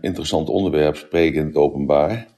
interessant 0.00 0.48
onderwerp, 0.48 0.96
spreken 0.96 1.40
in 1.40 1.46
het 1.46 1.56
openbaar. 1.56 2.28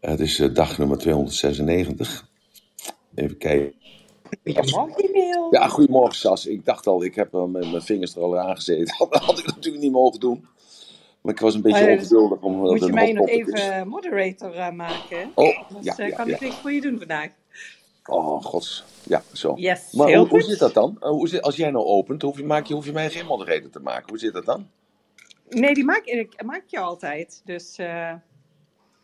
Het 0.00 0.20
is 0.20 0.38
eh, 0.38 0.54
dag 0.54 0.78
nummer 0.78 0.98
296. 0.98 2.28
Even 3.14 3.38
kijken. 3.38 3.74
Goedemorgen. 4.44 5.48
Ja, 5.50 5.68
goedemorgen 5.68 6.16
Sas. 6.16 6.46
Ik 6.46 6.64
dacht 6.64 6.86
al, 6.86 7.04
ik 7.04 7.14
heb 7.14 7.32
wel 7.32 7.48
met 7.48 7.70
mijn 7.70 7.82
vingers 7.82 8.16
er 8.16 8.22
al 8.22 8.38
aangezeten. 8.38 8.96
Dat 9.10 9.22
had 9.22 9.38
ik 9.38 9.46
natuurlijk 9.46 9.82
niet 9.82 9.92
mogen 9.92 10.20
doen. 10.20 10.46
Maar 11.20 11.34
ik 11.34 11.40
was 11.40 11.54
een 11.54 11.62
beetje 11.62 11.80
Oh, 11.80 11.88
ja, 11.88 11.94
ongeduldig 11.94 12.40
om 12.40 12.62
dat 12.62 12.70
Moet 12.70 12.84
je 12.84 12.92
mij 12.92 13.12
nog 13.12 13.28
even 13.28 13.88
moderator 13.88 14.54
eh, 14.54 14.70
maken? 14.70 15.32
Oh, 15.34 15.58
ja, 15.80 15.96
eh, 15.96 16.16
kan 16.16 16.28
ik 16.28 16.40
niks 16.40 16.54
voor 16.54 16.72
je 16.72 16.80
doen 16.80 16.98
vandaag. 16.98 17.30
Oh, 18.04 18.44
gods. 18.44 18.84
Ja, 19.02 19.22
zo. 19.32 19.54
Yes, 19.56 19.92
Maar 19.92 20.08
heel 20.08 20.18
hoe, 20.18 20.28
hoe 20.28 20.42
zit 20.42 20.58
dat 20.58 20.74
dan? 20.74 20.96
Eh, 21.00 21.08
Hoe 21.08 21.28
zit, 21.28 21.42
als 21.42 21.56
jij 21.56 21.70
nou 21.70 21.84
opent, 21.84 22.22
hoef 22.22 22.36
je, 22.36 22.44
maak 22.44 22.66
je, 22.66 22.74
hoef 22.74 22.84
je 22.84 22.92
mij 22.92 23.10
geen 23.10 23.26
moderator 23.26 23.70
te 23.70 23.80
maken. 23.80 24.08
Hoe 24.08 24.18
zit 24.18 24.32
dat 24.32 24.44
dan? 24.44 24.66
Nee, 25.48 25.74
die 25.74 25.84
maak 25.84 26.04
ik 26.04 26.42
maak 26.44 26.64
je 26.66 26.78
altijd. 26.78 27.42
Dus 27.44 27.78
eh, 27.78 28.14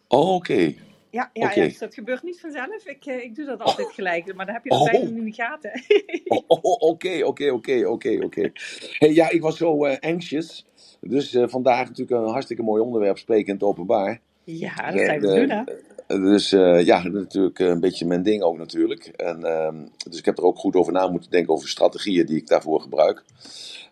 Oh, 0.09 0.35
oké. 0.35 0.75
ja, 1.11 1.31
ja, 1.33 1.53
ja, 1.55 1.55
dus 1.55 1.79
dat 1.79 1.95
gebeurt 1.95 2.23
niet 2.23 2.41
vanzelf. 2.41 2.87
Ik, 2.87 3.07
eh, 3.07 3.23
ik 3.23 3.35
doe 3.35 3.45
dat 3.47 3.61
altijd 3.61 3.93
gelijk, 3.93 4.35
maar 4.35 4.47
dan 4.47 4.55
heb 4.55 4.65
je 4.65 4.71
dat 4.71 4.79
Oh. 4.81 4.85
bijna 4.85 5.09
in 5.09 5.25
de 5.25 5.33
gaten. 5.33 5.73
Oh, 6.29 6.43
oh, 6.47 6.59
oh, 6.63 6.81
Oké, 6.91 7.25
oké, 7.25 7.51
oké, 7.51 7.87
oké, 7.87 8.19
oké. 8.25 8.51
Hey, 8.99 9.13
Ja, 9.13 9.31
ik 9.31 9.41
was 9.43 9.57
zo 9.57 9.85
eh, 9.85 10.13
anxious. 10.13 10.67
Dus 11.01 11.35
eh, 11.35 11.49
vandaag 11.49 11.89
natuurlijk 11.89 12.21
een 12.23 12.33
hartstikke 12.33 12.63
mooi 12.63 12.83
onderwerp, 12.83 13.19
spreken 13.19 13.47
in 13.47 13.55
het 13.55 13.63
openbaar. 13.63 14.21
ja, 14.45 14.91
dat 14.91 15.01
Eh, 15.01 15.05
zijn 15.05 15.21
we 15.21 15.27
doen, 15.35 15.51
hè? 15.51 15.65
Dus 16.07 16.53
eh, 16.53 16.85
ja, 16.85 17.03
natuurlijk 17.09 17.59
eh, 17.59 17.67
een 17.67 17.81
beetje 17.81 18.07
mijn 18.07 18.23
ding 18.23 18.43
ook 18.43 18.59
natuurlijk. 18.59 19.07
En, 19.07 19.45
ehm, 19.45 19.77
dus 20.09 20.19
ik 20.19 20.25
heb 20.25 20.39
er 20.39 20.45
ook 20.45 20.59
goed 20.59 20.77
over 20.77 20.93
na 20.93 21.09
moeten 21.09 21.31
denken 21.31 21.53
over 21.55 21.69
strategieën 21.69 22.27
die 22.27 22.37
ik 22.37 22.47
daarvoor 22.47 22.81
gebruik. 22.81 23.25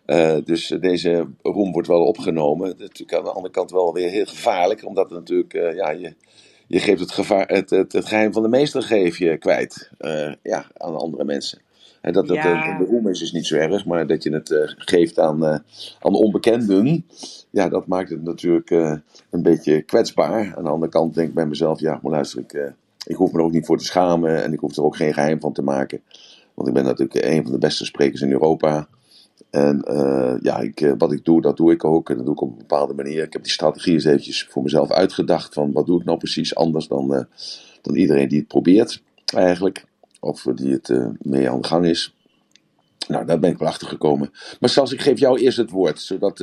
Eh, 0.05 0.37
dus 0.45 0.67
deze 0.79 1.27
roem 1.41 1.71
wordt 1.71 1.87
wel 1.87 2.05
opgenomen. 2.05 2.67
Dat 2.67 2.75
is 2.79 2.81
natuurlijk 2.87 3.17
aan 3.17 3.23
de 3.23 3.29
andere 3.31 3.53
kant 3.53 3.71
wel 3.71 3.93
weer 3.93 4.09
heel 4.09 4.25
gevaarlijk, 4.25 4.85
omdat 4.85 5.09
het 5.09 5.19
natuurlijk, 5.19 5.53
eh, 5.53 5.75
ja, 5.75 5.89
je, 5.91 6.13
je 6.67 6.79
geeft 6.79 6.99
het, 6.99 7.11
gevaar, 7.11 7.47
het, 7.47 7.69
het, 7.69 7.91
het 7.93 8.05
geheim 8.05 8.33
van 8.33 8.41
de 8.43 8.49
meester 8.49 8.81
geef 8.83 9.17
je 9.17 9.37
kwijt 9.37 9.89
eh, 9.97 10.31
ja, 10.43 10.65
aan 10.77 10.95
andere 10.97 11.23
mensen. 11.25 11.61
En 12.01 12.13
dat 12.13 12.27
Ja. 12.27 12.35
eh, 12.71 12.77
de 12.79 12.85
roem 12.85 13.07
is, 13.07 13.21
is 13.21 13.31
niet 13.31 13.45
zo 13.47 13.55
erg, 13.55 13.85
maar 13.85 14.07
dat 14.07 14.23
je 14.23 14.33
het 14.33 14.75
geeft 14.77 15.19
aan, 15.19 15.43
aan 15.99 16.13
onbekenden, 16.15 17.05
ja, 17.49 17.69
dat 17.69 17.87
maakt 17.87 18.09
het 18.09 18.23
natuurlijk 18.23 18.69
een 19.29 19.41
beetje 19.41 19.81
kwetsbaar. 19.81 20.53
Aan 20.57 20.63
de 20.63 20.69
andere 20.69 20.91
kant 20.91 21.13
denk 21.13 21.27
ik 21.27 21.33
bij 21.33 21.45
mezelf, 21.45 21.79
ja, 21.79 21.99
maar 22.01 22.11
luister, 22.11 22.39
ik, 22.39 22.73
ik 23.07 23.15
hoef 23.15 23.31
me 23.31 23.39
er 23.39 23.45
ook 23.45 23.51
niet 23.51 23.65
voor 23.65 23.77
te 23.77 23.85
schamen 23.85 24.43
en 24.43 24.53
ik 24.53 24.59
hoef 24.59 24.75
er 24.77 24.83
ook 24.83 24.95
geen 24.95 25.13
geheim 25.13 25.39
van 25.39 25.53
te 25.53 25.61
maken. 25.61 26.01
Want 26.53 26.67
ik 26.67 26.73
ben 26.73 26.83
natuurlijk 26.83 27.25
een 27.25 27.43
van 27.43 27.51
de 27.51 27.57
beste 27.57 27.85
sprekers 27.85 28.21
in 28.21 28.31
Europa. 28.31 28.87
En 29.53 29.81
eh, 29.81 30.35
ja, 30.41 30.59
ik, 30.59 30.81
eh, 30.81 30.93
wat 30.97 31.11
ik 31.11 31.25
doe, 31.25 31.41
dat 31.41 31.57
doe 31.57 31.71
ik 31.71 31.83
ook. 31.83 32.09
En 32.09 32.15
dat 32.15 32.25
doe 32.25 32.33
ik 32.33 32.41
op 32.41 32.51
een 32.51 32.57
bepaalde 32.57 32.93
manier. 32.93 33.23
Ik 33.23 33.33
heb 33.33 33.43
die 33.43 33.51
strategie 33.51 33.93
eens 33.93 34.05
eventjes 34.05 34.47
voor 34.49 34.63
mezelf 34.63 34.91
uitgedacht. 34.91 35.53
Van 35.53 35.71
wat 35.71 35.85
doe 35.85 35.99
ik 35.99 36.05
nou 36.05 36.17
precies 36.17 36.55
anders 36.55 36.87
dan, 36.87 37.13
eh, 37.15 37.23
dan 37.81 37.95
iedereen 37.95 38.27
die 38.27 38.39
het 38.39 38.47
probeert, 38.47 39.01
eigenlijk. 39.25 39.85
Of 40.19 40.41
die 40.55 40.71
het 40.71 40.89
eh, 40.89 41.07
mee 41.19 41.49
aan 41.49 41.61
de 41.61 41.67
gang 41.67 41.85
is. 41.85 42.15
Nou, 43.07 43.25
daar 43.25 43.39
ben 43.39 43.51
ik 43.51 43.57
wel 43.57 43.67
achter 43.67 43.87
gekomen. 43.87 44.31
Maar 44.59 44.69
Sas, 44.69 44.91
ik 44.91 45.01
geef 45.01 45.19
jou 45.19 45.39
eerst 45.39 45.57
het 45.57 45.71
woord. 45.71 46.01
Zodat 46.01 46.37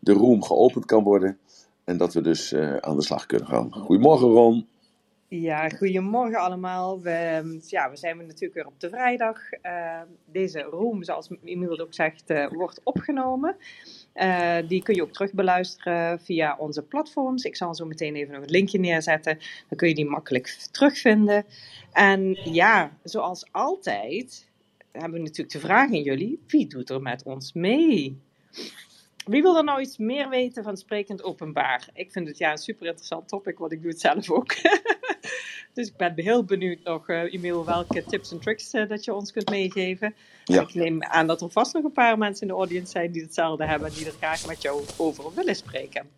de 0.00 0.12
room 0.12 0.42
geopend 0.42 0.84
kan 0.84 1.02
worden. 1.02 1.38
En 1.84 1.96
dat 1.96 2.14
we 2.14 2.20
dus 2.20 2.54
aan 2.80 2.96
de 2.96 3.02
slag 3.02 3.26
kunnen 3.26 3.46
gaan. 3.48 3.72
Goedemorgen 3.72 4.28
Ron. 4.28 4.66
Ja, 5.28 5.68
goedemorgen 5.68 6.38
allemaal. 6.38 7.02
We, 7.02 7.60
ja, 7.66 7.90
we 7.90 7.96
zijn 7.96 8.16
natuurlijk 8.16 8.54
weer 8.54 8.66
op 8.66 8.80
de 8.80 8.88
vrijdag. 8.88 9.50
Eh, 9.50 10.00
deze 10.24 10.60
room, 10.60 11.04
zoals 11.04 11.28
Emiel 11.44 11.78
ook 11.78 11.94
zegt, 11.94 12.30
eh, 12.30 12.48
wordt 12.48 12.80
opgenomen. 12.84 13.56
Eh, 14.12 14.56
die 14.68 14.82
kun 14.82 14.94
je 14.94 15.02
ook 15.02 15.12
terug 15.12 15.32
beluisteren 15.32 16.20
via 16.20 16.56
onze 16.58 16.82
platforms. 16.82 17.44
Ik 17.44 17.56
zal 17.56 17.74
zo 17.74 17.86
meteen 17.86 18.14
even 18.14 18.34
nog 18.34 18.42
een 18.42 18.50
linkje 18.50 18.78
neerzetten. 18.78 19.38
Dan 19.68 19.78
kun 19.78 19.88
je 19.88 19.94
die 19.94 20.08
makkelijk 20.08 20.46
terugvinden. 20.70 21.44
En 21.92 22.38
ja, 22.52 22.98
zoals 23.02 23.46
altijd 23.52 24.48
hebben 24.92 25.12
we 25.12 25.18
natuurlijk 25.18 25.52
de 25.52 25.66
vraag 25.66 25.88
aan 25.88 26.02
jullie. 26.02 26.42
Wie 26.46 26.66
doet 26.66 26.90
er 26.90 27.02
met 27.02 27.22
ons 27.22 27.52
mee? 27.52 28.20
Wie 29.24 29.42
wil 29.42 29.56
er 29.56 29.64
nou 29.64 29.80
iets 29.80 29.98
meer 29.98 30.28
weten 30.28 30.62
van 30.62 30.76
sprekend 30.76 31.22
openbaar? 31.22 31.88
Ik 31.94 32.12
vind 32.12 32.28
het 32.28 32.38
ja 32.38 32.50
een 32.50 32.58
super 32.58 32.86
interessant 32.86 33.28
topic, 33.28 33.58
want 33.58 33.72
ik 33.72 33.82
doe 33.82 33.90
het 33.90 34.00
zelf 34.00 34.30
ook. 34.30 34.54
dus 35.76 35.86
ik 35.86 35.96
ben 35.96 36.12
heel 36.16 36.44
benieuwd 36.44 36.78
nog, 36.84 37.08
eh 37.08 37.32
Emiel, 37.32 37.64
welke 37.64 38.04
tips 38.04 38.32
en 38.32 38.38
tricks 38.38 38.70
eh, 38.70 38.88
dat 38.88 39.04
je 39.04 39.14
ons 39.14 39.32
kunt 39.32 39.50
meegeven. 39.50 40.14
Ja. 40.44 40.56
En 40.56 40.62
ik 40.62 40.74
neem 40.74 41.02
aan 41.02 41.26
dat 41.26 41.40
er 41.40 41.50
vast 41.50 41.74
nog 41.74 41.84
een 41.84 41.92
paar 41.92 42.18
mensen 42.18 42.42
in 42.42 42.48
de 42.48 42.58
audience 42.58 42.90
zijn 42.90 43.12
die 43.12 43.22
hetzelfde 43.22 43.66
hebben 43.66 43.88
en 43.88 43.94
die 43.94 44.06
er 44.06 44.12
graag 44.12 44.46
met 44.46 44.62
jou 44.62 44.82
over 44.96 45.34
willen 45.34 45.56
spreken. 45.56 46.08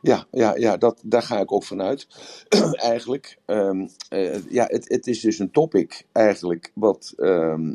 Ja, 0.00 0.26
ja, 0.30 0.56
ja 0.56 0.76
dat, 0.76 1.02
daar 1.04 1.22
ga 1.22 1.40
ik 1.40 1.52
ook 1.52 1.64
vanuit. 1.64 2.06
eigenlijk. 2.92 3.38
Ehm, 3.44 3.86
eh, 4.08 4.50
ja, 4.50 4.64
het, 4.66 4.88
het 4.88 5.06
is 5.06 5.20
dus 5.20 5.38
een 5.38 5.50
topic 5.50 6.04
eigenlijk 6.12 6.72
wat 6.74 7.12
ehm 7.16 7.74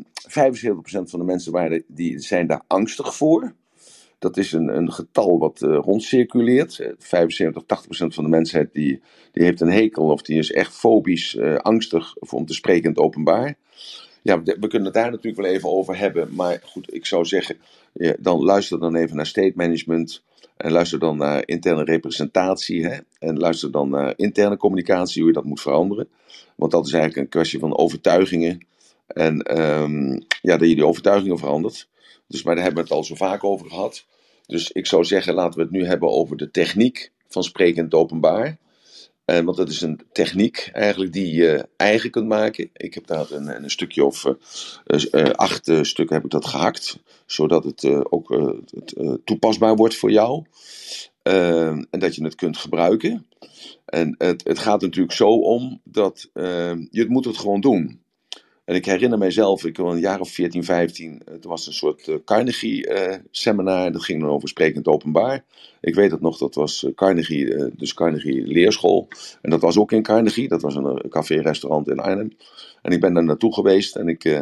van 0.84 1.18
de 1.18 1.24
mensen 1.24 1.52
waren, 1.52 1.84
die 1.86 2.18
zijn 2.18 2.46
daar 2.46 2.62
angstig 2.66 3.16
voor. 3.16 3.54
Dat 4.24 4.36
is 4.36 4.52
een, 4.52 4.76
een 4.76 4.92
getal 4.92 5.38
wat 5.38 5.62
eh, 5.62 5.78
rondcirculeert. 5.82 6.78
Eh, 6.78 6.88
75, 6.98 7.62
80% 7.62 7.66
van 7.86 8.24
de 8.24 8.30
mensheid 8.30 8.68
die, 8.72 9.00
die 9.32 9.42
heeft 9.42 9.60
een 9.60 9.70
hekel 9.70 10.10
of 10.10 10.22
die 10.22 10.38
is 10.38 10.52
echt 10.52 10.74
fobisch 10.74 11.36
eh, 11.36 11.56
angstig 11.56 12.16
om 12.30 12.46
te 12.46 12.54
spreken 12.54 12.82
in 12.82 12.88
het 12.88 12.98
openbaar. 12.98 13.54
Ja, 14.22 14.42
we 14.42 14.66
kunnen 14.66 14.84
het 14.84 14.94
daar 14.94 15.10
natuurlijk 15.10 15.42
wel 15.42 15.52
even 15.52 15.68
over 15.68 15.98
hebben. 15.98 16.28
Maar 16.34 16.60
goed, 16.64 16.94
ik 16.94 17.06
zou 17.06 17.24
zeggen, 17.24 17.56
dan 18.18 18.44
luister 18.44 18.80
dan 18.80 18.96
even 18.96 19.16
naar 19.16 19.26
state 19.26 19.52
management. 19.54 20.22
En 20.56 20.72
luister 20.72 20.98
dan 20.98 21.16
naar 21.16 21.42
interne 21.46 21.84
representatie. 21.84 22.86
Hè? 22.86 22.98
En 23.18 23.38
luister 23.38 23.70
dan 23.70 23.88
naar 23.88 24.12
interne 24.16 24.56
communicatie, 24.56 25.22
hoe 25.22 25.30
je 25.30 25.36
dat 25.36 25.44
moet 25.44 25.60
veranderen. 25.60 26.08
Want 26.54 26.72
dat 26.72 26.86
is 26.86 26.92
eigenlijk 26.92 27.22
een 27.22 27.32
kwestie 27.32 27.58
van 27.58 27.76
overtuigingen. 27.76 28.66
En 29.06 29.42
ehm, 29.42 30.12
ja, 30.40 30.56
dat 30.56 30.68
je 30.68 30.74
die 30.74 30.86
overtuigingen 30.86 31.38
verandert. 31.38 31.88
Dus, 32.26 32.42
maar 32.42 32.54
daar 32.54 32.64
hebben 32.64 32.82
we 32.82 32.88
het 32.88 32.98
al 32.98 33.04
zo 33.04 33.14
vaak 33.14 33.44
over 33.44 33.68
gehad. 33.68 34.04
Dus 34.46 34.72
ik 34.72 34.86
zou 34.86 35.04
zeggen, 35.04 35.34
laten 35.34 35.58
we 35.58 35.62
het 35.62 35.72
nu 35.72 35.86
hebben 35.86 36.08
over 36.08 36.36
de 36.36 36.50
techniek 36.50 37.12
van 37.28 37.44
spreken 37.44 37.76
in 37.76 37.84
het 37.84 37.94
openbaar. 37.94 38.58
En, 39.24 39.44
want 39.44 39.56
dat 39.56 39.68
is 39.68 39.80
een 39.80 40.00
techniek 40.12 40.70
eigenlijk 40.72 41.12
die 41.12 41.34
je 41.34 41.68
eigen 41.76 42.10
kunt 42.10 42.28
maken. 42.28 42.70
Ik 42.72 42.94
heb 42.94 43.06
daar 43.06 43.30
een, 43.30 43.62
een 43.62 43.70
stukje 43.70 44.04
of 44.04 44.24
eh, 44.84 45.04
eh, 45.10 45.30
acht 45.30 45.68
eh, 45.68 45.82
stukken 45.82 46.14
heb 46.14 46.24
ik 46.24 46.30
dat 46.30 46.46
gehakt. 46.46 46.98
Zodat 47.26 47.64
het 47.64 47.84
eh, 47.84 48.00
ook 48.10 48.30
eh, 48.30 48.48
eh, 48.96 49.14
toepasbaar 49.24 49.76
wordt 49.76 49.96
voor 49.96 50.10
jou. 50.10 50.44
Eh, 51.22 51.66
en 51.68 51.98
dat 51.98 52.14
je 52.14 52.24
het 52.24 52.34
kunt 52.34 52.56
gebruiken. 52.56 53.26
En 53.84 54.14
het, 54.18 54.44
het 54.44 54.58
gaat 54.58 54.80
natuurlijk 54.80 55.14
zo 55.14 55.28
om 55.28 55.80
dat 55.84 56.30
eh, 56.32 56.74
je 56.90 57.00
het 57.00 57.08
moet 57.08 57.24
het 57.24 57.36
gewoon 57.36 57.60
doen. 57.60 58.02
En 58.64 58.74
ik 58.74 58.84
herinner 58.84 59.18
mijzelf, 59.18 59.64
ik 59.64 59.76
was 59.76 59.94
een 59.94 60.00
jaar 60.00 60.20
of 60.20 60.30
14, 60.30 60.64
15, 60.64 61.22
het 61.30 61.44
was 61.44 61.66
een 61.66 61.72
soort 61.72 62.08
eh, 62.08 62.14
Carnegie-seminar. 62.24 63.92
dat 63.92 64.04
ging 64.04 64.20
dan 64.20 64.30
over 64.30 64.48
sprekend 64.48 64.86
openbaar. 64.86 65.44
Ik 65.80 65.94
weet 65.94 66.10
het 66.10 66.20
nog, 66.20 66.38
dat 66.38 66.54
was 66.54 66.84
eh, 66.84 66.94
Carnegie, 66.94 67.54
eh, 67.54 67.66
dus 67.76 67.94
Carnegie 67.94 68.46
Leerschool. 68.46 69.08
En 69.42 69.50
dat 69.50 69.60
was 69.60 69.78
ook 69.78 69.92
in 69.92 70.02
Carnegie, 70.02 70.48
dat 70.48 70.62
was 70.62 70.74
een 70.74 70.86
eh, 70.86 71.10
café-restaurant 71.10 71.88
in 71.88 71.98
Arnhem. 71.98 72.32
En 72.82 72.92
ik 72.92 73.00
ben 73.00 73.14
daar 73.14 73.24
naartoe 73.24 73.54
geweest 73.54 73.96
en 73.96 74.08
ik, 74.08 74.24
eh, 74.24 74.40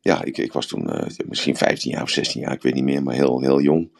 ja, 0.00 0.24
ik, 0.24 0.38
ik 0.38 0.52
was 0.52 0.66
toen 0.66 0.90
eh, 0.90 1.06
misschien 1.28 1.56
15 1.56 1.90
jaar 1.90 2.02
of 2.02 2.10
16 2.10 2.40
jaar, 2.40 2.52
ik 2.52 2.62
weet 2.62 2.74
niet 2.74 2.84
meer, 2.84 3.02
maar 3.02 3.14
heel, 3.14 3.40
heel 3.40 3.60
jong. 3.60 3.90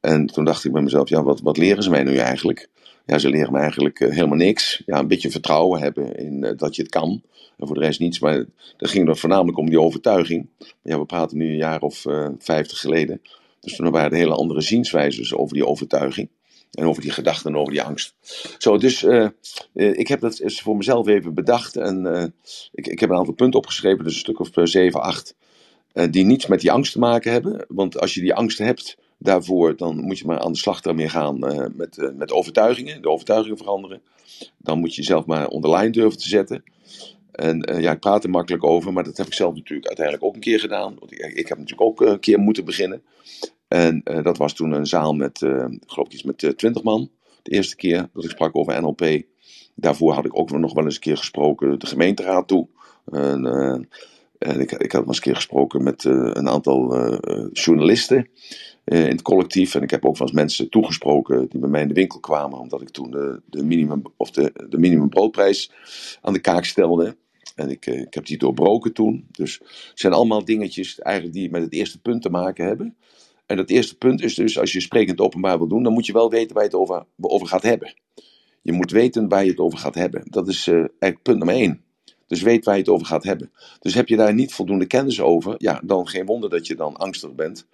En 0.00 0.26
toen 0.26 0.44
dacht 0.44 0.64
ik 0.64 0.72
bij 0.72 0.82
mezelf, 0.82 1.08
ja, 1.08 1.22
wat, 1.22 1.40
wat 1.40 1.56
leren 1.56 1.82
ze 1.82 1.90
mij 1.90 2.02
nu 2.02 2.16
eigenlijk? 2.16 2.68
Ja, 3.06 3.18
ze 3.18 3.28
leren 3.28 3.52
me 3.52 3.58
eigenlijk 3.58 4.00
eh, 4.00 4.10
helemaal 4.10 4.36
niks. 4.36 4.82
Ja, 4.86 4.98
een 4.98 5.08
beetje 5.08 5.30
vertrouwen 5.30 5.80
hebben 5.80 6.16
in 6.16 6.44
eh, 6.44 6.56
dat 6.56 6.76
je 6.76 6.82
het 6.82 6.90
kan. 6.90 7.22
En 7.58 7.66
voor 7.66 7.74
de 7.74 7.84
rest 7.84 8.00
niets. 8.00 8.18
Maar 8.18 8.44
dan 8.76 8.88
ging 8.88 9.08
het 9.08 9.18
voornamelijk 9.18 9.58
om 9.58 9.68
die 9.68 9.80
overtuiging. 9.80 10.48
Ja, 10.82 10.98
we 10.98 11.04
praten 11.04 11.36
nu 11.36 11.48
een 11.48 11.56
jaar 11.56 11.80
of 11.80 12.06
eh, 12.06 12.28
vijftig 12.38 12.78
geleden. 12.78 13.22
Dus 13.60 13.76
toen 13.76 13.90
waren 13.90 14.10
er 14.10 14.16
hele 14.16 14.34
andere 14.34 14.60
zienswijzes 14.60 15.34
over 15.34 15.54
die 15.54 15.66
overtuiging. 15.66 16.28
En 16.70 16.84
over 16.84 17.02
die 17.02 17.10
gedachten 17.10 17.50
en 17.50 17.56
over 17.56 17.72
die 17.72 17.82
angst. 17.82 18.14
Zo, 18.58 18.78
dus 18.78 19.06
ik 19.74 20.08
heb 20.08 20.20
dat 20.20 20.40
voor 20.44 20.76
mezelf 20.76 21.06
even 21.06 21.34
bedacht. 21.34 21.76
En 21.76 22.32
ik, 22.72 22.86
ik 22.86 23.00
heb 23.00 23.10
een 23.10 23.16
aantal 23.16 23.34
punten 23.34 23.60
opgeschreven, 23.60 24.04
dus 24.04 24.12
een 24.12 24.20
stuk 24.20 24.40
of 24.40 24.50
zeven, 24.62 25.02
acht. 25.02 25.34
die 26.10 26.24
niets 26.24 26.46
met 26.46 26.60
die 26.60 26.72
angst 26.72 26.92
te 26.92 26.98
maken 26.98 27.32
hebben. 27.32 27.64
Want 27.68 28.00
als 28.00 28.14
je 28.14 28.20
die 28.20 28.34
angst 28.34 28.58
hebt 28.58 28.96
daarvoor, 29.22 29.76
dan 29.76 30.00
moet 30.00 30.18
je 30.18 30.26
maar 30.26 30.38
aan 30.38 30.52
de 30.52 30.58
slag 30.58 30.80
daarmee 30.80 31.08
gaan 31.08 31.46
eh, 31.46 31.66
met, 31.72 31.98
eh, 31.98 32.08
met 32.14 32.32
overtuigingen. 32.32 33.02
De 33.02 33.08
overtuigingen 33.08 33.56
veranderen. 33.56 34.02
Dan 34.58 34.78
moet 34.78 34.94
je 34.94 35.00
jezelf 35.00 35.26
maar 35.26 35.48
online 35.48 35.90
durven 35.90 36.18
te 36.18 36.28
zetten. 36.28 36.62
En 37.32 37.62
eh, 37.62 37.80
ja, 37.80 37.92
ik 37.92 38.00
praat 38.00 38.24
er 38.24 38.30
makkelijk 38.30 38.64
over, 38.64 38.92
maar 38.92 39.04
dat 39.04 39.16
heb 39.16 39.26
ik 39.26 39.32
zelf 39.32 39.54
natuurlijk 39.54 39.86
uiteindelijk 39.86 40.26
ook 40.26 40.34
een 40.34 40.40
keer 40.40 40.60
gedaan. 40.60 40.96
Want 40.98 41.12
ik, 41.12 41.18
ik 41.18 41.48
heb 41.48 41.58
natuurlijk 41.58 41.88
ook 41.88 42.00
een 42.00 42.20
keer 42.20 42.38
moeten 42.38 42.64
beginnen. 42.64 43.02
En 43.68 44.02
dat 44.22 44.36
was 44.36 44.54
toen 44.54 44.72
een 44.72 44.86
zaal 44.86 45.12
met, 45.12 45.38
geloof 45.86 46.06
ik 46.06 46.12
iets 46.12 46.22
met 46.22 46.52
20 46.56 46.82
man. 46.82 47.10
De 47.42 47.50
eerste 47.50 47.76
keer 47.76 48.08
dat 48.12 48.24
ik 48.24 48.30
sprak 48.30 48.56
over 48.56 48.82
NLP. 48.82 49.22
Daarvoor 49.74 50.12
had 50.12 50.24
ik 50.24 50.38
ook 50.38 50.50
nog 50.50 50.72
wel 50.72 50.84
eens 50.84 50.94
een 50.94 51.00
keer 51.00 51.16
gesproken 51.16 51.78
de 51.78 51.86
gemeenteraad 51.86 52.48
toe. 52.48 52.68
En, 53.12 53.44
En 54.38 54.60
ik, 54.60 54.72
ik 54.72 54.92
had 54.92 55.06
eens 55.06 55.16
een 55.16 55.22
keer 55.22 55.34
gesproken 55.34 55.82
met 55.82 56.04
een 56.04 56.48
aantal 56.48 56.94
journalisten 57.52 58.28
in 58.84 58.96
het 58.96 59.22
collectief. 59.22 59.74
En 59.74 59.82
ik 59.82 59.90
heb 59.90 60.04
ook 60.04 60.20
eens 60.20 60.32
mensen 60.32 60.70
toegesproken 60.70 61.48
die 61.48 61.60
bij 61.60 61.68
mij 61.68 61.82
in 61.82 61.88
de 61.88 61.94
winkel 61.94 62.20
kwamen, 62.20 62.58
omdat 62.58 62.80
ik 62.80 62.90
toen 62.90 63.10
de, 63.10 63.42
de, 63.46 63.64
minimum, 63.64 64.02
of 64.16 64.30
de, 64.30 64.52
de 64.68 64.78
minimumbroodprijs 64.78 65.72
aan 66.20 66.32
de 66.32 66.40
kaak 66.40 66.64
stelde. 66.64 67.16
En 67.54 67.70
ik, 67.70 67.86
ik 67.86 68.14
heb 68.14 68.26
die 68.26 68.38
doorbroken 68.38 68.92
toen. 68.92 69.26
Dus 69.30 69.58
het 69.58 70.00
zijn 70.00 70.12
allemaal 70.12 70.44
dingetjes 70.44 70.98
eigenlijk 70.98 71.36
die 71.36 71.50
met 71.50 71.62
het 71.62 71.72
eerste 71.72 72.00
punt 72.00 72.22
te 72.22 72.30
maken 72.30 72.66
hebben. 72.66 72.96
En 73.46 73.56
dat 73.56 73.70
eerste 73.70 73.96
punt 73.96 74.22
is 74.22 74.34
dus, 74.34 74.58
als 74.58 74.72
je 74.72 74.80
sprekend 74.80 75.20
openbaar 75.20 75.58
wil 75.58 75.68
doen, 75.68 75.82
dan 75.82 75.92
moet 75.92 76.06
je 76.06 76.12
wel 76.12 76.30
weten 76.30 76.54
waar 76.54 76.62
je 76.62 76.70
het 76.70 76.78
over, 76.78 77.04
over 77.20 77.46
gaat 77.46 77.62
hebben. 77.62 77.94
Je 78.62 78.72
moet 78.72 78.90
weten 78.90 79.28
waar 79.28 79.44
je 79.44 79.50
het 79.50 79.58
over 79.58 79.78
gaat 79.78 79.94
hebben. 79.94 80.22
Dat 80.24 80.48
is 80.48 80.66
uh, 80.66 80.74
eigenlijk 80.74 81.22
punt 81.22 81.38
nummer 81.38 81.54
één. 81.54 81.82
Dus 82.26 82.42
weet 82.42 82.64
waar 82.64 82.74
je 82.74 82.80
het 82.80 82.90
over 82.90 83.06
gaat 83.06 83.24
hebben. 83.24 83.52
Dus 83.80 83.94
heb 83.94 84.08
je 84.08 84.16
daar 84.16 84.34
niet 84.34 84.54
voldoende 84.54 84.86
kennis 84.86 85.20
over, 85.20 85.54
ja, 85.58 85.80
dan 85.84 86.08
geen 86.08 86.26
wonder 86.26 86.50
dat 86.50 86.66
je 86.66 86.74
dan 86.74 86.96
angstig 86.96 87.34
bent. 87.34 87.66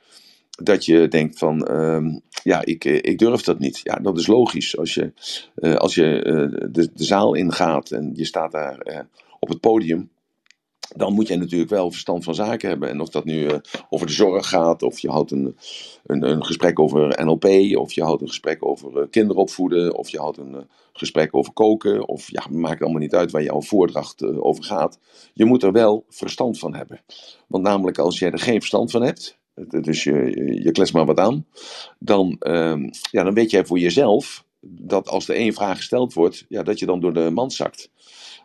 Dat 0.62 0.84
je 0.84 1.08
denkt 1.08 1.38
van, 1.38 1.68
uh, 1.70 2.14
ja, 2.42 2.64
ik, 2.64 2.84
eh, 2.84 2.94
ik 2.94 3.18
durf 3.18 3.42
dat 3.42 3.58
niet. 3.58 3.80
Ja, 3.82 3.94
dat 3.94 4.18
is 4.18 4.26
logisch. 4.26 4.78
Als 4.78 4.94
je, 4.94 5.12
uh, 5.56 5.74
als 5.74 5.94
je 5.94 6.24
uh, 6.24 6.66
de, 6.72 6.90
zaal 6.94 7.34
ingaat 7.34 7.90
en 7.90 8.10
je 8.14 8.24
staat 8.24 8.52
daar 8.52 9.06
op 9.38 9.48
het 9.48 9.60
podium, 9.60 10.10
dan 10.96 11.12
moet 11.12 11.28
je 11.28 11.36
natuurlijk 11.36 11.70
wel 11.70 11.90
verstand 11.90 12.24
van 12.24 12.34
zaken 12.34 12.68
hebben. 12.68 12.88
En 12.88 13.00
of 13.00 13.08
dat 13.08 13.24
nu 13.24 13.48
over 13.90 14.06
de 14.06 14.12
zorg 14.12 14.48
gaat, 14.48 14.82
of 14.82 14.98
je 14.98 15.10
houdt 15.10 15.30
een, 15.30 15.56
een, 16.06 16.22
een, 16.30 16.44
gesprek 16.44 16.78
over 16.78 17.24
NLP, 17.24 17.44
of 17.76 17.92
je 17.92 18.02
houdt 18.02 18.22
een 18.22 18.28
gesprek 18.28 18.66
over 18.66 19.08
kinderopvoeden, 19.08 19.94
of 19.94 20.08
je 20.08 20.18
houdt 20.18 20.38
een 20.38 20.68
gesprek 20.92 21.34
over 21.34 21.52
koken, 21.52 22.08
of 22.08 22.30
ja, 22.30 22.46
maakt 22.50 22.82
allemaal 22.82 23.00
niet 23.00 23.14
uit 23.14 23.30
waar 23.30 23.42
jouw 23.42 23.62
voordracht 23.62 24.24
over 24.24 24.64
gaat. 24.64 24.98
Je 25.32 25.44
moet 25.44 25.62
er 25.62 25.72
wel 25.72 26.04
verstand 26.08 26.58
van 26.58 26.74
hebben. 26.74 27.00
Want 27.46 27.64
namelijk 27.64 27.98
als 27.98 28.18
jij 28.18 28.30
er 28.30 28.38
geen 28.38 28.58
verstand 28.58 28.90
van 28.90 29.02
hebt, 29.02 29.38
dus 29.80 30.04
je, 30.04 30.14
je 30.62 30.70
klets 30.70 30.92
maar 30.92 31.06
wat 31.06 31.18
aan, 31.18 31.46
dan, 31.98 32.36
ehm, 32.38 32.88
ja, 33.10 33.22
dan 33.22 33.34
weet 33.34 33.50
jij 33.50 33.64
voor 33.64 33.78
jezelf 33.78 34.44
dat 34.60 35.08
als 35.08 35.28
er 35.28 35.34
één 35.34 35.52
vraag 35.52 35.76
gesteld 35.76 36.12
wordt, 36.12 36.44
ja, 36.48 36.62
dat 36.62 36.78
je 36.78 36.86
dan 36.86 37.00
door 37.00 37.14
de 37.14 37.30
mand 37.30 37.52
zakt. 37.52 37.90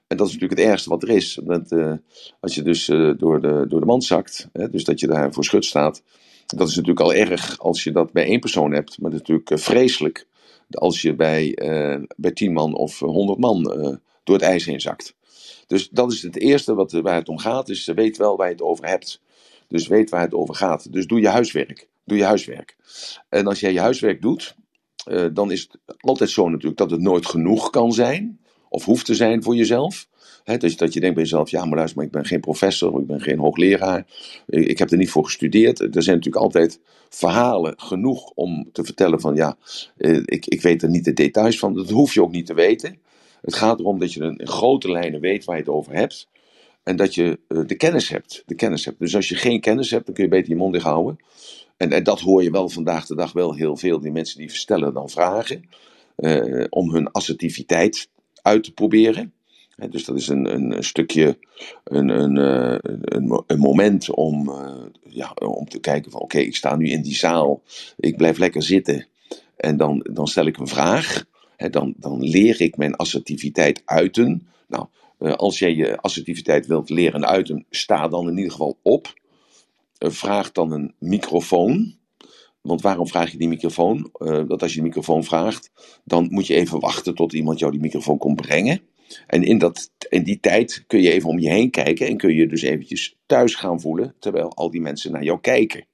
En 0.07 0.17
dat 0.17 0.27
is 0.27 0.33
natuurlijk 0.33 0.59
het 0.59 0.69
ergste 0.69 0.89
wat 0.89 1.03
er 1.03 1.09
is. 1.09 1.39
Dat, 1.43 1.71
uh, 1.71 1.93
als 2.39 2.55
je 2.55 2.61
dus 2.61 2.89
uh, 2.89 3.17
door, 3.17 3.41
de, 3.41 3.65
door 3.67 3.79
de 3.79 3.85
mand 3.85 4.03
zakt, 4.03 4.49
hè, 4.53 4.69
dus 4.69 4.83
dat 4.83 4.99
je 4.99 5.07
daar 5.07 5.33
voor 5.33 5.43
schut 5.43 5.65
staat. 5.65 6.03
Dat 6.45 6.67
is 6.67 6.75
natuurlijk 6.75 7.05
al 7.05 7.13
erg 7.13 7.59
als 7.59 7.83
je 7.83 7.91
dat 7.91 8.11
bij 8.11 8.25
één 8.25 8.39
persoon 8.39 8.71
hebt. 8.71 9.01
Maar 9.01 9.11
natuurlijk 9.11 9.49
uh, 9.49 9.57
vreselijk 9.57 10.27
als 10.69 11.01
je 11.01 11.15
bij, 11.15 11.57
bij 12.15 12.31
tien 12.31 12.53
man 12.53 12.75
of 12.75 12.99
honderd 12.99 13.39
man 13.39 13.63
door 14.23 14.35
het 14.35 14.45
ijs 14.45 14.65
heen 14.65 14.81
zakt. 14.81 15.15
Dus 15.67 15.89
dat 15.89 16.11
is 16.11 16.21
het 16.21 16.37
eerste 16.37 16.73
wat, 16.73 16.91
waar 16.91 17.15
het 17.15 17.29
om 17.29 17.37
gaat. 17.37 17.65
Dus 17.65 17.85
weet 17.85 18.17
wel 18.17 18.37
waar 18.37 18.47
je 18.47 18.53
het 18.53 18.61
over 18.61 18.87
hebt. 18.87 19.21
Dus 19.71 19.87
weet 19.87 20.09
waar 20.09 20.21
het 20.21 20.33
over 20.33 20.55
gaat. 20.55 20.93
Dus 20.93 21.07
doe 21.07 21.19
je 21.19 21.27
huiswerk. 21.27 21.89
Doe 22.05 22.17
je 22.17 22.23
huiswerk. 22.23 22.77
En 23.29 23.47
als 23.47 23.59
jij 23.59 23.73
je 23.73 23.79
huiswerk 23.79 24.21
doet, 24.21 24.55
dan 25.33 25.51
is 25.51 25.61
het 25.61 25.97
altijd 25.97 26.29
zo 26.29 26.49
natuurlijk 26.49 26.77
dat 26.77 26.91
het 26.91 27.01
nooit 27.01 27.25
genoeg 27.25 27.69
kan 27.69 27.93
zijn 27.93 28.39
of 28.69 28.85
hoeft 28.85 29.05
te 29.05 29.15
zijn 29.15 29.43
voor 29.43 29.55
jezelf. 29.55 30.07
Dus 30.57 30.77
dat 30.77 30.93
je 30.93 30.99
denkt 30.99 31.15
bij 31.15 31.23
jezelf, 31.23 31.49
ja 31.49 31.65
maar 31.65 31.77
luister, 31.77 31.97
maar 31.97 32.05
ik 32.05 32.11
ben 32.11 32.25
geen 32.25 32.39
professor, 32.39 32.99
ik 32.99 33.07
ben 33.07 33.21
geen 33.21 33.39
hoogleraar, 33.39 34.05
ik, 34.47 34.67
ik 34.67 34.77
heb 34.77 34.91
er 34.91 34.97
niet 34.97 35.09
voor 35.09 35.25
gestudeerd. 35.25 35.79
Er 35.79 36.03
zijn 36.03 36.15
natuurlijk 36.15 36.43
altijd 36.43 36.79
verhalen 37.09 37.73
genoeg 37.77 38.31
om 38.35 38.69
te 38.71 38.83
vertellen 38.83 39.19
van 39.19 39.35
ja, 39.35 39.57
eh, 39.97 40.15
ik, 40.25 40.45
ik 40.45 40.61
weet 40.61 40.83
er 40.83 40.89
niet 40.89 41.05
de 41.05 41.13
details 41.13 41.59
van, 41.59 41.73
dat 41.73 41.89
hoef 41.89 42.13
je 42.13 42.21
ook 42.21 42.31
niet 42.31 42.45
te 42.45 42.53
weten. 42.53 42.99
Het 43.41 43.55
gaat 43.55 43.79
erom 43.79 43.99
dat 43.99 44.13
je 44.13 44.35
in 44.37 44.47
grote 44.47 44.91
lijnen 44.91 45.19
weet 45.19 45.45
waar 45.45 45.55
je 45.55 45.61
het 45.61 45.71
over 45.71 45.93
hebt. 45.93 46.29
En 46.83 46.95
dat 46.95 47.15
je 47.15 47.39
uh, 47.47 47.61
de 47.65 47.75
kennis 47.75 48.09
hebt. 48.09 48.43
De 48.45 48.55
kennis 48.55 48.85
hebt. 48.85 48.99
Dus 48.99 49.15
als 49.15 49.29
je 49.29 49.35
geen 49.35 49.61
kennis 49.61 49.91
hebt, 49.91 50.05
dan 50.05 50.15
kun 50.15 50.23
je 50.23 50.29
beter 50.29 50.49
je 50.49 50.55
mond 50.55 50.73
dicht 50.73 50.85
houden. 50.85 51.17
En, 51.77 51.91
en 51.91 52.03
dat 52.03 52.19
hoor 52.19 52.43
je 52.43 52.51
wel 52.51 52.69
vandaag 52.69 53.05
de 53.05 53.15
dag 53.15 53.33
wel 53.33 53.55
heel 53.55 53.77
veel. 53.77 53.99
Die 53.99 54.11
mensen 54.11 54.39
die 54.39 54.49
stellen 54.49 54.93
dan 54.93 55.09
vragen. 55.09 55.69
Uh, 56.17 56.65
om 56.69 56.91
hun 56.91 57.11
assertiviteit 57.11 58.09
uit 58.41 58.63
te 58.63 58.73
proberen. 58.73 59.33
Dus 59.89 60.05
dat 60.05 60.15
is 60.15 60.27
een, 60.27 60.53
een, 60.53 60.83
stukje, 60.83 61.37
een, 61.83 62.09
een, 62.09 62.37
eh, 62.37 62.77
een, 63.01 63.43
een 63.47 63.59
moment 63.59 64.09
om, 64.09 64.49
eh, 64.49 64.85
ja, 65.03 65.31
om 65.33 65.69
te 65.69 65.79
kijken 65.79 66.11
van 66.11 66.21
oké, 66.21 66.37
ik 66.37 66.55
sta 66.55 66.75
nu 66.75 66.89
in 66.89 67.01
die 67.01 67.15
zaal, 67.15 67.61
ik 67.97 68.17
blijf 68.17 68.37
lekker 68.37 68.63
zitten 68.63 69.07
en 69.57 69.77
dan, 69.77 70.07
dan 70.13 70.27
stel 70.27 70.45
ik 70.45 70.57
een 70.57 70.67
vraag. 70.67 71.29
Dan, 71.69 71.93
dan 71.97 72.23
leer 72.23 72.61
ik 72.61 72.77
mijn 72.77 72.95
assertiviteit 72.95 73.81
uiten. 73.85 74.47
Nou, 74.67 74.85
eh, 74.85 75.00
als 75.21 75.59
jij 75.59 75.75
je 75.75 75.97
assertiviteit 75.97 76.65
wilt 76.65 76.89
leren 76.89 77.25
uiten, 77.25 77.65
sta 77.69 78.07
dan 78.07 78.27
in 78.27 78.37
ieder 78.37 78.51
geval 78.51 78.77
op. 78.81 79.13
Vraag 79.97 80.51
dan 80.51 80.71
een 80.71 80.93
microfoon. 80.99 81.99
Want 82.61 82.81
waarom 82.81 83.07
vraag 83.07 83.31
je 83.31 83.37
die 83.37 83.47
microfoon? 83.47 84.11
Uh, 84.17 84.47
dat 84.47 84.61
als 84.61 84.71
je 84.73 84.77
die 84.79 84.87
microfoon 84.87 85.23
vraagt, 85.23 85.71
dan 86.03 86.27
moet 86.29 86.47
je 86.47 86.55
even 86.55 86.79
wachten 86.79 87.15
tot 87.15 87.33
iemand 87.33 87.59
jou 87.59 87.71
die 87.71 87.81
microfoon 87.81 88.17
komt 88.17 88.41
brengen. 88.41 88.81
En 89.27 89.43
in, 89.43 89.57
dat, 89.57 89.91
in 90.09 90.23
die 90.23 90.39
tijd 90.39 90.83
kun 90.87 91.01
je 91.01 91.11
even 91.11 91.29
om 91.29 91.39
je 91.39 91.49
heen 91.49 91.69
kijken 91.69 92.07
en 92.07 92.17
kun 92.17 92.33
je 92.33 92.47
dus 92.47 92.61
eventjes 92.61 93.17
thuis 93.25 93.55
gaan 93.55 93.81
voelen, 93.81 94.15
terwijl 94.19 94.53
al 94.53 94.71
die 94.71 94.81
mensen 94.81 95.11
naar 95.11 95.23
jou 95.23 95.39
kijken. 95.39 95.85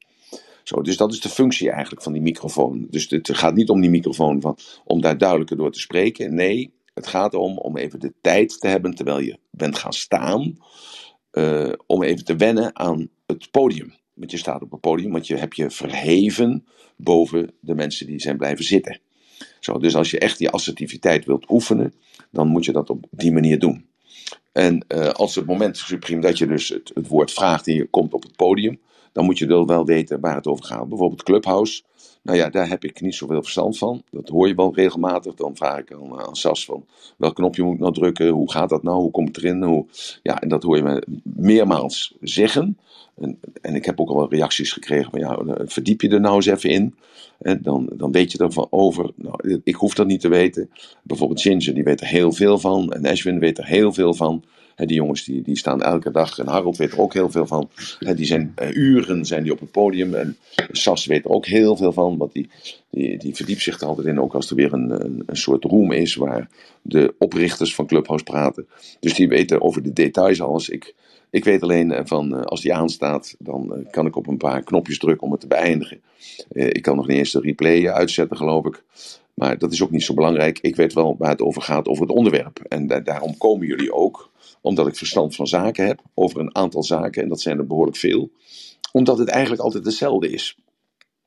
Zo, 0.63 0.81
dus 0.81 0.97
dat 0.97 1.11
is 1.13 1.19
de 1.19 1.29
functie 1.29 1.71
eigenlijk 1.71 2.01
van 2.01 2.13
die 2.13 2.21
microfoon. 2.21 2.87
Dus 2.89 3.09
het 3.09 3.37
gaat 3.37 3.55
niet 3.55 3.69
om 3.69 3.81
die 3.81 3.89
microfoon 3.89 4.57
om 4.85 5.01
daar 5.01 5.17
duidelijker 5.17 5.57
door 5.57 5.71
te 5.71 5.79
spreken. 5.79 6.33
Nee, 6.33 6.73
het 6.97 7.07
gaat 7.07 7.33
erom 7.33 7.57
om 7.57 7.77
even 7.77 7.99
de 7.99 8.13
tijd 8.21 8.59
te 8.59 8.67
hebben 8.67 8.95
terwijl 8.95 9.19
je 9.19 9.37
bent 9.49 9.77
gaan 9.77 9.93
staan, 9.93 10.57
uh, 11.31 11.71
om 11.85 12.03
even 12.03 12.25
te 12.25 12.35
wennen 12.35 12.75
aan 12.75 13.09
het 13.25 13.51
podium. 13.51 13.93
Want 14.13 14.31
je 14.31 14.37
staat 14.37 14.61
op 14.61 14.73
een 14.73 14.79
podium, 14.79 15.11
want 15.11 15.27
je 15.27 15.35
hebt 15.35 15.55
je 15.55 15.69
verheven 15.69 16.65
boven 16.95 17.51
de 17.59 17.75
mensen 17.75 18.07
die 18.07 18.19
zijn 18.19 18.37
blijven 18.37 18.65
zitten. 18.65 18.99
Zo, 19.59 19.77
dus 19.77 19.95
als 19.95 20.11
je 20.11 20.19
echt 20.19 20.37
die 20.37 20.49
assertiviteit 20.49 21.25
wilt 21.25 21.49
oefenen, 21.49 21.93
dan 22.31 22.47
moet 22.47 22.65
je 22.65 22.71
dat 22.71 22.89
op 22.89 23.05
die 23.11 23.31
manier 23.31 23.59
doen. 23.59 23.85
En 24.51 24.85
uh, 24.87 25.09
als 25.09 25.35
het 25.35 25.45
moment 25.45 25.77
supreme 25.77 26.21
dat 26.21 26.37
je 26.37 26.47
dus 26.47 26.69
het, 26.69 26.91
het, 26.93 27.07
woord 27.07 27.31
vraagt 27.31 27.67
en 27.67 27.73
je 27.73 27.85
komt 27.85 28.13
op 28.13 28.23
het 28.23 28.35
podium, 28.35 28.79
dan 29.11 29.25
moet 29.25 29.37
je 29.37 29.65
wel 29.65 29.85
weten 29.85 30.19
waar 30.19 30.35
het 30.35 30.47
over 30.47 30.65
gaat. 30.65 30.89
Bijvoorbeeld 30.89 31.23
Clubhouse. 31.23 31.83
Nou 32.27 32.39
ja, 32.39 32.49
daar 32.49 32.69
heb 32.69 32.83
ik 32.83 33.01
niet 33.01 33.15
zoveel 33.15 33.41
verstand 33.41 33.77
van. 33.77 34.03
Dat 34.11 34.29
hoor 34.29 34.47
je 34.47 34.55
wel 34.55 34.75
regelmatig. 34.75 35.33
Dan 35.33 35.55
vraag 35.55 35.79
ik 35.79 35.93
aan, 35.93 36.19
aan 36.19 36.35
Sas 36.35 36.65
van 36.65 36.85
welk 37.17 37.35
knopje 37.35 37.63
moet 37.63 37.73
ik 37.73 37.79
nou 37.79 37.93
drukken? 37.93 38.29
Hoe 38.29 38.51
gaat 38.51 38.69
dat 38.69 38.83
nou? 38.83 38.97
Hoe 39.01 39.11
komt 39.11 39.27
het 39.27 39.37
erin? 39.37 39.63
Hoe... 39.63 39.85
Ja, 40.23 40.41
en 40.41 40.49
dat 40.49 40.63
hoor 40.63 40.77
je 40.77 40.83
me 40.83 41.03
meermaals 41.23 42.15
zeggen. 42.21 42.77
En, 43.15 43.39
en, 43.61 43.75
ik 43.75 43.85
heb 43.85 43.99
ook 43.99 44.09
al 44.09 44.15
wel 44.15 44.29
reacties 44.29 44.71
gekregen 44.71 45.11
van 45.11 45.19
ja, 45.19 45.39
verdiep 45.65 46.01
je 46.01 46.09
er 46.09 46.21
nou 46.21 46.35
eens 46.35 46.45
even 46.45 46.69
in. 46.69 46.95
Dan, 47.61 47.89
dan 47.93 48.11
weet 48.11 48.31
je 48.31 48.37
ervan 48.37 48.67
over. 48.69 49.11
Nou, 49.15 49.61
ik 49.63 49.75
hoef 49.75 49.93
dat 49.93 50.07
niet 50.07 50.21
te 50.21 50.29
weten. 50.29 50.69
Bijvoorbeeld 51.03 51.41
Ginger, 51.41 51.73
die 51.73 51.83
weet 51.83 52.01
er 52.01 52.07
heel 52.07 52.31
veel 52.31 52.59
van. 52.59 52.91
En 52.91 53.05
Ashwin 53.05 53.39
weet 53.39 53.57
er 53.57 53.65
heel 53.65 53.93
veel 53.93 54.13
van. 54.13 54.43
Die 54.85 54.95
jongens 54.95 55.23
die, 55.23 55.41
die 55.41 55.57
staan 55.57 55.81
elke 55.81 56.11
dag. 56.11 56.39
En 56.39 56.47
Harold 56.47 56.77
weet 56.77 56.91
er 56.91 56.99
ook 56.99 57.13
heel 57.13 57.31
veel 57.31 57.47
van. 57.47 57.69
die 57.99 58.25
zijn 58.25 58.53
uh, 58.61 58.75
uren 58.75 59.25
zijn 59.25 59.43
die 59.43 59.51
op 59.51 59.59
het 59.59 59.71
podium. 59.71 60.13
En 60.13 60.37
Sas 60.71 61.05
weet 61.05 61.25
er 61.25 61.31
ook 61.31 61.45
heel 61.45 61.75
veel 61.75 61.91
van. 61.91 62.17
Want 62.17 62.33
die, 62.33 62.49
die, 62.89 63.17
die 63.17 63.35
verdiept 63.35 63.61
zich 63.61 63.79
er 63.79 63.87
altijd 63.87 64.07
in. 64.07 64.21
Ook 64.21 64.33
als 64.33 64.49
er 64.49 64.55
weer 64.55 64.73
een, 64.73 65.23
een, 65.25 65.37
soort 65.37 65.63
room 65.63 65.91
is. 65.91 66.15
Waar 66.15 66.49
de 66.81 67.13
oprichters 67.17 67.75
van 67.75 67.87
Clubhouse 67.87 68.23
praten. 68.23 68.67
Dus 68.99 69.13
die 69.13 69.27
weten 69.27 69.61
over 69.61 69.83
de 69.83 69.93
details 69.93 70.41
alles. 70.41 70.69
Ik, 70.69 70.95
ik 71.29 71.43
weet 71.43 71.61
alleen 71.61 71.91
eh, 71.91 72.01
van 72.05 72.35
eh, 72.35 72.41
als 72.41 72.61
die 72.61 72.73
aanstaat, 72.73 73.35
dan 73.39 73.73
eh, 73.73 73.91
kan 73.91 74.05
ik 74.05 74.15
op 74.15 74.27
een 74.27 74.37
paar 74.37 74.63
knopjes 74.63 74.97
drukken 74.97 75.25
om 75.25 75.31
het 75.31 75.41
te 75.41 75.47
beëindigen. 75.47 76.01
ik 76.49 76.81
kan 76.81 76.95
nog 76.95 77.07
niet 77.07 77.17
eens 77.17 77.31
de 77.31 77.39
replay 77.39 77.89
uitzetten, 77.89 78.37
geloof 78.37 78.65
ik. 78.65 78.83
Maar 79.33 79.57
dat 79.57 79.71
is 79.71 79.83
ook 79.83 79.91
niet 79.91 80.03
zo 80.03 80.13
belangrijk. 80.13 80.59
Ik 80.59 80.75
weet 80.75 80.93
wel 80.93 81.15
waar 81.17 81.29
het 81.29 81.41
over 81.41 81.61
gaat, 81.61 81.87
over 81.87 82.07
het 82.07 82.15
onderwerp. 82.15 82.59
En 82.59 82.87
daarom 83.03 83.37
komen 83.37 83.67
jullie 83.67 83.93
ook, 83.93 84.31
omdat 84.67 84.87
ik 84.87 84.95
verstand 84.95 85.35
van 85.35 85.47
zaken 85.47 85.85
heb, 85.85 86.01
over 86.13 86.39
een 86.39 86.55
aantal 86.55 86.83
zaken, 86.83 87.23
en 87.23 87.29
dat 87.29 87.41
zijn 87.41 87.57
er 87.57 87.67
behoorlijk 87.67 87.97
veel. 87.97 88.31
Omdat 88.91 89.17
het 89.17 89.27
eigenlijk 89.27 89.61
altijd 89.61 89.85
hetzelfde 89.85 90.29
is. 90.29 90.57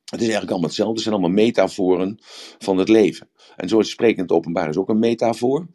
Het 0.05 0.21
is 0.21 0.27
eigenlijk 0.27 0.51
allemaal 0.51 0.69
hetzelfde. 0.69 0.95
Het 0.95 1.03
zijn 1.03 1.15
allemaal 1.15 1.45
metaforen 1.45 2.19
van 2.59 2.79
het 2.79 2.89
leven. 2.89 3.29
En 3.57 3.69
zo 3.69 3.79
is 3.79 3.91
sprekend 3.91 4.33
openbaar 4.33 4.69
is 4.69 4.77
ook 4.77 4.89
een 4.89 4.99
metafoor 4.99 5.67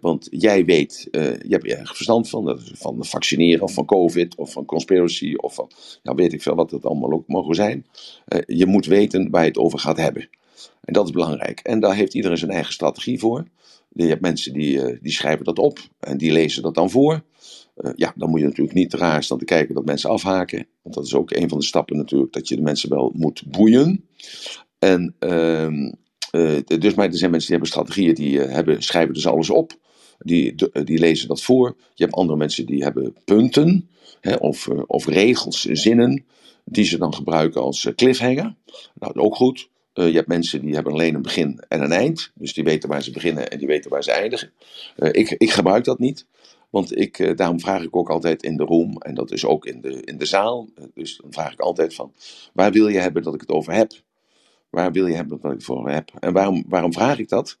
want 0.00 0.26
jij 0.30 0.64
weet, 0.64 1.08
uh, 1.10 1.22
je 1.22 1.48
hebt 1.48 1.70
er 1.70 1.86
verstand 1.86 2.28
van, 2.28 2.60
van 2.62 3.04
vaccineren 3.04 3.62
of 3.62 3.72
van 3.72 3.84
COVID 3.84 4.36
of 4.36 4.52
van 4.52 4.64
conspiracy 4.64 5.34
of 5.34 5.54
van, 5.54 5.70
nou 6.02 6.16
weet 6.16 6.32
ik 6.32 6.42
veel 6.42 6.54
wat 6.54 6.70
het 6.70 6.84
allemaal 6.84 7.12
ook 7.12 7.26
mogen 7.26 7.54
zijn. 7.54 7.86
Uh, 8.28 8.40
je 8.46 8.66
moet 8.66 8.86
weten 8.86 9.30
waar 9.30 9.42
je 9.42 9.48
het 9.48 9.58
over 9.58 9.78
gaat 9.78 9.96
hebben. 9.96 10.28
En 10.80 10.92
dat 10.92 11.04
is 11.06 11.12
belangrijk. 11.12 11.60
En 11.60 11.80
daar 11.80 11.94
heeft 11.94 12.14
iedereen 12.14 12.38
zijn 12.38 12.50
eigen 12.50 12.72
strategie 12.72 13.18
voor. 13.18 13.44
Je 13.94 14.06
hebt 14.06 14.20
mensen 14.20 14.52
die, 14.52 14.76
uh, 14.76 14.98
die 15.00 15.12
schrijven 15.12 15.44
dat 15.44 15.58
op 15.58 15.78
en 16.00 16.18
die 16.18 16.32
lezen 16.32 16.62
dat 16.62 16.74
dan 16.74 16.90
voor. 16.90 17.24
ja, 17.96 18.12
dan 18.16 18.30
moet 18.30 18.40
je 18.40 18.46
natuurlijk 18.46 18.76
niet 18.76 18.94
raar 18.94 19.22
staan 19.22 19.38
te 19.38 19.44
kijken 19.44 19.74
dat 19.74 19.84
mensen 19.84 20.10
afhaken. 20.10 20.66
Want 20.82 20.94
dat 20.94 21.04
is 21.04 21.14
ook 21.14 21.30
een 21.30 21.48
van 21.48 21.58
de 21.58 21.64
stappen 21.64 21.96
natuurlijk, 21.96 22.32
dat 22.32 22.48
je 22.48 22.56
de 22.56 22.62
mensen 22.62 22.90
wel 22.90 23.12
moet 23.14 23.42
boeien. 23.46 24.04
En 24.78 25.14
ehm, 25.18 25.92
uh, 26.32 26.58
dus 26.78 26.94
maar 26.94 27.06
er 27.06 27.16
zijn 27.16 27.30
mensen 27.30 27.50
die 27.50 27.58
hebben 27.58 27.66
strategieën, 27.66 28.14
die 28.14 28.38
hebben, 28.38 28.82
schrijven 28.82 29.14
dus 29.14 29.26
alles 29.26 29.50
op. 29.50 29.72
die, 30.18 30.54
die 30.84 30.98
lezen 30.98 31.28
dat 31.28 31.42
voor. 31.42 31.76
Je 31.94 32.02
hebt 32.04 32.16
andere 32.16 32.38
mensen 32.38 32.66
die 32.66 32.82
hebben 32.82 33.14
punten 33.24 33.88
hè, 34.20 34.34
of, 34.34 34.68
of 34.68 35.06
regels, 35.06 35.62
zinnen, 35.62 36.24
die 36.64 36.84
ze 36.84 36.98
dan 36.98 37.14
gebruiken 37.14 37.60
als 37.60 37.88
cliffhanger. 37.96 38.54
Nou, 38.94 39.14
ook 39.14 39.36
goed. 39.36 39.68
Je 39.94 40.12
hebt 40.12 40.28
mensen 40.28 40.60
die 40.60 40.74
hebben 40.74 40.92
alleen 40.92 41.14
een 41.14 41.22
begin 41.22 41.64
en 41.68 41.82
een 41.82 41.92
eind. 41.92 42.30
Dus 42.34 42.54
die 42.54 42.64
weten 42.64 42.88
waar 42.88 43.02
ze 43.02 43.10
beginnen 43.10 43.50
en 43.50 43.58
die 43.58 43.66
weten 43.66 43.90
waar 43.90 44.02
ze 44.02 44.12
eindigen. 44.12 44.52
ik, 44.96 45.30
ik 45.30 45.50
gebruik 45.50 45.84
dat 45.84 45.98
niet. 45.98 46.26
Want 46.74 46.98
ik, 46.98 47.18
eh, 47.18 47.36
daarom 47.36 47.60
vraag 47.60 47.82
ik 47.82 47.96
ook 47.96 48.10
altijd 48.10 48.42
in 48.42 48.56
de 48.56 48.64
room, 48.64 48.96
en 48.98 49.14
dat 49.14 49.30
is 49.30 49.44
ook 49.44 49.66
in 49.66 49.80
de, 49.80 50.02
in 50.04 50.18
de 50.18 50.24
zaal. 50.24 50.68
Eh, 50.74 50.84
dus 50.94 51.16
dan 51.16 51.32
vraag 51.32 51.52
ik 51.52 51.60
altijd 51.60 51.94
van, 51.94 52.12
waar 52.52 52.72
wil 52.72 52.88
je 52.88 52.98
hebben 52.98 53.22
dat 53.22 53.34
ik 53.34 53.40
het 53.40 53.50
over 53.50 53.72
heb? 53.72 53.92
Waar 54.70 54.92
wil 54.92 55.06
je 55.06 55.14
hebben 55.14 55.38
dat 55.40 55.50
ik 55.50 55.56
het 55.56 55.66
voor 55.66 55.90
heb? 55.90 56.10
En 56.20 56.32
waarom, 56.32 56.64
waarom 56.68 56.92
vraag 56.92 57.18
ik 57.18 57.28
dat? 57.28 57.58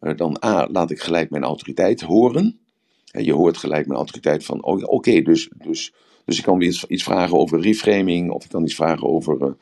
Dan 0.00 0.36
A, 0.44 0.68
laat 0.70 0.90
ik 0.90 1.00
gelijk 1.00 1.30
mijn 1.30 1.44
autoriteit 1.44 2.00
horen. 2.00 2.58
je 3.04 3.32
hoort 3.32 3.56
gelijk 3.56 3.86
mijn 3.86 3.98
autoriteit 3.98 4.44
van, 4.44 4.64
oh, 4.64 4.82
oké, 4.82 5.22
dus, 5.22 5.50
dus 5.64 5.92
dus 6.26 6.38
ik 6.38 6.44
kan 6.44 6.60
iets, 6.60 6.84
iets 6.84 7.02
vragen 7.02 7.38
over 7.38 7.60
reframing, 7.60 8.30
of 8.30 8.44
ik 8.44 8.50
kan 8.50 8.64
iets 8.64 8.74
vragen 8.74 9.08
over 9.08 9.56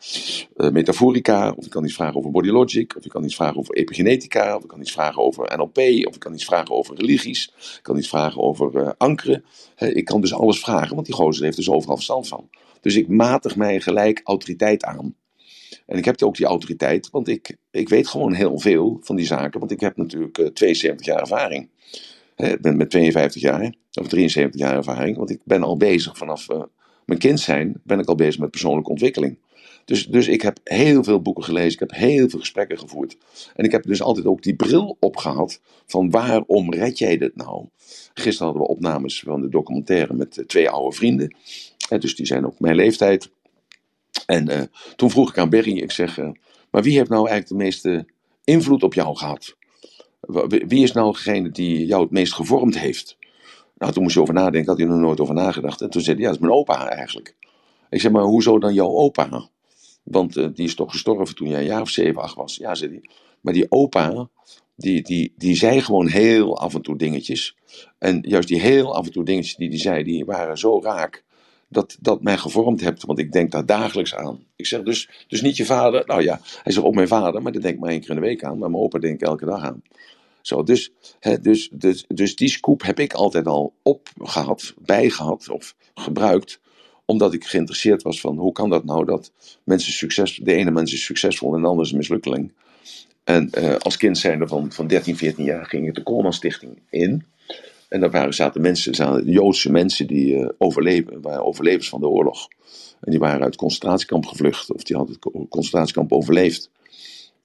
uh, 0.56 0.70
metaforica, 0.70 1.54
of 1.56 1.64
ik 1.64 1.70
kan 1.70 1.84
iets 1.84 1.94
vragen 1.94 2.16
over 2.16 2.30
body 2.30 2.48
logic, 2.48 2.96
of 2.96 3.04
ik 3.04 3.10
kan 3.10 3.24
iets 3.24 3.34
vragen 3.34 3.56
over 3.56 3.74
epigenetica, 3.74 4.56
of 4.56 4.62
ik 4.62 4.68
kan 4.68 4.80
iets 4.80 4.92
vragen 4.92 5.22
over 5.22 5.56
NLP, 5.56 5.78
of 6.06 6.14
ik 6.14 6.20
kan 6.20 6.34
iets 6.34 6.44
vragen 6.44 6.74
over 6.74 6.96
religies, 6.96 7.52
ik 7.56 7.82
kan 7.82 7.96
iets 7.96 8.08
vragen 8.08 8.42
over 8.42 8.74
uh, 8.74 8.90
ankeren. 8.96 9.44
ik 9.76 10.04
kan 10.04 10.20
dus 10.20 10.34
alles 10.34 10.60
vragen, 10.60 10.94
want 10.94 11.06
die 11.06 11.14
gozer 11.14 11.44
heeft 11.44 11.56
dus 11.56 11.70
overal 11.70 11.94
verstand 11.94 12.28
van. 12.28 12.48
Dus 12.80 12.96
ik 12.96 13.08
matig 13.08 13.56
mij 13.56 13.80
gelijk 13.80 14.20
autoriteit 14.24 14.84
aan. 14.84 15.14
En 15.86 15.98
ik 15.98 16.04
heb 16.04 16.22
ook 16.22 16.36
die 16.36 16.46
autoriteit, 16.46 17.10
want 17.10 17.28
ik, 17.28 17.56
ik 17.70 17.88
weet 17.88 18.08
gewoon 18.08 18.32
heel 18.32 18.58
veel 18.58 18.98
van 19.02 19.16
die 19.16 19.26
zaken, 19.26 19.60
want 19.60 19.72
ik 19.72 19.80
heb 19.80 19.96
natuurlijk 19.96 20.38
uh, 20.38 20.46
72 20.46 21.06
jaar 21.06 21.20
ervaring. 21.20 21.68
Ik 22.36 22.60
ben 22.60 22.76
met 22.76 22.90
52 22.90 23.42
jaar, 23.42 23.74
of 23.92 24.08
73 24.08 24.60
jaar 24.60 24.76
ervaring, 24.76 25.16
want 25.16 25.30
ik 25.30 25.40
ben 25.44 25.62
al 25.62 25.76
bezig 25.76 26.16
vanaf 26.16 26.50
uh, 26.50 26.62
mijn 27.04 27.18
kind 27.18 27.40
zijn, 27.40 27.80
ben 27.82 27.98
ik 27.98 28.08
al 28.08 28.14
bezig 28.14 28.40
met 28.40 28.50
persoonlijke 28.50 28.90
ontwikkeling. 28.90 29.38
Dus, 29.84 30.06
dus 30.06 30.28
ik 30.28 30.42
heb 30.42 30.58
heel 30.64 31.04
veel 31.04 31.22
boeken 31.22 31.44
gelezen, 31.44 31.72
ik 31.72 31.78
heb 31.78 31.94
heel 31.94 32.28
veel 32.28 32.38
gesprekken 32.38 32.78
gevoerd. 32.78 33.16
En 33.54 33.64
ik 33.64 33.72
heb 33.72 33.82
dus 33.82 34.02
altijd 34.02 34.26
ook 34.26 34.42
die 34.42 34.54
bril 34.54 34.96
opgehad 35.00 35.60
van 35.86 36.10
waarom 36.10 36.72
red 36.72 36.98
jij 36.98 37.18
dit 37.18 37.36
nou? 37.36 37.64
Gisteren 38.14 38.46
hadden 38.46 38.62
we 38.62 38.68
opnames 38.68 39.20
van 39.20 39.40
de 39.40 39.48
documentaire 39.48 40.14
met 40.14 40.36
uh, 40.36 40.44
twee 40.44 40.70
oude 40.70 40.96
vrienden. 40.96 41.36
Dus 41.98 42.16
die 42.16 42.26
zijn 42.26 42.46
ook 42.46 42.60
mijn 42.60 42.76
leeftijd. 42.76 43.30
En 44.26 44.50
uh, 44.50 44.62
toen 44.96 45.10
vroeg 45.10 45.30
ik 45.30 45.38
aan 45.38 45.50
Berry, 45.50 45.78
ik 45.78 45.90
zeg, 45.90 46.18
maar 46.70 46.82
wie 46.82 46.96
heeft 46.96 47.10
nou 47.10 47.28
eigenlijk 47.28 47.48
de 47.48 47.64
meeste 47.64 48.06
invloed 48.44 48.82
op 48.82 48.94
jou 48.94 49.16
gehad? 49.16 49.56
Wie 50.66 50.82
is 50.82 50.92
nou 50.92 51.12
degene 51.12 51.50
die 51.50 51.86
jou 51.86 52.02
het 52.02 52.10
meest 52.10 52.32
gevormd 52.32 52.78
heeft? 52.78 53.16
Nou, 53.78 53.92
toen 53.92 54.02
moest 54.02 54.14
je 54.14 54.20
over 54.20 54.34
nadenken, 54.34 54.70
had 54.70 54.78
hij 54.78 54.86
nog 54.86 54.98
nooit 54.98 55.20
over 55.20 55.34
nagedacht. 55.34 55.80
En 55.80 55.90
toen 55.90 56.02
zei 56.02 56.14
hij, 56.14 56.24
ja, 56.24 56.30
dat 56.30 56.40
is 56.40 56.46
mijn 56.46 56.58
opa 56.58 56.88
eigenlijk. 56.88 57.36
Ik 57.90 58.00
zeg, 58.00 58.12
maar 58.12 58.22
hoezo 58.22 58.58
dan 58.58 58.74
jouw 58.74 58.90
opa? 58.90 59.48
Want 60.02 60.36
uh, 60.36 60.48
die 60.54 60.64
is 60.64 60.74
toch 60.74 60.90
gestorven 60.90 61.34
toen 61.34 61.48
jij 61.48 61.58
een 61.58 61.66
jaar 61.66 61.80
of 61.80 61.88
zeven, 61.88 62.22
acht 62.22 62.34
was. 62.34 62.56
Ja, 62.56 62.74
zei 62.74 62.90
hij. 62.90 63.10
Maar 63.40 63.52
die 63.52 63.66
opa, 63.68 64.28
die, 64.76 65.02
die, 65.02 65.32
die 65.36 65.56
zei 65.56 65.80
gewoon 65.80 66.06
heel 66.06 66.58
af 66.58 66.74
en 66.74 66.82
toe 66.82 66.98
dingetjes. 66.98 67.56
En 67.98 68.18
juist 68.28 68.48
die 68.48 68.60
heel 68.60 68.94
af 68.94 69.06
en 69.06 69.12
toe 69.12 69.24
dingetjes 69.24 69.56
die 69.56 69.68
hij 69.68 69.78
zei, 69.78 70.02
die 70.02 70.24
waren 70.24 70.58
zo 70.58 70.80
raak. 70.82 71.24
Dat, 71.68 71.96
dat 72.00 72.22
mij 72.22 72.38
gevormd 72.38 72.80
hebt, 72.80 73.04
want 73.04 73.18
ik 73.18 73.32
denk 73.32 73.50
daar 73.50 73.66
dagelijks 73.66 74.14
aan. 74.14 74.44
Ik 74.56 74.66
zeg 74.66 74.82
dus, 74.82 75.24
dus 75.28 75.42
niet 75.42 75.56
je 75.56 75.64
vader. 75.64 76.02
Nou 76.06 76.22
ja, 76.22 76.40
hij 76.62 76.72
zegt 76.72 76.86
ook 76.86 76.94
mijn 76.94 77.08
vader, 77.08 77.42
maar 77.42 77.52
daar 77.52 77.62
denk 77.62 77.74
ik 77.74 77.80
maar 77.80 77.90
één 77.90 78.00
keer 78.00 78.08
in 78.08 78.14
de 78.14 78.20
week 78.20 78.44
aan. 78.44 78.58
Maar 78.58 78.70
mijn 78.70 78.82
opa 78.82 78.98
denk 78.98 79.14
ik 79.14 79.26
elke 79.26 79.44
dag 79.44 79.62
aan. 79.62 79.82
Zo, 80.46 80.62
dus, 80.62 80.92
hè, 81.20 81.40
dus, 81.40 81.68
dus, 81.72 82.04
dus 82.08 82.36
die 82.36 82.48
scoop 82.48 82.82
heb 82.82 83.00
ik 83.00 83.12
altijd 83.12 83.46
al 83.46 83.74
opgehad, 83.82 84.74
bijgehad 84.78 85.48
of 85.48 85.76
gebruikt 85.94 86.60
omdat 87.04 87.34
ik 87.34 87.44
geïnteresseerd 87.44 88.02
was 88.02 88.20
van 88.20 88.38
hoe 88.38 88.52
kan 88.52 88.70
dat 88.70 88.84
nou 88.84 89.04
dat 89.04 89.32
mensen 89.64 89.92
succes, 89.92 90.40
de 90.42 90.52
ene 90.52 90.70
mens 90.70 90.92
is 90.92 91.04
succesvol 91.04 91.54
en 91.54 91.60
de 91.60 91.66
andere 91.66 91.84
is 91.84 91.92
een 91.92 91.98
mislukkeling. 91.98 92.52
En 93.24 93.50
uh, 93.58 93.74
als 93.76 93.96
kind 93.96 94.18
zijnde 94.18 94.46
van, 94.46 94.72
van 94.72 94.86
13, 94.86 95.16
14 95.16 95.44
jaar 95.44 95.66
ging 95.66 95.86
ik 95.86 95.94
de 95.94 96.02
Koolman 96.02 96.32
Stichting 96.32 96.78
in. 96.90 97.24
En 97.88 98.00
daar 98.00 98.10
waren, 98.10 98.34
zaten 98.34 98.60
mensen, 98.60 98.94
zaten 98.94 99.30
Joodse 99.30 99.70
mensen 99.70 100.06
die 100.06 100.34
uh, 100.34 100.48
overleven, 100.58 101.20
waren 101.20 101.44
overlevers 101.44 101.88
van 101.88 102.00
de 102.00 102.08
oorlog. 102.08 102.48
En 103.00 103.10
die 103.10 103.20
waren 103.20 103.42
uit 103.42 103.56
concentratiekamp 103.56 104.26
gevlucht, 104.26 104.72
of 104.72 104.82
die 104.82 104.96
hadden 104.96 105.16
het 105.20 105.48
concentratiekamp 105.48 106.12
overleefd. 106.12 106.70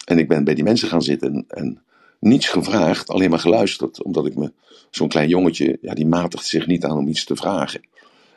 En 0.06 0.18
ik 0.18 0.28
ben 0.28 0.44
bij 0.44 0.54
die 0.54 0.64
mensen 0.64 0.88
gaan 0.88 1.02
zitten 1.02 1.46
en 1.48 1.82
niets 2.20 2.48
gevraagd, 2.48 3.10
alleen 3.10 3.30
maar 3.30 3.40
geluisterd. 3.40 4.04
Omdat 4.04 4.26
ik 4.26 4.36
me, 4.36 4.52
zo'n 4.90 5.08
klein 5.08 5.30
jongetje, 5.30 5.78
ja, 5.82 5.94
die 5.94 6.06
matigt 6.06 6.46
zich 6.46 6.68
niet 6.68 6.84
aan 6.84 6.98
om 6.98 7.08
iets 7.08 7.24
te 7.24 7.36
vragen. 7.36 7.82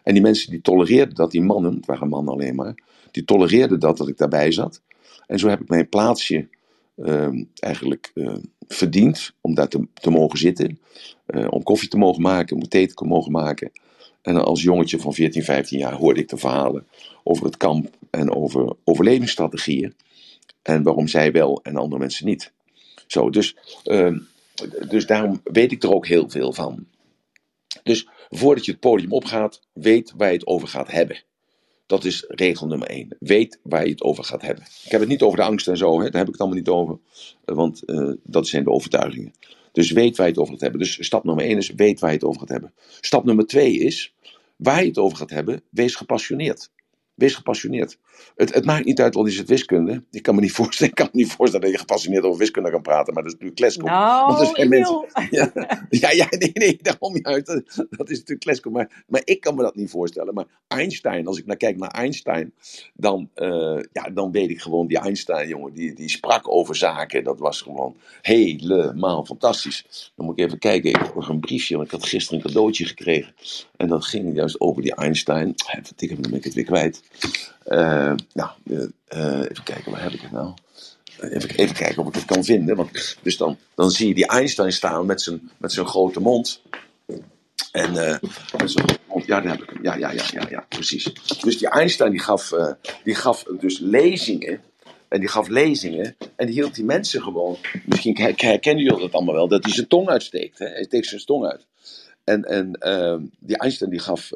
En 0.03 0.13
die 0.13 0.23
mensen 0.23 0.51
die 0.51 0.61
tolereerden 0.61 1.15
dat, 1.15 1.31
die 1.31 1.43
mannen, 1.43 1.75
het 1.75 1.87
waren 1.87 2.09
mannen 2.09 2.33
alleen 2.33 2.55
maar, 2.55 2.75
die 3.11 3.25
tolereerden 3.25 3.81
dat 3.81 3.97
dat 3.97 4.09
ik 4.09 4.17
daarbij 4.17 4.53
zat. 4.53 4.81
En 5.27 5.39
zo 5.39 5.49
heb 5.49 5.61
ik 5.61 5.69
mijn 5.69 5.89
plaatsje 5.89 6.49
uh, 6.97 7.29
eigenlijk 7.55 8.11
uh, 8.15 8.35
verdiend 8.69 9.33
om 9.41 9.55
daar 9.55 9.69
te, 9.69 10.11
mogen 10.11 10.39
zitten. 10.39 10.79
Uh, 11.27 11.47
om 11.51 11.63
koffie 11.63 11.89
te 11.89 11.97
mogen 11.97 12.23
maken, 12.23 12.57
om 12.57 12.69
thee 12.69 12.87
te 12.87 13.05
mogen 13.05 13.33
maken. 13.33 13.71
En 14.23 14.45
als 14.45 14.63
jongetje 14.63 14.99
van 14.99 15.15
14, 15.15 15.43
15 15.43 15.79
jaar 15.79 15.95
hoorde 15.95 16.21
ik 16.21 16.29
de 16.29 16.37
verhalen 16.37 16.87
over 17.25 17.45
het 17.45 17.57
kamp 17.57 17.89
en 18.11 18.35
over 18.35 18.73
overlevingsstrategieën. 18.85 19.95
En 20.63 20.83
waarom 20.83 21.09
zij 21.09 21.33
wel 21.33 21.61
en 21.63 21.77
andere 21.77 22.01
mensen 22.01 22.27
niet. 22.27 22.53
Zo, 23.13 23.31
dus, 23.31 23.57
uh, 23.85 24.19
dus 24.89 25.07
daarom 25.07 25.41
weet 25.45 25.73
ik 25.73 25.83
er 25.83 25.95
ook 25.95 26.07
heel 26.07 26.31
veel 26.31 26.53
van. 26.53 26.87
Dus 27.83 28.09
voordat 28.29 28.65
je 28.65 28.71
het 28.71 28.81
podium 28.81 29.13
opgaat, 29.13 29.61
weet 29.73 30.13
waar 30.17 30.29
je 30.29 30.35
het 30.35 30.47
over 30.47 30.69
gaat 30.69 30.91
hebben. 30.91 31.23
Dat 31.87 32.05
is 32.05 32.25
regel 32.29 32.67
nummer 32.67 32.89
één. 32.89 33.17
Weet 33.19 33.59
waar 33.63 33.85
je 33.85 33.91
het 33.91 34.03
over 34.03 34.25
gaat 34.25 34.43
hebben. 34.43 34.65
Ik 34.85 34.91
heb 34.91 35.01
het 35.01 35.09
niet 35.09 35.23
over 35.23 35.39
de 35.39 35.45
angst 35.45 35.69
en 35.69 35.77
zo, 35.77 36.01
hè. 36.01 36.11
daar 36.11 36.21
heb 36.21 36.27
ik 36.27 36.33
het 36.33 36.41
allemaal 36.41 36.59
niet 36.59 36.69
over. 36.69 36.99
Want 37.45 37.83
uh, 37.87 38.13
dat 38.23 38.47
zijn 38.47 38.65
de 38.65 38.71
overtuigingen. 38.71 39.35
Dus 39.73 39.91
weet 39.91 40.17
waar 40.17 40.27
je 40.27 40.33
het 40.33 40.41
over 40.41 40.53
gaat 40.53 40.63
hebben. 40.63 40.81
Dus 40.81 41.05
stap 41.05 41.25
nummer 41.25 41.45
één 41.45 41.57
is 41.57 41.71
weet 41.71 42.01
waar 42.01 42.11
je 42.11 42.17
het 42.17 42.27
over 42.27 42.41
gaat 42.41 42.49
hebben. 42.49 42.73
Stap 43.01 43.25
nummer 43.25 43.47
twee 43.47 43.79
is, 43.79 44.15
waar 44.57 44.83
je 44.83 44.89
het 44.89 44.99
over 44.99 45.17
gaat 45.17 45.31
hebben, 45.31 45.63
wees 45.71 45.95
gepassioneerd. 45.95 46.71
Wees 47.15 47.35
gepassioneerd. 47.35 47.99
Het, 48.37 48.55
het 48.55 48.65
maakt 48.65 48.85
niet 48.85 49.01
uit, 49.01 49.15
wat 49.15 49.27
is 49.27 49.39
het 49.39 49.49
wiskunde. 49.49 50.05
Ik 50.11 50.23
kan 50.23 50.35
me 50.35 50.41
niet 50.41 50.53
voorstellen, 50.61 50.93
ik 50.93 50.99
kan 50.99 51.09
me 51.13 51.19
niet 51.23 51.33
voorstellen 51.33 51.67
dat 51.67 51.75
je 51.75 51.81
gepassioneerd 51.81 52.25
over 52.25 52.39
wiskunde 52.39 52.71
kan 52.71 52.83
praten, 52.83 53.15
maar 53.15 53.23
dat 53.23 53.33
is 53.33 53.39
natuurlijk 53.39 53.61
kletskoek. 53.61 53.89
Nou, 53.89 54.27
Want 54.27 54.41
er 54.41 54.57
zijn 54.57 54.69
mensen... 54.69 55.07
ja, 55.31 55.53
ja, 55.91 56.11
ja, 56.11 56.27
nee, 56.39 56.51
nee, 56.55 56.79
daarom 56.83 57.19
juist. 57.23 57.47
Dat 57.91 58.11
is 58.11 58.19
natuurlijk 58.19 58.41
kletskoek. 58.41 58.73
Maar, 58.73 59.05
maar 59.07 59.23
ik 59.25 59.41
kan 59.41 59.55
me 59.55 59.63
dat 59.63 59.75
niet 59.75 59.91
voorstellen. 59.91 60.35
Maar 60.35 60.47
Einstein, 60.69 61.27
als 61.27 61.39
ik 61.39 61.47
naar 61.47 61.57
kijk 61.57 61.77
naar 61.77 61.91
Einstein, 61.91 62.55
dan, 62.95 63.31
uh, 63.35 63.81
ja, 63.93 64.11
dan 64.15 64.33
weet 64.33 64.51
ik 64.51 64.61
gewoon, 64.61 64.87
die 64.87 64.99
Einstein, 64.99 65.49
jongen, 65.49 65.73
die, 65.73 65.95
die 65.95 66.09
sprak 66.09 66.53
over 66.53 66.77
zaken. 66.77 67.25
Dat 67.25 67.39
was 67.39 67.61
gewoon 67.61 67.97
helemaal 68.21 69.25
fantastisch. 69.25 70.13
Dan 70.17 70.27
moet 70.27 70.39
ik 70.39 70.45
even 70.47 70.59
kijken, 70.59 70.91
ik 70.91 70.97
heb 70.97 71.15
nog 71.15 71.29
een 71.29 71.41
briefje, 71.41 71.75
want 71.75 71.87
ik 71.87 71.93
had 71.93 72.07
gisteren 72.07 72.41
een 72.41 72.47
cadeautje 72.47 72.85
gekregen. 72.85 73.35
En 73.77 73.89
dat 73.89 74.05
ging 74.05 74.35
juist 74.35 74.61
over 74.61 74.83
die 74.83 74.95
Einstein. 74.95 75.55
Tikken, 75.97 76.23
dan 76.23 76.31
ben 76.31 76.39
ik 76.39 76.45
het 76.45 76.55
weer 76.55 76.65
kwijt. 76.65 77.02
Uh, 77.67 78.15
nou, 78.33 78.51
uh, 78.65 79.41
even 79.49 79.65
kijken, 79.65 79.93
waar 79.93 80.03
heb 80.03 80.13
ik 80.13 80.21
het 80.21 80.31
nou? 80.31 80.55
Even, 81.21 81.51
even, 81.51 81.75
kijken 81.75 82.03
of 82.03 82.09
ik 82.09 82.15
het 82.15 82.25
kan 82.25 82.45
vinden. 82.45 82.77
Want, 82.77 83.17
dus 83.23 83.37
dan, 83.37 83.59
dan 83.75 83.91
zie 83.91 84.09
je 84.09 84.15
die 84.15 84.27
Einstein 84.27 84.73
staan 84.73 85.07
met 85.07 85.23
zijn, 85.23 85.51
met 85.57 85.73
zijn 85.73 85.87
grote 85.87 86.21
mond. 86.21 86.63
En 87.73 87.95
ja, 89.27 89.41
daar 89.41 89.49
heb 89.49 89.63
ik 89.63 89.71
hem. 89.71 89.83
Ja, 89.83 89.95
ja, 89.95 90.11
ja, 90.11 90.25
ja, 90.31 90.47
ja, 90.51 90.67
precies. 90.69 91.13
Dus 91.41 91.59
die 91.59 91.69
Einstein 91.69 92.11
die 92.11 92.21
gaf, 92.21 92.53
die 93.05 93.15
gaf 93.15 93.45
dus 93.61 93.79
lezingen. 93.79 94.61
En 95.09 95.21
die 95.21 95.29
gaf 95.29 95.49
lezingen. 95.49 96.17
En 96.37 96.47
die 96.47 96.55
hield 96.55 96.75
die 96.75 96.85
mensen 96.85 97.23
gewoon. 97.23 97.57
Misschien 97.85 98.17
herkennen 98.17 98.85
jullie 98.85 99.01
dat 99.01 99.13
allemaal 99.13 99.35
wel. 99.35 99.49
Dat 99.49 99.65
hij 99.65 99.73
zijn 99.73 99.87
tong 99.87 100.09
uitsteekt. 100.09 100.59
Hij 100.59 100.85
steekt 100.85 101.07
zijn 101.07 101.25
tong 101.25 101.47
uit. 101.47 101.67
En, 102.25 102.45
en 102.45 102.79
die 103.39 103.57
Einstein 103.57 103.91
die 103.91 104.01
gaf 104.01 104.31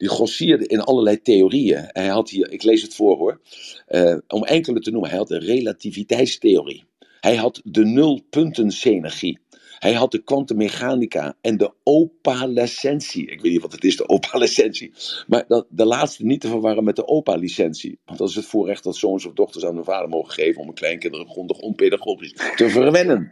die 0.00 0.08
grossierde 0.08 0.66
in 0.66 0.80
allerlei 0.80 1.22
theorieën. 1.22 1.84
Hij 1.86 2.06
had 2.06 2.30
hier, 2.30 2.50
ik 2.50 2.62
lees 2.62 2.82
het 2.82 2.94
voor 2.94 3.16
hoor, 3.16 3.40
uh, 3.88 4.16
om 4.28 4.44
enkele 4.44 4.80
te 4.80 4.90
noemen. 4.90 5.10
Hij 5.10 5.18
had 5.18 5.28
de 5.28 5.38
relativiteitstheorie. 5.38 6.84
Hij 7.20 7.36
had 7.36 7.60
de 7.64 7.84
nulpuntensenergie. 7.84 9.38
Hij 9.80 9.92
had 9.92 10.10
de 10.10 10.22
kwantummechanica 10.22 11.36
en 11.40 11.56
de 11.56 11.72
opalescentie. 11.82 13.30
Ik 13.30 13.40
weet 13.40 13.52
niet 13.52 13.62
wat 13.62 13.72
het 13.72 13.84
is, 13.84 13.96
de 13.96 14.08
opalescentie. 14.08 14.92
Maar 15.26 15.44
dat, 15.48 15.66
de 15.68 15.84
laatste 15.84 16.24
niet 16.24 16.40
te 16.40 16.48
verwarren 16.48 16.84
met 16.84 16.96
de 16.96 17.06
opa-licentie. 17.06 17.98
Want 18.04 18.18
dat 18.18 18.28
is 18.28 18.34
het 18.34 18.44
voorrecht 18.44 18.84
dat 18.84 18.96
zoons 18.96 19.26
of 19.26 19.32
dochters 19.32 19.64
aan 19.64 19.74
hun 19.74 19.84
vader 19.84 20.08
mogen 20.08 20.32
geven 20.32 20.60
om 20.60 20.66
hun 20.66 20.74
kleinkinderen 20.74 21.28
grondig 21.28 21.58
onpedagogisch 21.58 22.32
te 22.56 22.68
verwennen. 22.68 23.30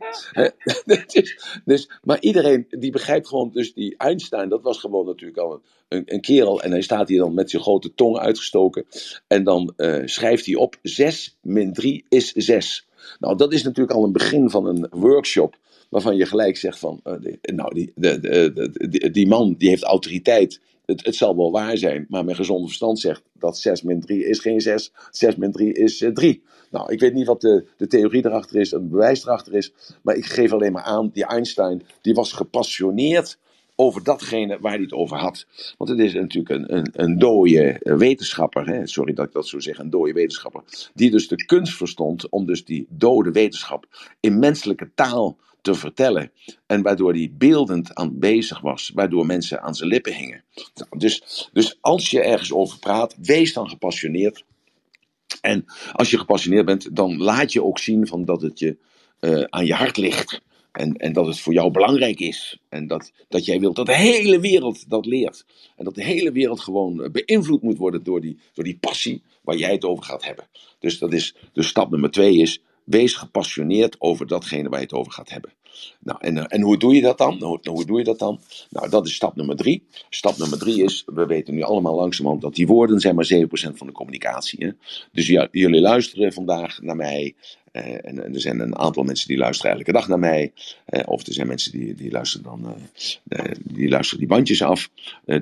dus, 0.84 1.36
dus, 1.64 1.90
maar 2.02 2.20
iedereen 2.20 2.66
die 2.68 2.90
begrijpt 2.90 3.28
gewoon, 3.28 3.50
dus 3.52 3.74
die 3.74 3.96
Einstein, 3.96 4.48
dat 4.48 4.62
was 4.62 4.78
gewoon 4.78 5.06
natuurlijk 5.06 5.38
al 5.38 5.62
een, 5.88 6.02
een 6.06 6.20
kerel. 6.20 6.62
En 6.62 6.70
hij 6.70 6.82
staat 6.82 7.08
hier 7.08 7.18
dan 7.18 7.34
met 7.34 7.50
zijn 7.50 7.62
grote 7.62 7.94
tong 7.94 8.18
uitgestoken. 8.18 8.86
En 9.26 9.44
dan 9.44 9.72
uh, 9.76 10.02
schrijft 10.04 10.46
hij 10.46 10.54
op: 10.54 10.76
6 10.82 11.38
min 11.42 11.72
3 11.72 12.04
is 12.08 12.32
6. 12.32 12.87
Nou, 13.18 13.36
dat 13.36 13.52
is 13.52 13.62
natuurlijk 13.62 13.96
al 13.96 14.04
een 14.04 14.12
begin 14.12 14.50
van 14.50 14.66
een 14.66 14.86
workshop 14.90 15.56
waarvan 15.88 16.16
je 16.16 16.26
gelijk 16.26 16.56
zegt 16.56 16.78
van, 16.78 17.00
nou, 17.42 17.74
die, 17.74 17.92
de, 17.94 19.08
die 19.12 19.28
man 19.28 19.54
die 19.58 19.68
heeft 19.68 19.82
autoriteit, 19.82 20.60
het, 20.84 21.04
het, 21.04 21.14
zal 21.14 21.36
wel 21.36 21.50
waar 21.50 21.76
zijn, 21.76 22.06
maar 22.08 22.24
mijn 22.24 22.36
gezonde 22.36 22.66
verstand 22.66 23.00
zegt 23.00 23.22
dat 23.32 23.58
6 23.58 23.82
min 23.82 24.00
3 24.00 24.24
is 24.24 24.38
geen 24.38 24.60
6, 24.60 24.92
6 25.10 25.36
min 25.36 25.52
3 25.52 25.72
is 25.72 26.00
uh, 26.00 26.10
3. 26.10 26.42
Nou, 26.70 26.92
ik 26.92 27.00
weet 27.00 27.14
niet 27.14 27.26
wat 27.26 27.40
de, 27.40 27.64
de 27.76 27.86
theorie 27.86 28.26
erachter 28.26 28.56
is 28.56 28.70
het 28.70 28.90
bewijs 28.90 29.22
erachter 29.22 29.54
is, 29.54 29.72
maar 30.02 30.14
ik 30.14 30.24
geef 30.24 30.52
alleen 30.52 30.72
maar 30.72 30.82
aan, 30.82 31.10
die 31.12 31.24
Einstein, 31.24 31.82
die 32.00 32.14
was 32.14 32.32
gepassioneerd 32.32 33.38
over 33.80 34.02
datgene 34.02 34.58
waar 34.60 34.72
hij 34.72 34.82
het 34.82 34.92
over 34.92 35.16
had. 35.16 35.46
Want 35.76 35.90
het 35.90 35.98
is 35.98 36.14
natuurlijk 36.14 36.54
een, 36.54 36.76
een, 36.76 36.90
een 36.92 37.18
dode 37.18 37.80
wetenschapper, 37.82 38.66
hè? 38.66 38.86
sorry 38.86 39.12
dat 39.12 39.26
ik 39.26 39.32
dat 39.32 39.48
zo 39.48 39.60
zeg, 39.60 39.78
een 39.78 39.90
dode 39.90 40.12
wetenschapper, 40.12 40.62
die 40.94 41.10
dus 41.10 41.28
de 41.28 41.44
kunst 41.44 41.76
verstond 41.76 42.28
om 42.28 42.46
dus 42.46 42.64
die 42.64 42.86
dode 42.88 43.30
wetenschap 43.30 43.86
in 44.20 44.38
menselijke 44.38 44.90
taal 44.94 45.38
te 45.60 45.74
vertellen. 45.74 46.32
En 46.66 46.82
waardoor 46.82 47.12
hij 47.12 47.32
beeldend 47.32 47.94
aan 47.94 48.18
bezig 48.18 48.60
was, 48.60 48.90
waardoor 48.94 49.26
mensen 49.26 49.62
aan 49.62 49.74
zijn 49.74 49.88
lippen 49.88 50.14
hingen. 50.14 50.44
Nou, 50.74 50.98
dus, 50.98 51.48
dus 51.52 51.78
als 51.80 52.10
je 52.10 52.22
ergens 52.22 52.52
over 52.52 52.78
praat, 52.78 53.16
wees 53.22 53.52
dan 53.52 53.68
gepassioneerd. 53.68 54.44
En 55.40 55.64
als 55.92 56.10
je 56.10 56.18
gepassioneerd 56.18 56.66
bent, 56.66 56.96
dan 56.96 57.16
laat 57.16 57.52
je 57.52 57.64
ook 57.64 57.78
zien 57.78 58.06
van 58.06 58.24
dat 58.24 58.42
het 58.42 58.58
je 58.58 58.76
uh, 59.20 59.44
aan 59.48 59.66
je 59.66 59.74
hart 59.74 59.96
ligt. 59.96 60.40
En, 60.78 60.96
en 60.96 61.12
dat 61.12 61.26
het 61.26 61.40
voor 61.40 61.52
jou 61.52 61.70
belangrijk 61.70 62.20
is. 62.20 62.58
En 62.68 62.86
dat, 62.86 63.12
dat 63.28 63.44
jij 63.44 63.60
wilt 63.60 63.76
dat 63.76 63.86
de 63.86 63.96
hele 63.96 64.40
wereld 64.40 64.90
dat 64.90 65.06
leert. 65.06 65.44
En 65.76 65.84
dat 65.84 65.94
de 65.94 66.04
hele 66.04 66.32
wereld 66.32 66.60
gewoon 66.60 67.02
eh, 67.02 67.10
beïnvloed 67.10 67.62
moet 67.62 67.78
worden 67.78 68.02
door 68.02 68.20
die, 68.20 68.38
door 68.54 68.64
die 68.64 68.78
passie 68.80 69.22
waar 69.42 69.56
jij 69.56 69.72
het 69.72 69.84
over 69.84 70.04
gaat 70.04 70.24
hebben. 70.24 70.46
Dus, 70.78 70.98
dat 70.98 71.12
is, 71.12 71.34
dus 71.52 71.68
stap 71.68 71.90
nummer 71.90 72.10
twee 72.10 72.36
is, 72.36 72.62
wees 72.84 73.14
gepassioneerd 73.14 73.96
over 73.98 74.26
datgene 74.26 74.68
waar 74.68 74.78
je 74.78 74.84
het 74.84 74.94
over 74.94 75.12
gaat 75.12 75.30
hebben. 75.30 75.52
Nou, 76.00 76.18
en, 76.20 76.38
eh, 76.38 76.44
en 76.48 76.60
hoe 76.60 76.76
doe 76.76 76.94
je 76.94 77.02
dat 77.02 77.18
dan? 77.18 77.42
Hoe, 77.42 77.58
hoe 77.62 77.86
doe 77.86 77.98
je 77.98 78.04
dat 78.04 78.18
dan? 78.18 78.40
Nou, 78.70 78.88
dat 78.88 79.06
is 79.06 79.14
stap 79.14 79.36
nummer 79.36 79.56
drie. 79.56 79.86
Stap 80.10 80.36
nummer 80.36 80.58
drie 80.58 80.82
is, 80.82 81.02
we 81.06 81.26
weten 81.26 81.54
nu 81.54 81.62
allemaal 81.62 81.94
langzamerhand 81.94 82.42
dat 82.42 82.54
die 82.54 82.66
woorden 82.66 83.00
zijn 83.00 83.14
maar 83.14 83.30
7% 83.34 83.48
van 83.48 83.86
de 83.86 83.92
communicatie. 83.92 84.64
Hè? 84.64 84.70
Dus 85.12 85.26
jullie 85.50 85.80
luisteren 85.80 86.32
vandaag 86.32 86.80
naar 86.82 86.96
mij 86.96 87.34
en, 87.78 88.24
en, 88.24 88.34
er 88.34 88.40
zijn 88.40 88.60
een 88.60 88.78
aantal 88.78 89.02
mensen 89.02 89.28
die 89.28 89.36
luisteren 89.36 89.76
elke 89.76 89.92
dag 89.92 90.08
naar 90.08 90.18
mij. 90.18 90.52
Uh, 90.88 91.02
of 91.04 91.26
er 91.26 91.32
zijn 91.32 91.46
mensen 91.46 91.72
die, 91.72 91.94
die 91.94 92.10
luisteren 92.10 92.44
dan 92.46 92.76
uh, 93.28 93.40
die, 93.62 93.88
luisteren 93.88 94.18
die 94.18 94.28
bandjes 94.28 94.62
af. 94.62 94.90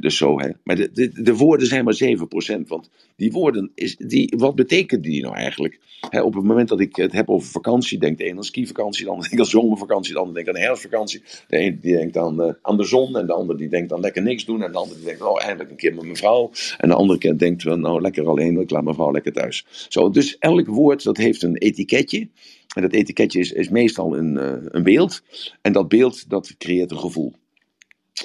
dus 0.00 0.16
zo, 0.16 0.40
hè. 0.40 0.48
Maar 0.62 0.76
de, 0.76 0.90
de, 0.92 1.22
de, 1.22 1.34
woorden 1.34 1.66
zijn 1.66 1.84
maar 1.84 1.98
7%. 2.02 2.66
Want 2.66 2.90
die 3.16 3.32
woorden, 3.32 3.70
is, 3.74 3.96
die, 3.96 4.34
wat 4.36 4.54
betekenen 4.54 5.02
die 5.02 5.22
nou 5.22 5.34
eigenlijk? 5.34 5.78
Hè, 6.10 6.22
op 6.22 6.34
het 6.34 6.44
moment 6.44 6.68
dat 6.68 6.80
ik 6.80 6.96
het 6.96 7.12
heb 7.12 7.28
over 7.28 7.48
vakantie, 7.48 7.98
denkt 7.98 8.18
de 8.18 8.28
een 8.28 8.36
aan 8.36 8.44
skivakantie, 8.44 9.04
de 9.04 9.10
ander 9.10 9.28
denkt 9.28 9.44
aan 9.44 9.60
zomervakantie, 9.60 10.12
de 10.12 10.18
ander 10.18 10.34
denkt 10.34 10.48
aan 10.48 10.56
herfstvakantie. 10.56 11.22
De 11.48 11.60
een 11.60 11.78
die 11.80 11.96
denkt 11.96 12.16
aan, 12.16 12.56
aan 12.62 12.76
de 12.76 12.84
zon 12.84 13.16
en 13.16 13.26
de 13.26 13.32
ander 13.32 13.56
die 13.56 13.68
denkt 13.68 13.92
aan 13.92 14.00
lekker 14.00 14.22
niks 14.22 14.44
doen. 14.44 14.62
En 14.62 14.72
de 14.72 14.78
ander 14.78 14.96
die 14.96 15.04
denkt, 15.04 15.22
oh 15.22 15.42
eindelijk 15.42 15.70
een 15.70 15.76
keer 15.76 15.94
met 15.94 16.04
mijn 16.04 16.16
vrouw. 16.16 16.50
En 16.78 16.88
de 16.88 16.94
andere 16.94 17.36
denkt, 17.36 17.64
nou 17.64 18.00
lekker 18.00 18.28
alleen, 18.28 18.60
ik 18.60 18.70
laat 18.70 18.82
mijn 18.82 18.94
vrouw 18.94 19.12
lekker 19.12 19.32
thuis. 19.32 19.66
Zo, 19.88 20.10
dus 20.10 20.38
elk 20.38 20.66
woord 20.66 21.02
dat 21.02 21.16
heeft 21.16 21.42
een 21.42 21.56
etiketje. 21.56 22.25
En 22.74 22.82
dat 22.82 22.92
etiketje 22.92 23.40
is, 23.40 23.52
is 23.52 23.68
meestal 23.68 24.16
een, 24.16 24.34
uh, 24.34 24.52
een 24.68 24.82
beeld. 24.82 25.22
En 25.62 25.72
dat 25.72 25.88
beeld 25.88 26.28
dat 26.28 26.54
creëert 26.58 26.90
een 26.90 26.98
gevoel. 26.98 27.32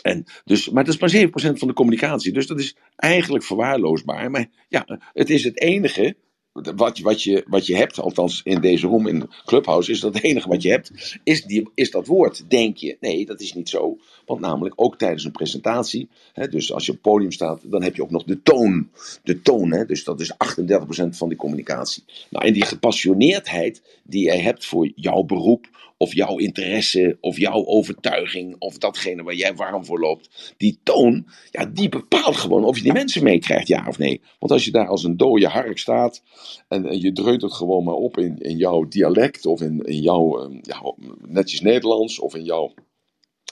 En 0.01 0.25
dus, 0.45 0.69
maar 0.69 0.83
dat 0.83 0.93
is 0.93 0.99
maar 0.99 1.27
7% 1.55 1.57
van 1.57 1.67
de 1.67 1.73
communicatie. 1.73 2.33
Dus 2.33 2.47
dat 2.47 2.59
is 2.59 2.75
eigenlijk 2.95 3.43
verwaarloosbaar. 3.43 4.31
Maar 4.31 4.49
ja, 4.67 4.99
het 5.13 5.29
is 5.29 5.43
het 5.43 5.59
enige 5.59 6.15
wat, 6.53 6.99
wat, 6.99 7.23
je, 7.23 7.43
wat 7.47 7.65
je 7.65 7.75
hebt, 7.75 7.99
althans 7.99 8.41
in 8.43 8.61
deze 8.61 8.87
room, 8.87 9.07
in 9.07 9.29
Clubhouse, 9.45 9.91
is 9.91 9.99
dat 9.99 10.13
het 10.13 10.23
enige 10.23 10.49
wat 10.49 10.61
je 10.61 10.69
hebt, 10.69 11.19
is, 11.23 11.43
die, 11.43 11.69
is 11.73 11.91
dat 11.91 12.07
woord, 12.07 12.49
denk 12.49 12.77
je. 12.77 12.97
Nee, 12.99 13.25
dat 13.25 13.41
is 13.41 13.53
niet 13.53 13.69
zo. 13.69 13.97
Want 14.25 14.39
namelijk 14.39 14.73
ook 14.77 14.97
tijdens 14.97 15.23
een 15.23 15.31
presentatie, 15.31 16.09
hè, 16.33 16.47
dus 16.47 16.73
als 16.73 16.85
je 16.85 16.91
op 16.91 16.97
het 16.97 17.11
podium 17.11 17.31
staat, 17.31 17.61
dan 17.63 17.83
heb 17.83 17.95
je 17.95 18.01
ook 18.01 18.11
nog 18.11 18.23
de 18.23 18.41
toon. 18.41 18.89
De 19.23 19.41
toon, 19.41 19.71
hè, 19.71 19.85
dus 19.85 20.03
dat 20.03 20.19
is 20.19 20.33
38% 20.33 21.17
van 21.17 21.29
die 21.29 21.37
communicatie. 21.37 22.03
Nou, 22.29 22.45
en 22.45 22.53
die 22.53 22.65
gepassioneerdheid 22.65 23.81
die 24.03 24.23
jij 24.23 24.39
hebt 24.39 24.65
voor 24.65 24.91
jouw 24.95 25.23
beroep, 25.23 25.67
of 26.01 26.13
jouw 26.13 26.37
interesse, 26.37 27.17
of 27.19 27.37
jouw 27.37 27.65
overtuiging, 27.65 28.55
of 28.59 28.77
datgene 28.77 29.23
waar 29.23 29.33
jij 29.33 29.55
warm 29.55 29.85
voor 29.85 29.99
loopt. 29.99 30.53
Die 30.57 30.79
toon, 30.83 31.27
ja, 31.51 31.65
die 31.65 31.89
bepaalt 31.89 32.35
gewoon 32.35 32.63
of 32.63 32.77
je 32.77 32.83
die 32.83 32.93
mensen 32.93 33.23
meekrijgt, 33.23 33.67
ja 33.67 33.85
of 33.87 33.97
nee. 33.97 34.21
Want 34.39 34.51
als 34.51 34.65
je 34.65 34.71
daar 34.71 34.87
als 34.87 35.03
een 35.03 35.17
dode 35.17 35.47
hark 35.47 35.77
staat 35.77 36.23
en, 36.67 37.01
je 37.01 37.11
dreunt 37.11 37.41
het 37.41 37.53
gewoon 37.53 37.83
maar 37.83 37.93
op 37.93 38.17
in, 38.17 38.37
in 38.37 38.57
jouw 38.57 38.87
dialect, 38.87 39.45
of 39.45 39.61
in, 39.61 39.79
in 39.79 40.01
jouw 40.01 40.39
ehm, 40.39 40.57
ja, 40.61 40.93
netjes 41.27 41.61
Nederlands, 41.61 42.19
of 42.19 42.35
in 42.35 42.43
jouw 42.43 42.73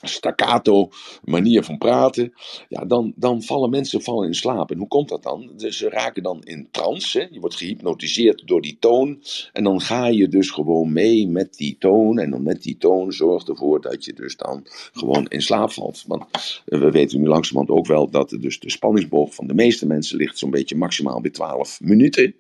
staccato 0.08 0.90
manier 1.24 1.64
van 1.64 1.78
praten, 1.78 2.34
ja, 2.70 2.86
dan, 2.86 3.14
dan 3.16 3.44
vallen 3.44 3.70
mensen 3.70 4.02
vallen 4.02 4.28
in 4.28 4.36
slaap. 4.36 4.72
En 4.72 4.78
hoe 4.78 4.88
komt 4.88 5.10
dat 5.10 5.24
dan? 5.24 5.52
Dus 5.58 5.78
ze 5.78 5.90
raken 5.90 6.24
dan 6.24 6.42
in 6.44 6.68
trance, 6.72 7.28
je 7.32 7.40
wordt 7.40 7.56
gehypnotiseerd 7.56 8.48
door 8.48 8.62
die 8.62 8.78
toon, 8.80 9.24
en 9.54 9.64
dan 9.64 9.82
ga 9.82 10.08
je 10.08 10.28
dus 10.28 10.50
gewoon 10.50 10.94
mee 10.94 11.28
met 11.28 11.54
die 11.54 11.76
toon, 11.80 12.20
en 12.20 12.30
dan 12.30 12.44
met 12.44 12.64
die 12.64 12.78
toon 12.78 13.12
zorgt 13.12 13.50
ervoor 13.50 13.82
dat 13.82 14.06
je 14.06 14.14
dus 14.14 14.36
dan 14.36 14.68
gewoon 14.94 15.28
in 15.28 15.42
slaap 15.42 15.72
valt. 15.72 16.04
Want 16.08 16.24
eh, 16.66 16.80
we 16.80 16.92
weten 16.92 17.20
nu 17.20 17.28
langzamerhand 17.28 17.80
ook 17.80 17.88
wel 17.88 18.10
dat 18.10 18.38
dus 18.40 18.60
de 18.60 18.72
spanningsboog 18.72 19.36
van 19.36 19.48
de 19.48 19.54
meeste 19.54 19.88
mensen 19.88 20.18
ligt 20.18 20.38
zo'n 20.38 20.50
beetje 20.50 20.76
maximaal 20.76 21.22
bij 21.22 21.32
12 21.32 21.80
minuten. 21.82 22.36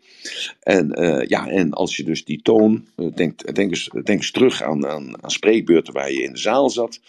En, 0.59 1.01
uh, 1.01 1.25
ja, 1.27 1.47
en 1.47 1.73
als 1.73 1.95
je 1.95 2.03
dus 2.03 2.25
die 2.25 2.41
toon, 2.41 2.85
uh, 2.95 3.15
denk, 3.15 3.55
denk 3.55 3.91
eens 4.05 4.31
terug 4.31 4.61
aan, 4.61 4.87
aan, 4.87 5.23
aan 5.23 5.31
spreekbeurten 5.31 5.93
waar 5.93 6.11
je 6.11 6.23
in 6.23 6.31
de 6.31 6.39
zaal 6.39 6.69
zat, 6.69 6.99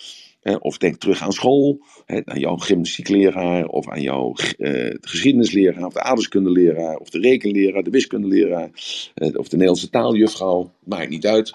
of 0.42 0.78
denk 0.78 0.96
terug 0.96 1.22
aan 1.22 1.32
school, 1.32 1.80
aan 2.06 2.38
jouw 2.38 2.56
gymnastiekleraar, 2.56 3.66
of 3.66 3.88
aan 3.88 4.00
jouw 4.00 4.34
uh, 4.58 4.94
geschiedenisleraar, 5.00 5.84
of 5.84 5.92
de 5.92 6.02
aardeskundeleraar, 6.02 6.96
of 6.96 7.10
de 7.10 7.18
rekenleraar, 7.18 7.82
de 7.82 7.90
wiskundeleraar, 7.90 8.70
uh, 9.14 9.28
of 9.34 9.48
de 9.48 9.56
Nederlandse 9.56 9.90
taaljuffrouw. 9.90 10.72
Maakt 10.84 11.08
niet 11.08 11.26
uit. 11.26 11.54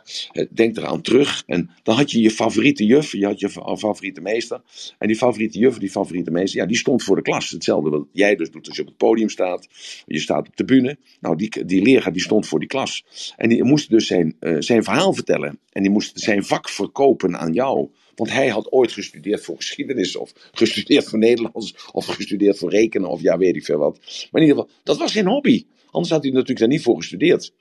Denk 0.52 0.78
eraan 0.78 1.02
terug. 1.02 1.44
En 1.46 1.70
dan 1.84 1.96
had 1.96 2.12
je 2.12 2.22
je 2.22 2.32
favoriete 2.32 2.86
juf, 2.86 3.12
je 3.12 3.26
had 3.26 3.40
je 3.40 3.50
favoriete 3.50 4.22
meester. 4.22 4.62
En 4.98 5.08
die 5.08 5.16
favoriete 5.16 5.60
juf, 5.60 5.78
die 5.78 5.90
favoriete 5.90 6.32
meester, 6.32 6.60
ja, 6.60 6.66
die 6.66 6.78
stond 6.78 7.04
voor 7.04 7.16
de 7.16 7.22
klas. 7.22 7.50
Hetzelfde 7.50 7.90
wat 7.90 8.06
jij 8.12 8.36
dus 8.36 8.52
doet 8.52 8.68
als 8.68 8.76
je 8.76 8.82
op 8.82 8.88
het 8.88 8.98
podium 8.98 9.30
staat. 9.30 9.68
Je 10.06 10.20
staat 10.20 10.48
op 10.48 10.58
de 10.58 10.66
bühne. 10.66 10.98
Nou, 11.20 11.36
die, 11.36 11.66
die 11.66 11.82
leraar 11.82 12.14
die 12.14 12.22
stond 12.22 12.48
voor 12.48 12.60
die 12.60 12.68
klas. 12.68 13.06
En 13.38 13.50
die 13.50 13.64
moest 13.64 13.90
dus 13.90 14.08
zijn, 14.08 14.36
zijn 14.60 14.84
verhaal 14.84 15.14
vertellen. 15.14 15.60
En 15.70 15.82
die 15.82 15.92
moest 15.92 16.20
zijn 16.20 16.44
vak 16.44 16.70
verkopen 16.70 17.40
aan 17.40 17.54
jou. 17.54 17.90
Want 18.16 18.32
hij 18.32 18.48
had 18.48 18.72
ooit 18.72 18.92
gestudeerd 18.92 19.44
voor 19.44 19.56
geschiedenis, 19.56 20.16
of 20.16 20.32
gestudeerd 20.52 21.06
voor 21.10 21.20
Nederlands, 21.20 21.90
of 21.92 22.06
gestudeerd 22.06 22.58
voor 22.58 22.70
rekenen, 22.70 23.10
of 23.10 23.22
ja, 23.22 23.38
weet 23.38 23.56
ik 23.56 23.66
veel 23.66 23.78
wat. 23.78 24.00
Maar 24.32 24.42
in 24.42 24.48
ieder 24.48 24.64
geval, 24.64 24.80
dat 24.84 24.98
was 24.98 25.12
zijn 25.12 25.28
hobby. 25.28 25.66
Anders 25.92 26.14
had 26.14 26.24
hij 26.24 26.32
natuurlijk 26.32 26.60
daar 26.60 26.68
niet 26.68 26.82
voor 26.82 26.98
gestudeerd. 26.98 27.54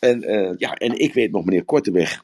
En, 0.00 0.30
uh, 0.30 0.52
ja, 0.58 0.74
en 0.74 0.98
ik 0.98 1.14
weet 1.14 1.30
nog, 1.30 1.44
meneer 1.44 1.64
Korteweg, 1.64 2.22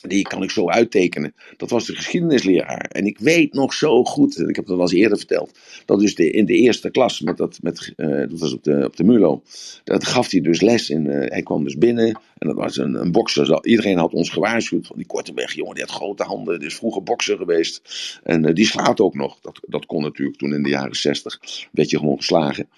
die 0.00 0.22
kan 0.22 0.42
ik 0.42 0.50
zo 0.50 0.68
uittekenen. 0.68 1.34
Dat 1.56 1.70
was 1.70 1.86
de 1.86 1.94
geschiedenisleraar. 1.94 2.84
En 2.90 3.06
ik 3.06 3.18
weet 3.18 3.52
nog 3.52 3.74
zo 3.74 4.04
goed, 4.04 4.38
ik 4.38 4.56
heb 4.56 4.66
dat 4.66 4.76
al 4.76 4.82
eens 4.82 4.92
eerder 4.92 5.18
verteld, 5.18 5.58
dat 5.84 6.00
dus 6.00 6.14
de, 6.14 6.30
in 6.30 6.46
de 6.46 6.54
eerste 6.54 6.90
klas, 6.90 7.20
met 7.20 7.36
dat, 7.36 7.58
met, 7.62 7.92
uh, 7.96 8.28
dat 8.28 8.38
was 8.38 8.52
op 8.52 8.64
de, 8.64 8.84
op 8.84 8.96
de 8.96 9.04
MULO, 9.04 9.42
dat 9.84 10.06
gaf 10.06 10.30
hij 10.30 10.40
dus 10.40 10.60
les. 10.60 10.90
In, 10.90 11.04
uh, 11.04 11.12
hij 11.12 11.42
kwam 11.42 11.64
dus 11.64 11.78
binnen 11.78 12.20
en 12.38 12.46
dat 12.48 12.56
was 12.56 12.76
een, 12.76 12.94
een 12.94 13.12
bokser. 13.12 13.64
Iedereen 13.64 13.98
had 13.98 14.12
ons 14.12 14.30
gewaarschuwd 14.30 14.86
van 14.86 14.96
die 14.96 15.06
korte 15.06 15.34
weg, 15.34 15.52
jongen, 15.52 15.74
die 15.74 15.84
had 15.84 15.92
grote 15.92 16.22
handen, 16.22 16.58
die 16.58 16.68
is 16.68 16.76
vroeger 16.76 17.02
bokser 17.02 17.36
geweest. 17.36 17.82
En 18.22 18.46
uh, 18.46 18.54
die 18.54 18.66
slaat 18.66 19.00
ook 19.00 19.14
nog. 19.14 19.40
Dat, 19.40 19.60
dat 19.66 19.86
kon 19.86 20.02
natuurlijk 20.02 20.38
toen 20.38 20.54
in 20.54 20.62
de 20.62 20.68
jaren 20.68 20.96
zestig, 20.96 21.40
werd 21.72 21.90
je 21.90 21.98
gewoon 21.98 22.16
geslagen. 22.16 22.68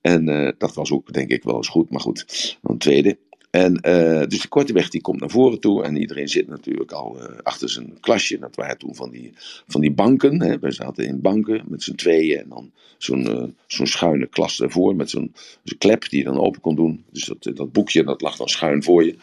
En 0.00 0.54
dat 0.58 0.74
was 0.74 0.90
ook 0.90 1.12
denk 1.12 1.30
ik 1.30 1.42
wel 1.42 1.56
eens 1.56 1.68
goed, 1.68 1.90
maar 1.90 2.00
goed. 2.00 2.56
Dan 2.62 2.78
tweede. 2.78 3.18
En 3.52 3.78
uh, 3.86 4.26
dus 4.28 4.40
de 4.40 4.48
korte 4.48 4.72
weg 4.72 4.88
die 4.88 5.00
komt 5.00 5.20
naar 5.20 5.30
voren 5.30 5.60
toe 5.60 5.84
en 5.84 5.96
iedereen 5.96 6.28
zit 6.28 6.48
natuurlijk 6.48 6.92
al 6.92 7.18
uh, 7.18 7.38
achter 7.42 7.68
zijn 7.68 8.00
klasje. 8.00 8.38
Dat 8.38 8.56
waren 8.56 8.78
toen 8.78 8.94
van 8.94 9.10
die, 9.10 9.32
van 9.66 9.80
die 9.80 9.92
banken. 9.92 10.42
Hè. 10.42 10.58
Wij 10.58 10.70
zaten 10.70 11.06
in 11.06 11.20
banken 11.20 11.62
met 11.68 11.82
z'n 11.82 11.94
tweeën 11.94 12.38
en 12.38 12.48
dan 12.48 12.72
zo'n 12.98 13.30
uh, 13.30 13.44
zo'n 13.66 13.86
schuine 13.86 14.26
klas 14.26 14.60
ervoor 14.60 14.96
met 14.96 15.10
zo'n 15.10 15.34
klep 15.78 16.08
die 16.08 16.18
je 16.18 16.24
dan 16.24 16.40
open 16.40 16.60
kon 16.60 16.74
doen. 16.74 17.04
Dus 17.10 17.24
dat, 17.24 17.56
dat 17.56 17.72
boekje 17.72 18.04
dat 18.04 18.20
lag 18.20 18.36
dan 18.36 18.48
schuin 18.48 18.82
voor 18.82 19.04
je. 19.04 19.16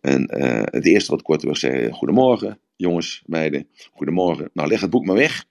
En 0.00 0.34
het 0.70 0.86
eerste 0.86 1.10
wat 1.10 1.22
Korteweg 1.22 1.56
zei, 1.56 1.92
goedemorgen 1.92 2.58
jongens, 2.80 3.22
meiden, 3.26 3.68
goedemorgen. 3.92 4.50
Nou 4.52 4.68
leg 4.68 4.80
het 4.80 4.90
boek 4.90 5.04
maar 5.04 5.16
weg. 5.16 5.44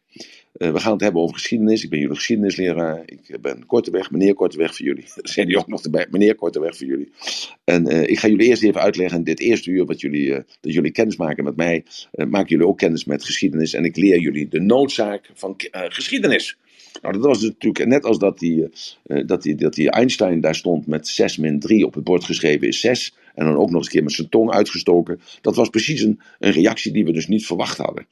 Uh, 0.58 0.72
we 0.72 0.80
gaan 0.80 0.92
het 0.92 1.02
hebben 1.02 1.22
over 1.22 1.36
geschiedenis. 1.36 1.84
Ik 1.84 1.90
ben 1.90 2.00
jullie 2.00 2.16
geschiedenisleraar. 2.16 3.02
Ik 3.06 3.42
ben 3.42 3.66
Korteweg, 3.66 4.12
meneer 4.12 4.34
Korteweg 4.34 4.76
voor 4.76 4.86
jullie. 4.86 5.06
Dat 5.16 5.30
zijn 5.36 5.48
die 5.48 5.58
ook 5.58 5.68
nog 5.68 5.84
erbij, 5.84 6.08
meneer 6.12 6.36
Korteweg 6.36 6.78
voor 6.78 6.88
jullie. 6.88 7.12
En 7.64 7.92
uh, 7.92 8.02
ik 8.02 8.20
ga 8.20 8.28
jullie 8.28 8.48
eerst 8.48 8.64
even 8.64 8.82
uitleggen 8.82 9.24
dit 9.24 9.40
eerste 9.40 9.70
uur 9.70 9.86
wat 9.86 10.02
jullie, 10.02 10.34
dat 10.34 10.74
jullie 10.74 10.92
kennis 10.92 11.16
maken 11.16 11.44
met 11.44 11.56
mij. 11.56 11.84
maken 12.12 12.48
jullie 12.48 12.68
ook 12.68 12.78
kennis 12.78 13.06
met 13.06 13.26
geschiedenis 13.26 13.74
en 13.74 13.86
ik 13.86 13.96
leer 13.96 14.20
jullie 14.20 14.48
de 14.48 14.60
noodzaak 14.60 15.30
van 15.34 15.56
geschiedenis. 15.72 16.58
Nou, 17.02 17.14
dat 17.14 17.24
was 17.24 17.42
natuurlijk 17.42 17.86
net 17.86 18.04
als 18.04 18.20
dat 18.20 18.40
die, 18.40 18.70
dat, 19.04 19.42
die, 19.42 19.56
dat 19.56 19.74
die 19.74 19.90
Einstein 19.90 20.42
daar 20.42 20.56
stond 20.56 20.88
met 20.88 21.08
6 21.08 21.38
min 21.38 21.60
3 21.60 21.86
op 21.86 21.94
het 21.94 22.04
bord 22.04 22.24
geschreven 22.24 22.68
is 22.68 22.80
6. 22.80 23.16
En 23.40 23.46
dan 23.46 23.56
ook 23.56 23.70
nog 23.70 23.76
eens 23.76 23.86
een 23.86 23.92
keer 23.92 24.04
met 24.04 24.14
zijn 24.14 24.30
tong 24.30 24.52
uitgestoken. 24.52 25.22
Dat 25.42 25.56
was 25.56 25.70
precies 25.70 26.02
een, 26.02 26.20
een 26.40 26.52
reactie 26.52 26.92
die 26.92 27.06
we 27.06 27.12
dus 27.12 27.28
niet 27.28 27.46
verwacht 27.46 27.78
hadden. 27.78 28.08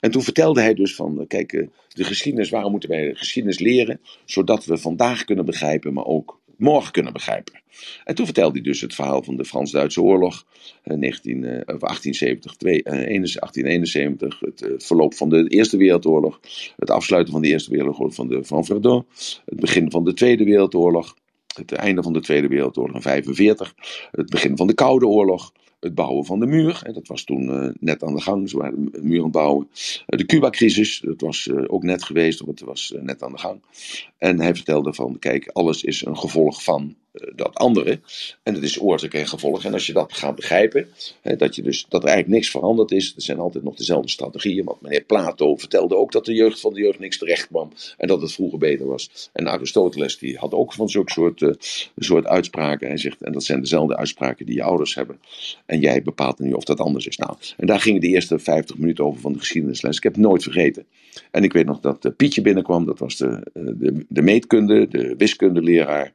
En 0.00 0.10
toen 0.10 0.22
vertelde 0.22 0.60
hij 0.60 0.74
dus 0.74 0.94
van, 0.94 1.24
kijk, 1.28 1.66
de 1.88 2.04
geschiedenis, 2.04 2.50
waarom 2.50 2.70
moeten 2.70 2.88
wij 2.88 3.08
de 3.08 3.14
geschiedenis 3.14 3.58
leren? 3.58 4.00
Zodat 4.24 4.64
we 4.64 4.76
vandaag 4.76 5.24
kunnen 5.24 5.44
begrijpen, 5.44 5.92
maar 5.92 6.04
ook 6.04 6.40
morgen 6.56 6.92
kunnen 6.92 7.12
begrijpen. 7.12 7.60
En 8.04 8.14
toen 8.14 8.24
vertelde 8.24 8.52
hij 8.52 8.62
dus 8.62 8.80
het 8.80 8.94
verhaal 8.94 9.22
van 9.22 9.36
de 9.36 9.44
Frans-Duitse 9.44 10.02
oorlog, 10.02 10.46
19, 10.84 11.44
eh, 11.44 11.50
1870, 11.66 12.56
1871, 12.56 14.40
het 14.40 14.84
verloop 14.84 15.14
van 15.14 15.28
de 15.28 15.48
Eerste 15.48 15.76
Wereldoorlog, 15.76 16.40
het 16.76 16.90
afsluiten 16.90 17.32
van 17.32 17.42
de 17.42 17.48
Eerste 17.48 17.70
Wereldoorlog 17.70 18.14
van, 18.14 18.28
de, 18.28 18.44
van 18.44 18.64
Verdun, 18.64 19.04
het 19.44 19.60
begin 19.60 19.90
van 19.90 20.04
de 20.04 20.14
Tweede 20.14 20.44
Wereldoorlog, 20.44 21.16
het 21.56 21.72
einde 21.72 22.02
van 22.02 22.12
de 22.12 22.20
Tweede 22.20 22.48
Wereldoorlog 22.48 22.96
in 22.96 23.02
1945, 23.02 24.08
het 24.10 24.30
begin 24.30 24.56
van 24.56 24.66
de 24.66 24.74
Koude 24.74 25.06
Oorlog, 25.06 25.52
het 25.80 25.94
bouwen 25.94 26.24
van 26.24 26.40
de 26.40 26.46
muur. 26.46 26.80
En 26.84 26.92
dat 26.92 27.06
was 27.06 27.24
toen 27.24 27.42
uh, 27.42 27.68
net 27.80 28.02
aan 28.02 28.14
de 28.14 28.20
gang, 28.20 28.50
ze 28.50 28.56
waren 28.56 28.92
de 28.92 29.02
muur 29.02 29.30
bouwen. 29.30 29.68
Uh, 29.70 30.18
de 30.18 30.26
Cuba-crisis, 30.26 31.00
dat 31.00 31.20
was 31.20 31.46
uh, 31.46 31.64
ook 31.66 31.82
net 31.82 32.02
geweest, 32.02 32.40
want 32.40 32.58
het 32.58 32.68
was 32.68 32.94
net 33.00 33.22
aan 33.22 33.32
de 33.32 33.38
gang. 33.38 33.62
En 34.18 34.40
hij 34.40 34.54
vertelde 34.54 34.94
van, 34.94 35.18
kijk, 35.18 35.48
alles 35.48 35.82
is 35.82 36.04
een 36.04 36.18
gevolg 36.18 36.62
van 36.62 36.96
dat 37.34 37.54
andere. 37.54 38.00
En 38.42 38.54
dat 38.54 38.62
is 38.62 38.80
oorzaak 38.80 39.14
en 39.14 39.28
gevolg. 39.28 39.64
En 39.64 39.72
als 39.72 39.86
je 39.86 39.92
dat 39.92 40.12
gaat 40.12 40.34
begrijpen, 40.34 40.88
hè, 41.20 41.36
dat, 41.36 41.54
je 41.54 41.62
dus, 41.62 41.86
dat 41.88 42.02
er 42.02 42.08
eigenlijk 42.08 42.38
niks 42.38 42.50
veranderd 42.50 42.90
is, 42.90 43.12
er 43.16 43.22
zijn 43.22 43.38
altijd 43.38 43.64
nog 43.64 43.76
dezelfde 43.76 44.08
strategieën. 44.08 44.64
Want 44.64 44.80
meneer 44.80 45.04
Plato 45.04 45.56
vertelde 45.56 45.96
ook 45.96 46.12
dat 46.12 46.24
de 46.24 46.34
jeugd 46.34 46.60
van 46.60 46.74
de 46.74 46.80
jeugd 46.80 46.98
niks 46.98 47.18
terecht 47.18 47.46
kwam 47.46 47.72
en 47.96 48.08
dat 48.08 48.20
het 48.20 48.32
vroeger 48.32 48.58
beter 48.58 48.86
was. 48.86 49.30
En 49.32 49.48
Aristoteles 49.48 50.18
die 50.18 50.36
had 50.36 50.52
ook 50.52 50.72
van 50.72 50.88
zulke 50.88 51.12
soort, 51.12 51.40
uh, 51.40 51.52
soort 51.96 52.26
uitspraken. 52.26 52.88
Hij 52.88 52.96
zegt, 52.96 53.22
en 53.22 53.32
dat 53.32 53.44
zijn 53.44 53.60
dezelfde 53.60 53.96
uitspraken 53.96 54.46
die 54.46 54.54
je 54.54 54.62
ouders 54.62 54.94
hebben. 54.94 55.20
En 55.66 55.80
jij 55.80 56.02
bepaalt 56.02 56.38
nu 56.38 56.52
of 56.52 56.64
dat 56.64 56.80
anders 56.80 57.06
is. 57.06 57.16
Nou, 57.16 57.36
en 57.56 57.66
daar 57.66 57.80
gingen 57.80 58.00
de 58.00 58.06
eerste 58.06 58.38
50 58.38 58.78
minuten 58.78 59.04
over 59.04 59.20
van 59.20 59.32
de 59.32 59.38
geschiedenisles. 59.38 59.96
Ik 59.96 60.02
heb 60.02 60.12
het 60.12 60.22
nooit 60.22 60.42
vergeten. 60.42 60.86
En 61.30 61.44
ik 61.44 61.52
weet 61.52 61.66
nog 61.66 61.80
dat 61.80 62.04
uh, 62.04 62.12
Pietje 62.16 62.42
binnenkwam, 62.42 62.84
dat 62.84 62.98
was 62.98 63.16
de, 63.16 63.50
de, 63.52 64.04
de 64.08 64.22
meetkunde, 64.22 64.88
de 64.88 65.14
wiskundeleraar. 65.16 66.12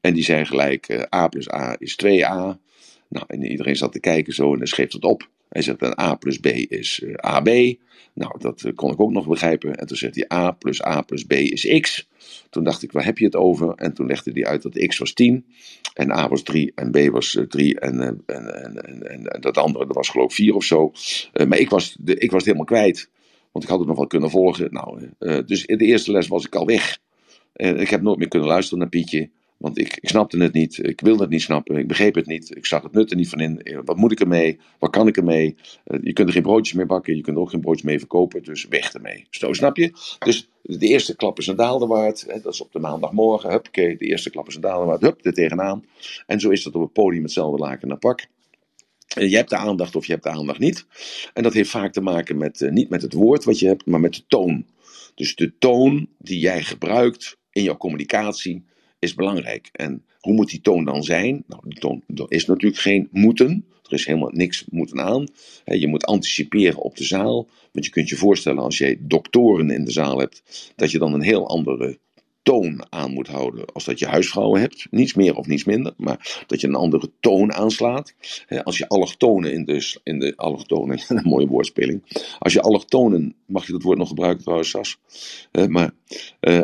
En 0.00 0.14
die 0.14 0.24
zei 0.24 0.44
gelijk, 0.44 0.88
uh, 0.88 1.02
a 1.14 1.28
plus 1.28 1.52
a 1.52 1.76
is 1.78 1.98
2a. 2.04 2.58
Nou, 3.08 3.24
en 3.26 3.44
iedereen 3.44 3.76
zat 3.76 3.92
te 3.92 4.00
kijken 4.00 4.32
zo 4.32 4.52
en 4.52 4.58
dan 4.58 4.66
schreef 4.66 4.92
het 4.92 5.04
op. 5.04 5.28
Hij 5.48 5.62
zegt, 5.62 5.82
en 5.82 6.00
a 6.00 6.14
plus 6.14 6.38
b 6.38 6.46
is 6.46 7.02
ab. 7.16 7.48
Nou, 8.12 8.38
dat 8.38 8.72
kon 8.74 8.92
ik 8.92 9.00
ook 9.00 9.12
nog 9.12 9.28
begrijpen. 9.28 9.74
En 9.74 9.86
toen 9.86 9.96
zegt 9.96 10.14
hij, 10.14 10.38
a 10.38 10.50
plus 10.50 10.84
a 10.84 11.00
plus 11.00 11.24
b 11.24 11.32
is 11.32 11.80
x. 11.80 12.08
Toen 12.50 12.64
dacht 12.64 12.82
ik, 12.82 12.92
waar 12.92 13.04
heb 13.04 13.18
je 13.18 13.24
het 13.24 13.36
over? 13.36 13.72
En 13.74 13.94
toen 13.94 14.06
legde 14.06 14.30
hij 14.30 14.46
uit 14.46 14.62
dat 14.62 14.86
x 14.86 14.98
was 14.98 15.12
10. 15.12 15.46
En 15.94 16.10
a 16.10 16.28
was 16.28 16.42
3 16.42 16.72
en 16.74 16.90
b 16.90 17.10
was 17.10 17.38
3. 17.48 17.80
En, 17.80 18.00
en, 18.00 18.22
en, 18.26 18.84
en, 18.84 19.26
en, 19.26 19.40
dat 19.40 19.56
andere, 19.56 19.86
dat 19.86 19.96
was 19.96 20.08
geloof 20.08 20.30
ik 20.30 20.34
4 20.34 20.54
of 20.54 20.64
zo. 20.64 20.92
maar 21.48 21.58
ik 21.58 21.70
was, 21.70 21.96
de, 22.00 22.14
ik 22.14 22.30
was 22.30 22.44
het 22.44 22.44
helemaal 22.44 22.64
kwijt. 22.64 23.08
Want 23.58 23.70
ik 23.70 23.76
had 23.76 23.86
het 23.86 23.88
nog 23.88 23.98
wel 23.98 24.06
kunnen 24.06 24.30
volgen. 24.30 24.68
Nou, 24.72 25.08
dus 25.46 25.64
in 25.64 25.78
de 25.78 25.84
eerste 25.84 26.12
les 26.12 26.28
was 26.28 26.46
ik 26.46 26.54
al 26.54 26.66
weg. 26.66 26.98
En 27.52 27.80
ik 27.80 27.88
heb 27.88 28.02
nooit 28.02 28.18
meer 28.18 28.28
kunnen 28.28 28.48
luisteren 28.48 28.78
naar 28.78 28.88
Pietje. 28.88 29.30
Want 29.56 29.78
ik, 29.78 29.96
ik 30.00 30.08
snapte 30.08 30.42
het 30.42 30.52
niet, 30.52 30.86
ik 30.86 31.00
wilde 31.00 31.22
het 31.22 31.30
niet 31.30 31.42
snappen, 31.42 31.76
ik 31.76 31.88
begreep 31.88 32.14
het 32.14 32.26
niet, 32.26 32.56
ik 32.56 32.66
zag 32.66 32.82
het 32.82 32.92
nut 32.92 33.10
er 33.10 33.16
niet 33.16 33.28
van 33.28 33.40
in. 33.40 33.82
Wat 33.84 33.96
moet 33.96 34.12
ik 34.12 34.20
ermee? 34.20 34.58
Wat 34.78 34.90
kan 34.90 35.06
ik 35.06 35.16
ermee? 35.16 35.56
Je 36.02 36.12
kunt 36.12 36.28
er 36.28 36.34
geen 36.34 36.42
broodjes 36.42 36.76
mee 36.76 36.86
bakken, 36.86 37.16
je 37.16 37.22
kunt 37.22 37.36
er 37.36 37.42
ook 37.42 37.50
geen 37.50 37.60
broodjes 37.60 37.82
mee 37.82 37.98
verkopen, 37.98 38.42
dus 38.42 38.66
weg 38.68 38.92
ermee. 38.92 39.26
Zo, 39.30 39.52
snap 39.52 39.76
je? 39.76 39.92
Dus 40.18 40.48
de 40.62 40.86
eerste 40.86 41.16
klap 41.16 41.38
is 41.38 41.46
een 41.46 41.56
daalderwaard, 41.56 42.24
hè, 42.28 42.40
dat 42.40 42.52
is 42.52 42.60
op 42.60 42.72
de 42.72 42.78
maandagmorgen, 42.78 43.50
huppakee, 43.50 43.96
de 43.96 44.06
eerste 44.06 44.30
klap 44.30 44.48
is 44.48 44.54
een 44.54 44.60
daalderwaard, 44.60 45.00
hup, 45.00 45.24
er 45.24 45.32
tegenaan. 45.32 45.84
En 46.26 46.40
zo 46.40 46.50
is 46.50 46.62
dat 46.62 46.74
op 46.74 46.82
het 46.82 46.92
podium 46.92 47.22
hetzelfde 47.22 47.58
laken 47.58 47.88
naar 47.88 47.98
pak. 47.98 48.26
Je 49.08 49.36
hebt 49.36 49.50
de 49.50 49.56
aandacht 49.56 49.96
of 49.96 50.06
je 50.06 50.12
hebt 50.12 50.24
de 50.24 50.30
aandacht 50.30 50.58
niet. 50.58 50.86
En 51.34 51.42
dat 51.42 51.52
heeft 51.52 51.70
vaak 51.70 51.92
te 51.92 52.00
maken 52.00 52.38
met, 52.38 52.60
uh, 52.60 52.70
niet 52.70 52.88
met 52.88 53.02
het 53.02 53.12
woord 53.12 53.44
wat 53.44 53.58
je 53.58 53.66
hebt, 53.66 53.86
maar 53.86 54.00
met 54.00 54.14
de 54.14 54.24
toon. 54.26 54.66
Dus 55.14 55.34
de 55.34 55.58
toon 55.58 56.08
die 56.18 56.38
jij 56.38 56.62
gebruikt 56.62 57.38
in 57.52 57.62
jouw 57.62 57.76
communicatie 57.76 58.64
is 58.98 59.14
belangrijk. 59.14 59.68
En 59.72 60.04
hoe 60.18 60.34
moet 60.34 60.50
die 60.50 60.60
toon 60.60 60.84
dan 60.84 61.02
zijn? 61.02 61.44
Nou, 61.46 61.62
de 61.64 61.80
toon 61.80 62.02
is 62.28 62.46
natuurlijk 62.46 62.82
geen 62.82 63.08
moeten. 63.10 63.66
Er 63.82 63.92
is 63.92 64.06
helemaal 64.06 64.30
niks 64.32 64.64
moeten 64.70 65.00
aan. 65.00 65.28
Je 65.64 65.86
moet 65.86 66.04
anticiperen 66.04 66.78
op 66.78 66.96
de 66.96 67.04
zaal. 67.04 67.48
Want 67.72 67.84
je 67.84 67.90
kunt 67.90 68.08
je 68.08 68.16
voorstellen 68.16 68.62
als 68.62 68.78
je 68.78 68.96
doktoren 69.00 69.70
in 69.70 69.84
de 69.84 69.90
zaal 69.90 70.18
hebt, 70.18 70.72
dat 70.76 70.90
je 70.90 70.98
dan 70.98 71.12
een 71.12 71.22
heel 71.22 71.48
andere 71.48 71.98
toon 72.48 72.86
aan 72.88 73.12
moet 73.12 73.28
houden 73.28 73.64
als 73.72 73.84
dat 73.84 73.98
je 73.98 74.06
huisvrouwen 74.06 74.60
hebt. 74.60 74.86
Niets 74.90 75.14
meer 75.14 75.36
of 75.36 75.46
niets 75.46 75.64
minder, 75.64 75.94
maar 75.96 76.44
dat 76.46 76.60
je 76.60 76.66
een 76.66 76.74
andere 76.74 77.10
toon 77.20 77.52
aanslaat. 77.52 78.14
Als 78.62 78.78
je 78.78 78.88
allochtonen 78.88 79.52
in 79.52 79.64
de, 79.64 79.98
in 80.02 80.18
de 80.18 80.32
allochtonen, 80.36 81.00
een 81.08 81.28
mooie 81.28 81.46
woordspeling. 81.46 82.02
Als 82.38 82.52
je 82.52 82.60
allochtonen, 82.60 83.34
mag 83.46 83.66
je 83.66 83.72
dat 83.72 83.82
woord 83.82 83.98
nog 83.98 84.08
gebruiken 84.08 84.42
trouwens, 84.42 84.70
Sas? 84.70 84.98
Maar 85.68 85.90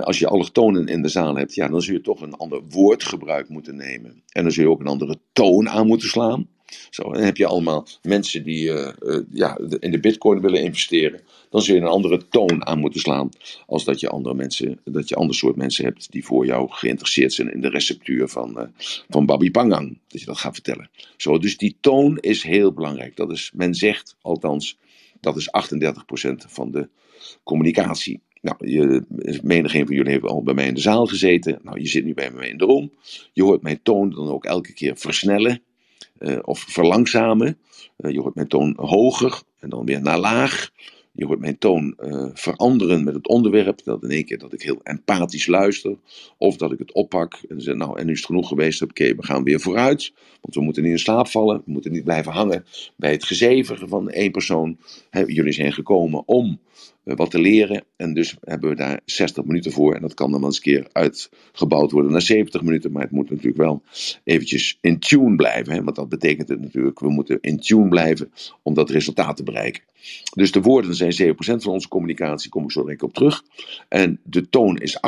als 0.00 0.18
je 0.18 0.28
allochtonen 0.28 0.86
in 0.86 1.02
de 1.02 1.08
zaal 1.08 1.36
hebt, 1.36 1.54
ja, 1.54 1.68
dan 1.68 1.82
zul 1.82 1.94
je 1.94 2.00
toch 2.00 2.20
een 2.20 2.34
ander 2.34 2.62
woordgebruik 2.68 3.48
moeten 3.48 3.76
nemen. 3.76 4.22
En 4.28 4.42
dan 4.42 4.52
zul 4.52 4.64
je 4.64 4.70
ook 4.70 4.80
een 4.80 4.86
andere 4.86 5.18
toon 5.32 5.68
aan 5.68 5.86
moeten 5.86 6.08
slaan. 6.08 6.48
Zo, 6.90 7.12
dan 7.12 7.22
heb 7.22 7.36
je 7.36 7.46
allemaal 7.46 7.86
mensen 8.02 8.44
die 8.44 8.68
uh, 8.68 8.88
uh, 9.00 9.18
ja, 9.30 9.58
in 9.78 9.90
de 9.90 10.00
bitcoin 10.00 10.40
willen 10.40 10.62
investeren. 10.62 11.20
Dan 11.50 11.62
zul 11.62 11.74
je 11.74 11.80
een 11.80 11.86
andere 11.86 12.28
toon 12.28 12.66
aan 12.66 12.78
moeten 12.78 13.00
slaan. 13.00 13.28
Als 13.66 13.84
dat 13.84 14.00
je 14.00 14.08
andere 14.08 14.34
mensen, 14.34 14.80
dat 14.84 15.08
je 15.08 15.14
ander 15.14 15.36
soort 15.36 15.56
mensen 15.56 15.84
hebt 15.84 16.12
die 16.12 16.24
voor 16.24 16.46
jou 16.46 16.70
geïnteresseerd 16.70 17.32
zijn 17.32 17.52
in 17.52 17.60
de 17.60 17.68
receptuur 17.68 18.28
van, 18.28 18.58
uh, 18.58 18.64
van 19.08 19.26
Babi 19.26 19.50
Pangang. 19.50 19.98
Dat 20.08 20.20
je 20.20 20.26
dat 20.26 20.38
gaat 20.38 20.54
vertellen. 20.54 20.90
Zo, 21.16 21.38
dus 21.38 21.56
die 21.56 21.76
toon 21.80 22.18
is 22.18 22.42
heel 22.42 22.72
belangrijk. 22.72 23.16
Dat 23.16 23.30
is, 23.30 23.50
men 23.54 23.74
zegt 23.74 24.16
althans, 24.20 24.78
dat 25.20 25.36
is 25.36 25.48
38% 25.48 26.46
van 26.48 26.70
de 26.70 26.88
communicatie. 27.42 28.20
Nou, 28.40 28.56
je, 28.70 29.02
menig 29.42 29.74
een 29.74 29.86
van 29.86 29.94
jullie 29.94 30.12
heeft 30.12 30.24
al 30.24 30.42
bij 30.42 30.54
mij 30.54 30.66
in 30.66 30.74
de 30.74 30.80
zaal 30.80 31.06
gezeten. 31.06 31.58
Nou, 31.62 31.80
je 31.80 31.86
zit 31.86 32.04
nu 32.04 32.14
bij 32.14 32.30
mij 32.30 32.48
in 32.48 32.58
de 32.58 32.64
room. 32.64 32.92
Je 33.32 33.42
hoort 33.42 33.62
mijn 33.62 33.82
toon 33.82 34.10
dan 34.10 34.28
ook 34.28 34.44
elke 34.44 34.72
keer 34.72 34.96
versnellen. 34.96 35.62
Uh, 36.18 36.38
of 36.42 36.58
verlangzamen. 36.58 37.58
Uh, 37.98 38.12
je 38.12 38.20
hoort 38.20 38.34
mijn 38.34 38.48
toon 38.48 38.74
hoger 38.76 39.42
en 39.60 39.68
dan 39.68 39.84
weer 39.84 40.02
naar 40.02 40.18
laag. 40.18 40.70
Je 41.12 41.26
hoort 41.26 41.40
mijn 41.40 41.58
toon 41.58 41.96
uh, 42.00 42.26
veranderen 42.34 43.04
met 43.04 43.14
het 43.14 43.28
onderwerp. 43.28 43.84
Dat 43.84 44.02
in 44.02 44.10
één 44.10 44.24
keer 44.24 44.38
dat 44.38 44.52
ik 44.52 44.62
heel 44.62 44.80
empathisch 44.82 45.46
luister. 45.46 45.96
Of 46.38 46.56
dat 46.56 46.72
ik 46.72 46.78
het 46.78 46.92
oppak 46.92 47.38
en 47.48 47.60
zeg, 47.60 47.74
nou, 47.74 47.98
en 47.98 48.06
nu 48.06 48.12
is 48.12 48.18
het 48.18 48.26
genoeg 48.26 48.48
geweest. 48.48 48.82
Oké, 48.82 49.14
we 49.14 49.24
gaan 49.24 49.44
weer 49.44 49.60
vooruit. 49.60 50.12
Want 50.40 50.54
we 50.54 50.60
moeten 50.60 50.82
niet 50.82 50.92
in 50.92 50.98
slaap 50.98 51.28
vallen. 51.28 51.62
We 51.64 51.72
moeten 51.72 51.92
niet 51.92 52.04
blijven 52.04 52.32
hangen 52.32 52.64
bij 52.96 53.12
het 53.12 53.24
gezever 53.24 53.88
van 53.88 54.10
één 54.10 54.30
persoon. 54.30 54.78
Jullie 55.26 55.52
zijn 55.52 55.72
gekomen 55.72 56.22
om 56.26 56.58
wat 57.04 57.30
te 57.30 57.38
leren. 57.38 57.84
En 57.96 58.14
dus 58.14 58.36
hebben 58.40 58.70
we 58.70 58.76
daar 58.76 59.00
60 59.04 59.44
minuten 59.44 59.72
voor. 59.72 59.94
En 59.94 60.00
dat 60.00 60.14
kan 60.14 60.30
dan 60.30 60.40
wel 60.40 60.48
eens 60.48 60.56
een 60.56 60.62
keer 60.62 60.88
uitgebouwd 60.92 61.90
worden 61.90 62.12
naar 62.12 62.22
70 62.22 62.62
minuten. 62.62 62.92
Maar 62.92 63.02
het 63.02 63.10
moet 63.10 63.30
natuurlijk 63.30 63.56
wel 63.56 63.82
eventjes 64.24 64.78
in 64.80 64.98
tune 64.98 65.36
blijven. 65.36 65.72
Hè? 65.72 65.82
Want 65.82 65.96
dat 65.96 66.08
betekent 66.08 66.48
het 66.48 66.60
natuurlijk, 66.60 67.00
we 67.00 67.10
moeten 67.10 67.38
in 67.40 67.60
tune 67.60 67.88
blijven 67.88 68.32
om 68.62 68.74
dat 68.74 68.90
resultaat 68.90 69.36
te 69.36 69.42
bereiken. 69.42 69.82
Dus 70.34 70.52
de 70.52 70.60
woorden 70.60 70.94
zijn 70.94 71.12
7% 71.12 71.34
van 71.36 71.72
onze 71.72 71.88
communicatie, 71.88 72.50
kom 72.50 72.64
ik 72.64 72.70
zo 72.70 72.82
direct 72.82 73.02
op 73.02 73.14
terug. 73.14 73.44
En 73.88 74.20
de 74.22 74.48
toon 74.48 74.76
is 74.76 74.96
38% 74.96 75.00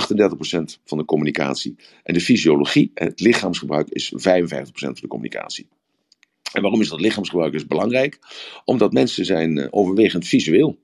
van 0.84 0.98
de 0.98 1.04
communicatie. 1.04 1.76
En 2.02 2.14
de 2.14 2.20
fysiologie, 2.20 2.90
het 2.94 3.20
lichaamsgebruik, 3.20 3.88
is 3.88 4.12
55% 4.12 4.18
van 4.18 4.94
de 4.94 5.06
communicatie. 5.06 5.66
En 6.52 6.62
waarom 6.62 6.80
is 6.80 6.88
dat 6.88 7.00
lichaamsgebruik 7.00 7.52
dus 7.52 7.66
belangrijk? 7.66 8.18
Omdat 8.64 8.92
mensen 8.92 9.24
zijn 9.24 9.72
overwegend 9.72 10.26
visueel. 10.26 10.78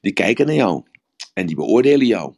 Die 0.00 0.12
kijken 0.12 0.46
naar 0.46 0.54
jou 0.54 0.82
en 1.34 1.46
die 1.46 1.56
beoordelen 1.56 2.06
jou. 2.06 2.34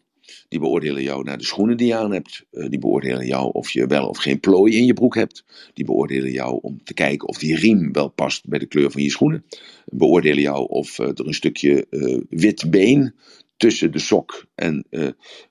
Die 0.48 0.58
beoordelen 0.58 1.02
jou 1.02 1.24
naar 1.24 1.38
de 1.38 1.44
schoenen 1.44 1.76
die 1.76 1.86
je 1.86 1.96
aan 1.96 2.12
hebt. 2.12 2.44
Die 2.50 2.78
beoordelen 2.78 3.26
jou 3.26 3.52
of 3.52 3.70
je 3.70 3.86
wel 3.86 4.08
of 4.08 4.18
geen 4.18 4.40
plooi 4.40 4.76
in 4.76 4.84
je 4.84 4.92
broek 4.92 5.14
hebt. 5.14 5.44
Die 5.74 5.84
beoordelen 5.84 6.32
jou 6.32 6.58
om 6.62 6.84
te 6.84 6.94
kijken 6.94 7.28
of 7.28 7.38
die 7.38 7.56
riem 7.56 7.92
wel 7.92 8.08
past 8.08 8.48
bij 8.48 8.58
de 8.58 8.66
kleur 8.66 8.90
van 8.90 9.02
je 9.02 9.10
schoenen. 9.10 9.44
Beoordelen 9.84 10.42
jou 10.42 10.68
of 10.68 10.98
er 10.98 11.26
een 11.26 11.34
stukje 11.34 11.86
uh, 11.90 12.20
wit 12.28 12.70
been 12.70 13.14
tussen 13.56 13.92
de 13.92 13.98
sok 13.98 14.46
en, 14.54 14.86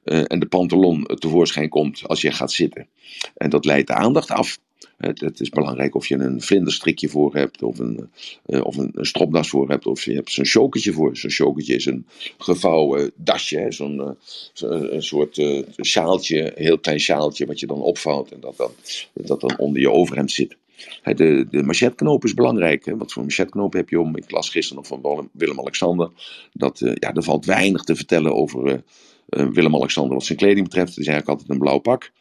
en 0.03 0.39
de 0.39 0.47
pantalon 0.49 1.05
tevoorschijn 1.05 1.69
komt 1.69 2.07
als 2.07 2.21
je 2.21 2.31
gaat 2.31 2.51
zitten. 2.51 2.87
En 3.35 3.49
dat 3.49 3.65
leidt 3.65 3.87
de 3.87 3.93
aandacht 3.93 4.31
af. 4.31 4.59
Het, 5.01 5.39
is 5.39 5.49
belangrijk 5.49 5.95
of 5.95 6.07
je 6.07 6.15
een 6.15 6.41
vlinderstrikje 6.41 7.09
voor 7.09 7.35
hebt, 7.35 7.63
of 7.63 7.79
een, 7.79 8.09
uh, 8.45 8.65
of 8.65 8.77
een, 8.77 8.93
stropdas 8.93 9.49
voor 9.49 9.69
hebt, 9.69 9.85
of 9.85 10.05
je 10.05 10.13
hebt 10.13 10.31
zo'n 10.31 10.45
chokertje 10.45 10.93
voor. 10.93 11.17
Zo'n 11.17 11.29
chokertje 11.29 11.75
is 11.75 11.85
een 11.85 12.05
gevouwen 12.37 13.11
dasje, 13.15 13.65
zo'n 13.69 13.95
uh, 13.95 14.09
zo, 14.53 14.67
een 14.69 15.03
soort 15.03 15.37
uh, 15.37 15.63
sjaaltje, 15.81 16.51
heel 16.55 16.79
klein 16.79 16.99
sjaaltje 16.99 17.45
wat 17.45 17.59
je 17.59 17.67
dan 17.67 17.81
opvouwt 17.81 18.31
en 18.31 18.39
dat 18.39 18.57
dan, 18.57 18.71
dat 19.13 19.41
dan 19.41 19.57
onder 19.57 19.81
je 19.81 19.91
overhemd 19.91 20.31
zit. 20.31 20.57
De, 21.03 21.47
de 21.49 22.17
is 22.21 22.33
belangrijk. 22.33 22.85
Hè? 22.85 22.97
Wat 22.97 23.13
voor 23.13 23.23
machetknoop 23.23 23.73
heb 23.73 23.89
je 23.89 23.99
om? 23.99 24.17
Ik 24.17 24.31
las 24.31 24.49
gisteren 24.49 24.83
nog 24.89 25.01
van 25.01 25.29
Willem-Alexander. 25.31 26.09
Dat 26.53 26.79
ja, 26.79 27.13
er 27.13 27.23
valt 27.23 27.45
weinig 27.45 27.83
te 27.83 27.95
vertellen 27.95 28.35
over 28.35 28.83
Willem-Alexander 29.25 30.13
wat 30.13 30.25
zijn 30.25 30.37
kleding 30.37 30.63
betreft. 30.63 30.89
Het 30.89 30.97
is 30.97 31.07
eigenlijk 31.07 31.29
altijd 31.29 31.49
een 31.49 31.63
blauw 31.63 31.79
pak. 31.79 32.11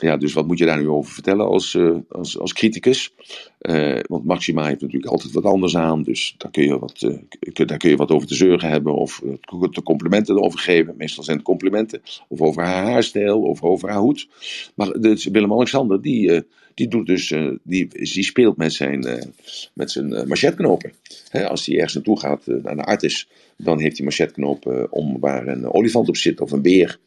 Ja, 0.00 0.16
dus 0.16 0.32
wat 0.32 0.46
moet 0.46 0.58
je 0.58 0.64
daar 0.64 0.78
nu 0.78 0.88
over 0.88 1.12
vertellen 1.12 1.46
als, 1.46 1.74
uh, 1.74 1.96
als, 2.08 2.38
als 2.38 2.52
criticus? 2.52 3.12
Uh, 3.60 3.98
want 4.06 4.24
Maxima 4.24 4.66
heeft 4.66 4.80
natuurlijk 4.80 5.12
altijd 5.12 5.32
wat 5.32 5.44
anders 5.44 5.76
aan. 5.76 6.02
Dus 6.02 6.34
daar 6.38 6.50
kun 6.50 6.64
je 6.64 6.78
wat, 6.78 7.02
uh, 7.02 7.66
daar 7.66 7.78
kun 7.78 7.90
je 7.90 7.96
wat 7.96 8.10
over 8.10 8.28
te 8.28 8.34
zeuren 8.34 8.70
hebben. 8.70 8.94
Of 8.94 9.22
de 9.70 9.82
complimenten 9.82 10.42
over 10.42 10.58
geven. 10.58 10.94
Meestal 10.96 11.24
zijn 11.24 11.36
het 11.36 11.46
complimenten. 11.46 12.02
Of 12.28 12.40
over 12.40 12.62
haar 12.62 12.84
haarstijl. 12.84 13.40
Of 13.40 13.62
over 13.62 13.88
haar 13.88 13.98
hoed. 13.98 14.28
Maar 14.74 15.00
dus 15.00 15.24
Willem-Alexander, 15.24 16.02
die, 16.02 16.42
die, 16.74 16.88
doet 16.88 17.06
dus, 17.06 17.34
die, 17.62 17.88
die 17.88 18.24
speelt 18.24 18.56
met 18.56 18.72
zijn, 18.72 19.06
met 19.74 19.90
zijn 19.90 20.28
machetknopen. 20.28 20.92
als 21.48 21.66
hij 21.66 21.74
ergens 21.74 21.94
naartoe 21.94 22.20
gaat, 22.20 22.46
naar 22.46 22.76
de 22.76 22.84
artis, 22.84 23.28
dan 23.56 23.80
heeft 23.80 23.96
hij 23.96 24.06
machetknopen 24.06 24.92
om 24.92 25.20
waar 25.20 25.46
een 25.46 25.72
olifant 25.72 26.08
op 26.08 26.16
zit. 26.16 26.40
Of 26.40 26.52
een 26.52 26.62
beer. 26.62 26.98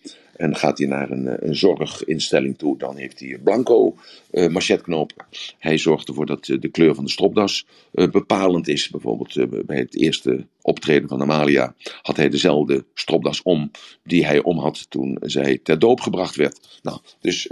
En 0.42 0.56
gaat 0.56 0.78
hij 0.78 0.88
naar 0.88 1.12
een, 1.12 1.48
een 1.48 1.56
zorginstelling 1.56 2.58
toe, 2.58 2.78
dan 2.78 2.98
heeft 2.98 3.20
hij 3.20 3.40
blanco 3.44 3.96
uh, 4.32 4.48
machetknopen. 4.48 5.26
Hij 5.60 5.78
zorgt 5.78 6.08
ervoor 6.08 6.26
dat 6.26 6.48
uh, 6.48 6.60
de 6.60 6.68
kleur 6.68 6.96
van 6.96 7.04
de 7.04 7.10
stropdas 7.10 7.66
bepalend 7.92 8.68
is. 8.68 8.90
Bijvoorbeeld 8.90 9.66
bij 9.66 9.78
het 9.78 9.96
eerste 9.96 10.48
optreden 10.62 11.10
van 11.10 11.22
Amalia 11.22 11.76
had 12.02 12.18
hij 12.18 12.30
dezelfde 12.30 12.86
stropdas 12.94 13.42
om 13.42 13.72
die 14.04 14.26
hij 14.26 14.44
om 14.44 14.58
had 14.58 14.90
toen 14.90 15.18
zij 15.22 15.60
ter 15.64 15.80
doop 15.80 16.00
gebracht 16.00 16.36
werd. 16.36 16.80
Nou, 16.82 17.00
dus 17.20 17.48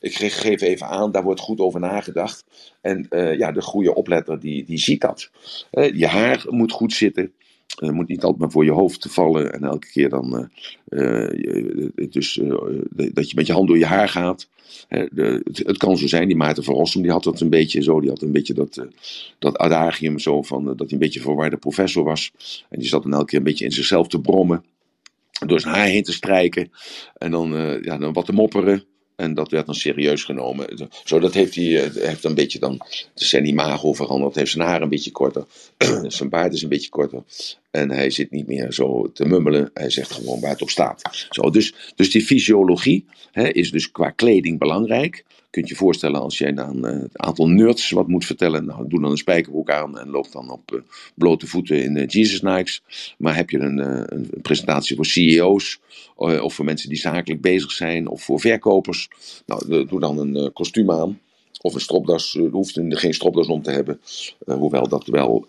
ik 0.00 0.14
geef 0.14 0.60
even 0.60 0.86
aan, 0.86 1.12
daar 1.12 1.22
wordt 1.22 1.40
goed 1.40 1.58
over 1.60 1.80
nagedacht. 1.80 2.44
En 2.80 3.06
ja, 3.10 3.52
de 3.52 3.62
goede 3.62 3.94
opletter 3.94 4.40
die, 4.40 4.64
die 4.64 4.78
ziet 4.78 5.00
dat. 5.00 5.30
je 5.70 6.06
haar 6.06 6.44
moet 6.48 6.72
goed 6.72 6.92
zitten. 6.92 7.32
Het 7.74 7.92
moet 7.92 8.08
niet 8.08 8.22
altijd 8.22 8.40
maar 8.40 8.50
voor 8.50 8.64
je 8.64 8.70
hoofd 8.70 9.06
vallen 9.10 9.52
en 9.52 9.64
elke 9.64 9.90
keer 9.90 10.08
dan. 10.08 10.50
Uh, 10.88 11.90
dus, 12.10 12.36
uh, 12.36 12.54
dat 12.90 13.30
je 13.30 13.36
met 13.36 13.46
je 13.46 13.52
hand 13.52 13.68
door 13.68 13.78
je 13.78 13.86
haar 13.86 14.08
gaat. 14.08 14.48
De, 14.88 15.40
het, 15.52 15.76
kan 15.76 15.96
zo 15.96 16.06
zijn, 16.06 16.26
die 16.26 16.36
Maarten 16.36 16.64
van 16.64 16.74
Rossum 16.74 17.02
die 17.02 17.10
had 17.10 17.24
dat 17.24 17.40
een 17.40 17.50
beetje 17.50 17.82
zo. 17.82 18.00
Die 18.00 18.10
had 18.10 18.22
een 18.22 18.32
beetje 18.32 18.54
dat, 18.54 18.76
uh, 18.76 18.84
dat 19.38 19.56
adagium 19.56 20.18
zo 20.18 20.42
van 20.42 20.64
dat 20.64 20.78
hij 20.78 20.88
een 20.90 20.98
beetje 20.98 21.20
verwarde 21.20 21.56
professor 21.56 22.04
was. 22.04 22.32
En 22.68 22.78
die 22.78 22.88
zat 22.88 23.02
dan 23.02 23.12
elke 23.12 23.24
keer 23.24 23.38
een 23.38 23.44
beetje 23.44 23.64
in 23.64 23.72
zichzelf 23.72 24.08
te 24.08 24.20
brommen. 24.20 24.64
Door 25.46 25.60
zijn 25.60 25.74
haar 25.74 25.86
heen 25.86 26.02
te 26.02 26.12
strijken. 26.12 26.70
En 27.18 27.30
dan, 27.30 27.52
ja, 27.82 27.98
dan 27.98 28.12
wat 28.12 28.26
te 28.26 28.32
mopperen. 28.32 28.84
En 29.16 29.34
dat 29.34 29.50
werd 29.50 29.66
dan 29.66 29.74
serieus 29.74 30.24
genomen. 30.24 30.88
Zo, 31.04 31.18
dat 31.18 31.34
heeft 31.34 31.54
hij 31.54 31.84
eh, 31.84 32.06
heeft 32.06 32.24
een 32.24 32.34
beetje 32.34 32.58
dan 32.58 32.80
zijn 33.14 33.46
imago 33.46 33.92
veranderd. 33.92 34.34
Heeft 34.34 34.50
zijn 34.50 34.68
haar 34.68 34.82
een 34.82 34.88
beetje 34.88 35.10
korter. 35.10 35.46
zijn 36.06 36.28
baard 36.28 36.52
is 36.52 36.62
een 36.62 36.68
beetje 36.68 36.90
korter. 36.90 37.22
En 37.74 37.90
hij 37.90 38.10
zit 38.10 38.30
niet 38.30 38.46
meer 38.46 38.72
zo 38.72 39.12
te 39.12 39.24
mummelen. 39.24 39.70
Hij 39.74 39.90
zegt 39.90 40.12
gewoon 40.12 40.40
waar 40.40 40.50
het 40.50 40.62
op 40.62 40.70
staat. 40.70 41.26
Zo, 41.30 41.50
dus, 41.50 41.74
dus 41.96 42.10
die 42.10 42.22
fysiologie 42.22 43.04
hè, 43.32 43.48
is 43.48 43.70
dus 43.70 43.90
qua 43.90 44.10
kleding 44.10 44.58
belangrijk 44.58 45.24
kunt 45.50 45.68
je 45.68 45.74
voorstellen 45.74 46.20
als 46.20 46.38
jij 46.38 46.52
dan 46.52 46.86
uh, 46.86 47.00
het 47.00 47.18
aantal 47.18 47.48
nerds 47.48 47.90
wat 47.90 48.08
moet 48.08 48.24
vertellen. 48.24 48.64
Nou, 48.64 48.88
doe 48.88 49.00
dan 49.00 49.10
een 49.10 49.16
spijkerbroek 49.16 49.70
aan 49.70 49.98
en 49.98 50.08
loop 50.08 50.32
dan 50.32 50.50
op 50.50 50.72
uh, 50.72 50.80
blote 51.14 51.46
voeten 51.46 51.82
in 51.82 51.96
uh, 51.96 52.06
Jesus 52.06 52.40
Nikes. 52.40 52.82
Maar 53.18 53.36
heb 53.36 53.50
je 53.50 53.58
een, 53.58 53.78
een 54.14 54.30
presentatie 54.42 54.96
voor 54.96 55.06
CEO's 55.06 55.80
of 56.16 56.54
voor 56.54 56.64
mensen 56.64 56.88
die 56.88 56.98
zakelijk 56.98 57.40
bezig 57.40 57.70
zijn 57.70 58.08
of 58.08 58.22
voor 58.22 58.40
verkopers. 58.40 59.08
Nou, 59.46 59.86
doe 59.86 60.00
dan 60.00 60.18
een 60.18 60.52
kostuum 60.52 60.90
aan. 60.90 61.18
Of 61.64 61.74
een 61.74 61.80
stropdas, 61.80 62.32
je 62.32 62.48
hoeft 62.48 62.80
geen 62.88 63.14
stropdas 63.14 63.46
om 63.46 63.62
te 63.62 63.70
hebben. 63.70 64.00
hoewel 64.44 64.88
dat 64.88 65.06
wel, 65.06 65.44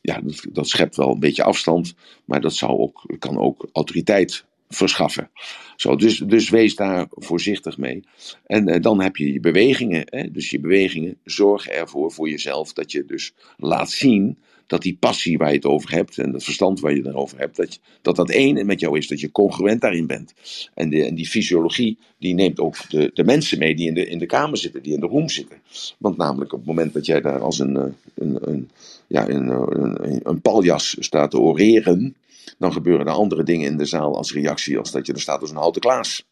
ja, 0.00 0.20
dat, 0.52 0.68
schept 0.68 0.96
wel 0.96 1.10
een 1.10 1.20
beetje 1.20 1.42
afstand. 1.42 1.94
Maar 2.24 2.40
dat 2.40 2.54
zou 2.54 2.78
ook, 2.78 3.04
kan 3.18 3.38
ook 3.38 3.68
autoriteit 3.72 4.44
verschaffen. 4.70 5.30
Zo, 5.76 5.96
dus, 5.96 6.18
dus 6.18 6.50
wees 6.50 6.74
daar 6.74 7.06
voorzichtig 7.10 7.78
mee. 7.78 8.04
En 8.46 8.68
eh, 8.68 8.80
dan 8.80 9.00
heb 9.00 9.16
je 9.16 9.32
je 9.32 9.40
bewegingen. 9.40 10.02
Hè? 10.04 10.30
Dus 10.30 10.50
je 10.50 10.60
bewegingen 10.60 11.18
zorgen 11.24 11.72
ervoor 11.72 12.12
voor 12.12 12.28
jezelf 12.28 12.72
dat 12.72 12.92
je 12.92 13.04
dus 13.04 13.32
laat 13.56 13.90
zien 13.90 14.38
dat 14.70 14.82
die 14.82 14.96
passie 15.00 15.38
waar 15.38 15.48
je 15.48 15.54
het 15.54 15.64
over 15.64 15.92
hebt 15.92 16.18
en 16.18 16.32
dat 16.32 16.44
verstand 16.44 16.80
waar 16.80 16.94
je 16.94 17.02
het 17.02 17.14
over 17.14 17.38
hebt, 17.38 17.56
dat 17.56 17.78
dat, 18.02 18.16
dat 18.16 18.30
één 18.30 18.66
met 18.66 18.80
jou 18.80 18.98
is, 18.98 19.08
dat 19.08 19.20
je 19.20 19.30
congruent 19.30 19.80
daarin 19.80 20.06
bent. 20.06 20.34
En, 20.74 20.90
de, 20.90 21.04
en 21.04 21.14
die 21.14 21.28
fysiologie, 21.28 21.98
die 22.18 22.34
neemt 22.34 22.60
ook 22.60 22.90
de, 22.90 23.10
de 23.14 23.24
mensen 23.24 23.58
mee 23.58 23.74
die 23.74 23.88
in 23.88 23.94
de, 23.94 24.06
in 24.06 24.18
de 24.18 24.26
kamer 24.26 24.58
zitten, 24.58 24.82
die 24.82 24.94
in 24.94 25.00
de 25.00 25.06
room 25.06 25.28
zitten. 25.28 25.56
Want 25.98 26.16
namelijk 26.16 26.52
op 26.52 26.58
het 26.58 26.68
moment 26.68 26.92
dat 26.92 27.06
jij 27.06 27.20
daar 27.20 27.40
als 27.40 27.58
een, 27.58 27.76
eh, 27.76 27.84
een, 28.14 28.48
een, 28.48 28.70
ja, 29.06 29.28
een, 29.28 29.48
een, 29.48 30.20
een 30.22 30.40
paljas 30.40 30.96
staat 30.98 31.30
te 31.30 31.40
oreren, 31.40 32.16
dan 32.58 32.72
gebeuren 32.72 33.06
er 33.06 33.12
andere 33.12 33.42
dingen 33.42 33.70
in 33.70 33.76
de 33.76 33.84
zaal 33.84 34.16
als 34.16 34.32
reactie, 34.32 34.78
als 34.78 34.90
dat 34.90 35.06
je 35.06 35.12
er 35.12 35.20
staat 35.20 35.40
als 35.40 35.50
een 35.50 35.56
houten 35.56 35.80
klaas. 35.80 36.24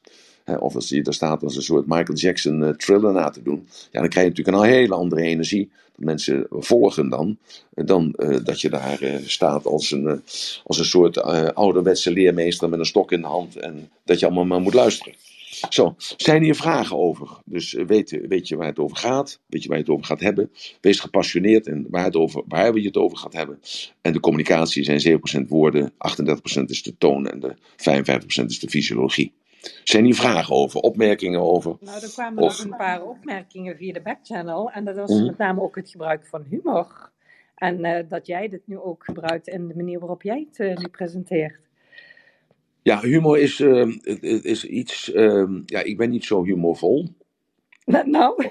Of 0.56 0.74
als 0.74 0.88
je 0.88 1.02
er 1.02 1.14
staat 1.14 1.42
als 1.42 1.56
een 1.56 1.62
soort 1.62 1.86
Michael 1.86 2.18
Jackson 2.18 2.62
uh, 2.62 2.68
thriller 2.68 3.12
na 3.12 3.30
te 3.30 3.42
doen. 3.42 3.68
Ja, 3.90 4.00
dan 4.00 4.08
krijg 4.08 4.26
je 4.26 4.32
natuurlijk 4.32 4.56
een 4.56 4.72
hele 4.72 4.94
andere 4.94 5.22
energie. 5.22 5.70
Dat 5.96 6.04
mensen 6.04 6.46
volgen 6.50 7.08
dan. 7.08 7.38
Dan 7.74 8.14
uh, 8.16 8.36
dat 8.44 8.60
je 8.60 8.68
daar 8.70 9.20
staat 9.24 9.66
als 9.66 9.90
een, 9.90 10.22
als 10.64 10.78
een 10.78 10.84
soort 10.84 11.22
ouderwetse 11.54 12.10
leermeester 12.10 12.68
met 12.68 12.78
een 12.78 12.84
stok 12.84 13.12
in 13.12 13.20
de 13.20 13.26
hand. 13.26 13.56
En 13.56 13.90
dat 14.04 14.18
je 14.18 14.26
allemaal 14.26 14.44
maar 14.44 14.60
moet 14.60 14.74
luisteren. 14.74 15.14
Zo, 15.68 15.94
zijn 16.16 16.42
hier 16.42 16.54
vragen 16.54 16.96
over? 16.96 17.28
Dus 17.44 17.74
eh, 17.74 17.86
weet, 17.86 18.20
weet 18.28 18.48
je 18.48 18.56
waar 18.56 18.66
het 18.66 18.78
over 18.78 18.96
gaat? 18.96 19.40
Weet 19.46 19.62
je 19.62 19.68
waar 19.68 19.78
je 19.78 19.82
het 19.82 19.92
over 19.92 20.06
gaat 20.06 20.20
hebben? 20.20 20.50
Wees 20.80 21.00
gepassioneerd 21.00 21.66
en 21.66 21.86
waar, 21.90 22.04
het 22.04 22.16
over, 22.16 22.42
waar 22.48 22.72
we 22.72 22.80
het 22.80 22.96
over 22.96 23.18
gaat 23.18 23.32
hebben. 23.32 23.60
En 24.00 24.12
de 24.12 24.20
communicatie 24.20 24.84
zijn 24.84 25.20
7% 25.44 25.48
woorden, 25.48 25.92
38% 25.92 26.64
is 26.66 26.82
de 26.82 26.94
toon 26.98 27.26
en 27.26 27.40
de 27.40 27.56
55% 27.56 28.44
is 28.46 28.58
de 28.58 28.68
fysiologie. 28.68 29.32
Zijn 29.84 30.04
hier 30.04 30.14
vragen 30.14 30.54
over, 30.54 30.80
opmerkingen 30.80 31.40
over? 31.40 31.76
Nou, 31.80 32.02
er 32.02 32.10
kwamen 32.12 32.42
nog 32.42 32.58
een 32.58 32.76
paar 32.76 33.04
opmerkingen 33.04 33.76
via 33.76 33.92
de 33.92 34.00
backchannel. 34.00 34.70
En 34.70 34.84
dat 34.84 34.96
was 34.96 35.10
mhm. 35.10 35.26
met 35.26 35.38
name 35.38 35.60
ook 35.60 35.76
het 35.76 35.90
gebruik 35.90 36.26
van 36.26 36.44
humor. 36.48 37.10
En 37.54 37.84
uh, 37.84 37.98
dat 38.08 38.26
jij 38.26 38.48
dit 38.48 38.62
nu 38.64 38.78
ook 38.78 39.04
gebruikt 39.04 39.48
in 39.48 39.68
de 39.68 39.74
manier 39.76 39.98
waarop 39.98 40.22
jij 40.22 40.46
het 40.48 40.58
uh, 40.58 40.76
nu 40.76 40.88
presenteert. 40.88 41.58
Ja, 42.82 43.00
humor 43.00 43.38
is, 43.38 43.60
uh, 43.60 43.96
is 44.42 44.64
iets. 44.64 45.10
Ja, 45.66 45.82
ik 45.82 45.96
ben 45.96 46.10
niet 46.10 46.24
zo 46.24 46.44
humorvol. 46.44 47.08
Nou? 48.04 48.50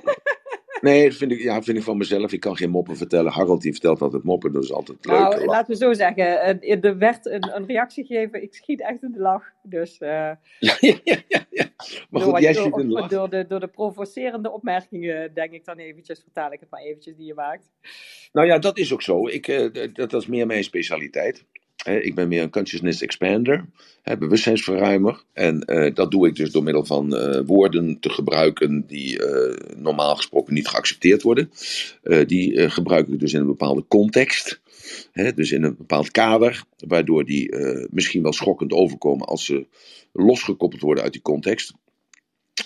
Nee, 0.82 1.10
dat 1.10 1.18
vind 1.18 1.32
ik, 1.32 1.40
ja, 1.40 1.62
vind 1.62 1.78
ik 1.78 1.84
van 1.84 1.98
mezelf. 1.98 2.32
Ik 2.32 2.40
kan 2.40 2.58
geen 2.58 2.70
moppen 2.70 2.98
vertellen. 2.98 3.32
Harold 3.32 3.62
die 3.62 3.72
vertelt 3.72 4.02
altijd 4.02 4.24
moppen, 4.24 4.52
dat 4.52 4.64
is 4.64 4.72
altijd 4.72 5.06
leuk. 5.06 5.20
Nou, 5.20 5.46
laten 5.46 5.72
we 5.72 5.76
zo 5.76 5.94
zeggen. 5.94 6.62
Er 6.82 6.98
werd 6.98 7.26
een, 7.26 7.56
een, 7.56 7.66
reactie 7.66 8.06
gegeven. 8.06 8.44
Ik 8.44 8.54
schiet 8.54 8.82
echt 8.82 9.04
in 9.04 9.12
de 9.12 9.20
lach. 9.20 9.44
Dus, 9.64 10.00
uh, 10.00 10.10
ja, 10.60 10.78
ja, 10.80 10.98
ja, 11.04 11.46
ja. 11.50 11.66
Maar 12.10 12.22
goed, 12.22 12.40
jij 12.40 12.54
schiet 12.54 12.78
in 12.78 12.88
de 12.88 12.94
lach. 12.94 13.10
Door 13.10 13.30
de, 13.30 13.46
door 13.48 13.60
de 13.60 13.68
provocerende 13.68 14.52
opmerkingen, 14.52 15.34
denk 15.34 15.52
ik 15.52 15.66
dan 15.66 15.78
eventjes, 15.78 16.22
vertaal 16.22 16.52
ik 16.52 16.60
het 16.60 16.70
maar 16.70 16.82
eventjes, 16.82 17.16
die 17.16 17.26
je 17.26 17.34
maakt. 17.34 17.72
Nou 18.32 18.48
ja, 18.48 18.60
dat 18.60 18.78
is 18.78 18.94
ook 18.94 19.02
zo. 19.02 19.28
Ik, 19.28 19.48
uh, 19.48 19.74
dat, 19.94 20.10
dat 20.10 20.22
is 20.22 20.28
meer 20.28 20.46
mijn 20.46 20.64
specialiteit 20.64 21.46
ik 21.86 22.16
ben 22.16 22.28
meer 22.28 22.42
een 22.42 22.50
consciousness 22.50 23.02
expander, 23.02 23.66
bewustzijnsverruimer. 24.04 25.24
En 25.34 25.64
uh, 25.66 25.94
dat 25.94 26.12
doe 26.12 26.28
ik 26.28 26.36
dus 26.36 26.52
door 26.52 26.64
middel 26.64 26.86
van 26.86 27.14
uh, 27.14 27.42
woorden 27.46 28.00
te 28.00 28.10
gebruiken 28.10 28.84
die 28.88 29.20
uh, 29.20 29.78
normaal 29.78 30.16
gesproken 30.16 30.54
niet 30.54 30.68
geaccepteerd 30.68 31.22
worden. 31.22 31.52
die 32.28 32.70
gebruik 32.70 33.08
ik 33.08 33.20
dus 33.20 33.34
in 33.34 33.40
een 33.40 33.46
bepaalde 33.46 33.86
context. 33.88 34.62
Dus 35.36 35.52
in 35.52 35.64
een 35.64 35.76
bepaald 35.78 36.12
kader, 36.12 36.64
waardoor 36.88 37.26
die 37.26 37.56
misschien 37.90 38.24
wel 38.24 38.34
schokkend 38.34 38.72
overkomen 38.72 39.28
als 39.28 39.46
ze 39.46 39.66
losgekoppeld 40.14 40.82
worden 40.82 41.04
uit 41.04 41.14
die 41.14 41.22
context. 41.22 41.74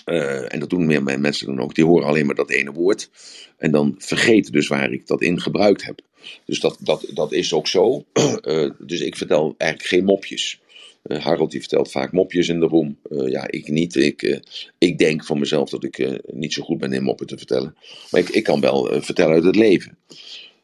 Uh, 0.04 0.52
en 0.52 0.60
dat 0.60 0.70
doen 0.70 0.86
meer 0.86 1.02
mensen 1.20 1.46
dan 1.46 1.60
ook. 1.60 1.74
Die 1.74 1.84
horen 1.84 2.06
alleen 2.06 2.26
maar 2.26 2.34
dat 2.34 2.50
ene 2.50 2.72
woord. 2.72 3.10
En 3.56 3.70
dan 3.70 3.94
vergeten 3.98 4.52
dus 4.52 4.68
waar 4.68 4.92
ik 4.92 5.06
dat 5.06 5.22
in 5.22 5.40
gebruikt 5.40 5.84
heb. 5.84 6.00
Dus 6.44 6.60
dat, 6.60 6.76
dat, 6.80 7.06
dat 7.14 7.32
is 7.32 7.52
ook 7.52 7.68
zo. 7.68 8.04
Uh, 8.12 8.70
dus 8.86 9.00
ik 9.00 9.16
vertel 9.16 9.54
eigenlijk 9.58 9.90
geen 9.90 10.04
mopjes. 10.04 10.60
Uh, 11.04 11.24
Harold 11.24 11.50
die 11.50 11.60
vertelt 11.60 11.90
vaak 11.90 12.12
mopjes 12.12 12.48
in 12.48 12.60
de 12.60 12.66
room. 12.66 12.98
ja, 13.26 13.50
ik 13.50 13.68
niet. 13.68 13.96
Ik, 13.96 14.40
ik 14.78 14.98
denk 14.98 15.24
van 15.24 15.38
mezelf 15.38 15.70
dat 15.70 15.84
ik 15.84 16.20
niet 16.26 16.52
zo 16.52 16.62
goed 16.62 16.78
ben 16.78 16.92
in 16.92 17.02
moppen 17.02 17.26
te 17.26 17.38
vertellen. 17.38 17.76
Maar 18.10 18.20
ik, 18.20 18.28
ik 18.28 18.44
kan 18.44 18.60
wel 18.60 19.02
vertellen 19.02 19.34
uit 19.34 19.44
het 19.44 19.56
leven. 19.56 19.98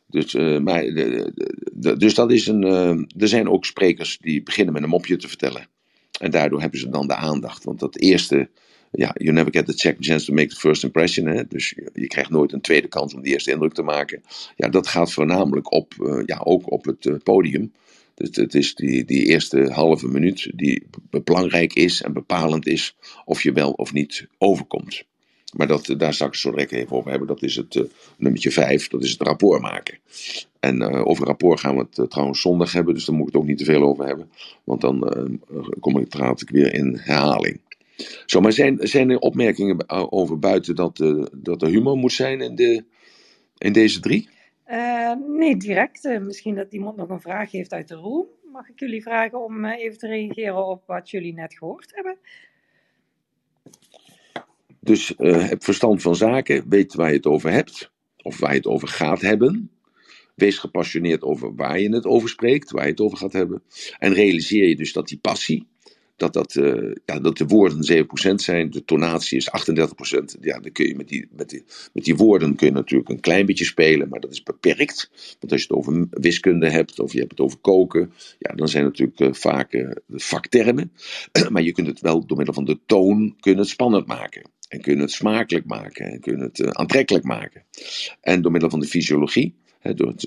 Dus, 0.07 0.35
maar, 0.63 0.83
de, 0.83 1.33
de, 1.73 1.97
dus 1.97 2.15
dat 2.15 2.33
is 2.33 2.47
een. 2.47 2.63
er 3.19 3.29
zijn 3.29 3.49
ook 3.49 3.65
sprekers 3.65 4.19
die 4.21 4.43
beginnen 4.43 4.75
met 4.75 4.83
een 4.83 4.89
mopje 4.89 5.17
te 5.17 5.29
vertellen. 5.29 5.67
En 6.21 6.31
daardoor 6.31 6.61
hebben 6.61 6.81
ze 6.81 6.89
dan 6.89 7.07
de 7.07 7.15
aandacht. 7.15 7.65
Want 7.65 7.81
dat 7.81 7.99
eerste 7.99 8.49
ja, 8.91 9.15
you 9.19 9.33
never 9.33 9.53
get 9.53 9.67
the 9.67 9.79
second 9.79 10.05
chance 10.05 10.25
to 10.25 10.33
make 10.33 10.49
the 10.49 10.57
first 10.57 10.85
impression. 10.85 11.47
Dus 11.49 11.75
je, 11.95 12.07
krijgt 12.07 12.31
nooit 12.31 12.53
een 12.53 12.61
tweede 12.61 12.89
kans 12.89 13.15
om 13.15 13.23
die 13.23 13.33
eerste 13.33 13.51
indruk 13.51 13.73
te 13.73 13.83
maken. 13.83 14.23
Ja, 14.57 14.69
dat 14.69 14.87
gaat 14.87 15.13
voornamelijk 15.13 15.73
op, 15.73 15.95
uh, 16.01 16.23
ja, 16.27 16.41
ook 16.45 16.71
op 16.73 16.85
het 16.85 17.05
uh, 17.05 17.15
podium. 17.23 17.73
Dus 18.15 18.37
het 18.37 18.55
is 18.55 18.75
die, 18.75 19.05
die 19.05 19.25
eerste 19.25 19.71
halve 19.73 20.09
minuut 20.09 20.51
die 20.55 20.87
belangrijk 21.11 21.73
is 21.73 22.03
en 22.03 22.13
bepalend 22.13 22.67
is 22.67 22.97
of 23.25 23.43
je 23.43 23.53
wel 23.53 23.71
of 23.71 23.93
niet 23.93 24.27
overkomt. 24.39 25.03
Maar 25.57 25.67
dat, 25.67 25.95
daar 25.99 26.15
zal 26.15 26.27
ik 26.27 26.35
zo 26.35 26.51
direct 26.51 26.73
even 26.73 26.97
over 26.97 27.11
hebben. 27.11 27.29
Dat 27.29 27.43
is 27.43 27.57
het 27.57 27.75
uh, 27.75 27.85
nummertje 28.17 28.51
5, 28.51 28.89
dat 28.89 29.03
is 29.03 29.11
het 29.11 29.23
rapport 29.23 29.61
maken. 29.61 29.99
En 30.61 30.83
over 30.83 31.27
rapport 31.27 31.61
gaan 31.61 31.77
we 31.77 31.87
het 31.91 32.11
trouwens 32.11 32.41
zondag 32.41 32.73
hebben, 32.73 32.95
dus 32.95 33.05
daar 33.05 33.17
moet 33.17 33.27
ik 33.27 33.33
het 33.33 33.43
ook 33.43 33.49
niet 33.49 33.59
te 33.59 33.65
veel 33.65 33.83
over 33.83 34.07
hebben. 34.07 34.31
Want 34.65 34.81
dan 34.81 35.13
kom 35.81 35.99
ik, 35.99 36.09
praat 36.09 36.45
weer 36.51 36.75
in 36.75 36.99
herhaling. 37.03 37.61
Zo, 38.27 38.41
maar 38.41 38.53
zijn, 38.53 38.79
zijn 38.81 39.11
er 39.11 39.19
opmerkingen 39.19 39.89
over 40.13 40.39
buiten 40.39 40.75
dat, 40.75 40.99
uh, 40.99 41.27
dat 41.37 41.63
er 41.63 41.69
humor 41.69 41.97
moet 41.97 42.13
zijn 42.13 42.41
in, 42.41 42.55
de, 42.55 42.85
in 43.59 43.73
deze 43.73 44.01
drie? 44.01 44.29
Uh, 44.71 45.13
nee, 45.29 45.57
direct. 45.57 46.05
Uh, 46.05 46.21
misschien 46.21 46.55
dat 46.55 46.73
iemand 46.73 46.97
nog 46.97 47.09
een 47.09 47.21
vraag 47.21 47.51
heeft 47.51 47.73
uit 47.73 47.89
de 47.89 47.95
room. 47.95 48.27
Mag 48.53 48.69
ik 48.69 48.81
jullie 48.81 49.03
vragen 49.03 49.45
om 49.45 49.65
even 49.65 49.99
te 49.99 50.07
reageren 50.07 50.67
op 50.67 50.83
wat 50.87 51.11
jullie 51.11 51.35
net 51.35 51.55
gehoord 51.55 51.95
hebben? 51.95 52.19
Dus 54.81 55.15
heb 55.19 55.65
verstand 55.65 56.03
van 56.03 56.17
zaken, 56.17 56.69
weet 56.69 56.95
waar 56.95 57.09
je 57.09 57.17
het 57.17 57.27
over 57.27 57.51
hebt, 57.51 57.91
of 58.23 58.39
waar 58.39 58.51
je 58.51 58.57
het 58.57 58.67
over 58.67 58.89
gaat 58.89 59.21
hebben. 59.21 59.71
Wees 60.35 60.59
gepassioneerd 60.59 61.23
over 61.23 61.55
waar 61.55 61.81
je 61.81 61.95
het 61.95 62.05
over 62.05 62.29
spreekt, 62.29 62.71
waar 62.71 62.85
je 62.85 62.91
het 62.91 63.01
over 63.01 63.19
gaat 63.19 63.33
hebben. 63.33 63.63
En 63.99 64.13
realiseer 64.13 64.69
je 64.69 64.77
dus 64.77 64.93
dat 64.93 65.09
die 65.09 65.19
passie, 65.19 65.67
dat, 66.19 66.33
dat, 66.33 66.55
uh, 66.55 66.93
ja, 67.05 67.21
dat 67.21 67.37
de 67.37 67.47
woorden 67.47 68.07
7% 68.31 68.35
zijn, 68.35 68.71
de 68.71 68.85
tonatie 68.85 69.37
is 69.37 69.49
38%. 69.51 70.41
Ja, 70.41 70.61
dan 70.61 70.73
kun 70.73 70.87
je 70.87 70.97
met 70.97 71.09
die, 71.09 71.29
met, 71.31 71.49
die, 71.49 71.65
met 71.93 72.05
die 72.05 72.17
woorden 72.17 72.55
kun 72.57 72.67
je 72.67 72.73
natuurlijk 72.73 73.09
een 73.09 73.21
klein 73.21 73.47
beetje 73.47 73.65
spelen, 73.65 74.09
maar 74.09 74.21
dat 74.21 74.31
is 74.31 74.43
beperkt. 74.43 75.11
Want 75.41 75.53
als 75.53 75.63
je 75.63 75.67
het 75.69 75.77
over 75.77 76.07
wiskunde 76.11 76.71
hebt, 76.71 77.01
of 77.01 77.13
je 77.13 77.19
hebt 77.19 77.31
het 77.31 77.41
over 77.41 77.59
koken, 77.59 78.13
ja, 78.39 78.55
dan 78.55 78.69
zijn 78.69 78.85
het 78.85 78.99
natuurlijk 78.99 79.37
uh, 79.37 79.41
vaak 79.41 79.73
uh, 79.73 79.91
vaktermen. 80.09 80.93
maar 81.53 81.63
je 81.63 81.73
kunt 81.73 81.87
het 81.87 82.01
wel 82.01 82.27
door 82.27 82.37
middel 82.37 82.55
van 82.55 82.65
de 82.65 82.79
toon 82.87 83.37
kun 83.41 83.59
het 83.59 83.69
spannend 83.69 84.07
maken. 84.07 84.43
En 84.69 84.81
kun 84.81 84.97
je 84.97 85.01
het 85.01 85.11
smakelijk 85.11 85.67
maken. 85.67 86.07
En 86.07 86.21
kun 86.21 86.39
je 86.39 86.43
het 86.43 86.75
aantrekkelijk 86.75 87.25
maken. 87.25 87.63
En 88.21 88.43
door 88.43 88.53
middel 88.53 88.71
van 88.71 88.81
de 88.81 88.87
fysiologie 88.87 89.55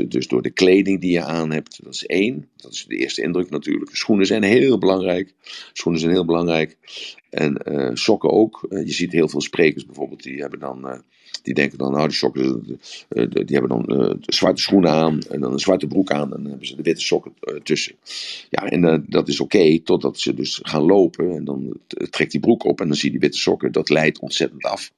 dus 0.07 0.27
door 0.27 0.41
de 0.41 0.49
kleding 0.49 1.01
die 1.01 1.11
je 1.11 1.23
aan 1.23 1.51
hebt, 1.51 1.83
dat 1.83 1.93
is 1.93 2.05
één. 2.05 2.49
Dat 2.55 2.71
is 2.71 2.85
de 2.87 2.95
eerste 2.95 3.21
indruk 3.21 3.49
natuurlijk. 3.49 3.95
Schoenen 3.95 4.25
zijn 4.25 4.43
heel 4.43 4.77
belangrijk. 4.77 5.33
Schoenen 5.73 6.01
zijn 6.01 6.13
heel 6.13 6.25
belangrijk. 6.25 6.77
En 7.29 7.61
uh, 7.67 7.89
sokken 7.93 8.29
ook. 8.29 8.65
Uh, 8.69 8.85
je 8.85 8.91
ziet 8.91 9.11
heel 9.11 9.29
veel 9.29 9.41
sprekers 9.41 9.85
bijvoorbeeld, 9.85 10.23
die 10.23 10.41
hebben 10.41 10.59
dan, 10.59 10.87
uh, 10.87 10.99
die 11.43 11.53
denken 11.53 11.77
dan, 11.77 11.91
nou 11.91 12.07
die 12.07 12.15
sokken, 12.15 12.79
die 13.09 13.57
hebben 13.57 13.69
dan 13.69 13.83
de 13.85 14.33
zwarte 14.33 14.61
schoenen 14.61 14.91
aan 14.91 15.21
en 15.21 15.39
dan 15.39 15.51
een 15.51 15.59
zwarte 15.59 15.87
broek 15.87 16.11
aan 16.11 16.33
en 16.33 16.41
dan 16.41 16.49
hebben 16.49 16.67
ze 16.67 16.75
de 16.75 16.83
witte 16.83 17.01
sokken 17.01 17.33
tussen. 17.63 17.95
Ja, 18.49 18.65
en 18.65 19.05
dat 19.09 19.27
is 19.27 19.39
oké, 19.39 19.79
totdat 19.79 20.19
ze 20.19 20.33
dus 20.33 20.59
gaan 20.63 20.83
lopen 20.83 21.35
en 21.35 21.43
dan 21.43 21.77
trekt 22.09 22.31
die 22.31 22.39
broek 22.39 22.65
op 22.65 22.81
en 22.81 22.87
dan 22.87 22.95
zie 22.95 23.05
je 23.05 23.11
die 23.11 23.19
witte 23.19 23.37
sokken, 23.37 23.71
dat 23.71 23.89
leidt 23.89 24.19
ontzettend 24.19 24.63
af. 24.63 24.91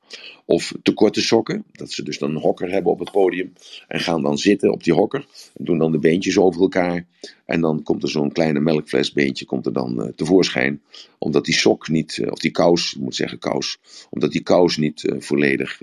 Of 0.45 0.73
te 0.83 0.93
korte 0.93 1.21
sokken, 1.21 1.63
dat 1.71 1.91
ze 1.91 2.03
dus 2.03 2.17
dan 2.17 2.29
een 2.29 2.41
hokker 2.41 2.71
hebben 2.71 2.91
op 2.91 2.99
het 2.99 3.11
podium 3.11 3.53
en 3.87 3.99
gaan 3.99 4.21
dan 4.21 4.37
zitten 4.37 4.71
op 4.71 4.83
die 4.83 4.93
hokker 4.93 5.25
en 5.53 5.65
doen 5.65 5.77
dan 5.77 5.91
de 5.91 5.99
beentjes 5.99 6.37
over 6.37 6.61
elkaar. 6.61 7.05
En 7.45 7.61
dan 7.61 7.83
komt 7.83 8.03
er 8.03 8.09
zo'n 8.09 8.31
kleine 8.31 8.59
melkflesbeentje 8.59 9.45
komt 9.45 9.65
er 9.65 9.73
dan 9.73 10.11
tevoorschijn. 10.15 10.81
Omdat 11.17 11.45
die 11.45 11.53
sok 11.53 11.89
niet, 11.89 12.23
of 12.29 12.39
die 12.39 12.51
kous, 12.51 12.93
ik 12.93 13.01
moet 13.01 13.15
zeggen 13.15 13.39
kous. 13.39 13.77
Omdat 14.09 14.31
die 14.31 14.43
kous 14.43 14.77
niet 14.77 15.13
volledig 15.17 15.81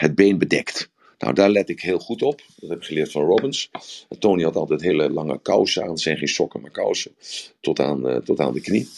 het 0.00 0.14
been 0.14 0.38
bedekt. 0.38 0.90
Nou, 1.18 1.34
daar 1.34 1.50
let 1.50 1.68
ik 1.68 1.80
heel 1.80 1.98
goed 1.98 2.22
op. 2.22 2.42
Dat 2.56 2.70
heb 2.70 2.78
ik 2.78 2.84
geleerd 2.84 3.10
van 3.10 3.24
Robbins. 3.24 3.70
Tony 4.18 4.42
had 4.42 4.56
altijd 4.56 4.80
hele 4.80 5.10
lange 5.10 5.40
kousen 5.42 5.82
aan. 5.82 5.90
Het 5.90 6.00
zijn 6.00 6.16
geen 6.16 6.28
sokken, 6.28 6.60
maar 6.60 6.70
kousen. 6.70 7.12
Tot 7.60 7.80
aan, 7.80 8.22
tot 8.24 8.40
aan 8.40 8.52
de 8.52 8.60
knie. 8.60 8.88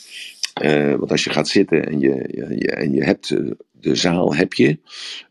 want 0.98 1.10
als 1.10 1.24
je 1.24 1.30
gaat 1.30 1.48
zitten 1.48 1.86
en 1.86 2.00
je, 2.00 2.28
je, 2.58 2.70
en 2.70 2.92
je 2.92 3.04
hebt 3.04 3.28
de 3.70 3.94
zaal 3.94 4.34
heb 4.34 4.52
je. 4.52 4.78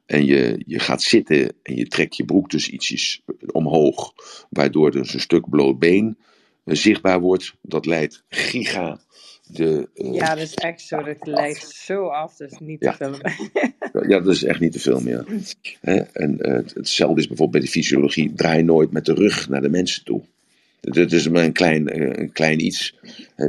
En 0.05 0.25
je, 0.25 0.63
je 0.67 0.79
gaat 0.79 1.01
zitten 1.01 1.53
en 1.63 1.75
je 1.75 1.87
trekt 1.87 2.15
je 2.15 2.25
broek 2.25 2.49
dus 2.49 2.69
ietsjes 2.69 3.21
omhoog. 3.51 4.13
Waardoor 4.49 4.91
dus 4.91 5.13
een 5.13 5.19
stuk 5.19 5.49
bloot 5.49 5.79
been 5.79 6.17
zichtbaar 6.65 7.19
wordt. 7.19 7.53
Dat 7.61 7.85
leidt 7.85 8.23
giga 8.29 8.99
de, 9.55 9.89
uh, 9.95 10.13
ja, 10.13 10.35
dat 10.35 10.43
is 10.43 10.53
echt 10.53 10.81
zo. 10.81 11.03
Dat 11.03 11.27
leidt 11.27 11.69
zo 11.69 12.07
af. 12.07 12.35
Dat 12.35 12.51
is 12.51 12.57
niet 12.59 12.81
te 12.81 12.93
filmen. 12.93 13.33
ja, 14.09 14.19
dat 14.19 14.35
is 14.35 14.43
echt 14.43 14.59
niet 14.59 14.71
te 14.71 14.79
filmen, 14.79 15.11
ja. 15.81 16.07
en 16.13 16.37
uh, 16.39 16.53
hetzelfde 16.73 17.19
is 17.21 17.27
bijvoorbeeld 17.27 17.51
bij 17.51 17.61
de 17.61 17.67
fysiologie. 17.67 18.33
Draai 18.33 18.63
nooit 18.63 18.91
met 18.91 19.05
de 19.05 19.13
rug 19.13 19.49
naar 19.49 19.61
de 19.61 19.69
mensen 19.69 20.03
toe. 20.03 20.21
Dat 20.81 21.11
is 21.11 21.29
maar 21.29 21.43
een 21.43 21.53
klein, 21.53 21.89
eh, 21.89 22.21
een 22.21 22.31
klein 22.31 22.65
iets. 22.65 22.95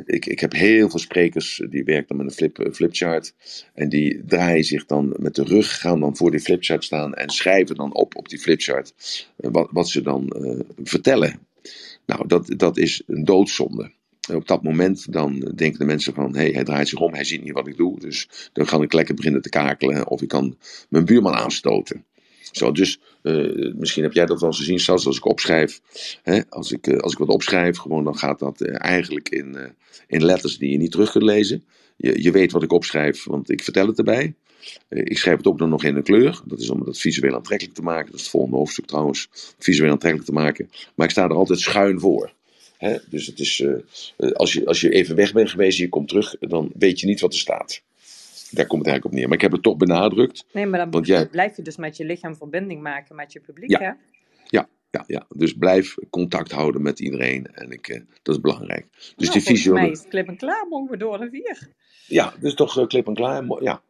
Ik, 0.06 0.26
ik 0.26 0.40
heb 0.40 0.52
heel 0.52 0.90
veel 0.90 0.98
sprekers 0.98 1.62
die 1.70 1.84
werken 1.84 2.16
met 2.16 2.26
een 2.26 2.32
flip, 2.32 2.68
flipchart. 2.72 3.34
En 3.74 3.88
die 3.88 4.24
draaien 4.26 4.64
zich 4.64 4.86
dan 4.86 5.14
met 5.18 5.34
de 5.34 5.44
rug, 5.44 5.80
gaan 5.80 6.00
dan 6.00 6.16
voor 6.16 6.30
die 6.30 6.40
flipchart 6.40 6.84
staan 6.84 7.14
en 7.14 7.30
schrijven 7.30 7.76
dan 7.76 7.94
op 7.94 8.16
op 8.16 8.28
die 8.28 8.38
flipchart 8.38 8.94
wat, 9.36 9.68
wat 9.70 9.88
ze 9.88 10.02
dan 10.02 10.36
uh, 10.36 10.60
vertellen. 10.84 11.40
Nou, 12.06 12.26
dat, 12.26 12.54
dat 12.56 12.78
is 12.78 13.02
een 13.06 13.24
doodzonde. 13.24 13.90
Op 14.30 14.46
dat 14.46 14.62
moment 14.62 15.12
dan 15.12 15.52
denken 15.54 15.78
de 15.78 15.84
mensen 15.84 16.14
van, 16.14 16.34
hé, 16.34 16.42
hey, 16.42 16.50
hij 16.50 16.64
draait 16.64 16.88
zich 16.88 16.98
om, 16.98 17.14
hij 17.14 17.24
ziet 17.24 17.44
niet 17.44 17.52
wat 17.52 17.66
ik 17.66 17.76
doe. 17.76 18.00
Dus 18.00 18.28
dan 18.52 18.66
kan 18.66 18.82
ik 18.82 18.92
lekker 18.92 19.14
beginnen 19.14 19.42
te 19.42 19.48
kakelen 19.48 20.08
of 20.08 20.22
ik 20.22 20.28
kan 20.28 20.56
mijn 20.88 21.04
buurman 21.04 21.34
aanstoten. 21.34 22.04
Zo, 22.52 22.72
dus 22.72 23.00
uh, 23.22 23.74
misschien 23.74 24.02
heb 24.02 24.12
jij 24.12 24.26
dat 24.26 24.40
wel 24.40 24.48
eens 24.48 24.58
gezien, 24.58 24.80
zelfs 24.80 25.06
als 25.06 25.16
ik 25.16 25.24
opschrijf. 25.24 25.80
Hè, 26.22 26.40
als, 26.48 26.72
ik, 26.72 26.86
uh, 26.86 26.98
als 26.98 27.12
ik 27.12 27.18
wat 27.18 27.28
opschrijf, 27.28 27.78
gewoon, 27.78 28.04
dan 28.04 28.16
gaat 28.16 28.38
dat 28.38 28.60
uh, 28.60 28.74
eigenlijk 28.78 29.28
in, 29.28 29.74
in 30.06 30.24
letters 30.24 30.58
die 30.58 30.70
je 30.70 30.76
niet 30.76 30.90
terug 30.90 31.10
kunt 31.10 31.24
lezen. 31.24 31.64
Je, 31.96 32.22
je 32.22 32.30
weet 32.30 32.52
wat 32.52 32.62
ik 32.62 32.72
opschrijf, 32.72 33.24
want 33.24 33.50
ik 33.50 33.62
vertel 33.62 33.86
het 33.86 33.98
erbij. 33.98 34.34
ik 34.88 35.18
schrijf 35.18 35.36
het 35.36 35.46
ook 35.46 35.58
dan 35.58 35.68
nog 35.68 35.84
in 35.84 35.96
een 35.96 36.02
kleur. 36.02 36.40
Dat 36.44 36.60
is 36.60 36.70
om 36.70 36.80
het 36.80 36.98
visueel 36.98 37.34
aantrekkelijk 37.34 37.76
te 37.76 37.82
maken. 37.82 38.06
Dat 38.06 38.14
is 38.14 38.20
het 38.20 38.30
volgende 38.30 38.56
hoofdstuk 38.56 38.86
trouwens. 38.86 39.28
Visueel 39.58 39.90
aantrekkelijk 39.90 40.28
te 40.28 40.34
maken. 40.34 40.70
Maar 40.94 41.06
ik 41.06 41.12
sta 41.12 41.24
er 41.24 41.34
altijd 41.34 41.58
schuin 41.58 42.00
voor. 42.00 42.32
Hè? 42.82 42.96
Dus 43.08 43.26
het 43.26 43.38
is, 43.38 43.64
als, 44.32 44.52
je, 44.52 44.66
als 44.66 44.80
je 44.80 44.90
even 44.90 45.16
weg 45.16 45.32
bent 45.32 45.50
geweest 45.50 45.78
en 45.78 45.84
je 45.84 45.90
komt 45.90 46.08
terug, 46.08 46.36
dan 46.40 46.70
weet 46.78 47.00
je 47.00 47.06
niet 47.06 47.20
wat 47.20 47.32
er 47.32 47.38
staat. 47.38 47.82
Daar 48.50 48.66
komt 48.66 48.80
het 48.80 48.90
eigenlijk 48.90 49.04
op 49.04 49.12
neer. 49.12 49.26
Maar 49.26 49.36
ik 49.36 49.42
heb 49.42 49.52
het 49.52 49.62
toch 49.62 49.76
benadrukt. 49.76 50.44
Nee, 50.52 50.66
maar 50.66 50.90
dan 50.90 51.02
jij... 51.02 51.28
blijf 51.28 51.56
je 51.56 51.62
dus 51.62 51.76
met 51.76 51.96
je 51.96 52.04
lichaam 52.04 52.36
verbinding 52.36 52.82
maken 52.82 53.16
met 53.16 53.32
je 53.32 53.40
publiek, 53.40 53.70
ja. 53.70 53.78
hè? 53.78 53.90
Ja, 54.44 54.68
ja, 54.90 55.04
ja. 55.06 55.26
Dus 55.36 55.52
blijf 55.52 55.96
contact 56.10 56.52
houden 56.52 56.82
met 56.82 57.00
iedereen. 57.00 57.46
En 57.46 57.70
ik, 57.70 57.88
uh, 57.88 58.00
dat 58.22 58.34
is 58.34 58.40
belangrijk. 58.40 58.86
Dus 58.92 59.28
nou, 59.28 59.32
die 59.32 59.42
visio... 59.42 59.72
mij 59.72 59.90
is 59.90 60.04
klip 60.08 60.28
en 60.28 60.36
klaar, 60.36 60.66
mogen 60.68 60.90
we 60.90 60.96
door 60.96 61.18
de 61.18 61.28
vier. 61.30 61.68
Ja, 62.06 62.34
dus 62.40 62.54
toch 62.54 62.78
uh, 62.78 62.86
klip 62.86 63.06
en 63.06 63.14
klaar. 63.14 63.62
Ja. 63.62 63.82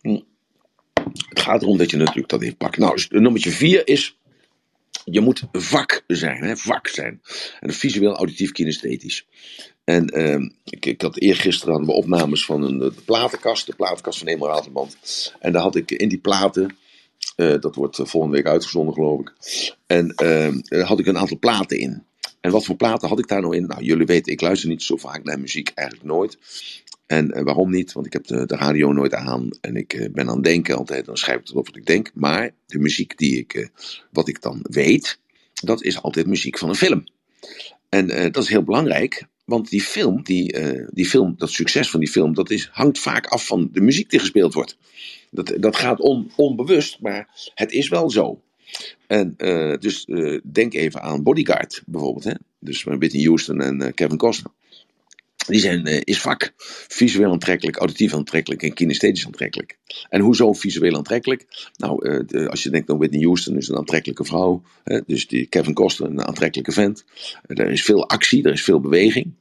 Hm. 0.00 0.20
Het 1.28 1.40
gaat 1.40 1.62
erom 1.62 1.78
dat 1.78 1.90
je 1.90 1.96
natuurlijk 1.96 2.28
dat 2.28 2.42
inpakt. 2.42 2.78
Nou, 2.78 2.94
dus 2.94 3.08
nummertje 3.08 3.50
vier 3.50 3.88
is 3.88 4.17
je 5.10 5.20
moet 5.20 5.42
vak 5.52 6.04
zijn, 6.06 6.42
hè? 6.42 6.56
vak 6.56 6.88
zijn. 6.88 7.20
En 7.60 7.72
visueel, 7.72 8.16
auditief, 8.16 8.52
kinesthetisch. 8.52 9.26
En 9.84 10.18
uh, 10.18 10.50
ik, 10.64 10.86
ik 10.86 11.00
had 11.00 11.18
eergisteren 11.18 11.74
hadden 11.74 11.90
we 11.90 11.96
opnames 11.96 12.44
van 12.44 12.62
een, 12.62 12.78
de 12.78 12.92
platenkast, 13.04 13.66
de 13.66 13.74
platenkast 13.74 14.18
van 14.18 14.28
Eenmaal 14.28 14.48
Ratenband. 14.48 14.96
En 15.40 15.52
daar 15.52 15.62
had 15.62 15.76
ik 15.76 15.90
in 15.90 16.08
die 16.08 16.18
platen, 16.18 16.76
uh, 17.36 17.60
dat 17.60 17.74
wordt 17.74 18.00
volgende 18.02 18.36
week 18.36 18.46
uitgezonden 18.46 18.94
geloof 18.94 19.20
ik. 19.20 19.32
En 19.86 20.14
uh, 20.22 20.86
had 20.86 20.98
ik 20.98 21.06
een 21.06 21.18
aantal 21.18 21.38
platen 21.38 21.78
in. 21.78 22.06
En 22.40 22.50
wat 22.50 22.64
voor 22.64 22.76
platen 22.76 23.08
had 23.08 23.18
ik 23.18 23.28
daar 23.28 23.40
nou 23.40 23.56
in? 23.56 23.66
Nou, 23.66 23.82
jullie 23.82 24.06
weten, 24.06 24.32
ik 24.32 24.40
luister 24.40 24.68
niet 24.68 24.82
zo 24.82 24.96
vaak 24.96 25.24
naar 25.24 25.40
muziek, 25.40 25.70
eigenlijk 25.74 26.08
nooit. 26.08 26.38
En 27.08 27.38
uh, 27.38 27.42
waarom 27.42 27.70
niet? 27.70 27.92
Want 27.92 28.06
ik 28.06 28.12
heb 28.12 28.26
de, 28.26 28.46
de 28.46 28.56
radio 28.56 28.92
nooit 28.92 29.14
aan 29.14 29.48
en 29.60 29.76
ik 29.76 29.94
uh, 29.94 30.06
ben 30.12 30.28
aan 30.28 30.34
het 30.34 30.44
denken 30.44 30.76
altijd. 30.76 31.04
Dan 31.04 31.16
schrijf 31.16 31.38
ik 31.40 31.46
het 31.46 31.56
op 31.56 31.66
wat 31.66 31.76
ik 31.76 31.86
denk. 31.86 32.10
Maar 32.14 32.50
de 32.66 32.78
muziek 32.78 33.18
die 33.18 33.38
ik, 33.38 33.54
uh, 33.54 33.66
wat 34.10 34.28
ik 34.28 34.42
dan 34.42 34.58
weet, 34.62 35.20
dat 35.62 35.82
is 35.82 36.02
altijd 36.02 36.26
muziek 36.26 36.58
van 36.58 36.68
een 36.68 36.74
film. 36.74 37.04
En 37.88 38.06
dat 38.32 38.42
is 38.42 38.48
heel 38.48 38.62
belangrijk, 38.62 39.26
want 39.44 39.70
die 39.70 39.82
film, 39.82 40.22
die, 40.22 40.56
die 40.90 41.06
film, 41.06 41.34
dat 41.36 41.50
succes 41.50 41.90
van 41.90 42.00
die 42.00 42.08
film, 42.08 42.34
dat 42.34 42.50
is, 42.50 42.68
hangt 42.72 42.98
vaak 42.98 43.26
af 43.26 43.46
van 43.46 43.68
de 43.72 43.80
muziek 43.80 44.10
die 44.10 44.18
gespeeld 44.18 44.54
wordt. 44.54 44.78
Dat, 45.30 45.54
dat 45.58 45.76
gaat 45.76 46.00
on, 46.00 46.30
onbewust, 46.36 47.00
maar 47.00 47.50
het 47.54 47.72
is 47.72 47.88
wel 47.88 48.10
zo. 48.10 48.42
En 49.06 49.34
dus 49.80 50.06
denk 50.44 50.74
even 50.74 51.02
aan 51.02 51.22
Bodyguard 51.22 51.82
bijvoorbeeld. 51.86 52.24
Hè? 52.24 52.34
Dus 52.58 52.82
Whitney 52.82 53.24
Houston 53.24 53.60
en 53.60 53.94
Kevin 53.94 54.16
Costner. 54.16 54.52
Die 55.48 55.60
zijn, 55.60 55.88
uh, 55.88 56.00
is 56.04 56.20
vak 56.20 56.52
visueel 56.88 57.32
aantrekkelijk, 57.32 57.76
auditief 57.76 58.14
aantrekkelijk 58.14 58.62
en 58.62 58.74
kinesthetisch 58.74 59.26
aantrekkelijk. 59.26 59.78
En 60.08 60.20
hoezo 60.20 60.52
visueel 60.52 60.96
aantrekkelijk? 60.96 61.46
Nou, 61.76 62.08
uh, 62.08 62.20
de, 62.26 62.48
als 62.48 62.62
je 62.62 62.70
denkt 62.70 62.90
aan 62.90 62.98
Whitney 62.98 63.22
Houston, 63.22 63.56
is 63.56 63.68
een 63.68 63.76
aantrekkelijke 63.76 64.24
vrouw. 64.24 64.62
Dus 65.06 65.26
die 65.26 65.46
Kevin 65.46 65.74
Costner, 65.74 66.10
een 66.10 66.26
aantrekkelijke 66.26 66.72
vent. 66.72 67.04
Er 67.46 67.70
is 67.70 67.82
veel 67.82 68.08
actie, 68.08 68.42
er 68.42 68.52
is 68.52 68.62
veel 68.62 68.80
beweging. 68.80 69.34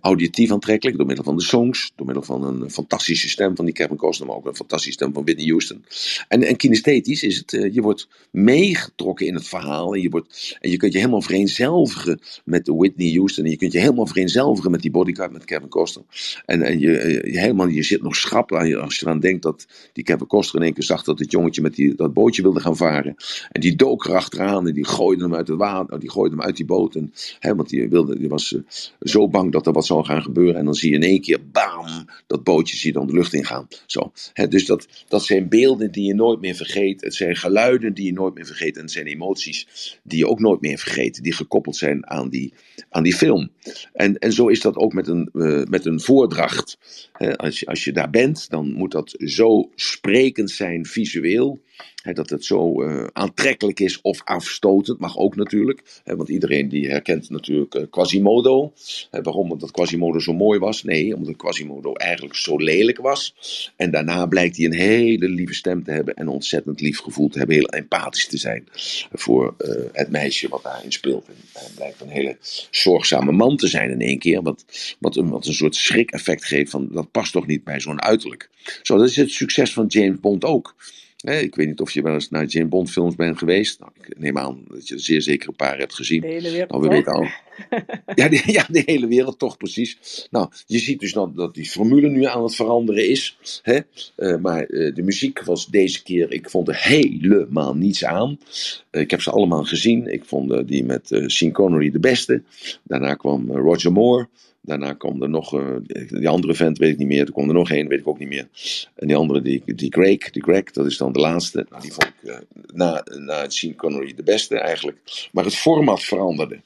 auditief 0.00 0.52
aantrekkelijk, 0.52 0.96
door 0.96 1.06
middel 1.06 1.24
van 1.24 1.36
de 1.36 1.42
songs, 1.42 1.92
door 1.96 2.06
middel 2.06 2.24
van 2.24 2.44
een 2.44 2.70
fantastische 2.70 3.28
stem 3.28 3.56
van 3.56 3.64
die 3.64 3.74
Kevin 3.74 3.96
Costner, 3.96 4.28
maar 4.28 4.36
ook 4.36 4.46
een 4.46 4.56
fantastische 4.56 4.92
stem 4.92 5.12
van 5.12 5.24
Whitney 5.24 5.46
Houston. 5.46 5.84
En, 6.28 6.42
en 6.42 6.56
kinesthetisch 6.56 7.22
is 7.22 7.36
het, 7.36 7.50
je 7.50 7.80
wordt 7.80 8.08
meegetrokken 8.30 9.26
in 9.26 9.34
het 9.34 9.48
verhaal 9.48 9.94
en 9.94 10.00
je, 10.00 10.08
wordt, 10.08 10.56
en 10.60 10.70
je 10.70 10.76
kunt 10.76 10.92
je 10.92 10.98
helemaal 10.98 11.22
vereenzelvigen 11.22 12.20
met 12.44 12.68
Whitney 12.68 13.12
Houston 13.14 13.44
en 13.44 13.50
je 13.50 13.56
kunt 13.56 13.72
je 13.72 13.78
helemaal 13.78 14.06
vereenzelvigen 14.06 14.70
met 14.70 14.82
die 14.82 14.90
bodyguard, 14.90 15.32
met 15.32 15.44
Kevin 15.52 15.68
Costner. 15.68 16.04
En, 16.46 16.62
en 16.62 16.78
je, 16.78 16.90
je, 17.24 17.38
helemaal, 17.38 17.66
je 17.66 17.82
zit 17.82 18.02
nog 18.02 18.16
schrap 18.16 18.54
aan 18.54 18.68
je, 18.68 18.78
als 18.78 18.96
je 18.96 19.06
eraan 19.06 19.20
denkt 19.20 19.42
dat 19.42 19.66
die 19.92 20.04
Kevin 20.04 20.26
Costner 20.26 20.60
in 20.60 20.66
één 20.66 20.74
keer 20.74 20.84
zag 20.84 21.04
dat 21.04 21.18
het 21.18 21.30
jongetje 21.30 21.62
met 21.62 21.74
die, 21.74 21.94
dat 21.94 22.12
bootje 22.12 22.42
wilde 22.42 22.60
gaan 22.60 22.76
varen. 22.76 23.14
En 23.50 23.60
die 23.60 23.76
dook 23.76 24.04
erachteraan 24.04 24.66
en 24.68 24.74
die 24.74 24.86
gooide 24.86 25.22
hem 25.22 25.34
uit 25.34 25.48
het 25.48 25.58
water, 25.58 26.00
die 26.00 26.10
gooide 26.10 26.36
hem 26.36 26.44
uit 26.44 26.56
die 26.56 26.66
boot. 26.66 26.94
En, 26.94 27.12
hè, 27.38 27.54
want 27.54 27.68
die, 27.68 27.88
wilde, 27.88 28.18
die 28.18 28.28
was 28.28 28.56
zo 29.00 29.28
bang 29.28 29.52
dat 29.52 29.66
er 29.66 29.72
wat 29.72 29.86
zou 29.86 30.04
gaan 30.04 30.22
gebeuren. 30.22 30.56
En 30.56 30.64
dan 30.64 30.74
zie 30.74 30.90
je 30.90 30.96
in 30.96 31.02
één 31.02 31.20
keer, 31.20 31.38
bam, 31.52 31.86
dat 32.26 32.44
bootje 32.44 32.76
zie 32.76 32.92
je 32.92 32.98
dan 32.98 33.06
de 33.06 33.12
lucht 33.12 33.32
ingaan. 33.32 33.68
Zo. 33.86 34.12
Hè, 34.32 34.48
dus 34.48 34.66
dat, 34.66 34.88
dat 35.08 35.24
zijn 35.24 35.48
beelden 35.48 35.92
die 35.92 36.04
je 36.04 36.14
nooit 36.14 36.40
meer 36.40 36.54
vergeet. 36.54 37.00
Het 37.00 37.14
zijn 37.14 37.36
geluiden 37.36 37.94
die 37.94 38.06
je 38.06 38.12
nooit 38.12 38.34
meer 38.34 38.46
vergeet. 38.46 38.76
En 38.76 38.82
het 38.82 38.90
zijn 38.90 39.06
emoties 39.06 39.66
die 40.02 40.18
je 40.18 40.28
ook 40.28 40.40
nooit 40.40 40.60
meer 40.60 40.78
vergeet. 40.78 41.22
Die 41.22 41.32
gekoppeld 41.32 41.76
zijn 41.76 42.06
aan 42.06 42.28
die, 42.28 42.52
aan 42.90 43.02
die 43.02 43.14
film. 43.14 43.50
En, 43.92 44.18
en 44.18 44.32
zo 44.32 44.46
is 44.48 44.60
dat 44.60 44.76
ook 44.76 44.92
met 44.92 45.08
een, 45.08 45.28
uh, 45.42 45.64
met 45.64 45.86
een 45.86 46.00
voordracht. 46.00 46.78
als, 47.36 47.66
als 47.66 47.84
je 47.84 47.92
daar 47.92 48.10
bent, 48.10 48.50
dan 48.50 48.72
moet 48.72 48.92
dat 48.92 49.14
zo 49.18 49.70
sprekend 49.74 50.50
zijn 50.50 50.86
visueel 50.86 51.60
dat 52.12 52.30
het 52.30 52.44
zo 52.44 52.82
uh, 52.82 53.06
aantrekkelijk 53.12 53.80
is 53.80 54.00
of 54.00 54.20
afstotend, 54.24 54.98
mag 54.98 55.16
ook 55.16 55.36
natuurlijk. 55.36 56.00
want 56.04 56.28
iedereen 56.28 56.68
die 56.68 56.88
herkent 56.88 57.30
natuurlijk 57.30 57.74
uh, 57.74 57.82
Quasimodo. 57.90 58.72
waarom? 59.10 59.50
Omdat 59.50 59.70
Quasimodo 59.70 60.18
zo 60.18 60.32
mooi 60.32 60.58
was? 60.58 60.82
Nee, 60.82 61.16
omdat 61.16 61.36
Quasimodo 61.36 61.92
eigenlijk 61.92 62.34
zo 62.34 62.56
lelijk 62.56 62.98
was. 62.98 63.34
En 63.76 63.90
daarna 63.90 64.26
blijkt 64.26 64.56
hij 64.56 64.66
een 64.66 64.74
hele 64.74 65.28
lieve 65.28 65.54
stem 65.54 65.84
te 65.84 65.90
hebben 65.90 66.14
en 66.14 66.28
ontzettend 66.28 66.80
lief 66.80 66.98
gevoel 66.98 67.28
te 67.28 67.38
hebben. 67.38 67.56
Heel 67.56 67.68
empathisch 67.68 68.28
te 68.28 68.36
zijn 68.36 68.68
voor 69.12 69.54
uh, 69.58 69.74
het 69.92 70.10
meisje 70.10 70.48
wat 70.48 70.62
daarin 70.62 70.92
speelt. 70.92 71.26
En 71.26 71.34
hij 71.52 71.70
blijkt 71.74 72.00
een 72.00 72.08
hele 72.08 72.36
zorgzame 72.70 73.32
man 73.32 73.56
te 73.56 73.66
zijn 73.66 73.90
in 73.90 74.00
één 74.00 74.18
keer. 74.18 74.42
Wat, 74.42 74.64
wat, 74.98 75.16
een, 75.16 75.28
wat 75.28 75.46
een 75.46 75.54
soort 75.54 75.76
schrik-effect 75.76 76.44
geeft 76.44 76.70
van 76.70 76.88
dat 76.92 77.10
past 77.10 77.32
toch 77.32 77.46
niet 77.46 77.64
bij 77.64 77.80
zo'n 77.80 78.02
uiterlijk. 78.02 78.50
Zo, 78.82 78.96
dat 78.96 79.08
is 79.08 79.16
het 79.16 79.30
succes 79.30 79.72
van 79.72 79.86
James 79.86 80.20
Bond 80.20 80.44
ook 80.44 80.74
ik 81.22 81.54
weet 81.54 81.66
niet 81.66 81.80
of 81.80 81.90
je 81.90 82.02
wel 82.02 82.14
eens 82.14 82.30
naar 82.30 82.44
James 82.44 82.68
Bond 82.68 82.90
films 82.90 83.14
bent 83.14 83.38
geweest. 83.38 83.80
Nou, 83.80 83.92
ik 84.00 84.18
neem 84.18 84.38
aan 84.38 84.64
dat 84.68 84.88
je 84.88 84.94
er 84.94 85.00
zeer 85.00 85.22
zeker 85.22 85.48
een 85.48 85.56
paar 85.56 85.78
hebt 85.78 85.94
gezien. 85.94 86.20
De 86.20 86.26
hele 86.26 86.50
wereld 86.50 86.70
nou, 86.70 86.82
we 86.82 86.88
weten 86.88 87.12
al. 87.12 87.22
ja, 88.14 88.28
de, 88.28 88.42
ja, 88.46 88.66
de 88.68 88.82
hele 88.86 89.06
wereld 89.06 89.38
toch 89.38 89.56
precies. 89.56 90.26
Nou, 90.30 90.50
je 90.66 90.78
ziet 90.78 91.00
dus 91.00 91.12
dan 91.12 91.32
dat 91.34 91.54
die 91.54 91.64
formule 91.66 92.08
nu 92.08 92.24
aan 92.24 92.42
het 92.42 92.54
veranderen 92.54 93.08
is. 93.08 93.38
Hè? 93.62 93.78
Uh, 94.16 94.36
maar 94.36 94.68
uh, 94.68 94.94
de 94.94 95.02
muziek 95.02 95.42
was 95.42 95.66
deze 95.66 96.02
keer, 96.02 96.32
ik 96.32 96.50
vond 96.50 96.68
er 96.68 96.76
helemaal 96.76 97.74
niets 97.74 98.04
aan. 98.04 98.38
Uh, 98.90 99.00
ik 99.00 99.10
heb 99.10 99.20
ze 99.20 99.30
allemaal 99.30 99.64
gezien. 99.64 100.12
Ik 100.12 100.24
vond 100.24 100.68
die 100.68 100.84
met 100.84 101.22
Sean 101.26 101.52
Connery 101.52 101.90
de 101.90 102.00
beste. 102.00 102.42
Daarna 102.82 103.14
kwam 103.14 103.50
Roger 103.50 103.92
Moore. 103.92 104.28
Daarna 104.64 104.92
kwam 104.92 105.22
er 105.22 105.28
nog, 105.28 105.54
uh, 105.54 105.76
die 106.08 106.28
andere 106.28 106.54
vent 106.54 106.78
weet 106.78 106.92
ik 106.92 106.98
niet 106.98 107.08
meer. 107.08 107.26
Er 107.26 107.32
kwam 107.32 107.48
er 107.48 107.54
nog 107.54 107.70
één, 107.70 107.88
weet 107.88 108.00
ik 108.00 108.08
ook 108.08 108.18
niet 108.18 108.28
meer. 108.28 108.48
En 108.94 109.06
die 109.06 109.16
andere, 109.16 109.42
die, 109.42 109.62
die 109.66 109.92
Greg, 109.92 110.30
die 110.30 110.42
Greg, 110.42 110.64
dat 110.64 110.86
is 110.86 110.96
dan 110.96 111.12
de 111.12 111.18
laatste. 111.18 111.66
Nou, 111.68 111.82
die 111.82 111.92
vond 111.92 112.06
ik 112.06 112.14
uh, 112.22 112.36
na, 112.74 113.04
na 113.04 113.50
Sean 113.50 113.74
Connery 113.74 114.14
de 114.14 114.22
beste 114.22 114.58
eigenlijk. 114.58 115.28
Maar 115.32 115.44
het 115.44 115.56
format 115.56 116.02
veranderde. 116.02 116.60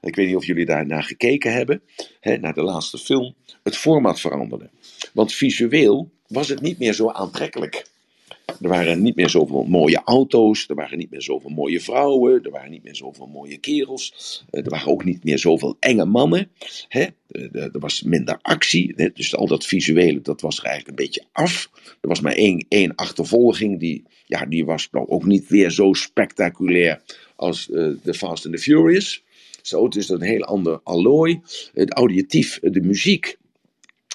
Ik 0.00 0.16
weet 0.16 0.26
niet 0.26 0.36
of 0.36 0.46
jullie 0.46 0.66
daar 0.66 0.86
naar 0.86 1.02
gekeken 1.02 1.52
hebben, 1.52 1.82
hè, 2.20 2.36
naar 2.36 2.54
de 2.54 2.62
laatste 2.62 2.98
film. 2.98 3.34
Het 3.62 3.76
format 3.76 4.20
veranderde. 4.20 4.70
Want 5.12 5.32
visueel 5.32 6.10
was 6.26 6.48
het 6.48 6.60
niet 6.60 6.78
meer 6.78 6.92
zo 6.92 7.10
aantrekkelijk. 7.10 7.86
Er 8.60 8.68
waren 8.68 9.02
niet 9.02 9.16
meer 9.16 9.28
zoveel 9.28 9.64
mooie 9.64 10.02
auto's, 10.04 10.68
er 10.68 10.74
waren 10.74 10.98
niet 10.98 11.10
meer 11.10 11.22
zoveel 11.22 11.50
mooie 11.50 11.80
vrouwen, 11.80 12.42
er 12.42 12.50
waren 12.50 12.70
niet 12.70 12.82
meer 12.82 12.96
zoveel 12.96 13.26
mooie 13.26 13.58
kerels, 13.58 14.44
eh, 14.50 14.64
er 14.64 14.70
waren 14.70 14.88
ook 14.88 15.04
niet 15.04 15.24
meer 15.24 15.38
zoveel 15.38 15.76
enge 15.80 16.04
mannen. 16.04 16.50
Hè? 16.88 17.06
Er 17.52 17.78
was 17.78 18.02
minder 18.02 18.38
actie, 18.42 18.92
hè? 18.96 19.08
dus 19.14 19.36
al 19.36 19.46
dat 19.46 19.66
visuele, 19.66 20.20
dat 20.20 20.40
was 20.40 20.58
er 20.58 20.64
eigenlijk 20.64 20.98
een 20.98 21.04
beetje 21.04 21.24
af. 21.32 21.70
Er 22.00 22.08
was 22.08 22.20
maar 22.20 22.32
één, 22.32 22.66
één 22.68 22.94
achtervolging, 22.94 23.80
die, 23.80 24.04
ja, 24.26 24.46
die 24.46 24.64
was 24.64 24.88
nou 24.90 25.08
ook 25.08 25.24
niet 25.24 25.48
weer 25.48 25.70
zo 25.70 25.92
spectaculair 25.92 27.02
als 27.36 27.66
The 28.02 28.14
Fast 28.14 28.44
and 28.46 28.54
the 28.54 28.60
Furious. 28.60 29.22
Zo, 29.62 29.84
het 29.84 29.96
is 29.96 30.08
een 30.08 30.22
heel 30.22 30.44
ander 30.44 30.80
allooi. 30.82 31.40
Het 31.72 31.92
auditief, 31.92 32.58
de 32.62 32.80
muziek, 32.80 33.36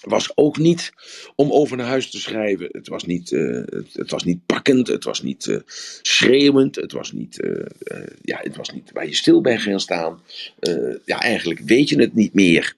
was 0.05 0.31
ook 0.35 0.57
niet 0.57 0.91
om 1.35 1.51
over 1.51 1.77
naar 1.77 1.87
huis 1.87 2.09
te 2.09 2.19
schrijven. 2.19 2.67
Het 2.71 2.87
was 2.87 3.05
niet, 3.05 3.31
uh, 3.31 3.63
het, 3.93 4.11
was 4.11 4.23
niet 4.23 4.45
pakkend, 4.45 4.87
het 4.87 5.03
was 5.03 5.21
niet 5.21 5.45
uh, 5.45 5.59
schreeuwend, 6.01 6.75
het 6.75 6.91
was 6.91 7.11
niet, 7.11 7.43
uh, 7.43 7.65
ja, 8.21 8.39
het 8.41 8.55
was 8.55 8.71
niet 8.71 8.91
waar 8.91 9.07
je 9.07 9.15
stil 9.15 9.41
bij 9.41 9.57
gaan 9.57 9.79
staan. 9.79 10.21
ja, 11.05 11.19
eigenlijk 11.19 11.59
weet 11.59 11.89
je 11.89 11.99
het 11.99 12.13
niet 12.13 12.33
meer 12.33 12.75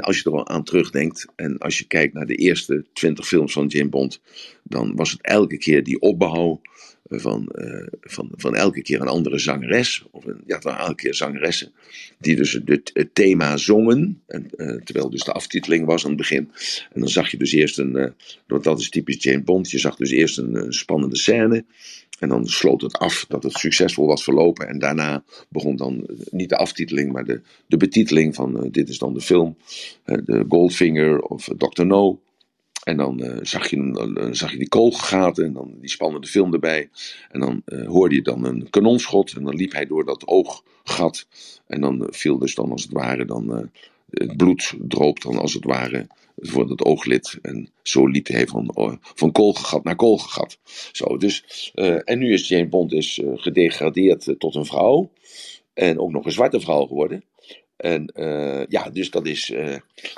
als 0.00 0.18
je 0.18 0.30
er 0.30 0.44
aan 0.44 0.64
terugdenkt. 0.64 1.26
En 1.36 1.58
als 1.58 1.78
je 1.78 1.86
kijkt 1.86 2.14
naar 2.14 2.26
de 2.26 2.34
eerste 2.34 2.84
twintig 2.92 3.26
films 3.26 3.52
van 3.52 3.66
Jim 3.66 3.90
Bond, 3.90 4.20
dan 4.62 4.96
was 4.96 5.10
het 5.10 5.22
elke 5.22 5.58
keer 5.58 5.84
die 5.84 6.00
opbouw 6.00 6.60
van, 7.10 7.48
uh, 7.54 7.86
van, 8.00 8.28
van 8.32 8.54
elke 8.54 8.82
keer 8.82 9.00
een 9.00 9.08
andere 9.08 9.38
zangeres. 9.38 10.04
Of 10.10 10.24
een, 10.24 10.40
ja, 10.46 10.60
van 10.60 10.76
elke 10.76 10.94
keer 10.94 11.14
zangeressen. 11.14 11.72
Die 12.18 12.36
dus 12.36 12.52
het, 12.52 12.90
het 12.94 13.14
thema 13.14 13.56
zongen. 13.56 14.22
En, 14.26 14.50
uh, 14.56 14.76
terwijl 14.76 15.10
dus 15.10 15.24
de 15.24 15.32
aftiteling 15.32 15.86
was 15.86 16.02
aan 16.02 16.08
het 16.08 16.18
begin. 16.18 16.50
En 16.92 17.00
dan 17.00 17.08
zag 17.08 17.30
je 17.30 17.36
dus 17.36 17.52
eerst 17.52 17.78
een. 17.78 17.96
Uh, 18.46 18.60
dat 18.62 18.80
is 18.80 18.90
typisch 18.90 19.22
Jane 19.22 19.42
Bond. 19.42 19.70
Je 19.70 19.78
zag 19.78 19.96
dus 19.96 20.10
eerst 20.10 20.38
een, 20.38 20.54
een, 20.54 20.72
spannende 20.72 21.16
scène. 21.16 21.64
En 22.18 22.28
dan 22.28 22.46
sloot 22.46 22.82
het 22.82 22.98
af 22.98 23.24
dat 23.28 23.42
het 23.42 23.52
succesvol 23.52 24.06
was 24.06 24.24
verlopen. 24.24 24.68
En 24.68 24.78
daarna 24.78 25.24
begon 25.48 25.76
dan 25.76 26.06
niet 26.30 26.48
de 26.48 26.56
aftiteling, 26.56 27.12
maar 27.12 27.24
de, 27.24 27.40
de 27.66 27.76
betiteling 27.76 28.34
van 28.34 28.68
dit 28.70 28.88
is 28.88 28.98
dan 28.98 29.14
de 29.14 29.20
film. 29.20 29.56
de 30.04 30.44
Goldfinger 30.48 31.20
of 31.20 31.48
Dr. 31.56 31.84
No. 31.86 32.20
En 32.84 32.96
dan 32.96 33.22
uh, 33.24 33.38
zag, 33.42 33.70
je, 33.70 33.76
uh, 33.76 34.28
zag 34.32 34.50
je 34.52 34.58
die 34.58 34.68
kogelgaten 34.68 35.44
en 35.44 35.52
dan 35.52 35.74
die 35.80 35.90
spannende 35.90 36.26
film 36.26 36.52
erbij. 36.52 36.90
En 37.28 37.40
dan 37.40 37.62
uh, 37.66 37.86
hoorde 37.86 38.14
je 38.14 38.22
dan 38.22 38.44
een 38.44 38.70
kanonschot 38.70 39.32
en 39.32 39.44
dan 39.44 39.54
liep 39.54 39.72
hij 39.72 39.86
door 39.86 40.04
dat 40.04 40.26
ooggat. 40.26 41.26
En 41.66 41.80
dan 41.80 42.06
viel 42.10 42.38
dus 42.38 42.54
dan 42.54 42.70
als 42.70 42.82
het 42.82 42.92
ware 42.92 43.24
dan 43.24 43.70
het 44.10 44.36
bloed 44.36 44.74
droop 44.78 45.20
dan 45.20 45.38
als 45.38 45.54
het 45.54 45.64
ware 45.64 46.06
voor 46.36 46.70
het 46.70 46.84
ooglid. 46.84 47.38
En 47.42 47.70
zo 47.82 48.06
liep 48.06 48.26
hij 48.26 48.46
van, 48.46 48.98
van 49.14 49.32
naar 49.82 49.96
kogelgat. 49.96 50.58
Zo, 50.92 51.16
dus, 51.16 51.70
en 52.04 52.18
nu 52.18 52.32
is 52.32 52.48
Jane 52.48 52.68
Bond 52.68 52.92
is, 52.92 53.20
gedegradeerd 53.34 54.34
tot 54.38 54.54
een 54.54 54.66
vrouw. 54.66 55.10
En 55.74 55.98
ook 55.98 56.10
nog 56.10 56.24
een 56.24 56.32
zwarte 56.32 56.60
vrouw 56.60 56.86
geworden. 56.86 57.24
En 57.80 58.12
uh, 58.14 58.66
ja, 58.68 58.90
dus 58.90 59.10
dat 59.10 59.26
is. 59.26 59.50
Uh, 59.50 59.76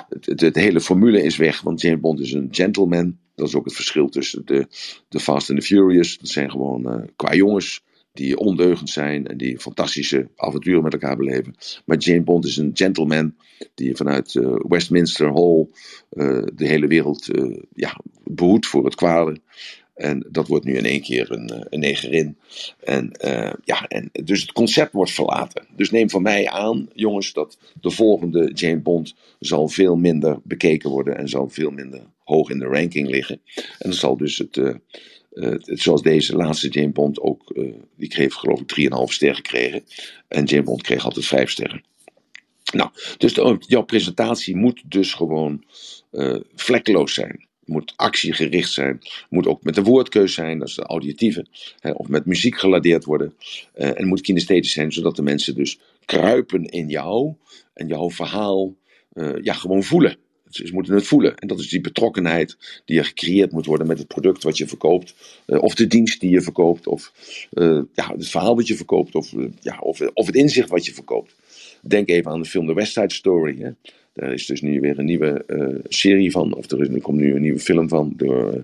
het, 0.09 0.41
het, 0.41 0.55
hele 0.55 0.81
formule 0.81 1.23
is 1.23 1.37
weg, 1.37 1.61
want 1.61 1.81
James 1.81 1.99
Bond 1.99 2.19
is 2.19 2.31
een 2.31 2.47
gentleman. 2.51 3.17
Dat 3.35 3.47
is 3.47 3.55
ook 3.55 3.65
het 3.65 3.73
verschil 3.73 4.09
tussen 4.09 4.45
de, 4.45 4.67
de 5.09 5.19
Fast 5.19 5.49
and 5.49 5.59
the 5.59 5.65
Furious. 5.65 6.17
Dat 6.17 6.29
zijn 6.29 6.51
gewoon 6.51 6.87
uh, 6.87 7.03
qua 7.15 7.33
jongens 7.33 7.83
die 8.13 8.37
ondeugend 8.37 8.89
zijn 8.89 9.27
en 9.27 9.37
die 9.37 9.59
fantastische 9.59 10.27
avonturen 10.35 10.83
met 10.83 10.93
elkaar 10.93 11.17
beleven. 11.17 11.55
Maar 11.85 11.97
James 11.97 12.23
Bond 12.23 12.45
is 12.45 12.57
een 12.57 12.71
gentleman 12.73 13.35
die 13.73 13.95
vanuit 13.95 14.39
Westminster 14.67 15.33
Hall 15.33 15.67
de 16.55 16.67
hele 16.67 16.87
wereld 16.87 17.29
ja, 17.73 17.99
behoedt 18.23 18.67
voor 18.67 18.85
het 18.85 18.95
kwade. 18.95 19.39
En 19.93 20.27
dat 20.31 20.47
wordt 20.47 20.65
nu 20.65 20.77
in 20.77 20.85
één 20.85 21.01
keer 21.01 21.31
een, 21.31 21.49
eh, 21.49 21.61
een 21.69 21.79
negerin. 21.79 22.37
En, 22.79 23.11
uh, 23.25 23.53
ja, 23.63 23.87
en 23.87 24.09
dus 24.23 24.41
het 24.41 24.51
concept 24.51 24.93
wordt 24.93 25.11
verlaten. 25.11 25.67
Dus 25.75 25.91
neem 25.91 26.09
van 26.09 26.21
mij 26.21 26.49
aan, 26.49 26.89
jongens, 26.93 27.33
dat 27.33 27.57
de 27.81 27.89
volgende 27.89 28.51
Jane 28.53 28.79
Bond 28.79 29.15
zal 29.39 29.67
veel 29.67 29.95
minder 29.95 30.39
bekeken 30.43 30.89
worden 30.89 31.17
en 31.17 31.29
zal 31.29 31.49
veel 31.49 31.71
minder 31.71 32.01
hoog 32.23 32.49
in 32.49 32.59
de 32.59 32.65
ranking 32.65 33.09
liggen. 33.09 33.41
En 33.55 33.89
dan 33.89 33.93
zal 33.93 34.17
dus 34.17 34.37
het, 34.37 34.55
het 35.35 35.79
zoals 35.79 36.01
deze 36.01 36.35
laatste 36.35 36.69
Jane 36.69 36.91
Bond 36.91 37.21
ook, 37.21 37.55
die 37.95 38.09
kreeg 38.09 38.33
geloof 38.33 38.61
ik 38.61 38.89
3,5 38.91 39.13
sterren 39.13 39.35
gekregen. 39.35 39.83
En 40.27 40.45
Jane 40.45 40.63
Bond 40.63 40.81
kreeg 40.81 41.05
altijd 41.05 41.25
5 41.25 41.49
sterren. 41.49 41.83
Nou, 42.73 42.89
dus 43.17 43.33
jouw 43.59 43.83
presentatie 43.83 44.55
moet 44.55 44.81
dus 44.85 45.13
gewoon 45.13 45.63
vlekkeloos 46.55 47.13
zijn 47.13 47.47
moet 47.65 47.93
actiegericht 47.95 48.71
zijn, 48.71 49.01
moet 49.29 49.47
ook 49.47 49.63
met 49.63 49.75
de 49.75 49.83
woordkeus 49.83 50.33
zijn, 50.33 50.59
dat 50.59 50.67
is 50.67 50.75
de 50.75 50.83
auditieve, 50.83 51.45
hè, 51.79 51.91
of 51.91 52.07
met 52.07 52.25
muziek 52.25 52.59
geladeerd 52.59 53.05
worden. 53.05 53.33
Uh, 53.75 53.99
en 53.99 54.07
moet 54.07 54.21
kinesthetisch 54.21 54.71
zijn, 54.71 54.91
zodat 54.91 55.15
de 55.15 55.21
mensen 55.21 55.55
dus 55.55 55.79
kruipen 56.05 56.65
in 56.65 56.89
jou 56.89 57.33
en 57.73 57.87
jouw 57.87 58.11
verhaal 58.11 58.75
uh, 59.13 59.29
ja, 59.41 59.53
gewoon 59.53 59.83
voelen. 59.83 60.17
Ze 60.49 60.69
moeten 60.73 60.93
het 60.93 61.07
voelen. 61.07 61.37
En 61.37 61.47
dat 61.47 61.59
is 61.59 61.69
die 61.69 61.81
betrokkenheid 61.81 62.57
die 62.85 62.97
er 62.97 63.05
gecreëerd 63.05 63.51
moet 63.51 63.65
worden 63.65 63.87
met 63.87 63.97
het 63.97 64.07
product 64.07 64.43
wat 64.43 64.57
je 64.57 64.67
verkoopt. 64.67 65.15
Uh, 65.47 65.61
of 65.61 65.75
de 65.75 65.87
dienst 65.87 66.19
die 66.19 66.29
je 66.29 66.41
verkoopt. 66.41 66.87
Of 66.87 67.13
ja, 67.93 68.13
het 68.15 68.29
verhaal 68.29 68.55
wat 68.55 68.67
je 68.67 68.75
verkoopt. 68.75 69.15
Of, 69.15 69.33
ja, 69.61 69.77
of, 69.79 70.01
of 70.01 70.25
het 70.25 70.35
inzicht 70.35 70.69
wat 70.69 70.85
je 70.85 70.93
verkoopt. 70.93 71.35
Denk 71.81 72.09
even 72.09 72.31
aan 72.31 72.41
de 72.41 72.47
film 72.47 72.67
The 72.67 72.73
West 72.73 72.93
Side 72.93 73.13
Story. 73.13 73.57
Hè. 73.59 73.71
Daar 74.13 74.33
is 74.33 74.45
dus 74.45 74.61
nu 74.61 74.79
weer 74.79 74.99
een 74.99 75.05
nieuwe 75.05 75.43
uh, 75.47 75.79
serie 75.83 76.31
van, 76.31 76.53
of 76.53 76.71
er, 76.71 76.81
is, 76.81 76.87
er 76.87 77.01
komt 77.01 77.19
nu 77.19 77.35
een 77.35 77.41
nieuwe 77.41 77.59
film 77.59 77.89
van 77.89 78.13
door 78.15 78.53
uh, 78.53 78.61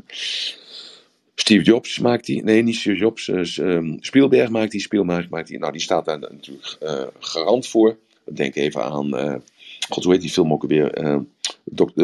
Steve 1.35 1.63
Jobs 1.63 1.99
maakt 1.99 2.25
die, 2.25 2.43
nee 2.43 2.63
niet 2.63 2.75
Steve 2.75 2.97
Jobs, 2.97 3.27
uh, 3.27 3.57
um, 3.57 3.97
Spielberg 3.99 4.49
maakt 4.49 4.71
die, 4.71 4.81
Spielberg 4.81 5.29
maakt 5.29 5.47
die, 5.47 5.59
nou 5.59 5.71
die 5.71 5.81
staat 5.81 6.05
daar 6.05 6.19
natuurlijk 6.19 6.77
garant 7.19 7.67
voor. 7.67 7.97
Denk 8.23 8.55
even 8.55 8.83
aan 8.83 9.41
God, 9.89 10.03
hoe 10.03 10.13
heet 10.13 10.21
die 10.21 10.31
film 10.31 10.53
ook 10.53 10.61
alweer? 10.61 11.03
Uh, 11.03 11.19
dok, 11.63 11.95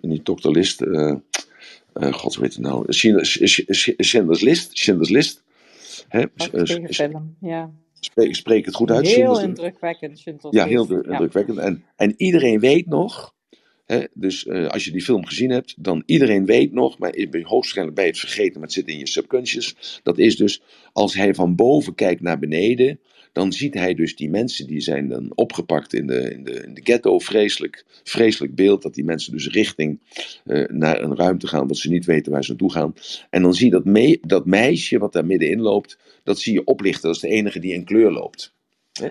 niet 0.00 0.24
Dr. 0.24 0.50
List. 0.50 0.82
God, 1.94 2.34
hoe 2.34 2.44
heet 2.44 2.54
het 2.54 2.62
nou? 2.62 2.84
Schindler's 2.88 4.40
List. 4.40 4.68
Schindler's 4.72 5.10
List. 5.10 5.42
Hè? 6.08 6.24
film, 6.88 7.36
ja. 7.40 7.70
Spreek, 8.04 8.34
spreek 8.34 8.64
het 8.64 8.74
goed 8.74 8.90
uit. 8.90 9.06
Heel 9.06 9.40
indrukwekkend. 9.40 10.22
Ja, 10.50 10.66
heel 10.66 11.02
indrukwekkend. 11.02 11.58
En, 11.58 11.84
en 11.96 12.14
iedereen 12.16 12.60
weet 12.60 12.86
nog 12.86 13.34
dus 14.12 14.44
uh, 14.44 14.68
als 14.68 14.84
je 14.84 14.90
die 14.90 15.02
film 15.02 15.24
gezien 15.24 15.50
hebt, 15.50 15.74
dan 15.78 16.02
iedereen 16.06 16.44
weet 16.44 16.72
nog, 16.72 16.98
maar 16.98 17.14
ik 17.14 17.30
ben 17.30 17.40
hoogstwaarschijnlijk 17.40 17.96
bij 17.96 18.06
het 18.06 18.18
vergeten, 18.18 18.52
maar 18.52 18.62
het 18.62 18.72
zit 18.72 18.88
in 18.88 18.98
je 18.98 19.08
subconscious. 19.08 20.00
Dat 20.02 20.18
is 20.18 20.36
dus, 20.36 20.62
als 20.92 21.14
hij 21.14 21.34
van 21.34 21.54
boven 21.54 21.94
kijkt 21.94 22.20
naar 22.20 22.38
beneden, 22.38 23.00
dan 23.34 23.52
ziet 23.52 23.74
hij 23.74 23.94
dus 23.94 24.16
die 24.16 24.30
mensen 24.30 24.66
die 24.66 24.80
zijn 24.80 25.08
dan 25.08 25.32
opgepakt 25.34 25.94
in 25.94 26.06
de, 26.06 26.32
in 26.32 26.44
de, 26.44 26.52
in 26.52 26.74
de 26.74 26.80
ghetto. 26.84 27.18
Vreselijk, 27.18 27.84
vreselijk 28.04 28.54
beeld 28.54 28.82
dat 28.82 28.94
die 28.94 29.04
mensen 29.04 29.32
dus 29.32 29.48
richting 29.48 30.00
uh, 30.44 30.68
naar 30.68 31.02
een 31.02 31.16
ruimte 31.16 31.46
gaan, 31.46 31.68
wat 31.68 31.76
ze 31.76 31.90
niet 31.90 32.04
weten 32.04 32.32
waar 32.32 32.44
ze 32.44 32.50
naartoe 32.50 32.72
gaan. 32.72 32.94
En 33.30 33.42
dan 33.42 33.54
zie 33.54 33.66
je 33.66 33.82
dat, 33.82 34.18
dat 34.30 34.46
meisje 34.46 34.98
wat 34.98 35.12
daar 35.12 35.26
middenin 35.26 35.60
loopt, 35.60 35.98
dat 36.22 36.38
zie 36.38 36.52
je 36.52 36.64
oplichten. 36.64 37.02
Dat 37.02 37.14
is 37.14 37.20
de 37.20 37.28
enige 37.28 37.58
die 37.58 37.72
in 37.72 37.84
kleur 37.84 38.10
loopt. 38.10 38.54
Hè? 38.92 39.08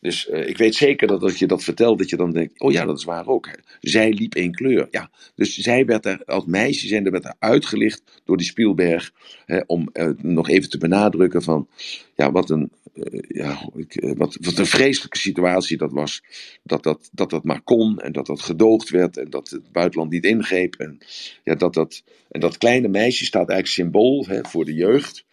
Dus 0.00 0.28
uh, 0.28 0.48
ik 0.48 0.56
weet 0.56 0.74
zeker 0.74 1.06
dat 1.06 1.22
als 1.22 1.38
je 1.38 1.46
dat 1.46 1.64
vertelt, 1.64 1.98
dat 1.98 2.10
je 2.10 2.16
dan 2.16 2.32
denkt: 2.32 2.60
oh 2.60 2.72
ja, 2.72 2.84
dat 2.84 2.98
is 2.98 3.04
waar 3.04 3.26
ook. 3.26 3.50
Zij 3.80 4.12
liep 4.12 4.34
in 4.34 4.52
kleur. 4.52 4.88
Ja, 4.90 5.10
dus 5.34 5.56
zij 5.56 5.84
werd 5.84 6.06
er 6.06 6.24
als 6.24 6.44
meisje 6.44 6.86
zijn, 6.86 7.10
werd 7.10 7.24
er 7.24 7.34
uitgelicht 7.38 8.02
door 8.24 8.36
die 8.36 8.46
Spielberg. 8.46 9.12
Hè, 9.46 9.60
om 9.66 9.88
uh, 9.92 10.10
nog 10.16 10.48
even 10.48 10.70
te 10.70 10.78
benadrukken 10.78 11.42
van 11.42 11.68
ja, 12.14 12.32
wat 12.32 12.50
een, 12.50 12.70
uh, 12.96 13.20
ja, 13.28 13.70
wat, 14.16 14.36
wat 14.40 14.58
een 14.58 14.66
vreselijke 14.66 15.18
situatie 15.18 15.76
dat 15.76 15.92
was. 15.92 16.22
Dat 16.62 16.82
dat, 16.82 17.08
dat 17.12 17.30
dat 17.30 17.44
maar 17.44 17.62
kon 17.62 17.98
en 17.98 18.12
dat 18.12 18.26
dat 18.26 18.40
gedoogd 18.40 18.90
werd 18.90 19.16
en 19.16 19.30
dat 19.30 19.48
het 19.48 19.72
buitenland 19.72 20.10
niet 20.10 20.24
ingreep. 20.24 20.74
En, 20.74 20.98
ja, 21.44 21.54
dat, 21.54 21.74
dat, 21.74 22.02
en 22.28 22.40
dat 22.40 22.58
kleine 22.58 22.88
meisje 22.88 23.24
staat 23.24 23.48
eigenlijk 23.48 23.68
symbool 23.68 24.26
hè, 24.26 24.44
voor 24.44 24.64
de 24.64 24.74
jeugd. 24.74 25.24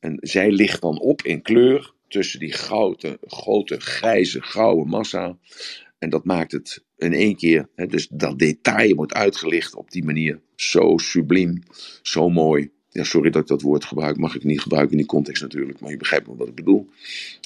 En 0.00 0.18
zij 0.20 0.50
ligt 0.50 0.80
dan 0.80 1.00
op 1.00 1.22
in 1.22 1.42
kleur 1.42 1.94
tussen 2.08 2.38
die 2.38 2.52
grote, 2.52 3.18
grote 3.26 3.80
grijze, 3.80 4.42
gouden 4.42 4.88
massa. 4.88 5.38
En 5.98 6.10
dat 6.10 6.24
maakt 6.24 6.52
het 6.52 6.84
in 6.96 7.12
één 7.12 7.36
keer, 7.36 7.68
hè, 7.74 7.86
dus 7.86 8.08
dat 8.08 8.38
detail 8.38 8.94
wordt 8.94 9.14
uitgelicht 9.14 9.74
op 9.74 9.90
die 9.90 10.04
manier. 10.04 10.40
Zo 10.54 10.96
subliem, 10.96 11.62
zo 12.02 12.28
mooi. 12.28 12.70
Ja, 12.92 13.04
sorry 13.04 13.30
dat 13.30 13.42
ik 13.42 13.48
dat 13.48 13.62
woord 13.62 13.84
gebruik, 13.84 14.16
mag 14.16 14.34
ik 14.34 14.44
niet 14.44 14.60
gebruiken 14.60 14.92
in 14.92 14.98
die 14.98 15.06
context 15.06 15.42
natuurlijk, 15.42 15.80
maar 15.80 15.90
je 15.90 15.96
begrijpt 15.96 16.26
wel 16.26 16.36
wat 16.36 16.48
ik 16.48 16.54
bedoel. 16.54 16.88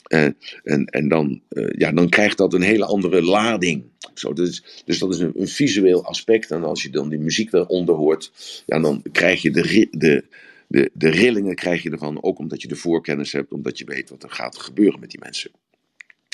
Uh, 0.08 0.24
en 0.62 0.84
en 0.84 1.08
dan, 1.08 1.40
uh, 1.50 1.68
ja, 1.78 1.92
dan 1.92 2.08
krijgt 2.08 2.38
dat 2.38 2.54
een 2.54 2.62
hele 2.62 2.84
andere 2.84 3.22
lading. 3.22 3.84
Zo, 4.14 4.32
dus, 4.32 4.82
dus 4.84 4.98
dat 4.98 5.14
is 5.14 5.18
een, 5.18 5.32
een, 5.34 5.48
visueel 5.48 6.04
aspect. 6.04 6.50
En 6.50 6.64
als 6.64 6.82
je 6.82 6.90
dan 6.90 7.08
die 7.08 7.18
muziek 7.18 7.52
eronder 7.52 7.94
hoort, 7.94 8.32
ja, 8.66 8.80
dan 8.80 9.02
krijg 9.12 9.42
je 9.42 9.50
de, 9.50 9.88
de, 9.90 10.24
de, 10.68 10.90
de 10.92 11.10
rillingen 11.10 11.54
krijg 11.54 11.82
je 11.82 11.90
ervan, 11.90 12.22
ook 12.22 12.38
omdat 12.38 12.62
je 12.62 12.68
de 12.68 12.76
voorkennis 12.76 13.32
hebt, 13.32 13.52
omdat 13.52 13.78
je 13.78 13.84
weet 13.84 14.10
wat 14.10 14.22
er 14.22 14.30
gaat 14.30 14.58
gebeuren 14.58 15.00
met 15.00 15.10
die 15.10 15.20
mensen. 15.20 15.50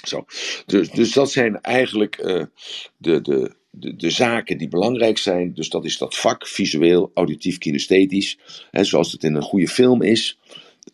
Zo. 0.07 0.25
Dus, 0.67 0.91
dus 0.91 1.13
dat 1.13 1.31
zijn 1.31 1.61
eigenlijk 1.61 2.19
uh, 2.25 2.45
de, 2.97 3.21
de, 3.21 3.55
de, 3.75 3.97
de, 3.97 4.11
zaken 4.11 4.59
die 4.59 4.69
belangrijk 4.69 5.19
zijn. 5.19 5.55
Dus 5.55 5.69
dat 5.69 5.85
is 5.85 5.99
dat 5.99 6.17
vak, 6.17 6.47
visueel, 6.47 7.11
auditief, 7.15 7.59
kinesthetisch. 7.59 8.39
Hè, 8.71 8.85
zoals 8.85 9.13
het 9.13 9.25
in 9.25 9.35
een 9.35 9.43
goede 9.43 9.69
film 9.69 10.03
is. 10.03 10.39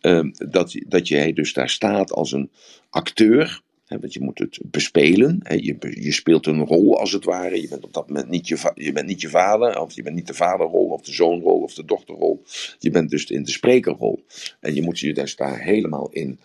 Uh, 0.01 0.23
dat, 0.49 0.75
dat 0.87 1.07
jij 1.07 1.33
dus 1.33 1.53
daar 1.53 1.69
staat 1.69 2.11
als 2.11 2.31
een 2.31 2.49
acteur 2.89 3.61
want 3.97 4.13
je 4.13 4.21
moet 4.21 4.39
het 4.39 4.59
bespelen. 4.63 5.39
je, 5.47 5.77
je, 5.99 6.11
speelt 6.11 6.45
een 6.45 6.65
rol 6.65 6.99
als 6.99 7.11
het 7.11 7.23
ware. 7.23 7.61
Je 7.61 7.67
bent 7.67 7.83
op 7.83 7.93
dat 7.93 8.07
moment 8.07 8.29
niet 8.29 8.47
je, 8.47 8.71
je, 8.75 8.91
bent 8.91 9.07
niet 9.07 9.21
je 9.21 9.29
vader, 9.29 9.81
of 9.81 9.93
je 9.93 10.03
bent 10.03 10.15
niet 10.15 10.27
de 10.27 10.33
vaderrol, 10.33 10.87
of 10.87 11.01
de 11.01 11.11
zoonrol, 11.11 11.61
of 11.61 11.73
de 11.73 11.85
dochterrol. 11.85 12.43
Je 12.79 12.91
bent 12.91 13.09
dus 13.09 13.25
in 13.25 13.43
de 13.43 13.51
sprekerrol. 13.51 14.23
En 14.59 14.75
je 14.75 14.81
moet 14.81 14.99
je 14.99 15.13
dus 15.13 15.35
daar 15.35 15.61
helemaal 15.61 16.09
in 16.11 16.39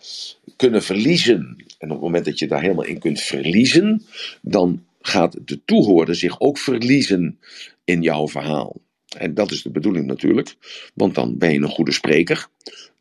kunnen 0.55 0.83
verliezen. 0.83 1.65
En 1.77 1.87
op 1.87 1.95
het 1.95 2.05
moment 2.05 2.25
dat 2.25 2.39
je 2.39 2.47
daar 2.47 2.61
helemaal 2.61 2.85
in 2.85 2.99
kunt 2.99 3.21
verliezen, 3.21 4.05
dan 4.41 4.83
gaat 5.07 5.47
de 5.47 5.63
toehoorder 5.65 6.15
zich 6.15 6.39
ook 6.39 6.57
verliezen 6.57 7.39
in 7.83 8.01
jouw 8.01 8.27
verhaal. 8.27 8.81
En 9.17 9.33
dat 9.33 9.51
is 9.51 9.61
de 9.61 9.71
bedoeling 9.71 10.05
natuurlijk, 10.05 10.55
want 10.93 11.15
dan 11.15 11.37
ben 11.37 11.53
je 11.53 11.59
een 11.59 11.69
goede 11.69 11.91
spreker. 11.91 12.47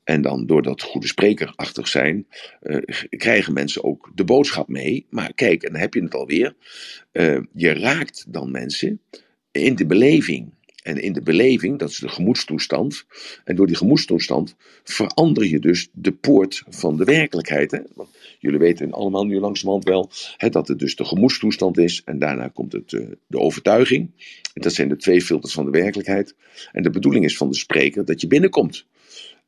En 0.05 0.23
dan 0.23 0.47
door 0.47 0.63
dat 0.63 0.83
goede 0.83 1.07
sprekerachtig 1.07 1.89
zijn, 1.89 2.27
uh, 2.63 2.83
krijgen 3.11 3.53
mensen 3.53 3.85
ook 3.85 4.11
de 4.15 4.25
boodschap 4.25 4.69
mee. 4.69 5.07
Maar 5.11 5.35
kijk, 5.35 5.63
en 5.63 5.73
dan 5.73 5.81
heb 5.81 5.95
je 5.95 6.03
het 6.03 6.15
alweer. 6.15 6.55
Uh, 7.13 7.41
je 7.53 7.73
raakt 7.73 8.25
dan 8.29 8.51
mensen 8.51 9.01
in 9.51 9.75
de 9.75 9.87
beleving. 9.87 10.53
En 10.85 11.03
in 11.03 11.13
de 11.13 11.23
beleving, 11.23 11.79
dat 11.79 11.91
is 11.91 11.99
de 11.99 12.09
gemoedstoestand. 12.09 13.05
En 13.45 13.57
door 13.57 13.67
die 13.67 13.77
gemoedstoestand 13.77 14.57
verander 14.83 15.47
je 15.47 15.59
dus 15.59 15.89
de 15.93 16.13
poort 16.13 16.63
van 16.69 16.97
de 16.97 17.05
werkelijkheid. 17.05 17.71
Hè? 17.71 17.79
Want 17.95 18.09
jullie 18.39 18.59
weten 18.59 18.93
allemaal 18.93 19.25
nu 19.25 19.39
langzamerhand 19.39 19.85
wel 19.85 20.11
hè, 20.37 20.49
dat 20.49 20.69
het 20.69 20.79
dus 20.79 20.97
de 20.97 21.05
gemoedstoestand 21.05 21.79
is. 21.79 22.03
En 22.05 22.19
daarna 22.19 22.49
komt 22.49 22.73
het 22.73 22.93
uh, 22.93 23.07
de 23.27 23.39
overtuiging. 23.39 24.11
En 24.55 24.63
dat 24.63 24.73
zijn 24.73 24.89
de 24.89 24.97
twee 24.97 25.23
filters 25.23 25.53
van 25.53 25.65
de 25.65 25.71
werkelijkheid. 25.71 26.35
En 26.73 26.83
de 26.83 26.91
bedoeling 26.91 27.25
is 27.25 27.37
van 27.37 27.49
de 27.49 27.57
spreker 27.57 28.05
dat 28.05 28.21
je 28.21 28.27
binnenkomt. 28.27 28.87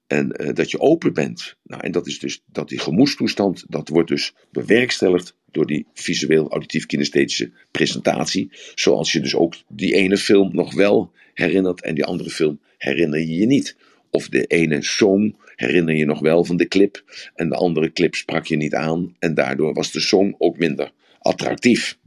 En 0.06 0.42
uh, 0.42 0.54
dat 0.54 0.70
je 0.70 0.80
open 0.80 1.12
bent. 1.12 1.56
Nou, 1.62 1.82
en 1.82 1.92
dat 1.92 2.06
is 2.06 2.18
dus 2.18 2.42
dat 2.46 2.68
die 2.68 2.78
gemoedstoestand, 2.78 3.64
dat 3.68 3.88
wordt 3.88 4.08
dus 4.08 4.34
bewerkstelligd 4.50 5.36
door 5.50 5.66
die 5.66 5.86
visueel 5.94 6.50
auditief 6.50 6.86
kinesthetische 6.86 7.52
presentatie. 7.70 8.50
Zoals 8.74 9.12
je 9.12 9.20
dus 9.20 9.34
ook 9.34 9.54
die 9.68 9.94
ene 9.94 10.16
film 10.16 10.54
nog 10.54 10.74
wel 10.74 11.12
herinnert 11.34 11.82
en 11.82 11.94
die 11.94 12.04
andere 12.04 12.30
film 12.30 12.60
herinner 12.78 13.18
je 13.18 13.36
je 13.36 13.46
niet. 13.46 13.76
Of 14.10 14.28
de 14.28 14.44
ene 14.44 14.82
song 14.82 15.36
herinner 15.54 15.94
je 15.94 16.04
nog 16.04 16.20
wel 16.20 16.44
van 16.44 16.56
de 16.56 16.68
clip 16.68 17.04
en 17.34 17.48
de 17.48 17.54
andere 17.54 17.92
clip 17.92 18.14
sprak 18.14 18.46
je 18.46 18.56
niet 18.56 18.74
aan 18.74 19.16
en 19.18 19.34
daardoor 19.34 19.74
was 19.74 19.92
de 19.92 20.00
song 20.00 20.34
ook 20.38 20.58
minder 20.58 20.92
attractief. 21.18 21.98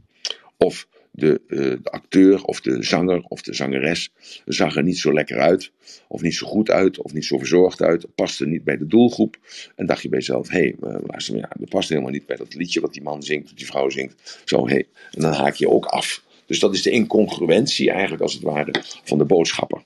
Of 0.56 0.88
de, 1.10 1.40
uh, 1.48 1.58
de, 1.58 1.90
acteur 1.90 2.44
of 2.44 2.60
de 2.60 2.82
zanger 2.82 3.22
of 3.28 3.42
de 3.42 3.54
zangeres 3.54 4.12
zag 4.44 4.76
er 4.76 4.82
niet 4.82 4.98
zo 4.98 5.12
lekker 5.12 5.38
uit, 5.38 5.70
of 6.08 6.22
niet 6.22 6.34
zo 6.34 6.46
goed 6.46 6.70
uit, 6.70 7.02
of 7.02 7.12
niet 7.12 7.24
zo 7.24 7.38
verzorgd 7.38 7.82
uit, 7.82 8.14
paste 8.14 8.46
niet 8.46 8.64
bij 8.64 8.76
de 8.76 8.86
doelgroep. 8.86 9.36
En 9.76 9.86
dacht 9.86 10.02
je 10.02 10.08
bij 10.08 10.18
jezelf: 10.18 10.48
hé, 10.48 10.58
hey, 10.58 10.74
luister, 11.06 11.36
ja, 11.36 11.50
dat 11.58 11.68
past 11.68 11.88
helemaal 11.88 12.10
niet 12.10 12.26
bij 12.26 12.36
dat 12.36 12.54
liedje 12.54 12.80
wat 12.80 12.92
die 12.92 13.02
man 13.02 13.22
zingt, 13.22 13.44
of 13.44 13.52
die 13.52 13.66
vrouw 13.66 13.90
zingt. 13.90 14.40
Zo, 14.44 14.66
hé, 14.66 14.72
hey. 14.72 14.86
en 15.10 15.20
dan 15.20 15.32
haak 15.32 15.54
je 15.54 15.68
ook 15.68 15.86
af. 15.86 16.22
Dus 16.46 16.58
dat 16.58 16.74
is 16.74 16.82
de 16.82 16.90
incongruentie 16.90 17.90
eigenlijk, 17.90 18.22
als 18.22 18.32
het 18.32 18.42
ware, 18.42 18.74
van 19.04 19.18
de 19.18 19.24
boodschapper. 19.24 19.82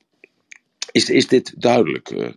Is, 0.95 1.11
is 1.11 1.26
dit 1.28 1.55
duidelijk, 1.57 2.11
uh, 2.11 2.28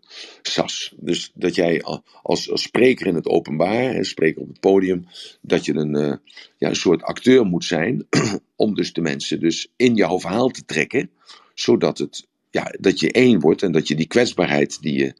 Sas? 0.41 0.93
Dus 0.99 1.31
dat 1.33 1.55
jij 1.55 1.83
als, 2.21 2.51
als 2.51 2.61
spreker 2.61 3.07
in 3.07 3.15
het 3.15 3.25
openbaar, 3.25 3.93
hè, 3.93 4.03
spreker 4.03 4.41
op 4.41 4.47
het 4.47 4.59
podium, 4.59 5.05
dat 5.41 5.65
je 5.65 5.73
een, 5.73 5.95
uh, 5.95 6.13
ja, 6.57 6.69
een 6.69 6.75
soort 6.75 7.01
acteur 7.01 7.45
moet 7.45 7.63
zijn 7.65 8.07
om 8.55 8.75
dus 8.75 8.93
de 8.93 9.01
mensen 9.01 9.39
dus 9.39 9.67
in 9.75 9.95
jouw 9.95 10.19
verhaal 10.19 10.49
te 10.49 10.65
trekken, 10.65 11.09
zodat 11.53 11.97
het, 11.97 12.27
ja, 12.49 12.73
dat 12.79 12.99
je 12.99 13.11
één 13.11 13.39
wordt 13.39 13.63
en 13.63 13.71
dat 13.71 13.87
je 13.87 13.95
die 13.95 14.07
kwetsbaarheid, 14.07 14.81
die 14.81 14.97
je, 14.97 15.13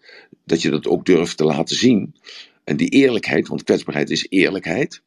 dat 0.45 0.61
je 0.61 0.69
dat 0.69 0.87
ook 0.87 1.05
durft 1.05 1.37
te 1.37 1.43
laten 1.43 1.75
zien. 1.75 2.15
En 2.63 2.77
die 2.77 2.89
eerlijkheid, 2.89 3.47
want 3.47 3.63
kwetsbaarheid 3.63 4.09
is 4.09 4.25
eerlijkheid. 4.29 5.01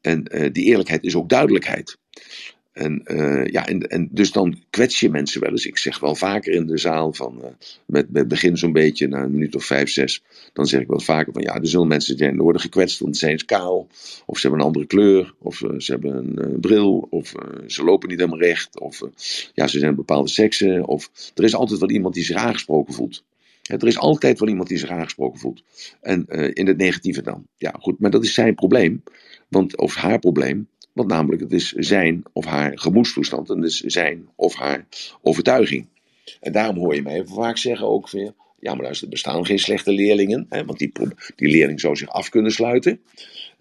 En 0.00 0.30
uh, 0.34 0.52
die 0.52 0.64
eerlijkheid 0.64 1.04
is 1.04 1.14
ook 1.14 1.28
duidelijkheid. 1.28 1.98
En, 2.74 3.02
uh, 3.04 3.46
ja, 3.46 3.66
en, 3.66 3.80
en 3.80 4.08
dus 4.10 4.32
dan 4.32 4.62
kwets 4.70 5.00
je 5.00 5.10
mensen 5.10 5.40
wel 5.40 5.50
eens. 5.50 5.66
Ik 5.66 5.78
zeg 5.78 6.00
wel 6.00 6.14
vaker 6.14 6.52
in 6.52 6.66
de 6.66 6.78
zaal 6.78 7.12
van, 7.12 7.38
uh, 7.38 7.46
met, 7.86 8.10
met 8.10 8.28
begin 8.28 8.56
zo'n 8.56 8.72
beetje, 8.72 9.08
na 9.08 9.22
een 9.22 9.30
minuut 9.30 9.54
of 9.54 9.64
vijf, 9.64 9.90
zes, 9.90 10.22
dan 10.52 10.66
zeg 10.66 10.80
ik 10.80 10.86
wel 10.86 11.00
vaker 11.00 11.32
van 11.32 11.42
ja, 11.42 11.54
er 11.54 11.68
zullen 11.68 11.88
mensen 11.88 12.16
zijn 12.16 12.36
worden 12.36 12.60
gekwetst, 12.60 13.00
want 13.00 13.16
ze 13.16 13.26
zijn 13.26 13.44
kaal, 13.44 13.88
of 14.26 14.38
ze 14.38 14.46
hebben 14.46 14.60
een 14.60 14.66
andere 14.66 14.86
kleur, 14.86 15.34
of 15.38 15.60
uh, 15.60 15.70
ze 15.78 15.92
hebben 15.92 16.36
een 16.36 16.60
bril, 16.60 17.06
of 17.10 17.34
ze 17.66 17.84
lopen 17.84 18.08
niet 18.08 18.18
helemaal 18.18 18.40
recht, 18.40 18.80
of 18.80 19.00
ja, 19.54 19.66
ze 19.66 19.78
zijn 19.78 19.94
bepaalde 19.94 20.30
seksen, 20.30 20.86
of 20.86 21.10
er 21.34 21.44
is 21.44 21.54
altijd 21.54 21.80
wel 21.80 21.90
iemand 21.90 22.14
die 22.14 22.24
zich 22.24 22.36
aangesproken 22.36 22.94
voelt. 22.94 23.24
Er 23.62 23.86
is 23.86 23.98
altijd 23.98 24.38
wel 24.38 24.48
iemand 24.48 24.68
die 24.68 24.78
zich 24.78 24.90
aangesproken 24.90 25.40
voelt. 25.40 25.62
En 26.00 26.26
in 26.52 26.66
het 26.66 26.76
negatieve 26.76 27.22
dan. 27.22 27.46
Ja, 27.56 27.74
goed, 27.80 27.98
maar 27.98 28.10
dat 28.10 28.24
is 28.24 28.34
zijn 28.34 28.54
probleem, 28.54 29.02
want, 29.48 29.76
of 29.76 29.94
haar 29.94 30.18
probleem. 30.18 30.68
Want 30.94 31.08
namelijk, 31.08 31.42
het 31.42 31.52
is 31.52 31.72
zijn 31.72 32.22
of 32.32 32.44
haar 32.44 32.78
gemoedstoestand 32.78 33.50
en 33.50 33.60
dus 33.60 33.80
zijn 33.80 34.28
of 34.34 34.54
haar 34.54 34.86
overtuiging. 35.22 35.86
En 36.40 36.52
daarom 36.52 36.76
hoor 36.76 36.94
je 36.94 37.02
mij 37.02 37.24
vaak 37.24 37.56
zeggen 37.56 37.86
ook 37.86 38.10
weer, 38.10 38.32
ja 38.60 38.74
maar 38.74 38.86
er 38.86 39.08
bestaan 39.08 39.46
geen 39.46 39.58
slechte 39.58 39.92
leerlingen, 39.92 40.46
hè, 40.48 40.64
want 40.64 40.78
die, 40.78 40.92
die 41.36 41.48
leerling 41.48 41.80
zou 41.80 41.96
zich 41.96 42.08
af 42.08 42.28
kunnen 42.28 42.52
sluiten. 42.52 43.00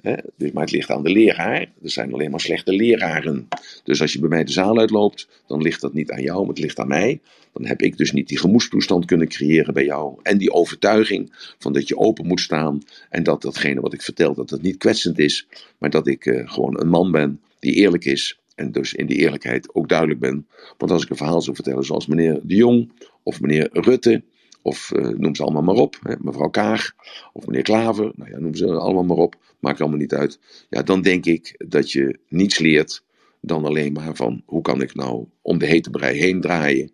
Hè, 0.02 0.16
dus, 0.38 0.52
maar 0.52 0.64
het 0.64 0.72
ligt 0.72 0.90
aan 0.90 1.04
de 1.04 1.10
leraar, 1.10 1.60
er 1.62 1.92
zijn 1.92 2.14
alleen 2.14 2.32
maar 2.32 2.40
slechte 2.40 2.74
leraren. 2.74 3.48
Dus 3.84 4.02
als 4.02 4.14
je 4.14 4.20
bij 4.20 4.30
mij 4.30 4.44
de 4.44 4.52
zaal 4.52 4.80
uitloopt, 4.80 5.28
dan 5.48 5.62
ligt 5.62 5.82
dat 5.82 5.94
niet 5.94 6.12
aan 6.12 6.22
jou, 6.22 6.40
maar 6.40 6.50
het 6.50 6.60
ligt 6.60 6.80
aan 6.80 6.88
mij. 6.88 7.20
Dan 7.54 7.66
heb 7.66 7.82
ik 7.82 7.97
dus 7.97 8.12
niet 8.12 8.28
die 8.28 8.39
gemoedstoestand 8.39 9.06
kunnen 9.06 9.28
creëren 9.28 9.74
bij 9.74 9.86
jou. 9.86 10.20
En 10.22 10.38
die 10.38 10.51
overtuiging 10.51 11.54
van 11.60 11.74
dat 11.74 11.88
je 11.88 11.97
open 11.97 12.28
moet 12.28 12.39
staan. 12.39 12.82
En 13.10 13.24
dat 13.24 13.41
datgene 13.41 13.82
wat 13.82 13.93
ik 13.93 14.01
vertel, 14.01 14.34
dat 14.34 14.49
het 14.49 14.62
niet 14.62 14.78
kwetsend 14.78 15.20
is. 15.20 15.47
Maar 15.78 15.89
dat 15.89 16.08
ik 16.08 16.26
uh, 16.26 16.49
gewoon 16.49 16.80
een 16.80 16.89
man 16.89 17.12
ben 17.12 17.41
die 17.60 17.74
eerlijk 17.74 18.06
is. 18.06 18.39
En 18.56 18.72
dus 18.72 18.93
in 18.93 19.06
die 19.06 19.18
eerlijkheid 19.18 19.76
ook 19.76 19.89
duidelijk 19.89 20.20
ben. 20.20 20.47
Want 20.78 20.91
als 20.91 21.04
ik 21.04 21.10
een 21.10 21.18
verhaal 21.18 21.41
zou 21.41 21.56
vertellen 21.56 21.84
zoals 21.84 22.08
meneer 22.08 22.39
De 22.43 22.56
Jong 22.56 22.91
of 23.24 23.41
meneer 23.41 23.70
Rutte, 23.72 24.24
of 24.62 24.91
uh, 24.95 25.08
noem 25.08 25.36
ze 25.36 25.43
allemaal 25.43 25.62
maar 25.62 25.76
op, 25.76 25.99
hè, 26.01 26.16
mevrouw 26.20 26.49
Kaag 26.49 26.91
of 27.34 27.45
meneer 27.45 27.64
Klaver, 27.64 28.12
nou 28.16 28.30
ja, 28.30 28.39
noem 28.39 28.56
ze 28.56 28.68
allemaal 28.68 29.04
maar 29.04 29.18
op, 29.18 29.36
maakt 29.60 29.82
allemaal 29.82 29.99
niet 29.99 30.14
uit. 30.14 30.39
Ja, 30.70 30.84
dan 30.84 31.01
denk 31.01 31.26
ik 31.26 31.64
dat 31.68 31.91
je 31.91 32.20
niets 32.28 32.60
leert 32.60 33.04
dan 33.41 33.66
alleen 33.66 33.93
maar 33.93 34.16
van 34.16 34.41
hoe 34.45 34.62
kan 34.62 34.82
ik 34.82 34.95
nou 34.95 35.26
om 35.41 35.58
de 35.58 35.66
hete 35.66 35.89
brei 35.89 36.20
heen 36.20 36.41
draaien 36.41 36.91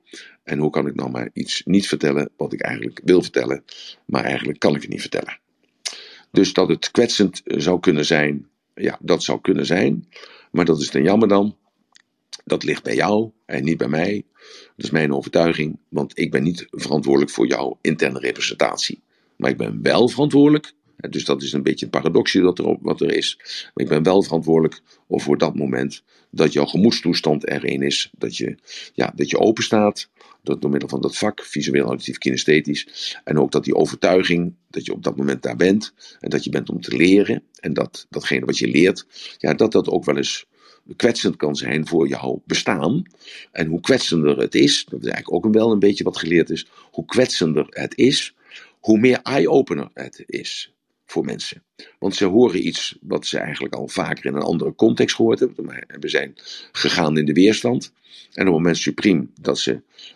en 0.50 0.60
hoe 0.60 0.70
kan 0.70 0.88
ik 0.88 0.96
nou 0.96 1.12
maar 1.12 1.30
iets 1.34 1.62
niet 1.66 1.88
vertellen 1.88 2.30
wat 2.38 2.54
ik 2.54 2.62
eigenlijk 2.62 3.02
wil 3.04 3.22
vertellen, 3.22 3.64
maar 4.06 4.24
eigenlijk 4.24 4.60
kan 4.60 4.76
ik 4.76 4.82
het 4.82 4.90
niet 4.90 5.02
vertellen. 5.02 5.40
Dus 6.32 6.54
dat 6.54 6.68
het 6.68 6.92
kwetsend 6.92 7.42
zou 7.46 7.80
kunnen 7.80 8.06
zijn, 8.06 8.48
ja, 8.76 8.98
dat 9.02 9.24
zou 9.24 9.42
kunnen 9.42 9.66
zijn. 9.66 10.08
Maar 10.52 10.66
dat 10.66 10.82
is 10.82 10.92
dan 10.92 11.04
jammer 11.04 11.28
dan. 11.28 11.58
Dat 12.46 12.64
ligt 12.64 12.84
bij 12.84 12.96
jou 12.96 13.32
en 13.46 13.64
niet 13.64 13.78
bij 13.78 13.88
mij. 13.88 14.24
Dat 14.76 14.86
is 14.86 14.92
mijn 14.92 15.14
overtuiging, 15.14 15.78
want 15.90 16.20
ik 16.20 16.32
ben 16.32 16.44
niet 16.44 16.68
verantwoordelijk 16.70 17.32
voor 17.32 17.48
jouw 17.48 17.78
interne 17.82 18.20
representatie. 18.20 19.02
Maar 19.36 19.50
ik 19.50 19.58
ben 19.58 19.82
wel 19.82 20.08
verantwoordelijk, 20.08 20.74
dus 21.10 21.26
dat 21.26 21.42
is 21.42 21.54
een 21.54 21.64
beetje 21.64 21.86
een 21.86 21.92
paradoxje 21.92 22.42
dat 22.42 22.60
er, 22.60 22.78
wat 22.82 23.02
er 23.02 23.12
is. 23.12 23.38
Maar 23.74 23.84
ik 23.84 23.90
ben 23.90 24.04
wel 24.04 24.24
verantwoordelijk 24.24 24.82
voor 25.08 25.38
dat 25.38 25.56
moment 25.56 26.04
dat 26.32 26.54
jouw 26.54 26.66
gemoedstoestand 26.66 27.48
erin 27.48 27.82
is. 27.82 28.12
Dat 28.18 28.38
je, 28.38 28.58
ja, 28.94 29.14
dat 29.16 29.30
je 29.30 29.40
open 29.40 29.64
staat, 29.64 30.10
door 30.42 30.70
middel 30.70 30.90
van 30.90 31.02
dat 31.02 31.18
vak, 31.18 31.44
visueel, 31.44 31.86
auditief, 31.86 32.18
kinesthetisch. 32.18 33.16
En 33.24 33.40
ook 33.40 33.52
dat 33.52 33.64
die 33.64 33.76
overtuiging, 33.76 34.54
dat 34.70 34.86
je 34.86 34.94
op 34.94 35.04
dat 35.04 35.18
moment 35.18 35.42
daar 35.42 35.56
bent. 35.56 35.94
En 36.20 36.30
dat 36.30 36.44
je 36.44 36.50
bent 36.50 36.70
om 36.70 36.82
te 36.82 36.96
leren. 36.96 37.44
En 37.60 37.74
dat 37.74 38.06
datgene 38.10 38.46
wat 38.46 38.58
je 38.58 38.68
leert, 38.68 39.06
ja, 39.38 39.54
dat 39.54 39.72
dat 39.72 39.90
ook 39.90 40.06
wel 40.06 40.18
eens 40.18 40.46
kwetsend 40.96 41.36
kan 41.36 41.56
zijn 41.56 41.88
voor 41.88 42.08
jouw 42.08 42.42
bestaan. 42.46 43.04
En 43.52 43.68
hoe 43.68 43.82
kwetsender 43.82 44.38
het 44.38 44.56
is, 44.56 44.86
dat 44.86 45.00
is 45.00 45.08
eigenlijk 45.08 45.46
ook 45.46 45.54
wel 45.54 45.72
een 45.72 45.80
beetje 45.80 46.04
wat 46.04 46.18
geleerd 46.18 46.50
is. 46.50 46.68
Hoe 46.92 47.06
kwetsender 47.06 47.66
het 47.70 47.98
is, 47.98 48.36
hoe 48.80 49.00
meer 49.00 49.20
eye-opener 49.22 49.90
het 49.94 50.24
is 50.26 50.74
voor 51.12 51.26
mensen. 51.26 51.64
Want 52.00 52.16
ze 52.16 52.26
horen 52.26 52.68
iets 52.68 52.98
wat 53.02 53.28
ze 53.28 53.38
eigenlijk 53.38 53.74
al 53.74 53.88
vaker 53.88 54.26
in 54.26 54.36
een 54.36 54.42
andere 54.42 54.76
context 54.76 55.16
gehoord 55.16 55.40
hebben. 55.40 55.86
We 56.00 56.10
zijn 56.10 56.34
gegaan 56.72 57.18
in 57.18 57.26
de 57.26 57.34
weerstand. 57.34 57.94
En 58.34 58.48
op 58.48 58.54
het 58.54 58.56
moment 58.56 58.78
supriem 58.78 59.32
dat 59.42 59.60
ze 59.60 59.72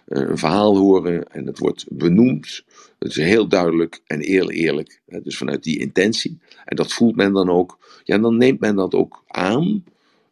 eh, 0.06 0.22
een 0.22 0.38
verhaal 0.38 0.78
horen 0.78 1.28
en 1.32 1.46
het 1.46 1.60
wordt 1.60 1.86
benoemd, 1.90 2.64
het 3.00 3.10
is 3.10 3.16
heel 3.16 3.48
duidelijk 3.48 4.02
en 4.06 4.20
eerlijk, 4.22 4.58
eerlijk. 4.58 5.02
Dus 5.06 5.38
vanuit 5.38 5.64
die 5.64 5.80
intentie. 5.80 6.40
En 6.66 6.76
dat 6.76 6.94
voelt 6.94 7.16
men 7.16 7.34
dan 7.34 7.50
ook. 7.50 8.02
Ja, 8.04 8.18
dan 8.18 8.38
neemt 8.38 8.60
men 8.60 8.76
dat 8.76 8.94
ook 8.94 9.24
aan 9.28 9.84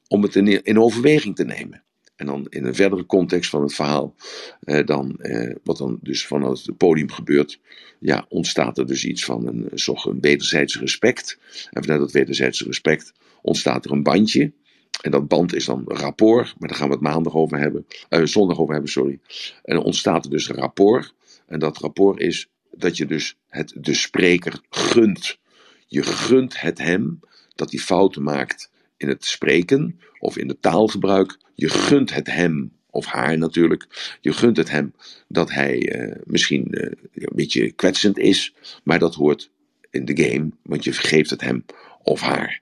om 0.08 0.24
het 0.24 0.36
in 0.36 0.80
overweging 0.80 1.36
te 1.36 1.44
nemen. 1.44 1.84
En 2.22 2.28
dan 2.28 2.46
in 2.50 2.66
een 2.66 2.76
verdere 2.76 3.06
context 3.06 3.50
van 3.50 3.62
het 3.62 3.74
verhaal, 3.74 4.16
eh, 4.60 4.86
dan, 4.86 5.16
eh, 5.18 5.56
wat 5.64 5.78
dan 5.78 6.00
dus 6.02 6.26
vanuit 6.26 6.66
het 6.66 6.78
podium 6.78 7.12
gebeurt, 7.12 7.60
ja, 8.00 8.26
ontstaat 8.30 8.78
er 8.78 8.88
dus 8.88 9.06
iets 9.06 9.26
van 9.26 9.48
een, 9.48 9.70
toch 9.76 10.06
een 10.06 10.20
wederzijds 10.20 10.80
respect. 10.80 11.40
En 11.72 11.84
vanuit 11.84 12.00
dat 12.00 12.12
wederzijds 12.12 12.62
respect 12.62 13.14
ontstaat 13.42 13.86
er 13.86 13.92
een 13.92 14.04
bandje. 14.04 14.52
En 15.02 15.12
dat 15.12 15.28
band 15.28 15.56
is 15.56 15.66
dan 15.66 15.84
rapport, 15.86 16.56
maar 16.60 16.70
daar 16.70 16.78
gaan 16.78 16.88
we 16.88 16.94
het 16.94 17.04
maandag 17.04 17.34
over 17.34 17.60
hebben, 17.60 17.86
uh, 18.10 18.26
zondag 18.26 18.60
over 18.60 18.74
hebben, 18.74 18.92
sorry. 18.92 19.20
En 19.64 19.76
dan 19.76 19.84
ontstaat 19.84 20.26
er 20.26 20.32
dus 20.32 20.48
rapport. 20.48 21.14
En 21.48 21.60
dat 21.60 21.78
rapport 21.78 22.20
is 22.20 22.50
dat 22.72 22.98
je 22.98 23.06
dus 23.06 23.38
het 23.48 23.74
de 23.76 23.94
spreker 23.94 24.62
gunt. 24.70 25.38
Je 25.88 26.04
gunt 26.04 26.62
het 26.62 26.78
hem 26.78 27.20
dat 27.56 27.72
hij 27.72 27.80
fouten 27.80 28.24
maakt 28.24 28.71
in 29.02 29.08
het 29.08 29.26
spreken 29.26 30.00
of 30.20 30.38
in 30.38 30.48
het 30.48 30.62
taalgebruik. 30.62 31.38
Je 31.56 31.70
gunt 31.70 32.14
het 32.14 32.28
hem, 32.28 32.72
of 32.90 33.06
haar 33.06 33.38
natuurlijk, 33.38 34.16
je 34.22 34.34
gunt 34.34 34.58
het 34.58 34.70
hem 34.70 34.94
dat 35.28 35.52
hij 35.52 35.96
uh, 35.96 36.16
misschien 36.24 36.68
uh, 36.70 36.92
een 37.14 37.36
beetje 37.36 37.72
kwetsend 37.72 38.18
is, 38.18 38.54
maar 38.84 39.00
dat 39.00 39.16
hoort 39.16 39.50
in 39.90 40.06
de 40.06 40.24
game, 40.24 40.50
want 40.62 40.84
je 40.84 40.94
vergeeft 40.94 41.30
het 41.30 41.42
hem 41.42 41.66
of 42.04 42.22
haar. 42.22 42.62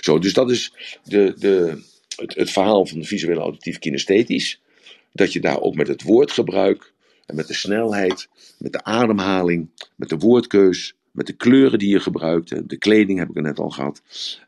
Zo, 0.00 0.18
dus 0.18 0.32
dat 0.32 0.50
is 0.50 0.72
de, 1.04 1.34
de, 1.38 1.82
het, 2.16 2.34
het 2.34 2.50
verhaal 2.50 2.86
van 2.86 2.98
de 2.98 3.06
visuele 3.06 3.40
auditief 3.40 3.78
kinesthetisch. 3.78 4.60
Dat 5.12 5.32
je 5.32 5.40
daar 5.40 5.60
ook 5.60 5.74
met 5.74 5.88
het 5.88 6.02
woordgebruik 6.02 6.92
en 7.26 7.36
met 7.36 7.46
de 7.46 7.54
snelheid, 7.54 8.28
met 8.58 8.72
de 8.72 8.84
ademhaling, 8.84 9.68
met 9.96 10.08
de 10.08 10.16
woordkeus, 10.16 10.94
met 11.12 11.26
de 11.26 11.32
kleuren 11.32 11.78
die 11.78 11.88
je 11.88 12.00
gebruikt. 12.00 12.68
De 12.68 12.76
kleding 12.76 13.18
heb 13.18 13.28
ik 13.28 13.36
er 13.36 13.42
net 13.42 13.58
al 13.58 13.70
gehad. 13.70 14.02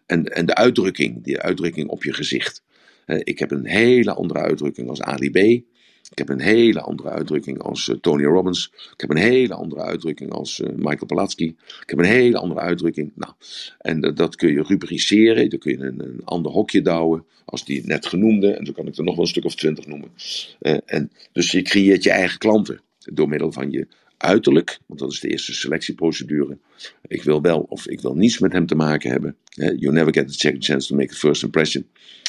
En, 0.06 0.24
en 0.24 0.46
de 0.46 0.54
uitdrukking, 0.54 1.24
die 1.24 1.40
uitdrukking 1.40 1.88
op 1.88 2.04
je 2.04 2.12
gezicht. 2.12 2.62
Ik 3.06 3.38
heb 3.38 3.50
een 3.50 3.66
hele 3.66 4.14
andere 4.14 4.40
uitdrukking 4.40 4.88
als 4.88 5.00
Ali 5.00 5.30
B. 5.30 5.68
Ik 6.10 6.18
heb 6.18 6.28
een 6.28 6.40
hele 6.40 6.80
andere 6.80 7.08
uitdrukking 7.08 7.58
als 7.58 7.88
uh, 7.88 7.96
Tony 7.96 8.24
Robbins. 8.24 8.72
Ik 8.92 9.00
heb 9.00 9.10
een 9.10 9.16
hele 9.16 9.54
andere 9.54 9.80
uitdrukking 9.80 10.30
als 10.30 10.58
uh, 10.58 10.68
Michael 10.76 11.06
Palatsky. 11.06 11.54
Ik 11.82 11.90
heb 11.90 11.98
een 11.98 12.04
hele 12.04 12.38
andere 12.38 12.60
uitdrukking. 12.60 13.12
Nou, 13.14 13.32
en 13.78 14.00
dat 14.00 14.36
kun 14.36 14.52
je 14.52 14.62
rubriceren. 14.62 15.50
Dan 15.50 15.58
kun 15.58 15.78
je 15.78 15.84
een, 15.84 16.04
een 16.04 16.20
ander 16.24 16.52
hokje 16.52 16.82
douwen. 16.82 17.24
Als 17.44 17.64
die 17.64 17.86
net 17.86 18.06
genoemde. 18.06 18.50
En 18.50 18.66
zo 18.66 18.72
kan 18.72 18.86
ik 18.86 18.96
er 18.96 19.04
nog 19.04 19.14
wel 19.14 19.24
een 19.24 19.30
stuk 19.30 19.44
of 19.44 19.54
twintig 19.54 19.86
noemen. 19.86 20.10
en, 20.86 21.10
dus 21.32 21.50
je 21.50 21.62
creëert 21.62 22.02
je 22.02 22.10
eigen 22.10 22.38
klanten. 22.38 22.80
Door 22.98 23.28
middel 23.28 23.52
van 23.52 23.70
je 23.70 23.86
uiterlijk, 24.22 24.78
want 24.86 25.00
dat 25.00 25.12
is 25.12 25.20
de 25.20 25.28
eerste 25.28 25.54
selectieprocedure. 25.54 26.58
Ik 27.06 27.22
wil 27.22 27.40
wel 27.42 27.60
of 27.60 27.88
ik 27.88 28.00
wil 28.00 28.14
niets 28.14 28.38
met 28.38 28.52
hem 28.52 28.66
te 28.66 28.74
maken 28.74 29.10
hebben. 29.10 29.36
You 29.54 29.92
never 29.92 30.12
get 30.12 30.28
a 30.28 30.32
second 30.32 30.64
chance 30.64 30.88
to 30.88 30.96
make 30.96 31.12
a 31.12 31.16
first 31.16 31.42
impression. 31.42 31.86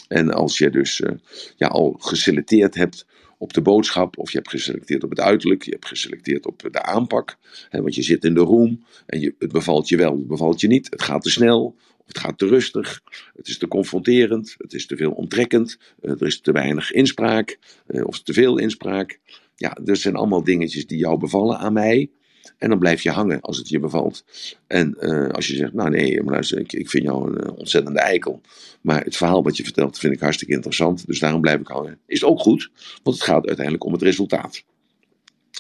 En 0.08 0.34
als 0.34 0.58
je 0.58 0.70
dus 0.70 1.00
uh, 1.00 1.12
ja, 1.56 1.68
al 1.68 1.96
geselecteerd 2.00 2.76
hebt 2.76 3.06
op 3.38 3.54
de 3.54 3.62
boodschap, 3.62 4.18
of 4.18 4.32
je 4.32 4.38
hebt 4.38 4.50
geselecteerd 4.50 5.04
op 5.04 5.10
het 5.10 5.20
uiterlijk, 5.20 5.64
je 5.64 5.72
hebt 5.72 5.88
geselecteerd 5.88 6.46
op 6.46 6.68
de 6.72 6.84
aanpak, 6.84 7.38
hè, 7.70 7.82
want 7.82 7.96
je 7.96 8.02
zit 8.02 8.24
in 8.24 8.34
de 8.34 8.40
room 8.40 8.86
en 9.06 9.20
je, 9.20 9.36
het 9.40 9.52
bevalt 9.52 9.90
je 9.90 9.98
wel, 9.98 10.18
het 10.18 10.28
bevalt 10.28 10.62
je 10.62 10.68
niet, 10.68 10.88
het 10.90 11.02
gaat 11.02 11.22
te 11.22 11.30
snel, 11.30 11.76
het 12.06 12.18
gaat 12.18 12.38
te 12.38 12.48
rustig, 12.48 13.02
het 13.36 13.48
is 13.48 13.58
te 13.58 13.68
confronterend, 13.68 14.56
het 14.58 14.74
is 14.74 14.86
te 14.86 14.96
veel 14.96 15.12
onttrekkend, 15.12 15.78
uh, 16.02 16.12
er 16.12 16.26
is 16.26 16.42
te 16.42 16.52
weinig 16.52 16.92
inspraak, 16.92 17.58
uh, 17.88 18.06
of 18.06 18.24
te 18.24 18.34
veel 18.34 18.58
inspraak. 18.58 19.20
Ja, 19.56 19.78
dat 19.84 19.98
zijn 19.98 20.16
allemaal 20.16 20.44
dingetjes 20.44 20.88
die 20.88 20.98
jou 20.98 21.18
bevallen 21.18 21.58
aan 21.58 21.74
mij. 21.74 22.10
En 22.58 22.70
dan 22.70 22.80
blijf 22.80 23.02
je 23.02 23.12
hangen 23.12 23.42
als 23.42 23.58
het 23.58 23.70
je 23.70 23.80
bevalt. 23.80 24.26
En 24.68 24.98
uh, 25.00 25.30
als 25.30 25.48
je 25.48 25.56
zegt, 25.56 25.74
nou 25.74 25.90
nee, 25.90 26.24
maar 26.24 26.34
luister, 26.34 26.60
ik, 26.60 26.74
ik 26.74 26.90
vind 26.90 27.04
jou 27.04 27.40
een 27.40 27.52
ontzettende 27.52 28.00
eikel. 28.00 28.42
Maar 28.82 29.04
het 29.04 29.18
verhaal 29.18 29.44
wat 29.44 29.58
je 29.58 29.64
vertelt 29.64 30.00
vind 30.00 30.14
ik 30.14 30.20
hartstikke 30.20 30.54
interessant. 30.54 31.08
Dus 31.08 31.20
daarom 31.20 31.42
blijf 31.42 31.60
ik 31.60 31.68
hangen. 31.68 32.00
Is 32.06 32.24
ook 32.24 32.40
goed, 32.40 32.72
want 33.04 33.16
het 33.16 33.26
gaat 33.26 33.48
uiteindelijk 33.48 33.86
om 33.86 33.94
het 33.94 34.02
resultaat. 34.02 34.64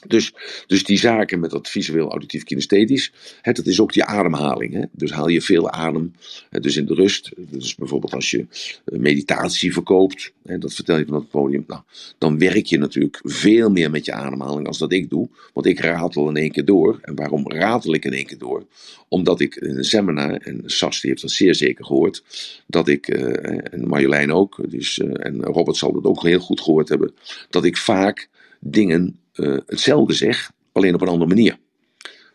Dus, 0.08 0.34
dus 0.68 0.84
die 0.84 0.98
zaken 0.98 1.40
met 1.40 1.52
dat 1.52 1.70
visueel, 1.70 2.10
auditief, 2.10 2.44
kinesthetisch, 2.44 3.12
hè, 3.42 3.52
dat 3.52 3.66
is 3.66 3.80
ook 3.80 3.94
die 3.94 4.04
ademhaling. 4.04 4.74
Hè? 4.74 4.84
Dus 4.92 5.12
haal 5.12 5.28
je 5.28 5.42
veel 5.42 5.70
adem, 5.70 6.14
hè, 6.50 6.60
dus 6.60 6.78
in 6.78 6.86
de 6.86 6.94
rust. 6.94 7.32
Dus 7.38 7.76
bijvoorbeeld 7.76 8.14
als 8.14 8.32
je 8.32 8.46
eh, 8.86 9.00
meditatie 9.00 9.74
verkoopt, 9.74 10.32
hè, 10.44 10.58
dat 10.58 10.74
vertel 10.74 10.98
je 10.98 11.06
van 11.06 11.16
het 11.16 11.30
podium, 11.30 11.64
nou, 11.68 11.82
dan 12.18 12.38
werk 12.38 12.66
je 12.66 12.78
natuurlijk 12.78 13.20
veel 13.24 13.70
meer 13.70 13.92
met 13.92 14.06
je 14.06 14.14
ademhaling 14.14 14.68
als 14.68 14.78
dat 14.78 14.92
ik 14.92 15.10
doe. 15.10 15.30
Want 15.54 15.66
ik 15.66 15.80
ratel 15.80 16.30
in 16.30 16.38
één 16.38 16.52
keer 16.52 16.66
door. 16.66 17.00
En 17.02 17.16
waarom 17.16 17.52
ratel 17.52 17.94
ik 17.94 18.06
in 18.06 18.14
één 18.14 18.26
keer 18.26 18.38
door? 18.38 18.66
Omdat 19.08 19.40
ik 19.40 19.56
in 19.56 19.78
een 19.78 19.84
seminar, 19.84 20.34
en 20.34 20.62
Sas 20.66 21.02
die 21.02 21.10
heeft 21.10 21.22
dat 21.22 21.32
zeer 21.32 21.56
zeker 21.56 21.86
gehoord, 21.86 22.24
dat 22.68 22.88
ik, 22.88 23.08
uh, 23.08 23.74
en 23.74 23.88
Marjolein 23.88 24.32
ook, 24.32 24.72
dus, 24.72 24.98
uh, 24.98 25.26
en 25.26 25.44
Robert 25.44 25.78
zal 25.78 25.94
dat 25.94 26.04
ook 26.04 26.24
heel 26.24 26.40
goed 26.40 26.62
gehoord 26.62 26.90
hebben, 26.90 27.14
dat 27.50 27.66
ik 27.66 27.78
vaak 27.78 28.30
dingen 28.60 29.20
uh, 29.42 29.58
hetzelfde 29.66 30.14
zeg, 30.14 30.52
alleen 30.72 30.94
op 30.94 31.02
een 31.02 31.08
andere 31.08 31.30
manier. 31.30 31.58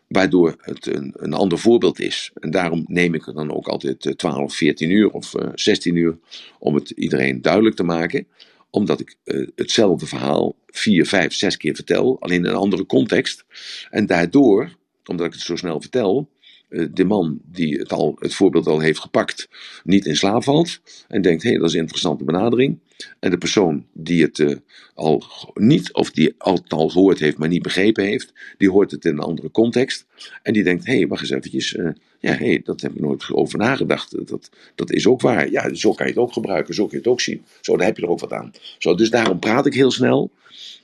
Waardoor 0.08 0.54
het 0.58 0.86
een, 0.86 1.12
een 1.16 1.32
ander 1.32 1.58
voorbeeld 1.58 2.00
is. 2.00 2.30
En 2.34 2.50
daarom 2.50 2.84
neem 2.86 3.14
ik 3.14 3.26
er 3.26 3.34
dan 3.34 3.54
ook 3.54 3.68
altijd 3.68 4.14
12, 4.16 4.54
14 4.54 4.90
uur 4.90 5.10
of 5.10 5.34
uh, 5.34 5.48
16 5.54 5.96
uur 5.96 6.18
om 6.58 6.74
het 6.74 6.90
iedereen 6.90 7.42
duidelijk 7.42 7.76
te 7.76 7.82
maken. 7.82 8.26
Omdat 8.70 9.00
ik 9.00 9.16
hetzelfde 9.54 10.06
verhaal 10.06 10.56
vier, 10.66 11.06
vijf, 11.06 11.34
zes 11.34 11.56
keer 11.56 11.74
vertel, 11.74 12.20
alleen 12.20 12.44
in 12.44 12.50
een 12.50 12.54
andere 12.54 12.86
context. 12.86 13.44
En 13.90 14.06
daardoor, 14.06 14.76
omdat 15.04 15.26
ik 15.26 15.32
het 15.32 15.42
zo 15.42 15.56
snel 15.56 15.80
vertel, 15.80 16.28
eh, 16.28 16.35
de 16.68 17.04
man 17.04 17.40
die 17.44 17.78
het, 17.78 17.92
al, 17.92 18.16
het 18.18 18.34
voorbeeld 18.34 18.66
al 18.66 18.80
heeft 18.80 19.00
gepakt, 19.00 19.48
niet 19.84 20.06
in 20.06 20.16
slaap 20.16 20.44
valt. 20.44 20.80
En 21.08 21.22
denkt, 21.22 21.42
hé, 21.42 21.48
hey, 21.48 21.58
dat 21.58 21.68
is 21.68 21.74
een 21.74 21.80
interessante 21.80 22.24
benadering. 22.24 22.78
En 23.20 23.30
de 23.30 23.38
persoon 23.38 23.86
die 23.92 24.22
het 24.22 24.38
uh, 24.38 24.56
al 24.94 25.24
niet, 25.54 25.92
of 25.92 26.10
die 26.10 26.34
het 26.38 26.72
al 26.72 26.88
gehoord 26.88 27.18
heeft, 27.18 27.38
maar 27.38 27.48
niet 27.48 27.62
begrepen 27.62 28.04
heeft, 28.04 28.32
die 28.58 28.70
hoort 28.70 28.90
het 28.90 29.04
in 29.04 29.12
een 29.12 29.18
andere 29.18 29.50
context. 29.50 30.06
En 30.42 30.52
die 30.52 30.62
denkt, 30.62 30.86
hé, 30.86 30.96
hey, 30.96 31.06
wacht 31.06 31.20
eens 31.20 31.30
eventjes, 31.30 31.74
uh, 31.74 31.90
ja, 32.18 32.32
hé, 32.32 32.46
hey, 32.46 32.60
dat 32.64 32.80
heb 32.80 32.94
ik 32.94 33.00
nooit 33.00 33.32
over 33.32 33.58
nagedacht. 33.58 34.28
Dat, 34.28 34.50
dat 34.74 34.90
is 34.90 35.06
ook 35.06 35.20
waar. 35.20 35.50
Ja, 35.50 35.74
zo 35.74 35.92
kan 35.92 36.06
je 36.06 36.12
het 36.12 36.22
ook 36.22 36.32
gebruiken, 36.32 36.74
zo 36.74 36.82
kun 36.82 36.92
je 36.92 37.04
het 37.04 37.12
ook 37.12 37.20
zien. 37.20 37.44
Zo, 37.60 37.76
daar 37.76 37.86
heb 37.86 37.96
je 37.96 38.02
er 38.02 38.08
ook 38.08 38.20
wat 38.20 38.32
aan. 38.32 38.52
Zo, 38.78 38.94
dus 38.94 39.10
daarom 39.10 39.38
praat 39.38 39.66
ik 39.66 39.74
heel 39.74 39.90
snel. 39.90 40.30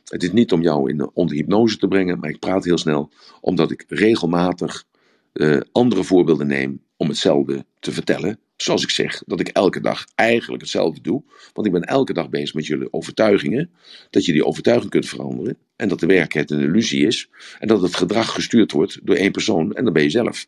Het 0.05 0.23
is 0.23 0.33
niet 0.33 0.53
om 0.53 0.63
jou 0.63 0.91
in 0.91 1.11
onder 1.15 1.37
hypnose 1.37 1.77
te 1.77 1.89
brengen, 1.89 2.19
maar 2.19 2.31
ik 2.31 2.39
praat 2.39 2.65
heel 2.65 2.79
snel, 2.79 3.11
omdat 3.41 3.71
ik 3.71 3.85
regelmatig 3.89 4.85
uh, 5.33 5.61
andere 5.73 6.05
voorbeelden 6.05 6.47
neem 6.47 6.83
om 6.97 7.09
hetzelfde 7.09 7.65
te 7.79 7.93
vertellen. 7.93 8.39
zoals 8.57 8.83
ik 8.83 8.91
zeg, 8.91 9.23
dat 9.27 9.41
ik 9.41 9.49
elke 9.49 9.81
dag 9.81 10.07
eigenlijk 10.15 10.63
hetzelfde 10.63 11.01
doe. 11.01 11.23
Want 11.53 11.67
ik 11.67 11.73
ben 11.73 11.83
elke 11.83 12.13
dag 12.13 12.29
bezig 12.29 12.55
met 12.55 12.67
jullie 12.67 12.93
overtuigingen. 12.93 13.71
Dat 14.11 14.25
je 14.25 14.33
die 14.33 14.45
overtuiging 14.45 14.91
kunt 14.91 15.09
veranderen. 15.09 15.57
En 15.77 15.89
dat 15.89 16.01
de 16.01 16.07
werkelijkheid 16.07 16.51
een 16.51 16.69
illusie 16.69 17.07
is. 17.07 17.29
En 17.59 17.69
dat 17.69 17.83
het 17.83 17.97
gedrag 17.97 18.33
gestuurd 18.33 18.73
wordt 18.73 19.01
door 19.03 19.17
één 19.17 19.33
persoon. 19.33 19.75
En 19.75 19.85
dan 19.85 19.93
ben 19.93 20.03
je 20.03 20.11
zelf. 20.11 20.47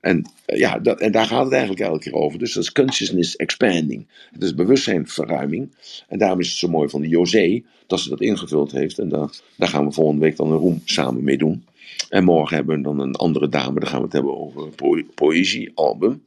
En, 0.00 0.30
eh, 0.46 0.58
ja, 0.58 0.78
dat, 0.78 1.00
en 1.00 1.12
daar 1.12 1.26
gaat 1.26 1.44
het 1.44 1.52
eigenlijk 1.52 1.82
elke 1.82 1.98
keer 1.98 2.12
over. 2.12 2.38
Dus 2.38 2.52
dat 2.52 2.62
is 2.62 2.72
consciousness 2.72 3.36
expanding. 3.36 4.08
Het 4.30 4.42
is 4.42 4.54
bewustzijnverruiming. 4.54 5.74
En 6.08 6.18
daarom 6.18 6.40
is 6.40 6.48
het 6.48 6.58
zo 6.58 6.68
mooi 6.68 6.88
van 6.88 7.00
de 7.00 7.08
José 7.08 7.62
dat 7.86 8.00
ze 8.00 8.08
dat 8.08 8.20
ingevuld 8.20 8.72
heeft. 8.72 8.98
En 8.98 9.08
daar, 9.08 9.30
daar 9.56 9.68
gaan 9.68 9.84
we 9.84 9.92
volgende 9.92 10.20
week 10.20 10.36
dan 10.36 10.50
een 10.50 10.58
room 10.58 10.82
samen 10.84 11.24
mee 11.24 11.38
doen. 11.38 11.64
En 12.08 12.24
morgen 12.24 12.56
hebben 12.56 12.76
we 12.76 12.82
dan 12.82 13.00
een 13.00 13.14
andere 13.14 13.48
dame, 13.48 13.80
daar 13.80 13.88
gaan 13.88 13.98
we 13.98 14.04
het 14.04 14.12
hebben 14.12 14.36
over 14.36 14.62
een 14.62 15.06
poëziealbum. 15.14 16.22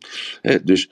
dus 0.64 0.90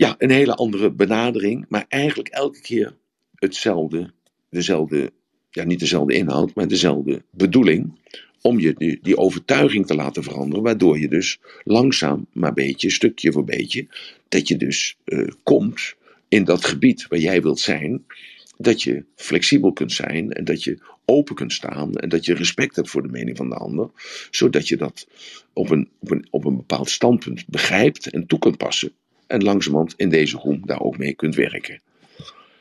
ja, 0.00 0.14
een 0.18 0.30
hele 0.30 0.54
andere 0.54 0.90
benadering, 0.90 1.66
maar 1.68 1.84
eigenlijk 1.88 2.28
elke 2.28 2.60
keer 2.60 2.96
hetzelfde, 3.34 4.10
dezelfde, 4.50 5.12
ja 5.50 5.64
niet 5.64 5.80
dezelfde 5.80 6.14
inhoud, 6.14 6.54
maar 6.54 6.68
dezelfde 6.68 7.22
bedoeling. 7.30 7.98
Om 8.42 8.60
je 8.60 8.98
die, 9.02 9.16
overtuiging 9.16 9.86
te 9.86 9.94
laten 9.94 10.22
veranderen, 10.22 10.64
waardoor 10.64 10.98
je 10.98 11.08
dus 11.08 11.38
langzaam, 11.64 12.26
maar 12.32 12.52
beetje, 12.52 12.90
stukje 12.90 13.32
voor 13.32 13.44
beetje, 13.44 13.86
dat 14.28 14.48
je 14.48 14.56
dus 14.56 14.96
uh, 15.04 15.28
komt 15.42 15.94
in 16.28 16.44
dat 16.44 16.64
gebied 16.64 17.06
waar 17.08 17.18
jij 17.18 17.42
wilt 17.42 17.60
zijn, 17.60 18.04
dat 18.60 18.82
je 18.82 19.04
flexibel 19.14 19.72
kunt 19.72 19.92
zijn 19.92 20.32
en 20.32 20.44
dat 20.44 20.64
je 20.64 20.78
open 21.04 21.34
kunt 21.34 21.52
staan 21.52 21.94
en 21.94 22.08
dat 22.08 22.24
je 22.24 22.34
respect 22.34 22.76
hebt 22.76 22.90
voor 22.90 23.02
de 23.02 23.08
mening 23.08 23.36
van 23.36 23.48
de 23.48 23.54
ander, 23.54 23.90
zodat 24.30 24.68
je 24.68 24.76
dat 24.76 25.06
op 25.52 25.70
een, 25.70 25.88
op 26.00 26.10
een, 26.10 26.26
op 26.30 26.44
een 26.44 26.56
bepaald 26.56 26.90
standpunt 26.90 27.46
begrijpt 27.46 28.10
en 28.10 28.26
toe 28.26 28.38
kunt 28.38 28.56
passen. 28.56 28.92
En 29.26 29.42
langzamerhand 29.42 29.94
in 29.96 30.08
deze 30.08 30.38
groep 30.38 30.66
daar 30.66 30.80
ook 30.80 30.98
mee 30.98 31.14
kunt 31.14 31.34
werken. 31.34 31.80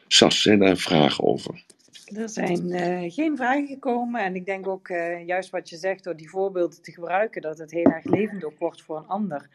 Sas, 0.07 0.41
zijn 0.41 0.59
daar 0.59 0.77
vragen 0.77 1.23
over? 1.23 1.63
Er 2.05 2.29
zijn 2.29 2.67
uh, 2.67 3.11
geen 3.11 3.37
vragen 3.37 3.67
gekomen 3.67 4.23
en 4.23 4.35
ik 4.35 4.45
denk 4.45 4.67
ook 4.67 4.89
uh, 4.89 5.25
juist 5.25 5.49
wat 5.49 5.69
je 5.69 5.77
zegt 5.77 6.03
door 6.03 6.15
die 6.15 6.29
voorbeelden 6.29 6.81
te 6.81 6.91
gebruiken, 6.91 7.41
dat 7.41 7.57
het 7.57 7.71
heel 7.71 7.83
erg 7.83 8.05
levend 8.05 8.43
ook 8.43 8.59
wordt 8.59 8.81
voor 8.81 8.97
een 8.97 9.07
ander. 9.07 9.49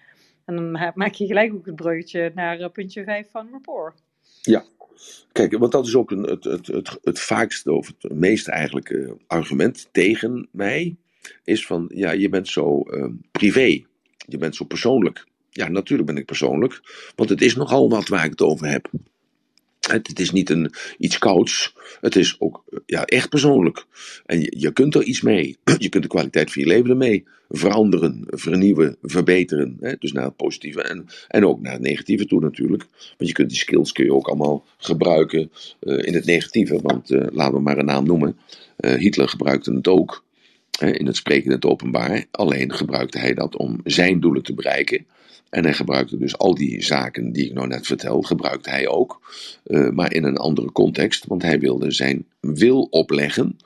En 0.44 0.54
dan 0.56 0.70
maak 0.94 1.12
je 1.12 1.26
gelijk 1.26 1.54
ook 1.54 1.66
het 1.66 1.76
breutje 1.76 2.32
naar 2.34 2.60
uh, 2.60 2.68
puntje 2.68 3.04
5 3.04 3.30
van 3.30 3.48
rapport. 3.50 4.02
Ja, 4.42 4.64
Kijk, 5.32 5.58
want 5.58 5.72
dat 5.72 5.86
is 5.86 5.94
ook 5.94 6.10
een, 6.10 6.22
het, 6.22 6.44
het, 6.44 6.66
het, 6.66 6.98
het 7.02 7.20
vaakste 7.20 7.72
of 7.72 7.86
het 7.86 8.12
meest 8.12 8.48
eigenlijke 8.48 9.16
argument 9.26 9.88
tegen 9.92 10.48
mij. 10.50 10.96
Is 11.44 11.66
van, 11.66 11.90
ja, 11.94 12.10
je 12.10 12.28
bent 12.28 12.48
zo 12.48 12.82
uh, 12.86 13.06
privé. 13.32 13.84
Je 14.26 14.38
bent 14.38 14.56
zo 14.56 14.64
persoonlijk. 14.64 15.26
Ja, 15.50 15.68
natuurlijk 15.68 16.08
ben 16.08 16.16
ik 16.16 16.26
persoonlijk. 16.26 16.80
Want 17.16 17.28
het 17.28 17.42
is 17.42 17.54
nogal 17.54 17.88
wat 17.88 18.08
waar 18.08 18.24
ik 18.24 18.30
het 18.30 18.42
over 18.42 18.66
heb. 18.66 18.90
Het, 19.90 20.20
is 20.20 20.30
niet 20.30 20.50
een, 20.50 20.72
iets 20.98 21.18
kouds. 21.18 21.74
Het 22.00 22.16
is 22.16 22.36
ook 22.38 22.64
ja, 22.86 23.04
echt 23.04 23.28
persoonlijk. 23.28 23.84
En 24.26 24.40
je, 24.40 24.72
kunt 24.72 24.94
er 24.94 25.02
iets 25.02 25.20
mee. 25.20 25.56
Je 25.78 25.88
kunt 25.88 26.02
de 26.02 26.08
kwaliteit 26.08 26.52
van 26.52 26.62
je 26.62 26.68
leven 26.68 26.90
ermee 26.90 27.24
veranderen, 27.50 28.24
vernieuwen, 28.26 28.96
verbeteren. 29.02 29.76
Hè? 29.80 29.94
Dus 29.98 30.12
naar 30.12 30.24
het 30.24 30.36
positieve 30.36 30.82
en, 30.82 31.06
en 31.28 31.46
ook 31.46 31.60
naar 31.60 31.72
het 31.72 31.82
negatieve 31.82 32.26
toe 32.26 32.40
natuurlijk. 32.40 32.86
Want 33.16 33.30
je 33.30 33.32
kunt 33.32 33.48
die 33.48 33.58
skills 33.58 33.92
kun 33.92 34.04
je 34.04 34.14
ook 34.14 34.28
allemaal 34.28 34.64
gebruiken 34.76 35.50
uh, 35.80 36.06
in 36.06 36.14
het 36.14 36.24
negatieve. 36.24 36.78
Want 36.82 37.10
uh, 37.10 37.26
laten 37.32 37.54
we 37.54 37.60
maar 37.60 37.78
een 37.78 37.84
naam 37.84 38.06
noemen. 38.06 38.36
Uh, 38.80 38.94
Hitler 38.94 39.28
gebruikte 39.28 39.74
het 39.74 39.88
ook 39.88 40.24
in 40.80 41.06
het 41.06 41.16
spreken 41.16 41.44
in 41.44 41.50
het 41.50 41.64
openbaar. 41.64 42.24
Alleen 42.30 42.72
gebruikte 42.72 43.18
hij 43.18 43.34
dat 43.34 43.56
om 43.56 43.80
zijn 43.84 44.20
doelen 44.20 44.42
te 44.42 44.54
bereiken. 44.54 45.06
En 45.54 45.64
hij 45.64 45.74
gebruikte 45.74 46.18
dus 46.18 46.38
al 46.38 46.54
die 46.54 46.82
zaken 46.82 47.32
die 47.32 47.44
ik 47.44 47.52
nou 47.52 47.66
net 47.66 47.86
vertel, 47.86 48.22
gebruikte 48.22 48.70
hij 48.70 48.88
ook, 48.88 49.20
uh, 49.66 49.90
maar 49.90 50.12
in 50.12 50.24
een 50.24 50.36
andere 50.36 50.72
context, 50.72 51.26
want 51.26 51.42
hij 51.42 51.58
wilde 51.58 51.90
zijn 51.90 52.26
wil 52.40 52.86
opleggen 52.90 53.56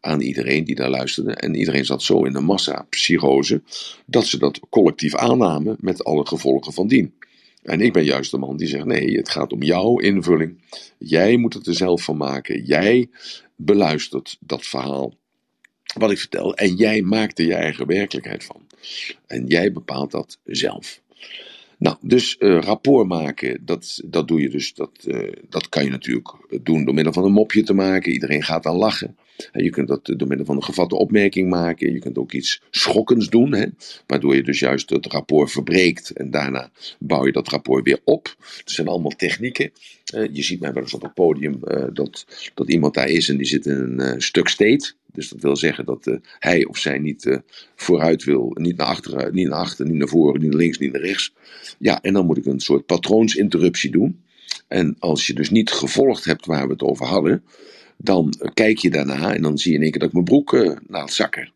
aan 0.00 0.20
iedereen 0.20 0.64
die 0.64 0.74
daar 0.74 0.90
luisterde. 0.90 1.34
En 1.34 1.54
iedereen 1.54 1.84
zat 1.84 2.02
zo 2.02 2.24
in 2.24 2.32
de 2.32 2.40
massa-psychose 2.40 3.62
dat 4.06 4.26
ze 4.26 4.38
dat 4.38 4.60
collectief 4.70 5.14
aannamen 5.14 5.76
met 5.80 6.04
alle 6.04 6.26
gevolgen 6.26 6.72
van 6.72 6.88
dien. 6.88 7.14
En 7.62 7.80
ik 7.80 7.92
ben 7.92 8.04
juist 8.04 8.30
de 8.30 8.38
man 8.38 8.56
die 8.56 8.68
zegt: 8.68 8.84
nee, 8.84 9.16
het 9.16 9.28
gaat 9.28 9.52
om 9.52 9.62
jouw 9.62 9.98
invulling. 9.98 10.60
Jij 10.98 11.36
moet 11.36 11.54
het 11.54 11.66
er 11.66 11.74
zelf 11.74 12.02
van 12.02 12.16
maken. 12.16 12.64
Jij 12.64 13.08
beluistert 13.56 14.36
dat 14.40 14.66
verhaal 14.66 15.14
wat 15.94 16.10
ik 16.10 16.18
vertel 16.18 16.54
en 16.54 16.74
jij 16.74 17.02
maakt 17.02 17.38
er 17.38 17.46
je 17.46 17.54
eigen 17.54 17.86
werkelijkheid 17.86 18.44
van. 18.44 18.66
En 19.26 19.46
jij 19.46 19.72
bepaalt 19.72 20.10
dat 20.10 20.38
zelf. 20.44 21.00
Nou, 21.78 21.96
dus 22.00 22.36
uh, 22.38 22.60
rapport 22.60 23.08
maken, 23.08 23.64
dat, 23.64 24.00
dat 24.04 24.28
doe 24.28 24.40
je 24.40 24.48
dus, 24.48 24.74
dat, 24.74 24.90
uh, 25.06 25.32
dat 25.48 25.68
kan 25.68 25.84
je 25.84 25.90
natuurlijk 25.90 26.34
doen 26.62 26.84
door 26.84 26.94
middel 26.94 27.12
van 27.12 27.24
een 27.24 27.32
mopje 27.32 27.62
te 27.62 27.74
maken. 27.74 28.12
Iedereen 28.12 28.42
gaat 28.42 28.62
dan 28.62 28.76
lachen. 28.76 29.16
Je 29.52 29.70
kunt 29.70 29.88
dat 29.88 30.12
door 30.16 30.28
middel 30.28 30.46
van 30.46 30.56
een 30.56 30.64
gevatte 30.64 30.96
opmerking 30.96 31.50
maken. 31.50 31.92
Je 31.92 31.98
kunt 31.98 32.18
ook 32.18 32.32
iets 32.32 32.62
schokkends 32.70 33.28
doen, 33.28 33.52
hè, 33.52 33.66
waardoor 34.06 34.34
je 34.34 34.42
dus 34.42 34.58
juist 34.58 34.90
het 34.90 35.06
rapport 35.06 35.50
verbreekt. 35.50 36.10
En 36.10 36.30
daarna 36.30 36.70
bouw 36.98 37.26
je 37.26 37.32
dat 37.32 37.48
rapport 37.48 37.84
weer 37.84 38.00
op. 38.04 38.36
Dat 38.38 38.70
zijn 38.70 38.88
allemaal 38.88 39.16
technieken. 39.16 39.72
Je 40.32 40.42
ziet 40.42 40.60
mij 40.60 40.72
wel 40.72 40.82
eens 40.82 40.94
op 40.94 41.02
het 41.02 41.14
podium 41.14 41.60
dat, 41.92 42.26
dat 42.54 42.68
iemand 42.68 42.94
daar 42.94 43.08
is 43.08 43.28
en 43.28 43.36
die 43.36 43.46
zit 43.46 43.66
in 43.66 43.98
een 43.98 44.22
stuk 44.22 44.48
state. 44.48 44.92
Dus 45.12 45.28
dat 45.28 45.40
wil 45.40 45.56
zeggen 45.56 45.84
dat 45.84 46.18
hij 46.38 46.64
of 46.64 46.78
zij 46.78 46.98
niet 46.98 47.40
vooruit 47.74 48.24
wil, 48.24 48.50
niet 48.54 48.76
naar 48.76 48.86
achteren, 48.86 49.34
niet 49.34 49.48
naar 49.48 49.58
achter, 49.58 49.86
niet 49.86 49.94
naar 49.94 50.08
voren, 50.08 50.40
niet 50.40 50.50
naar 50.50 50.58
links, 50.58 50.78
niet 50.78 50.92
naar 50.92 51.00
rechts. 51.00 51.32
Ja, 51.78 52.02
en 52.02 52.12
dan 52.12 52.26
moet 52.26 52.36
ik 52.36 52.46
een 52.46 52.60
soort 52.60 52.86
patroonsinterruptie 52.86 53.90
doen. 53.90 54.20
En 54.68 54.96
als 54.98 55.26
je 55.26 55.34
dus 55.34 55.50
niet 55.50 55.70
gevolgd 55.70 56.24
hebt 56.24 56.46
waar 56.46 56.66
we 56.66 56.72
het 56.72 56.82
over 56.82 57.06
hadden, 57.06 57.42
dan 57.98 58.34
kijk 58.54 58.78
je 58.78 58.90
daarna 58.90 59.34
en 59.34 59.42
dan 59.42 59.58
zie 59.58 59.70
je 59.70 59.76
in 59.76 59.82
één 59.82 59.90
keer 59.90 60.00
dat 60.00 60.08
ik 60.08 60.14
mijn 60.14 60.24
broek 60.24 60.52
uh, 60.52 60.76
laat 60.86 61.12
zakken. 61.12 61.52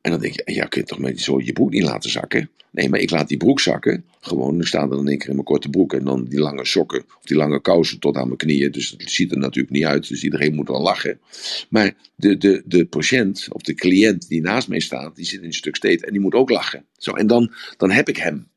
En 0.00 0.10
dan 0.10 0.20
denk 0.20 0.34
je, 0.34 0.52
ja, 0.54 0.64
kun 0.64 0.80
je 0.80 0.86
toch 0.86 0.98
met 0.98 1.20
zo 1.20 1.40
je 1.40 1.52
broek 1.52 1.70
niet 1.70 1.82
laten 1.82 2.10
zakken? 2.10 2.50
Nee, 2.72 2.88
maar 2.88 3.00
ik 3.00 3.10
laat 3.10 3.28
die 3.28 3.36
broek 3.36 3.60
zakken. 3.60 4.04
Gewoon, 4.20 4.56
dan 4.56 4.66
staan 4.66 4.90
er 4.90 4.96
dan 4.96 5.08
één 5.08 5.18
keer 5.18 5.28
in 5.28 5.34
mijn 5.34 5.46
korte 5.46 5.68
broek. 5.68 5.94
En 5.94 6.04
dan 6.04 6.24
die 6.24 6.38
lange 6.38 6.64
sokken, 6.64 6.98
of 6.98 7.24
die 7.24 7.36
lange 7.36 7.60
kousen 7.60 7.98
tot 7.98 8.16
aan 8.16 8.26
mijn 8.26 8.36
knieën. 8.36 8.70
Dus 8.70 8.90
het 8.90 9.10
ziet 9.10 9.32
er 9.32 9.38
natuurlijk 9.38 9.74
niet 9.74 9.84
uit. 9.84 10.08
Dus 10.08 10.24
iedereen 10.24 10.54
moet 10.54 10.66
dan 10.66 10.82
lachen. 10.82 11.20
Maar 11.68 11.94
de, 12.14 12.36
de, 12.36 12.62
de 12.66 12.86
patiënt, 12.86 13.48
of 13.52 13.62
de 13.62 13.74
cliënt 13.74 14.28
die 14.28 14.40
naast 14.40 14.68
mij 14.68 14.80
staat, 14.80 15.16
die 15.16 15.24
zit 15.24 15.40
in 15.40 15.46
een 15.46 15.52
stuk 15.52 15.76
steeds 15.76 16.02
en 16.02 16.12
die 16.12 16.20
moet 16.20 16.34
ook 16.34 16.50
lachen. 16.50 16.84
Zo, 16.96 17.12
en 17.12 17.26
dan, 17.26 17.52
dan 17.76 17.90
heb 17.90 18.08
ik 18.08 18.16
hem. 18.16 18.48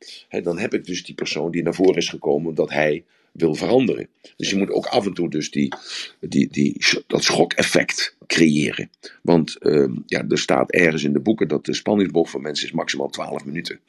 dan 0.44 0.60
heb 0.60 0.74
ik 0.74 0.86
dus 0.86 1.06
die 1.06 1.16
persoon 1.16 1.52
die 1.52 1.64
naar 1.64 1.76
voren 1.76 1.96
is 1.96 2.10
gekomen, 2.10 2.50
omdat 2.50 2.70
hij 2.70 3.04
wil 3.34 3.56
veranderen. 3.56 4.08
Dus 4.36 4.50
je 4.50 4.56
moet 4.56 4.70
ook 4.70 4.86
af 4.86 5.06
en 5.06 5.14
toe 5.14 5.30
dus 5.30 5.52
die, 5.52 5.74
die, 6.20 6.48
die, 6.52 6.78
dat 7.08 7.24
schokeffect 7.24 8.16
creëren. 8.28 8.90
Want 9.22 9.58
uh, 9.60 9.90
ja, 10.06 10.26
er 10.28 10.40
staat 10.40 10.72
ergens 10.72 11.04
in 11.04 11.14
de 11.14 11.20
boeken 11.20 11.48
dat 11.48 11.66
de 11.66 11.74
spanningsboog 11.74 12.30
van 12.30 12.42
mensen 12.42 12.66
is 12.66 12.72
maximaal 12.72 13.10
12 13.10 13.46
minuten. 13.46 13.80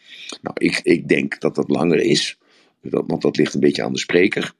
Nou, 0.43 0.57
ik, 0.59 0.81
ik 0.83 1.09
denk 1.09 1.41
dat 1.41 1.55
dat 1.55 1.71
langer 1.71 2.01
is, 2.01 2.39
dat, 2.83 3.05
want 3.07 3.23
dat 3.23 3.37
ligt 3.37 3.55
een 3.55 3.61
beetje 3.61 3.83
aan 3.83 3.93
de 3.93 3.99
spreker. 3.99 4.55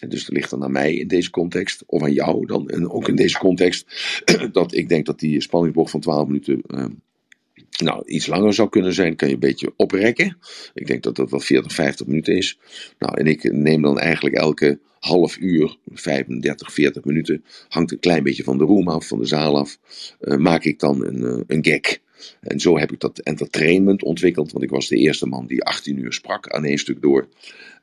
En 0.00 0.08
dus 0.08 0.24
dat 0.24 0.34
ligt 0.34 0.50
dan 0.50 0.62
aan 0.62 0.72
mij 0.72 0.94
in 0.94 1.08
deze 1.08 1.30
context, 1.30 1.82
of 1.86 2.02
aan 2.02 2.12
jou 2.12 2.46
dan, 2.46 2.68
en 2.68 2.90
ook 2.90 3.08
in 3.08 3.16
deze 3.16 3.38
context, 3.38 3.86
dat 4.52 4.74
ik 4.74 4.88
denk 4.88 5.06
dat 5.06 5.18
die 5.18 5.40
spanningsboog 5.40 5.90
van 5.90 6.00
12 6.00 6.26
minuten 6.26 6.62
uh, 6.66 6.84
nou, 7.76 8.02
iets 8.06 8.26
langer 8.26 8.54
zou 8.54 8.68
kunnen 8.68 8.92
zijn, 8.92 9.16
kan 9.16 9.28
je 9.28 9.34
een 9.34 9.40
beetje 9.40 9.72
oprekken. 9.76 10.38
Ik 10.74 10.86
denk 10.86 11.02
dat 11.02 11.16
dat 11.16 11.30
wel 11.30 11.40
40, 11.40 11.72
50 11.72 12.06
minuten 12.06 12.36
is. 12.36 12.58
Nou, 12.98 13.20
en 13.20 13.26
ik 13.26 13.52
neem 13.52 13.82
dan 13.82 13.98
eigenlijk 13.98 14.36
elke 14.36 14.78
half 14.98 15.38
uur, 15.38 15.76
35, 15.86 16.72
40 16.72 17.04
minuten, 17.04 17.44
hangt 17.68 17.92
een 17.92 17.98
klein 17.98 18.22
beetje 18.22 18.44
van 18.44 18.58
de 18.58 18.64
room 18.64 18.88
af, 18.88 19.06
van 19.06 19.18
de 19.18 19.26
zaal 19.26 19.58
af, 19.58 19.78
uh, 20.20 20.36
maak 20.36 20.64
ik 20.64 20.78
dan 20.80 21.06
een, 21.06 21.20
uh, 21.20 21.40
een 21.46 21.64
gag. 21.64 21.98
En 22.40 22.60
zo 22.60 22.78
heb 22.78 22.92
ik 22.92 23.00
dat 23.00 23.18
entertainment 23.18 24.02
ontwikkeld, 24.02 24.52
want 24.52 24.64
ik 24.64 24.70
was 24.70 24.88
de 24.88 24.96
eerste 24.96 25.26
man 25.26 25.46
die 25.46 25.64
18 25.64 25.98
uur 25.98 26.12
sprak 26.12 26.48
aan 26.48 26.64
één 26.64 26.78
stuk 26.78 27.02
door. 27.02 27.28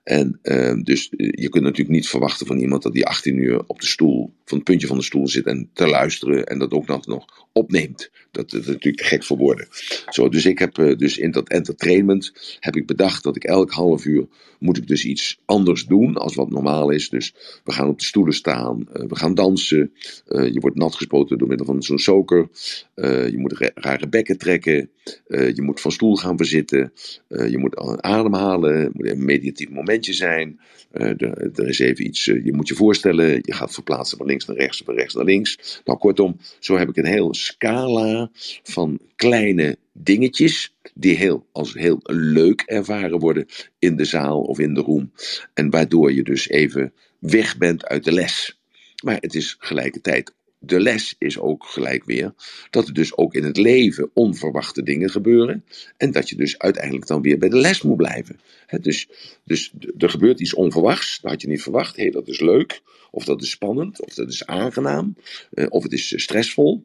En 0.06 0.40
uh, 0.44 0.84
dus 0.84 1.10
je 1.18 1.50
kunt 1.50 1.64
natuurlijk 1.64 1.96
niet 1.96 2.08
verwachten 2.08 2.48
van 2.48 2.58
iemand 2.58 2.84
dat 2.84 2.94
die 2.94 3.06
18 3.06 3.38
uur 3.38 3.64
op 3.68 3.80
de 3.80 3.88
stoel, 3.88 4.34
van 4.46 4.58
het 4.58 4.68
puntje 4.68 4.88
van 4.88 4.98
de 4.98 5.04
stoel 5.04 5.28
zit 5.28 5.46
en 5.46 5.70
te 5.74 5.88
luisteren 5.88 6.46
en 6.46 6.60
dat 6.60 6.72
ook 6.72 6.88
nog, 6.88 7.06
nog 7.06 7.26
opneemt. 7.52 8.12
Dat 8.32 8.54
is 8.54 8.66
natuurlijk 8.66 8.98
te 8.98 9.04
gek 9.04 9.24
voor 9.24 9.38
woorden. 9.38 9.68
Zo, 10.10 10.30
dus 10.30 10.46
ik 10.46 10.60
heb 10.60 10.78
uh, 10.78 10.98
dus 10.98 11.18
in 11.18 11.32
dat 11.32 11.50
entertainment 11.50 12.58
heb 12.60 12.76
ik 12.76 12.86
bedacht 12.86 13.24
dat 13.24 13.36
ik 13.36 13.44
elk 13.44 13.72
half 13.72 14.06
uur 14.06 14.28
moet 14.60 14.78
ik 14.78 14.88
dus 14.88 15.06
iets 15.06 15.42
anders 15.46 15.86
doen 15.86 16.16
als 16.16 16.36
wat 16.36 16.50
normaal 16.50 16.90
is. 16.90 17.10
Dus 17.10 17.36
we 17.64 17.72
gaan 17.72 17.88
op 17.88 18.00
de 18.00 18.06
stoelen 18.06 18.34
staan, 18.34 18.88
uh, 18.94 19.06
we 19.08 19.16
gaan 19.16 19.34
dansen, 19.34 19.92
je 20.26 20.58
wordt 20.60 20.78
nat 20.78 20.96
gespoten 20.96 21.38
door 21.38 21.48
middel 21.48 21.66
van 21.66 21.84
zo'n 21.84 22.00
soker, 22.00 22.50
je 22.96 23.36
moet 23.38 23.72
rare 23.74 24.08
bekken 24.08 24.38
trekken, 24.38 24.90
je 25.28 25.62
moet 25.62 25.82
van 25.82 25.92
stoel 25.92 26.16
gaan 26.16 26.38
verzitten, 26.38 26.94
je 27.28 27.58
moet 27.58 28.02
ademhalen, 28.02 28.82
je 28.82 28.90
moet 28.94 29.10
een 29.10 29.26
meditatief 29.26 29.70
moment 29.70 29.95
zijn. 30.04 30.60
Er, 30.92 31.22
er, 31.56 31.68
is 31.68 31.80
even 31.80 32.06
iets, 32.06 32.28
uh, 32.28 32.46
je 32.46 32.54
moet 32.54 32.68
je 32.68 32.76
voorstellen, 32.76 33.40
je 33.42 33.54
gaat 33.54 33.74
verplaatsen 33.74 34.18
van 34.18 34.26
links 34.26 34.46
naar 34.46 34.58
rechts 34.58 34.82
van 34.86 34.96
rechts 34.96 35.14
naar 35.14 35.24
links. 35.24 35.82
Nou, 35.86 36.00
kortom, 36.00 36.38
zo 36.60 36.78
heb 36.78 36.90
ik 36.90 36.98
een 36.98 37.06
hele 37.06 37.36
scala 37.36 38.30
van 38.64 39.00
kleine 39.16 39.78
dingetjes 39.94 40.76
die 40.94 41.16
heel, 41.16 41.46
als 41.52 41.74
heel 41.74 42.00
leuk 42.04 42.62
ervaren 42.62 43.20
worden 43.20 43.46
in 43.80 43.96
de 43.96 44.06
zaal 44.06 44.42
of 44.42 44.60
in 44.60 44.74
de 44.74 44.82
room. 44.82 45.12
En 45.54 45.70
waardoor 45.70 46.14
je 46.14 46.24
dus 46.24 46.50
even 46.50 46.94
weg 47.20 47.58
bent 47.58 47.86
uit 47.86 48.04
de 48.04 48.12
les. 48.12 48.60
Maar 49.04 49.18
het 49.20 49.36
is 49.36 49.56
gelijkertijd 49.60 50.34
de 50.66 50.80
les 50.80 51.16
is 51.18 51.40
ook 51.40 51.66
gelijk 51.66 52.04
weer 52.04 52.34
dat 52.70 52.88
er 52.88 52.94
dus 52.94 53.18
ook 53.18 53.34
in 53.34 53.44
het 53.44 53.58
leven 53.58 54.10
onverwachte 54.14 54.84
dingen 54.84 55.10
gebeuren. 55.10 55.64
En 55.98 56.12
dat 56.12 56.30
je 56.30 56.36
dus 56.36 56.58
uiteindelijk 56.58 57.08
dan 57.08 57.22
weer 57.22 57.38
bij 57.38 57.50
de 57.50 57.58
les 57.58 57.82
moet 57.82 57.98
blijven. 57.98 58.40
dus, 58.82 59.08
dus 59.44 59.74
er 59.98 60.10
gebeurt 60.10 60.40
iets 60.40 60.54
onverwachts, 60.54 61.20
dat 61.22 61.32
had 61.32 61.42
je 61.42 61.48
niet 61.48 61.62
verwacht. 61.62 61.96
Hé, 61.96 62.02
hey, 62.02 62.12
dat 62.12 62.28
is 62.28 62.40
leuk, 62.40 62.82
of 63.12 63.26
dat 63.26 63.42
is 63.42 63.50
spannend, 63.50 64.02
of 64.02 64.14
dat 64.14 64.30
is 64.30 64.46
aangenaam, 64.46 65.16
eh, 65.54 65.66
of 65.70 65.84
het 65.84 65.92
is 65.92 66.14
stressvol. 66.22 66.84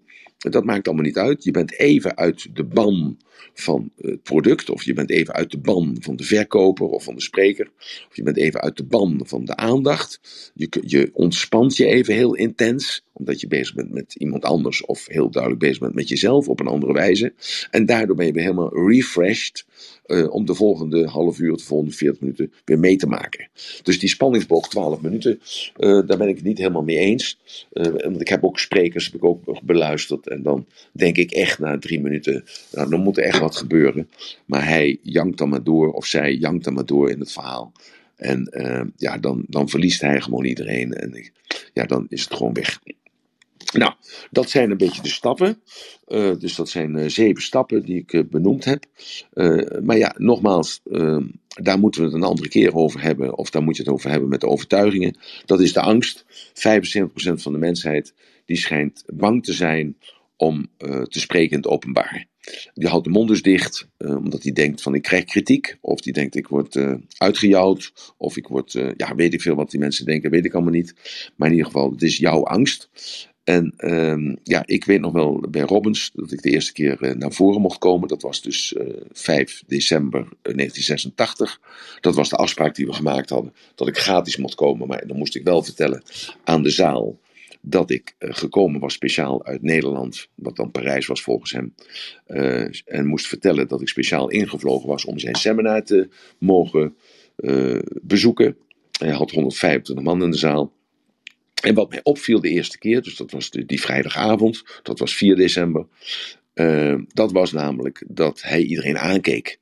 Dat 0.49 0.65
maakt 0.65 0.87
allemaal 0.87 1.05
niet 1.05 1.19
uit. 1.19 1.45
Je 1.45 1.51
bent 1.51 1.79
even 1.79 2.17
uit 2.17 2.57
de 2.57 2.65
ban 2.65 3.19
van 3.55 3.91
het 3.97 4.23
product, 4.23 4.71
of 4.71 4.83
je 4.83 4.93
bent 4.93 5.11
even 5.11 5.35
uit 5.35 5.51
de 5.51 5.59
ban 5.59 5.97
van 6.01 6.17
de 6.17 6.25
verkoper 6.25 6.87
of 6.87 7.05
van 7.05 7.15
de 7.15 7.21
spreker, 7.21 7.71
of 8.09 8.17
je 8.17 8.23
bent 8.23 8.37
even 8.37 8.61
uit 8.61 8.77
de 8.77 8.85
ban 8.85 9.21
van 9.27 9.45
de 9.45 9.57
aandacht. 9.57 10.21
Je, 10.55 10.69
je 10.87 11.11
ontspant 11.13 11.77
je 11.77 11.87
even 11.87 12.15
heel 12.15 12.35
intens, 12.35 13.05
omdat 13.13 13.41
je 13.41 13.47
bezig 13.47 13.75
bent 13.75 13.91
met 13.91 14.15
iemand 14.15 14.45
anders, 14.45 14.85
of 14.85 15.07
heel 15.07 15.31
duidelijk 15.31 15.63
bezig 15.63 15.79
bent 15.79 15.95
met 15.95 16.09
jezelf 16.09 16.49
op 16.49 16.61
een 16.61 16.67
andere 16.67 16.93
wijze. 16.93 17.35
En 17.71 17.87
daardoor 17.87 18.17
ben 18.17 18.27
je 18.27 18.33
weer 18.33 18.43
helemaal 18.43 18.89
refreshed 18.89 19.65
uh, 20.07 20.33
om 20.33 20.45
de 20.45 20.55
volgende 20.55 21.07
half 21.07 21.39
uur, 21.39 21.57
de 21.57 21.63
volgende 21.63 21.95
40 21.95 22.21
minuten 22.21 22.53
weer 22.65 22.79
mee 22.79 22.97
te 22.97 23.07
maken. 23.07 23.49
Dus 23.83 23.99
die 23.99 24.09
spanningsboog 24.09 24.69
12 24.69 25.01
minuten, 25.01 25.41
uh, 25.79 26.07
daar 26.07 26.19
ben 26.19 26.29
ik 26.29 26.37
het 26.37 26.45
niet 26.45 26.59
helemaal 26.59 26.83
mee 26.83 26.99
eens. 26.99 27.39
Uh, 27.73 27.87
want 27.87 28.21
ik 28.21 28.29
heb 28.29 28.45
ook 28.45 28.59
sprekers 28.59 29.11
heb 29.13 29.25
ook 29.25 29.63
beluisterd 29.63 30.29
en 30.29 30.43
dan 30.43 30.67
denk 30.93 31.17
ik 31.17 31.31
echt 31.31 31.59
na 31.59 31.79
drie 31.79 32.01
minuten, 32.01 32.45
nou, 32.73 32.91
dan 32.91 33.01
moet 33.01 33.17
er 33.17 33.25
echt 33.25 33.39
wat 33.39 33.57
gebeuren. 33.57 34.11
Maar 34.47 34.67
hij 34.69 34.99
jankt 35.03 35.39
dan 35.39 35.49
maar 35.49 35.65
door, 35.65 35.93
of 35.93 36.07
zij 36.07 36.35
jankt 36.35 36.65
dan 36.65 36.75
maar 36.75 36.87
door 36.87 37.11
in 37.11 37.21
het 37.21 37.33
verhaal. 37.33 37.73
En 38.17 38.51
ja, 38.97 39.19
dan, 39.19 39.45
dan 39.49 39.69
verliest 39.69 40.01
hij 40.01 40.21
gewoon 40.21 40.45
iedereen. 40.45 40.93
En 40.93 41.31
ja, 41.73 41.85
dan 41.85 42.07
is 42.09 42.23
het 42.23 42.35
gewoon 42.35 42.53
weg. 42.53 42.81
Nou, 43.73 43.93
dat 44.31 44.51
zijn 44.51 44.71
een 44.71 44.77
beetje 44.77 45.03
de 45.03 45.09
stappen. 45.09 45.63
Uh, 46.09 46.39
dus 46.39 46.55
dat 46.55 46.69
zijn 46.69 46.97
uh, 46.97 47.09
zeven 47.09 47.43
stappen 47.43 47.83
die 47.83 47.97
ik 47.97 48.13
uh, 48.13 48.23
benoemd 48.31 48.65
heb. 48.65 48.85
maar 49.83 49.97
ja, 49.97 50.15
nogmaals, 50.17 50.81
ehm, 50.91 51.27
daar 51.49 51.79
moeten 51.79 52.01
we 52.01 52.07
het 52.07 52.17
een 52.17 52.23
andere 52.23 52.49
keer 52.49 52.75
over 52.75 53.03
hebben. 53.03 53.39
Of 53.39 53.51
daar 53.51 53.63
moet 53.63 53.77
je 53.77 53.83
het 53.83 53.93
over 53.93 54.11
hebben 54.11 54.29
met 54.29 54.41
de 54.41 54.47
overtuigingen. 54.47 55.17
Dat 55.45 55.61
is 55.61 55.73
de 55.73 55.81
angst. 55.81 56.25
75% 56.55 57.43
van 57.43 57.53
de 57.53 57.59
mensheid 57.59 58.15
die 58.45 58.57
schijnt 58.57 59.05
bang 59.07 59.45
te 59.45 59.53
zijn 59.53 59.97
om 60.37 60.71
te 61.09 61.21
spreken 61.21 61.51
in 61.51 61.57
het 61.57 61.67
openbaar. 61.67 62.27
Die 62.75 62.89
houdt 62.89 63.05
de 63.05 63.11
mond 63.11 63.29
dus 63.29 63.43
dicht, 63.43 63.89
omdat 63.99 64.43
hij 64.43 64.53
denkt 64.53 64.83
van 64.83 64.95
ik 64.95 65.03
krijg 65.03 65.25
kritiek. 65.25 65.77
Of 65.81 66.01
die 66.01 66.13
denkt 66.13 66.35
ik 66.35 66.49
word 66.49 66.79
uitgejouwd. 67.19 67.93
Of 68.17 68.37
ik 68.37 68.47
word, 68.47 68.73
ja 68.97 69.15
weet 69.15 69.35
ik 69.35 69.41
veel 69.41 69.55
wat 69.55 69.71
die 69.71 69.81
mensen 69.81 70.05
denken, 70.05 70.31
weet 70.31 70.45
ik 70.45 70.55
allemaal 70.55 70.73
niet. 70.73 70.95
Maar 71.37 71.49
in 71.49 71.55
ieder 71.55 71.71
geval, 71.71 71.91
het 71.91 72.03
is 72.03 72.17
jouw 72.17 72.45
angst. 72.45 72.89
En 73.51 73.75
um, 73.79 74.37
ja, 74.43 74.63
ik 74.67 74.85
weet 74.85 75.01
nog 75.01 75.13
wel 75.13 75.45
bij 75.51 75.63
Robbins 75.63 76.11
dat 76.15 76.33
ik 76.33 76.43
de 76.43 76.51
eerste 76.51 76.73
keer 76.73 76.99
uh, 77.01 77.15
naar 77.15 77.33
voren 77.33 77.61
mocht 77.61 77.79
komen. 77.79 78.09
Dat 78.09 78.23
was 78.23 78.43
dus 78.43 78.73
uh, 78.73 78.89
eh, 78.89 78.95
5 79.13 79.63
december 79.67 80.29
1986. 80.43 81.61
Eh, 81.63 81.69
dat 82.01 82.15
was 82.15 82.29
de 82.29 82.37
afspraak 82.37 82.75
die 82.75 82.87
we 82.87 82.93
gemaakt 82.93 83.31
hadden. 83.31 83.55
Dat 83.75 83.89
ik 83.89 83.99
gratis 83.99 84.37
mocht 84.37 84.55
komen. 84.55 84.89
Maar 84.89 85.07
dan 85.07 85.17
moest 85.17 85.35
ik 85.35 85.45
wel 85.45 85.63
vertellen 85.63 86.03
aan 86.45 86.63
de 86.63 86.71
zaal 86.71 87.19
dat 87.61 87.91
ik 87.91 88.15
gekomen 88.19 88.81
was 88.81 88.95
speciaal 88.95 89.45
uit 89.45 89.63
Nederland. 89.63 90.29
Wat 90.35 90.57
dan 90.57 90.71
Parijs 90.71 91.07
was 91.07 91.23
volgens 91.23 91.53
hem. 91.53 91.75
en 92.85 93.07
moest 93.07 93.27
vertellen 93.27 93.69
dat 93.69 93.81
ik 93.81 93.89
speciaal 93.89 94.29
ingevlogen 94.29 94.89
was 94.89 95.05
om 95.05 95.19
zijn 95.19 95.35
seminar 95.35 95.85
te 95.85 96.09
mogen 96.39 96.97
bezoeken. 98.03 98.57
Hij 98.99 99.13
had 99.13 99.31
125 99.31 100.05
man 100.05 100.23
in 100.23 100.31
de 100.31 100.37
zaal. 100.37 100.73
En 101.61 101.75
wat 101.75 101.91
mij 101.91 102.01
opviel 102.03 102.41
de 102.41 102.49
eerste 102.49 102.79
keer, 102.79 103.03
dus 103.03 103.17
dat 103.17 103.31
was 103.31 103.51
die 103.51 103.81
vrijdagavond, 103.81 104.63
dat 104.83 104.99
was 104.99 105.15
4 105.15 105.37
december, 105.37 105.87
uh, 106.55 106.99
dat 107.13 107.33
was 107.33 107.53
namelijk 107.53 108.05
dat 108.09 108.43
hij 108.43 108.63
iedereen 108.63 108.99
aankeek. 108.99 109.59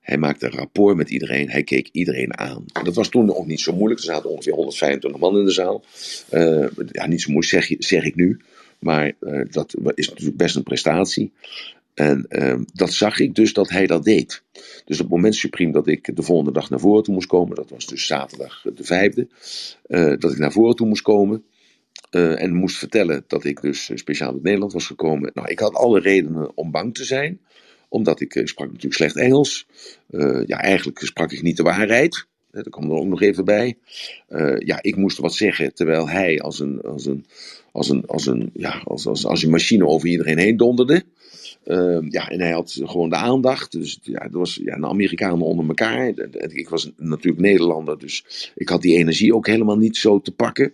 Hij 0.00 0.18
maakte 0.18 0.46
een 0.46 0.52
rapport 0.52 0.96
met 0.96 1.10
iedereen, 1.10 1.50
hij 1.50 1.62
keek 1.62 1.88
iedereen 1.92 2.38
aan. 2.38 2.64
Dat 2.82 2.94
was 2.94 3.08
toen 3.08 3.24
nog 3.24 3.46
niet 3.46 3.60
zo 3.60 3.72
moeilijk, 3.72 4.00
er 4.00 4.06
zaten 4.06 4.30
ongeveer 4.30 4.52
125 4.52 5.20
man 5.20 5.38
in 5.38 5.44
de 5.44 5.50
zaal. 5.50 5.84
Uh, 6.30 6.66
ja, 6.92 7.06
niet 7.06 7.22
zo 7.22 7.30
moeilijk 7.32 7.64
zeg, 7.64 7.76
zeg 7.78 8.04
ik 8.04 8.14
nu, 8.14 8.40
maar 8.78 9.12
uh, 9.20 9.44
dat 9.50 9.74
is 9.94 10.08
natuurlijk 10.08 10.36
best 10.36 10.56
een 10.56 10.62
prestatie. 10.62 11.32
En 11.98 12.26
uh, 12.28 12.54
dat 12.72 12.92
zag 12.92 13.18
ik 13.18 13.34
dus 13.34 13.52
dat 13.52 13.68
hij 13.68 13.86
dat 13.86 14.04
deed. 14.04 14.42
Dus 14.84 14.96
op 14.96 15.04
het 15.04 15.14
moment 15.14 15.34
supreme 15.34 15.72
dat 15.72 15.86
ik 15.86 16.16
de 16.16 16.22
volgende 16.22 16.52
dag 16.52 16.70
naar 16.70 16.80
voren 16.80 17.02
toe 17.02 17.14
moest 17.14 17.26
komen, 17.26 17.56
dat 17.56 17.70
was 17.70 17.86
dus 17.86 18.06
zaterdag 18.06 18.64
de 18.74 18.84
vijfde, 18.84 19.28
uh, 19.86 20.14
dat 20.18 20.32
ik 20.32 20.38
naar 20.38 20.52
voren 20.52 20.76
toe 20.76 20.86
moest 20.86 21.02
komen. 21.02 21.44
Uh, 22.10 22.42
en 22.42 22.54
moest 22.54 22.76
vertellen 22.76 23.24
dat 23.26 23.44
ik 23.44 23.60
dus 23.60 23.90
speciaal 23.94 24.32
uit 24.32 24.42
Nederland 24.42 24.72
was 24.72 24.86
gekomen. 24.86 25.30
Nou, 25.34 25.48
ik 25.48 25.58
had 25.58 25.74
alle 25.74 26.00
redenen 26.00 26.56
om 26.56 26.70
bang 26.70 26.94
te 26.94 27.04
zijn, 27.04 27.40
omdat 27.88 28.20
ik, 28.20 28.34
ik 28.34 28.48
sprak 28.48 28.66
natuurlijk 28.66 28.94
slecht 28.94 29.16
Engels. 29.16 29.66
ja, 30.46 30.60
eigenlijk 30.60 30.98
sprak 30.98 31.32
ik 31.32 31.42
niet 31.42 31.56
de 31.56 31.62
waarheid. 31.62 32.26
Dat 32.50 32.68
kwam 32.68 32.90
er 32.90 32.96
ook 32.96 33.06
nog 33.06 33.22
even 33.22 33.44
bij. 33.44 33.78
ja, 34.58 34.82
ik 34.82 34.96
moest 34.96 35.18
wat 35.18 35.34
zeggen, 35.34 35.74
terwijl 35.74 36.08
hij 36.08 36.40
als 36.40 36.58
een, 36.58 36.80
als 36.80 37.06
een, 37.06 37.26
als 37.72 37.88
een, 37.88 38.06
als 38.06 38.26
een, 38.26 38.50
ja, 38.54 38.82
als, 38.84 39.06
als, 39.06 39.26
als 39.26 39.42
een 39.42 39.50
machine 39.50 39.86
over 39.86 40.08
iedereen 40.08 40.38
heen 40.38 40.56
donderde. 40.56 41.04
Uh, 41.68 41.98
ja, 42.08 42.28
en 42.28 42.40
hij 42.40 42.50
had 42.50 42.80
gewoon 42.84 43.08
de 43.08 43.16
aandacht. 43.16 43.72
Dus 43.72 43.98
ja, 44.02 44.18
dat 44.18 44.32
was 44.32 44.60
ja, 44.62 44.74
een 44.74 44.86
Amerikaan 44.86 45.42
onder 45.42 45.68
elkaar. 45.68 46.08
Ik 46.48 46.68
was 46.68 46.90
natuurlijk 46.96 47.42
Nederlander, 47.42 47.98
dus 47.98 48.24
ik 48.54 48.68
had 48.68 48.82
die 48.82 48.96
energie 48.96 49.34
ook 49.34 49.46
helemaal 49.46 49.76
niet 49.76 49.96
zo 49.96 50.20
te 50.20 50.32
pakken. 50.32 50.72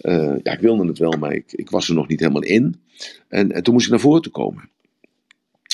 Uh, 0.00 0.34
ja, 0.42 0.52
ik 0.52 0.60
wilde 0.60 0.86
het 0.86 0.98
wel, 0.98 1.12
maar 1.12 1.32
ik, 1.32 1.70
was 1.70 1.88
er 1.88 1.94
nog 1.94 2.08
niet 2.08 2.20
helemaal 2.20 2.42
in. 2.42 2.80
En, 3.28 3.52
en 3.52 3.62
toen 3.62 3.74
moest 3.74 3.86
ik 3.86 3.90
naar 3.90 4.00
voren 4.00 4.22
te 4.22 4.30
komen. 4.30 4.70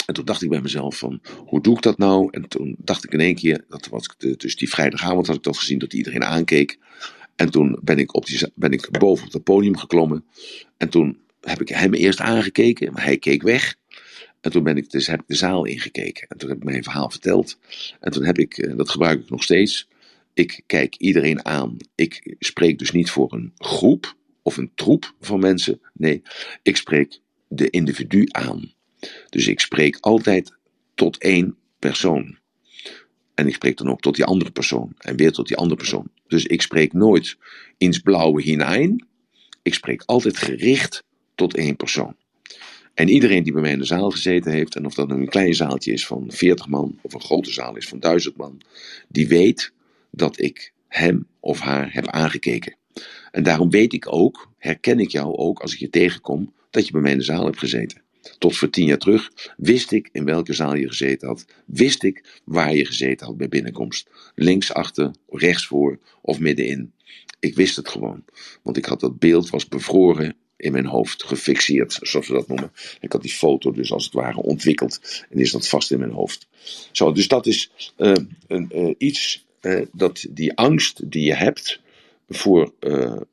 En 0.06 0.14
toen 0.14 0.24
dacht 0.24 0.42
ik 0.42 0.48
bij 0.48 0.60
mezelf 0.60 0.98
van, 0.98 1.20
hoe 1.46 1.62
doe 1.62 1.76
ik 1.76 1.82
dat 1.82 1.98
nou? 1.98 2.28
En 2.30 2.48
toen 2.48 2.76
dacht 2.78 3.04
ik 3.04 3.12
in 3.12 3.20
één 3.20 3.34
keer, 3.34 3.64
dat 3.68 3.88
was 3.88 4.08
de, 4.18 4.36
dus 4.36 4.56
die 4.56 4.68
vrijdagavond 4.68 5.26
had 5.26 5.36
ik 5.36 5.42
dat 5.42 5.58
gezien, 5.58 5.78
dat 5.78 5.92
iedereen 5.92 6.24
aankeek. 6.24 6.78
En 7.36 7.50
toen 7.50 7.78
ben 7.82 7.98
ik, 7.98 8.14
op 8.14 8.26
ben 8.54 8.72
ik 8.72 8.98
boven 8.98 9.26
op 9.26 9.32
het 9.32 9.44
podium 9.44 9.76
geklommen. 9.76 10.24
En 10.76 10.88
toen 10.88 11.18
heb 11.40 11.60
ik 11.60 11.68
hem 11.68 11.94
eerst 11.94 12.20
aangekeken, 12.20 12.92
maar 12.92 13.04
hij 13.04 13.18
keek 13.18 13.42
weg. 13.42 13.76
En 14.44 14.50
toen 14.50 14.62
ben 14.62 14.76
ik 14.76 14.90
dus, 14.90 15.06
heb 15.06 15.20
ik 15.20 15.26
de 15.26 15.34
zaal 15.34 15.64
ingekeken. 15.64 16.28
En 16.28 16.36
toen 16.38 16.48
heb 16.48 16.58
ik 16.58 16.64
mijn 16.64 16.82
verhaal 16.82 17.10
verteld. 17.10 17.58
En 18.00 18.12
toen 18.12 18.24
heb 18.24 18.38
ik, 18.38 18.58
eh, 18.58 18.76
dat 18.76 18.90
gebruik 18.90 19.20
ik 19.20 19.30
nog 19.30 19.42
steeds. 19.42 19.88
Ik 20.34 20.62
kijk 20.66 20.96
iedereen 20.96 21.44
aan. 21.44 21.76
Ik 21.94 22.36
spreek 22.38 22.78
dus 22.78 22.90
niet 22.90 23.10
voor 23.10 23.32
een 23.32 23.52
groep 23.56 24.16
of 24.42 24.56
een 24.56 24.72
troep 24.74 25.14
van 25.20 25.40
mensen. 25.40 25.80
Nee, 25.92 26.22
ik 26.62 26.76
spreek 26.76 27.20
de 27.48 27.70
individu 27.70 28.26
aan. 28.30 28.72
Dus 29.30 29.46
ik 29.46 29.60
spreek 29.60 29.96
altijd 30.00 30.56
tot 30.94 31.18
één 31.18 31.56
persoon. 31.78 32.38
En 33.34 33.46
ik 33.46 33.54
spreek 33.54 33.76
dan 33.76 33.90
ook 33.90 34.00
tot 34.00 34.16
die 34.16 34.24
andere 34.24 34.50
persoon. 34.50 34.94
En 34.98 35.16
weer 35.16 35.32
tot 35.32 35.48
die 35.48 35.56
andere 35.56 35.76
persoon. 35.76 36.10
Dus 36.26 36.44
ik 36.44 36.62
spreek 36.62 36.92
nooit 36.92 37.36
ins 37.78 37.98
blauwe 37.98 38.42
hinein. 38.42 39.06
Ik 39.62 39.74
spreek 39.74 40.02
altijd 40.06 40.36
gericht 40.36 41.02
tot 41.34 41.54
één 41.54 41.76
persoon. 41.76 42.16
En 42.94 43.08
iedereen 43.08 43.42
die 43.42 43.52
bij 43.52 43.62
mij 43.62 43.72
in 43.72 43.78
de 43.78 43.84
zaal 43.84 44.10
gezeten 44.10 44.52
heeft, 44.52 44.76
en 44.76 44.86
of 44.86 44.94
dat 44.94 45.10
een 45.10 45.28
klein 45.28 45.54
zaaltje 45.54 45.92
is 45.92 46.06
van 46.06 46.24
40 46.28 46.68
man 46.68 46.98
of 47.02 47.14
een 47.14 47.20
grote 47.20 47.50
zaal 47.50 47.76
is 47.76 47.88
van 47.88 48.00
1000 48.00 48.36
man, 48.36 48.60
die 49.08 49.28
weet 49.28 49.72
dat 50.10 50.40
ik 50.40 50.72
hem 50.88 51.26
of 51.40 51.60
haar 51.60 51.92
heb 51.92 52.06
aangekeken. 52.06 52.76
En 53.30 53.42
daarom 53.42 53.70
weet 53.70 53.92
ik 53.92 54.12
ook, 54.12 54.50
herken 54.58 54.98
ik 54.98 55.08
jou 55.08 55.36
ook 55.36 55.60
als 55.60 55.72
ik 55.72 55.78
je 55.78 55.90
tegenkom, 55.90 56.52
dat 56.70 56.86
je 56.86 56.92
bij 56.92 57.00
mij 57.00 57.12
in 57.12 57.18
de 57.18 57.24
zaal 57.24 57.44
hebt 57.44 57.58
gezeten. 57.58 58.02
Tot 58.38 58.56
voor 58.56 58.70
tien 58.70 58.86
jaar 58.86 58.98
terug 58.98 59.30
wist 59.56 59.92
ik 59.92 60.08
in 60.12 60.24
welke 60.24 60.52
zaal 60.52 60.74
je 60.74 60.88
gezeten 60.88 61.28
had. 61.28 61.44
Wist 61.66 62.02
ik 62.02 62.40
waar 62.44 62.74
je 62.74 62.86
gezeten 62.86 63.26
had 63.26 63.36
bij 63.36 63.48
binnenkomst. 63.48 64.10
Links 64.34 64.72
achter, 64.72 65.10
rechts 65.28 65.66
voor 65.66 65.98
of 66.22 66.38
middenin. 66.38 66.92
Ik 67.40 67.54
wist 67.54 67.76
het 67.76 67.88
gewoon. 67.88 68.24
Want 68.62 68.76
ik 68.76 68.84
had 68.84 69.00
dat 69.00 69.18
beeld 69.18 69.50
was 69.50 69.68
bevroren 69.68 70.36
in 70.56 70.72
mijn 70.72 70.86
hoofd 70.86 71.22
gefixeerd, 71.22 71.98
zoals 72.02 72.28
we 72.28 72.34
dat 72.34 72.48
noemen. 72.48 72.72
Ik 73.00 73.12
had 73.12 73.22
die 73.22 73.30
foto 73.30 73.72
dus 73.72 73.92
als 73.92 74.04
het 74.04 74.12
ware 74.12 74.42
ontwikkeld 74.42 75.24
en 75.30 75.38
is 75.38 75.52
dat 75.52 75.68
vast 75.68 75.90
in 75.90 75.98
mijn 75.98 76.10
hoofd. 76.10 76.46
Zo, 76.92 77.12
dus 77.12 77.28
dat 77.28 77.46
is 77.46 77.70
uh, 77.98 78.12
een, 78.46 78.70
uh, 78.74 78.94
iets 78.98 79.44
uh, 79.60 79.86
dat 79.92 80.26
die 80.30 80.54
angst 80.56 81.10
die 81.10 81.24
je 81.24 81.34
hebt 81.34 81.80
voor 82.28 82.72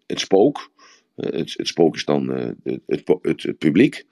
het 0.05 0.19
spook, 0.19 0.71
het, 1.15 1.53
het, 1.57 1.67
spook 1.67 1.95
is 1.95 2.05
dan 2.05 2.27
het, 2.27 2.81
het, 2.87 3.43
het, 3.43 3.57
publiek, 3.57 4.05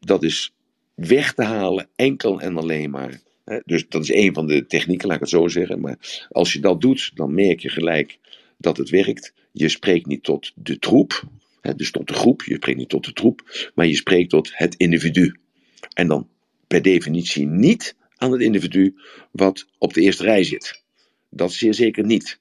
dat 0.00 0.22
is 0.22 0.52
weg 0.94 1.34
te 1.34 1.42
halen 1.42 1.88
enkel 1.96 2.40
en 2.40 2.56
alleen 2.56 2.90
maar? 2.90 3.20
Dus 3.64 3.88
dat 3.88 4.02
is 4.02 4.12
een 4.12 4.34
van 4.34 4.46
de 4.46 4.66
technieken, 4.66 5.06
laat 5.06 5.16
ik 5.16 5.22
het 5.22 5.30
zo 5.30 5.48
zeggen. 5.48 5.80
Maar 5.80 6.26
als 6.28 6.52
je 6.52 6.60
dat 6.60 6.80
doet, 6.80 7.10
dan 7.14 7.34
merk 7.34 7.60
je 7.60 7.68
gelijk 7.68 8.18
dat 8.58 8.76
het 8.76 8.90
werkt. 8.90 9.32
Je 9.52 9.68
spreekt 9.68 10.06
niet 10.06 10.22
tot 10.22 10.52
de 10.54 10.78
troep, 10.78 11.22
dus 11.74 11.90
tot 11.90 12.08
de 12.08 12.14
groep. 12.14 12.42
Je 12.42 12.54
spreekt 12.54 12.78
niet 12.78 12.88
tot 12.88 13.04
de 13.04 13.12
troep, 13.12 13.70
maar 13.74 13.86
je 13.86 13.94
spreekt 13.94 14.30
tot 14.30 14.50
het 14.52 14.74
individu. 14.74 15.36
En 15.94 16.08
dan 16.08 16.28
per 16.66 16.82
definitie 16.82 17.46
niet 17.46 17.96
aan 18.16 18.32
het 18.32 18.40
individu 18.40 18.94
wat 19.30 19.66
op 19.78 19.94
de 19.94 20.00
eerste 20.00 20.22
rij 20.22 20.44
zit. 20.44 20.82
Dat 21.30 21.52
zeer 21.52 21.74
zeker 21.74 22.04
niet. 22.04 22.40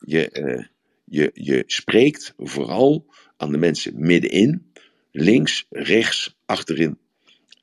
Je, 0.00 0.30
uh, 0.32 0.64
je, 1.04 1.30
je 1.34 1.64
spreekt 1.66 2.34
vooral 2.38 3.06
aan 3.36 3.52
de 3.52 3.58
mensen 3.58 3.92
middenin, 3.96 4.72
links, 5.10 5.66
rechts, 5.70 6.36
achterin. 6.46 6.98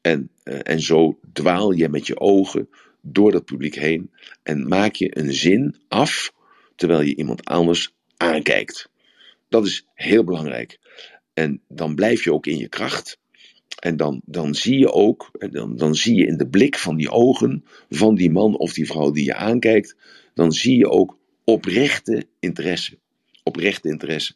En, 0.02 0.30
uh, 0.44 0.60
en 0.64 0.80
zo 0.80 1.20
dwaal 1.34 1.72
je 1.72 1.90
met 1.90 2.08
je 2.08 2.20
ogen 2.20 2.70
door 3.02 3.32
dat 3.32 3.46
publiek 3.46 3.76
heen 3.76 4.12
en 4.44 4.68
maak 4.68 4.96
je 4.96 5.18
een 5.18 5.34
zin 5.34 5.76
af 5.88 6.34
terwijl 6.76 7.02
je 7.02 7.16
iemand 7.16 7.46
anders 7.46 7.94
aankijkt. 8.18 8.90
Dat 9.50 9.66
is 9.66 9.86
heel 9.94 10.24
belangrijk. 10.24 10.80
En 11.40 11.62
dan 11.68 11.96
blijf 11.96 12.24
je 12.24 12.34
ook 12.34 12.46
in 12.46 12.58
je 12.58 12.68
kracht. 12.68 13.20
En 13.80 13.98
dan, 13.98 14.22
dan 14.26 14.56
zie 14.56 14.78
je 14.78 14.92
ook, 14.92 15.32
dan, 15.52 15.76
dan 15.76 15.96
zie 15.96 16.16
je 16.16 16.26
in 16.26 16.38
de 16.38 16.48
blik 16.48 16.78
van 16.78 16.96
die 16.96 17.10
ogen 17.10 17.64
van 17.90 18.16
die 18.16 18.30
man 18.30 18.58
of 18.58 18.74
die 18.74 18.86
vrouw 18.86 19.12
die 19.12 19.26
je 19.26 19.36
aankijkt, 19.36 19.96
dan 20.34 20.52
zie 20.52 20.78
je 20.78 20.90
ook 20.90 21.18
oprechte 21.44 22.26
interesse. 22.40 22.98
Oprechte 23.44 23.90
interesse. 23.90 24.34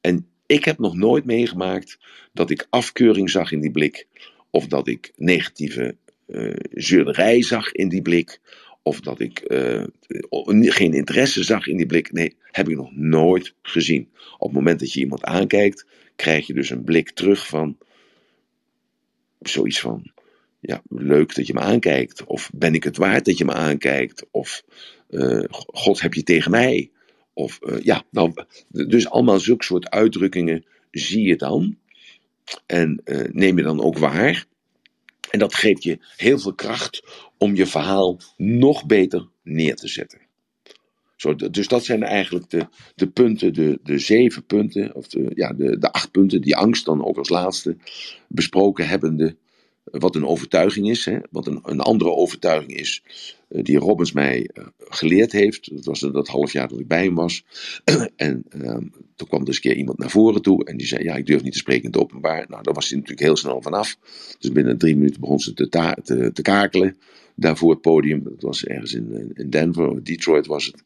En 0.00 0.26
ik 0.46 0.64
heb 0.64 0.78
nog 0.78 0.94
nooit 0.94 1.24
meegemaakt 1.24 1.98
dat 2.32 2.50
ik 2.50 2.66
afkeuring 2.70 3.30
zag 3.30 3.52
in 3.52 3.60
die 3.60 3.70
blik, 3.70 4.06
of 4.50 4.66
dat 4.66 4.88
ik 4.88 5.12
negatieve 5.16 5.96
uh, 6.26 6.56
zeurderij 6.70 7.42
zag 7.42 7.72
in 7.72 7.88
die 7.88 8.02
blik, 8.02 8.40
of 8.82 9.00
dat 9.00 9.20
ik 9.20 9.44
uh, 9.46 9.84
geen 10.70 10.94
interesse 10.94 11.42
zag 11.42 11.66
in 11.66 11.76
die 11.76 11.86
blik. 11.86 12.12
Nee, 12.12 12.36
heb 12.42 12.68
ik 12.68 12.76
nog 12.76 12.96
nooit 12.96 13.54
gezien. 13.62 14.08
Op 14.38 14.48
het 14.48 14.56
moment 14.56 14.80
dat 14.80 14.92
je 14.92 15.00
iemand 15.00 15.24
aankijkt, 15.24 15.86
krijg 16.18 16.46
je 16.46 16.54
dus 16.54 16.70
een 16.70 16.84
blik 16.84 17.10
terug 17.10 17.46
van 17.46 17.78
zoiets 19.40 19.80
van, 19.80 20.12
ja, 20.60 20.82
leuk 20.88 21.34
dat 21.34 21.46
je 21.46 21.54
me 21.54 21.60
aankijkt. 21.60 22.24
Of 22.24 22.50
ben 22.54 22.74
ik 22.74 22.84
het 22.84 22.96
waard 22.96 23.24
dat 23.24 23.38
je 23.38 23.44
me 23.44 23.52
aankijkt? 23.52 24.26
Of 24.30 24.62
uh, 25.10 25.44
God 25.66 26.00
heb 26.00 26.14
je 26.14 26.22
tegen 26.22 26.50
mij? 26.50 26.90
Of 27.32 27.58
uh, 27.62 27.80
ja, 27.82 28.04
nou, 28.10 28.32
dus 28.68 29.10
allemaal 29.10 29.40
zulke 29.40 29.64
soort 29.64 29.90
uitdrukkingen 29.90 30.64
zie 30.90 31.26
je 31.26 31.36
dan. 31.36 31.76
En 32.66 33.00
uh, 33.04 33.28
neem 33.32 33.56
je 33.56 33.62
dan 33.62 33.80
ook 33.80 33.98
waar. 33.98 34.46
En 35.30 35.38
dat 35.38 35.54
geeft 35.54 35.82
je 35.82 35.98
heel 36.16 36.38
veel 36.38 36.54
kracht 36.54 37.02
om 37.36 37.54
je 37.54 37.66
verhaal 37.66 38.20
nog 38.36 38.86
beter 38.86 39.28
neer 39.42 39.76
te 39.76 39.88
zetten. 39.88 40.27
Zo, 41.18 41.34
dus 41.34 41.68
dat 41.68 41.84
zijn 41.84 42.02
eigenlijk 42.02 42.50
de, 42.50 42.66
de 42.94 43.08
punten, 43.08 43.54
de, 43.54 43.78
de 43.82 43.98
zeven 43.98 44.44
punten, 44.44 44.94
of 44.94 45.08
de, 45.08 45.30
ja, 45.34 45.52
de, 45.52 45.78
de 45.78 45.92
acht 45.92 46.10
punten, 46.10 46.40
die 46.40 46.56
angst 46.56 46.84
dan 46.84 47.04
ook 47.04 47.18
als 47.18 47.28
laatste 47.28 47.76
besproken 48.28 48.88
hebbende. 48.88 49.36
Wat 49.84 50.14
een 50.14 50.26
overtuiging 50.26 50.90
is, 50.90 51.04
hè, 51.04 51.18
wat 51.30 51.46
een, 51.46 51.60
een 51.62 51.80
andere 51.80 52.10
overtuiging 52.10 52.72
is, 52.72 53.02
uh, 53.48 53.62
die 53.62 53.78
Robbins 53.78 54.12
mij 54.12 54.50
uh, 54.54 54.66
geleerd 54.78 55.32
heeft. 55.32 55.74
Dat 55.74 55.84
was 55.84 56.00
dat 56.00 56.28
half 56.28 56.52
jaar 56.52 56.68
dat 56.68 56.78
ik 56.78 56.88
bij 56.88 57.04
hem 57.04 57.14
was. 57.14 57.44
en 58.16 58.44
uh, 58.56 58.76
toen 59.16 59.28
kwam 59.28 59.46
eens 59.46 59.56
een 59.56 59.62
keer 59.62 59.76
iemand 59.76 59.98
naar 59.98 60.10
voren 60.10 60.42
toe 60.42 60.64
en 60.64 60.76
die 60.76 60.86
zei: 60.86 61.04
Ja, 61.04 61.14
ik 61.14 61.26
durf 61.26 61.42
niet 61.42 61.52
te 61.52 61.58
spreken 61.58 61.84
in 61.84 61.90
het 61.90 62.00
openbaar. 62.00 62.44
Nou, 62.48 62.62
daar 62.62 62.74
was 62.74 62.88
hij 62.88 62.98
natuurlijk 62.98 63.26
heel 63.26 63.36
snel 63.36 63.62
vanaf. 63.62 63.96
Dus 64.38 64.52
binnen 64.52 64.78
drie 64.78 64.96
minuten 64.96 65.20
begon 65.20 65.40
ze 65.40 65.54
te, 65.54 65.68
te, 66.02 66.30
te 66.32 66.42
kakelen 66.42 66.96
daarvoor 67.40 67.70
het 67.70 67.80
podium. 67.80 68.22
Dat 68.24 68.42
was 68.42 68.64
ergens 68.64 68.92
in, 68.92 69.32
in 69.34 69.50
Denver, 69.50 70.04
Detroit 70.04 70.46
was 70.46 70.66
het. 70.66 70.82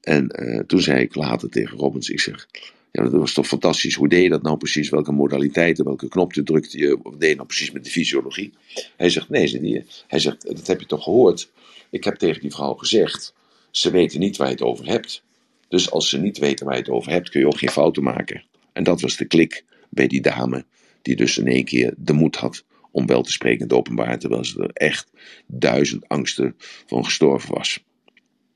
En 0.00 0.32
uh, 0.42 0.60
toen 0.60 0.80
zei 0.80 1.00
ik 1.00 1.14
later 1.14 1.50
tegen 1.50 1.78
Robbins, 1.78 2.08
ik 2.08 2.20
zeg, 2.20 2.48
ja, 2.92 3.02
dat 3.02 3.12
was 3.12 3.32
toch 3.32 3.46
fantastisch. 3.46 3.94
Hoe 3.94 4.08
deed 4.08 4.22
je 4.22 4.28
dat 4.28 4.42
nou 4.42 4.56
precies? 4.56 4.88
Welke 4.88 5.12
modaliteiten, 5.12 5.84
welke 5.84 6.08
knop 6.08 6.32
drukte 6.32 6.78
je? 6.78 6.98
Wat 7.02 7.20
deed 7.20 7.28
je 7.28 7.34
nou 7.34 7.46
precies 7.46 7.70
met 7.70 7.84
de 7.84 7.90
fysiologie? 7.90 8.52
Hij 8.96 9.10
zegt, 9.10 9.28
nee, 9.28 9.46
zei 9.46 9.62
die, 9.62 9.84
hij 10.06 10.18
zegt, 10.18 10.42
dat 10.42 10.66
heb 10.66 10.80
je 10.80 10.86
toch 10.86 11.02
gehoord? 11.02 11.50
Ik 11.90 12.04
heb 12.04 12.14
tegen 12.14 12.40
die 12.40 12.50
vrouw 12.50 12.74
gezegd, 12.74 13.34
ze 13.70 13.90
weten 13.90 14.20
niet 14.20 14.36
waar 14.36 14.46
je 14.46 14.52
het 14.52 14.62
over 14.62 14.86
hebt. 14.86 15.22
Dus 15.68 15.90
als 15.90 16.08
ze 16.08 16.18
niet 16.18 16.38
weten 16.38 16.66
waar 16.66 16.74
je 16.74 16.80
het 16.80 16.90
over 16.90 17.12
hebt, 17.12 17.30
kun 17.30 17.40
je 17.40 17.46
ook 17.46 17.58
geen 17.58 17.70
fouten 17.70 18.02
maken. 18.02 18.44
En 18.72 18.84
dat 18.84 19.00
was 19.00 19.16
de 19.16 19.24
klik 19.24 19.64
bij 19.88 20.06
die 20.06 20.20
dame, 20.20 20.64
die 21.02 21.16
dus 21.16 21.38
in 21.38 21.46
één 21.46 21.64
keer 21.64 21.94
de 21.96 22.12
moed 22.12 22.36
had 22.36 22.64
om 22.96 23.06
wel 23.06 23.22
te 23.22 23.32
spreken 23.32 23.58
in 23.58 23.66
het 23.66 23.76
openbaar, 23.76 24.18
terwijl 24.18 24.44
ze 24.44 24.62
er 24.62 24.70
echt 24.72 25.10
duizend 25.46 26.08
angsten 26.08 26.56
van 26.86 27.04
gestorven 27.04 27.54
was. 27.54 27.84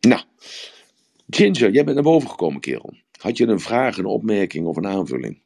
Nou, 0.01 0.23
Ginger, 1.31 1.71
jij 1.71 1.85
bent 1.85 1.95
naar 1.95 2.05
boven 2.05 2.31
gekomen, 2.31 2.61
kerel. 2.61 2.95
Had 3.19 3.37
je 3.37 3.47
een 3.47 3.61
vraag, 3.61 3.97
een 3.97 4.05
opmerking 4.05 4.67
of 4.67 4.77
een 4.77 4.87
aanvulling? 4.87 5.43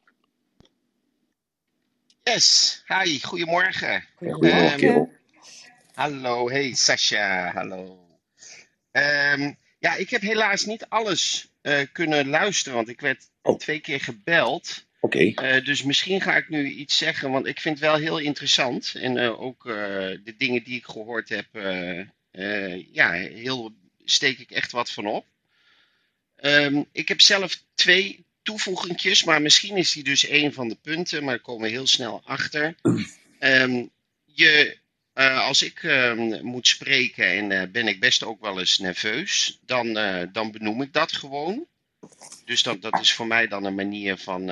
Yes, 2.23 2.83
hi, 2.87 3.19
goedemorgen. 3.21 4.03
Goedemorgen, 4.15 4.71
um, 4.71 4.77
kerel. 4.77 5.11
Hallo, 5.93 6.49
hey 6.49 6.73
Sascha, 6.73 7.51
hallo. 7.53 8.07
Um, 8.91 9.57
ja, 9.79 9.95
ik 9.95 10.09
heb 10.09 10.21
helaas 10.21 10.65
niet 10.65 10.85
alles 10.89 11.51
uh, 11.61 11.79
kunnen 11.91 12.27
luisteren, 12.27 12.75
want 12.75 12.89
ik 12.89 13.01
werd 13.01 13.29
oh. 13.41 13.57
twee 13.57 13.79
keer 13.79 13.99
gebeld. 13.99 14.85
Oké. 14.99 15.31
Okay. 15.31 15.57
Uh, 15.57 15.65
dus 15.65 15.83
misschien 15.83 16.21
ga 16.21 16.35
ik 16.35 16.49
nu 16.49 16.69
iets 16.69 16.97
zeggen, 16.97 17.31
want 17.31 17.45
ik 17.45 17.59
vind 17.59 17.79
het 17.79 17.89
wel 17.89 17.97
heel 17.97 18.17
interessant. 18.17 18.93
En 18.95 19.17
uh, 19.17 19.41
ook 19.41 19.63
de 19.63 20.33
dingen 20.37 20.63
die 20.63 20.77
ik 20.77 20.85
gehoord 20.85 21.29
heb, 21.29 21.47
ja, 22.91 23.11
heel, 23.11 23.73
steek 24.05 24.39
ik 24.39 24.51
echt 24.51 24.71
wat 24.71 24.91
van 24.91 25.05
op. 25.05 25.25
Um, 26.41 26.85
ik 26.91 27.07
heb 27.07 27.21
zelf 27.21 27.63
twee 27.75 28.25
toevoegingjes, 28.43 29.23
maar 29.23 29.41
misschien 29.41 29.77
is 29.77 29.91
die 29.91 30.03
dus 30.03 30.29
een 30.29 30.53
van 30.53 30.67
de 30.67 30.77
punten, 30.81 31.23
maar 31.23 31.33
daar 31.33 31.43
komen 31.43 31.61
we 31.61 31.69
heel 31.69 31.87
snel 31.87 32.21
achter. 32.25 32.75
Um, 33.39 33.91
je, 34.25 34.77
uh, 35.13 35.39
als 35.39 35.61
ik 35.61 35.83
um, 35.83 36.43
moet 36.43 36.67
spreken 36.67 37.25
en 37.25 37.51
uh, 37.51 37.71
ben 37.71 37.87
ik 37.87 37.99
best 37.99 38.23
ook 38.23 38.41
wel 38.41 38.59
eens 38.59 38.77
nerveus, 38.77 39.59
dan, 39.65 39.93
dan 40.31 40.51
benoem 40.51 40.81
ik 40.81 40.93
dat 40.93 41.11
gewoon. 41.11 41.67
Dus 42.45 42.63
dat, 42.63 42.81
dat 42.81 42.99
is 42.99 43.13
voor 43.13 43.27
mij 43.27 43.47
dan 43.47 43.63
een 43.63 43.75
manier 43.75 44.17
van 44.17 44.45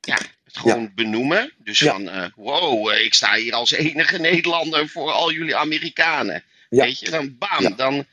ja, 0.00 0.18
het 0.44 0.56
gewoon 0.56 0.82
ja. 0.82 0.92
benoemen. 0.94 1.52
Dus 1.58 1.78
ja. 1.78 1.92
van, 1.92 2.32
wow, 2.36 2.90
ik 2.90 3.14
sta 3.14 3.34
hier 3.34 3.52
als 3.54 3.70
enige 3.70 4.18
Nederlander 4.18 4.88
voor 4.88 5.10
al 5.10 5.32
jullie 5.32 5.56
Amerikanen. 5.56 6.44
Ja. 6.68 6.84
Weet 6.84 6.98
je, 7.00 7.10
dan 7.10 7.38
bam, 7.38 7.76
dan 7.76 8.06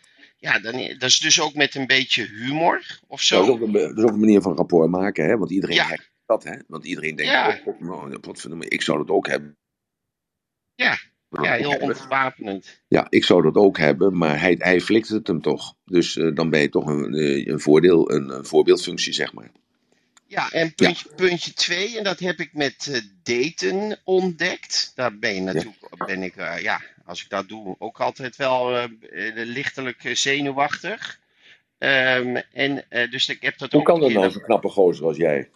ja, 0.46 0.60
dan, 0.60 0.96
dat 0.98 1.10
is 1.10 1.20
dus 1.20 1.42
ook 1.42 1.54
met 1.54 1.76
een 1.76 1.88
beetje 1.88 2.26
humor 2.26 3.00
of 3.08 3.22
zo. 3.22 3.38
Dat 3.38 3.46
is 3.46 3.52
ook 3.52 3.62
een, 3.62 3.72
dat 3.72 3.98
is 3.98 4.04
ook 4.04 4.10
een 4.10 4.20
manier 4.20 4.42
van 4.42 4.56
rapport 4.56 4.90
maken, 4.90 5.26
hè? 5.26 5.38
Want 5.38 5.52
iedereen 5.52 5.82
heeft 5.82 6.12
dat, 6.26 6.44
hè? 6.44 6.56
Want 6.68 6.86
iedereen 6.86 7.16
denkt, 7.16 7.32
ja. 7.32 7.62
oh, 7.66 7.90
oh, 7.90 8.58
ik 8.60 8.82
zou 8.82 8.98
dat 8.98 9.10
ook 9.10 9.28
hebben. 9.28 9.58
Ja, 10.76 10.98
ja 11.30 11.54
heel 11.54 11.78
ontwapenend. 11.78 12.82
Ja, 12.88 13.08
ik 13.10 13.24
zou 13.24 13.42
dat 13.42 13.56
ook 13.56 13.78
hebben, 13.78 14.18
maar 14.18 14.40
hij, 14.40 14.56
hij 14.60 14.82
flikt 14.82 15.08
het 15.08 15.28
hem 15.28 15.42
toch. 15.42 15.76
Dus 15.86 16.16
uh, 16.16 16.36
dan 16.36 16.50
ben 16.50 16.62
je 16.62 16.70
toch 16.70 16.86
een, 16.86 17.18
een 17.52 17.60
voordeel, 17.60 18.12
een, 18.12 18.30
een 18.30 18.46
voorbeeldfunctie, 18.46 19.14
zeg 19.14 19.34
maar. 19.34 19.52
Ja, 20.28 20.52
en 20.52 20.74
puntje, 20.74 21.08
ja. 21.10 21.16
puntje 21.16 21.54
twee, 21.54 21.98
en 21.98 22.04
dat 22.04 22.20
heb 22.20 22.40
ik 22.40 22.54
met 22.54 22.88
uh, 22.90 22.98
daten 23.24 24.00
ontdekt. 24.04 24.92
Daar 24.96 25.18
ben 25.18 25.36
je 25.36 25.42
natuurlijk, 25.42 25.78
ja. 25.98 26.06
ben 26.06 26.24
ik, 26.24 26.36
uh, 26.36 26.62
ja, 26.62 26.82
als 27.06 27.24
ik 27.24 27.30
dat 27.30 27.48
doe, 27.48 27.76
ook 27.80 28.00
altijd 28.00 28.36
wel 28.36 28.74
uh, 28.74 28.84
lichtelijk 29.34 30.10
zenuwachtig. 30.14 31.20
Um, 31.78 32.36
en 32.36 32.86
dus 33.10 33.30
ik 33.30 33.42
heb 33.42 33.58
dat 33.58 33.72
Hoe 33.72 33.80
ook 33.80 33.86
kan 33.86 34.00
dat 34.00 34.12
nou, 34.12 34.32
zo'n 34.32 34.42
knappe 34.42 34.70
gozer 34.70 35.06
als 35.06 35.18
jij? 35.18 35.50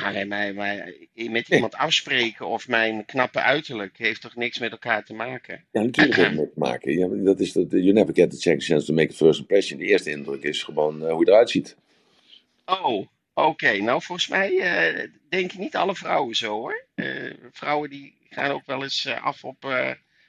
Nou, 0.00 0.12
nee, 0.12 0.26
maar, 0.26 0.54
maar 0.54 0.92
met 1.14 1.48
iemand 1.48 1.74
afspreken 1.74 2.46
of 2.46 2.68
mijn 2.68 3.04
knappe 3.04 3.40
uiterlijk 3.40 3.98
heeft 3.98 4.20
toch 4.20 4.36
niks 4.36 4.58
met 4.58 4.70
elkaar 4.70 5.04
te 5.04 5.14
maken? 5.14 5.64
Ja, 5.70 5.82
natuurlijk 5.82 6.16
heeft 6.16 6.28
het 6.28 6.36
mee 6.36 6.52
te 6.52 6.58
maken. 6.58 6.98
Ja, 6.98 7.08
dat 7.24 7.40
is 7.40 7.52
dat, 7.52 7.70
you 7.70 7.92
never 7.92 8.14
get 8.14 8.30
the 8.30 8.36
second 8.36 8.64
chance 8.64 8.86
to 8.86 8.94
make 8.94 9.12
a 9.12 9.14
first 9.14 9.40
impression. 9.40 9.78
De 9.78 9.84
eerste 9.84 10.10
indruk 10.10 10.42
is 10.42 10.62
gewoon 10.62 11.02
uh, 11.02 11.10
hoe 11.10 11.24
je 11.24 11.30
eruit 11.30 11.50
ziet. 11.50 11.76
Oh, 12.64 13.06
Oké, 13.34 13.48
okay, 13.48 13.78
nou 13.78 14.02
volgens 14.02 14.28
mij 14.28 14.52
uh, 14.52 15.08
denken 15.28 15.60
niet 15.60 15.76
alle 15.76 15.94
vrouwen 15.94 16.34
zo 16.34 16.50
hoor. 16.52 16.84
Uh, 16.94 17.32
vrouwen 17.50 17.90
die 17.90 18.14
gaan 18.28 18.50
ook 18.50 18.66
wel 18.66 18.82
eens 18.82 19.06
uh, 19.06 19.24
af 19.24 19.44
op 19.44 19.64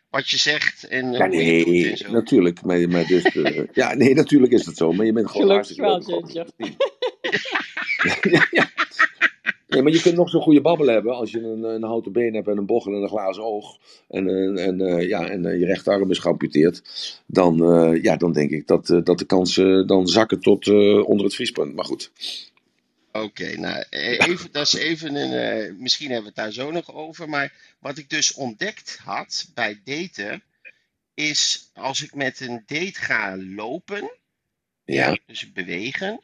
wat 0.10 0.30
je 0.30 0.38
zegt 0.38 0.88
en 0.88 1.12
ja, 1.12 1.26
nee, 1.26 1.64
hoe 1.64 1.76
je 1.76 1.84
doet 1.84 1.92
en 1.92 1.98
zo. 1.98 2.12
natuurlijk. 2.12 2.62
Maar, 2.62 2.90
maar 2.90 3.06
dus, 3.06 3.24
ja, 3.74 3.94
nee, 3.94 4.14
natuurlijk 4.14 4.54
is 4.54 4.66
het 4.66 4.78
zo. 4.78 4.92
Maar 4.92 5.06
je 5.06 5.14
bent 5.14 5.32
gewoon 5.32 5.66
Gelukkig 5.66 5.78
wel, 5.78 6.46
ja, 8.32 8.48
ja. 8.52 8.70
Nee, 9.68 9.82
maar 9.82 9.92
je 9.92 10.02
kunt 10.02 10.16
nog 10.16 10.30
zo'n 10.30 10.42
goede 10.42 10.62
babbel 10.62 10.88
hebben 10.88 11.16
als 11.16 11.32
je 11.32 11.40
een, 11.40 11.64
een 11.64 11.84
houten 11.84 12.12
been 12.12 12.34
hebt 12.34 12.48
en 12.48 12.58
een 12.58 12.66
bochel 12.66 12.94
en 12.94 13.02
een 13.02 13.10
glazen 13.10 13.44
oog. 13.44 13.78
En, 14.08 14.28
en, 14.28 14.58
en, 14.58 15.08
ja, 15.08 15.30
en 15.30 15.60
je 15.60 15.66
rechterarm 15.66 16.12
is 16.12 16.20
geamputeerd. 16.20 16.82
Dan, 17.26 17.56
ja, 18.02 18.18
dan 18.18 18.34
denk 18.34 18.52
ik 18.52 18.68
dat, 18.68 18.88
dat 19.04 19.18
de 19.18 19.26
kansen 19.26 19.88
dan 19.88 20.08
zakken 20.08 20.40
tot 20.40 20.68
onder 21.06 21.26
het 21.26 21.36
vriespunt. 21.36 21.76
Maar 21.76 21.86
goed. 21.86 22.12
Oké, 23.12 23.26
okay, 23.26 23.54
nou, 23.54 23.84
even, 23.90 24.52
dat 24.52 24.68
is 24.68 24.74
even 24.74 25.16
een. 25.16 25.76
Misschien 25.80 26.12
hebben 26.12 26.34
we 26.34 26.42
het 26.42 26.46
daar 26.46 26.66
zo 26.66 26.72
nog 26.72 26.94
over. 26.94 27.30
Maar 27.30 27.54
wat 27.80 27.98
ik 27.98 28.10
dus 28.10 28.34
ontdekt 28.34 29.00
had 29.04 29.52
bij 29.54 29.82
daten. 29.84 30.44
is 31.14 31.70
als 31.74 32.04
ik 32.04 32.16
met 32.16 32.40
een 32.40 32.64
date 32.66 33.00
ga 33.00 33.38
lopen, 33.38 34.12
Ja. 34.86 35.18
dus 35.26 35.52
bewegen, 35.54 36.22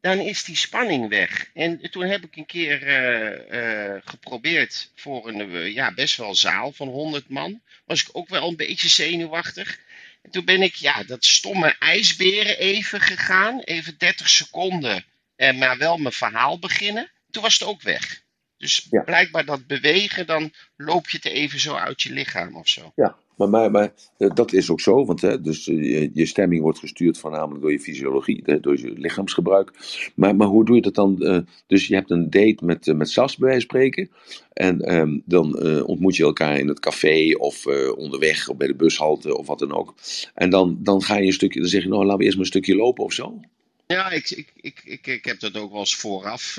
dan 0.00 0.18
is 0.18 0.44
die 0.44 0.56
spanning 0.56 1.08
weg. 1.08 1.50
En 1.54 1.90
toen 1.90 2.02
heb 2.04 2.24
ik 2.24 2.36
een 2.36 2.46
keer 2.46 2.82
eh, 2.86 3.94
eh, 3.94 4.02
geprobeerd 4.04 4.90
voor 4.94 5.28
een 5.28 5.54
eh, 5.54 5.74
ja, 5.74 5.94
best 5.94 6.16
wel 6.16 6.34
zaal 6.34 6.72
van 6.72 6.88
100 6.88 7.28
man. 7.28 7.60
Was 7.84 8.02
ik 8.02 8.08
ook 8.12 8.28
wel 8.28 8.48
een 8.48 8.56
beetje 8.56 8.88
zenuwachtig. 8.88 9.78
En 10.22 10.30
toen 10.30 10.44
ben 10.44 10.62
ik 10.62 10.74
ja, 10.74 11.02
dat 11.02 11.24
stomme 11.24 11.76
ijsberen 11.78 12.58
even 12.58 13.00
gegaan. 13.00 13.60
Even 13.60 13.98
30 13.98 14.28
seconden. 14.28 15.04
Eh, 15.36 15.58
maar 15.58 15.78
wel 15.78 15.96
mijn 15.96 16.14
verhaal 16.14 16.58
beginnen. 16.58 17.10
Toen 17.30 17.42
was 17.42 17.58
het 17.58 17.68
ook 17.68 17.82
weg. 17.82 18.22
Dus 18.56 18.86
Ja. 18.90 19.02
blijkbaar 19.02 19.44
dat 19.44 19.66
bewegen, 19.66 20.26
dan 20.26 20.54
loop 20.76 21.10
je 21.10 21.16
het 21.16 21.26
even 21.26 21.60
zo 21.60 21.74
uit 21.74 22.02
je 22.02 22.12
lichaam 22.12 22.56
of 22.56 22.68
zo. 22.68 22.92
Ja, 22.96 23.16
maar, 23.40 23.48
maar, 23.48 23.70
maar 23.70 23.92
eh, 24.18 24.30
dat 24.34 24.52
is 24.52 24.70
ook 24.70 24.80
zo, 24.80 25.04
want 25.04 25.20
hè, 25.20 25.40
dus, 25.40 25.68
eh, 25.68 25.76
je, 25.76 26.10
je 26.14 26.26
stemming 26.26 26.62
wordt 26.62 26.78
gestuurd 26.78 27.18
voornamelijk 27.18 27.60
door 27.60 27.72
je 27.72 27.80
fysiologie, 27.80 28.42
hè, 28.44 28.60
door 28.60 28.78
je 28.78 28.92
lichaamsgebruik. 28.96 29.72
Maar, 30.14 30.36
maar 30.36 30.46
hoe 30.46 30.64
doe 30.64 30.76
je 30.76 30.82
dat 30.82 30.94
dan? 30.94 31.22
eh, 31.22 31.38
dus 31.66 31.86
je 31.86 31.94
hebt 31.94 32.10
een 32.10 32.30
date 32.30 32.64
met, 32.64 32.86
met 32.96 33.10
Sas, 33.10 33.36
bij 33.36 33.48
wijze 33.48 33.66
van 33.66 33.78
spreken. 33.78 34.10
En 34.52 34.80
ehm, 34.80 35.18
dan 35.24 35.62
ontmoet 35.84 36.16
je 36.16 36.22
elkaar 36.22 36.58
in 36.58 36.68
het 36.68 36.80
café 36.80 37.34
of 37.38 37.66
onderweg 37.96 38.48
of 38.48 38.56
bij 38.56 38.66
de 38.66 38.74
bushalte 38.74 39.36
of 39.36 39.46
wat 39.46 39.58
dan 39.58 39.72
ook. 39.72 39.94
En 40.34 40.50
dan, 40.50 40.78
dan 40.80 41.02
ga 41.02 41.16
je 41.16 41.26
een 41.26 41.32
stukje, 41.32 41.60
dan 41.60 41.68
zeg 41.68 41.82
je, 41.82 41.88
nou 41.88 42.02
laten 42.02 42.18
we 42.18 42.24
eerst 42.24 42.36
maar 42.36 42.44
een 42.44 42.52
stukje 42.52 42.76
lopen 42.76 43.04
of 43.04 43.12
zo. 43.12 43.40
Ja, 43.86 44.10
ik, 44.10 44.30
ik, 44.30 44.52
ik, 44.60 44.80
ik, 44.84 45.06
ik 45.06 45.24
heb 45.24 45.40
dat 45.40 45.56
ook 45.56 45.70
wel 45.70 45.80
eens 45.80 45.96
vooraf 45.96 46.58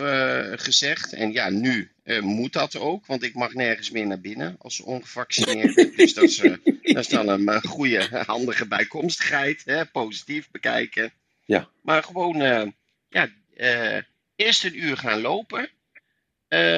gezegd. 0.56 1.14
En 1.14 1.32
ja, 1.32 1.50
nu 1.50 1.90
moet 2.22 2.54
dat 2.54 2.78
ook, 2.78 3.06
want 3.06 3.24
ik 3.24 3.34
mag 3.34 3.54
nergens 3.54 3.92
meer 3.92 4.08
naar 4.08 4.22
binnen 4.22 4.56
als 4.60 4.82
ongevaccineerde. 4.82 5.92
dus 5.96 6.14
dat 6.14 6.24
is, 6.24 6.42
dat 6.94 6.98
is 6.98 7.08
dan 7.08 7.28
een 7.28 7.48
eh, 7.48 7.62
goede, 7.62 8.24
handige 8.26 8.68
bijkomstigheid. 8.68 9.62
Hè? 9.66 9.86
Positief 9.86 10.52
bekijken. 10.52 11.12
Ja. 11.46 11.70
Maar 11.82 12.04
gewoon, 12.04 12.42
eh, 12.42 12.68
ja, 13.10 13.28
eh, 13.56 13.98
eerst 14.36 14.64
een 14.64 14.84
uur 14.84 14.98
gaan 14.98 15.22
lopen 15.22 15.70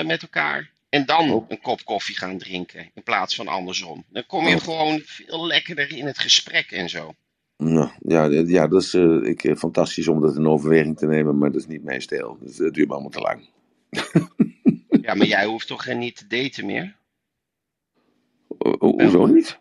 met 0.06 0.22
elkaar. 0.22 0.72
En 0.89 1.06
dan 1.06 1.32
Oh. 1.32 1.45
een 1.49 1.62
kop 1.62 1.84
koffie 1.86 2.18
gaan 2.18 2.38
drinken, 2.38 2.91
in 2.93 3.04
plaats 3.04 3.36
van 3.36 3.47
andersom. 3.47 4.06
Dan 4.10 4.26
kom 4.26 4.47
je 4.47 4.56
Oh. 4.56 4.62
gewoon 4.62 4.99
veel 5.04 5.45
lekkerder 5.47 5.97
in 5.97 6.06
het 6.06 6.20
gesprek 6.20 6.72
en 6.72 6.89
zo. 6.89 7.14
Nou, 7.58 7.89
ja, 8.08 8.26
ja, 8.26 8.68
dat 8.68 8.82
is 8.82 8.93
ik, 9.24 9.58
fantastisch 9.58 10.08
om 10.08 10.22
dat 10.22 10.36
in 10.36 10.47
overweging 10.47 10.97
te 10.97 11.06
nemen, 11.06 11.38
maar 11.38 11.51
dat 11.51 11.62
is 11.62 11.68
niet 11.68 11.84
mijn 11.84 12.01
stijl. 12.01 12.38
Dus, 12.41 12.58
het 12.58 12.74
duurt 12.74 12.88
me 12.88 12.93
allemaal 12.93 13.12
te 13.12 13.20
lang. 13.20 13.49
Ja, 15.01 15.14
maar 15.14 15.28
jij 15.28 15.45
hoeft 15.45 15.68
toch 15.68 15.86
eh, 15.86 15.95
niet 15.97 16.16
te 16.16 16.28
daten 16.28 16.66
meer? 16.66 16.95
Ho- 18.60 18.76
ho- 18.80 19.01
hoezo 19.01 19.26
niet? 19.26 19.58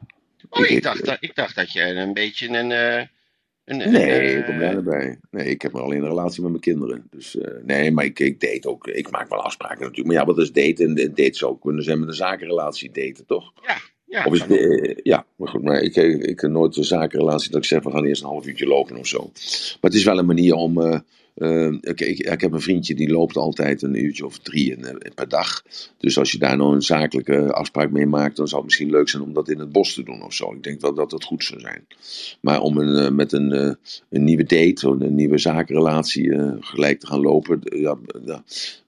Oh, 0.61 0.71
Ik- 0.71 0.83
dacht, 0.83 1.05
dat, 1.05 1.17
ik 1.21 1.35
dacht 1.35 1.55
dat 1.55 1.73
je 1.73 1.81
een 1.83 2.13
beetje 2.13 2.49
een. 2.49 2.71
eh, 2.73 3.07
een, 3.65 3.93
Nee, 3.93 4.11
eh, 4.11 4.39
ik 4.39 4.45
kom 4.45 4.59
daar 4.59 4.75
niet 4.75 4.85
bij. 4.85 5.19
Nee, 5.31 5.47
ik 5.47 5.63
heb 5.63 5.73
maar 5.73 5.83
alleen 5.83 6.03
een 6.03 6.09
relatie 6.09 6.41
met 6.43 6.51
mijn 6.51 6.63
kinderen. 6.63 7.07
Dus 7.11 7.39
eh, 7.39 7.51
nee, 7.65 7.91
maar 7.91 8.05
ik, 8.05 8.19
ik 8.19 8.41
date 8.41 8.69
ook. 8.69 8.87
Ik 8.87 9.11
maak 9.11 9.29
wel 9.29 9.43
afspraken 9.43 9.79
natuurlijk. 9.81 10.07
Maar 10.07 10.17
ja, 10.17 10.25
wat 10.25 10.39
is 10.39 10.53
daten? 10.53 10.87
En 10.97 11.15
date 11.15 11.35
zou 11.35 11.53
ook 11.53 11.61
kunnen 11.61 11.85
zijn 11.85 11.99
met 12.01 12.09
een 12.09 12.15
zakenrelatie 12.15 12.91
daten, 12.91 13.27
toch? 13.27 13.53
ja, 14.07 14.25
of 14.25 14.35
is 14.35 14.47
eh, 14.47 14.95
ja, 15.03 15.27
maar 15.37 15.49
goed, 15.49 15.63
maar 15.63 15.81
ik, 15.81 15.97
ik, 15.97 16.23
ik 16.23 16.41
heb 16.41 16.51
nooit 16.51 16.77
een 16.77 16.85
zakenrelatie 16.85 17.51
dat 17.51 17.61
ik 17.61 17.67
zeg, 17.67 17.83
we 17.83 17.91
gaan 17.91 18.05
eerst 18.05 18.23
een 18.23 18.29
half 18.29 18.47
uurtje 18.47 18.67
lopen 18.67 18.97
of 18.97 19.07
zo. 19.07 19.19
Maar 19.81 19.91
het 19.91 19.95
is 19.95 20.05
wel 20.05 20.19
een 20.19 20.27
manier 20.27 20.55
om... 20.55 20.81
eh, 20.83 20.99
eh, 21.43 21.73
ik, 21.81 22.01
ik, 22.01 22.19
ik 22.19 22.41
heb 22.41 22.53
een 22.53 22.61
vriendje 22.61 22.95
die 22.95 23.11
loopt 23.11 23.37
altijd 23.37 23.83
een 23.83 24.05
uurtje 24.05 24.27
of 24.27 24.39
drie 24.39 24.77
eh, 24.77 24.95
per 25.15 25.29
dag. 25.29 25.63
Dus 25.99 26.19
als 26.19 26.33
je 26.33 26.39
daar 26.39 26.57
nou 26.57 26.75
een 26.75 26.83
zakelijke 26.83 27.53
afspraak 27.53 27.91
mee 27.91 28.07
maakt, 28.07 28.37
dan 28.37 28.49
zou 28.49 28.61
het 28.61 28.71
misschien 28.71 28.91
leuk 28.91 29.09
zijn 29.09 29.23
om 29.23 29.33
dat 29.33 29.49
in 29.49 29.59
het 29.59 29.73
bos 29.73 29.95
te 29.95 30.03
doen 30.03 30.23
of 30.23 30.33
zo. 30.33 30.53
Ik 30.53 30.63
denk 30.63 30.81
wel 30.81 30.95
dat 30.95 31.11
dat 31.11 31.25
goed 31.25 31.45
zou 31.45 31.61
zijn. 31.61 31.87
Maar 32.41 32.61
om 32.61 32.79
een, 32.79 32.97
eh, 32.97 33.11
met 33.11 33.33
een, 33.33 33.53
eh, 33.53 33.73
een 34.09 34.25
nieuwe 34.25 34.45
date, 34.45 34.89
of 34.89 35.01
een 35.01 35.15
nieuwe 35.15 35.39
zakenrelatie 35.39 36.33
eh, 36.33 36.53
gelijk 36.61 37.01
te 37.01 37.07
gaan 37.07 37.21
lopen, 37.21 37.61
ja, 37.63 37.99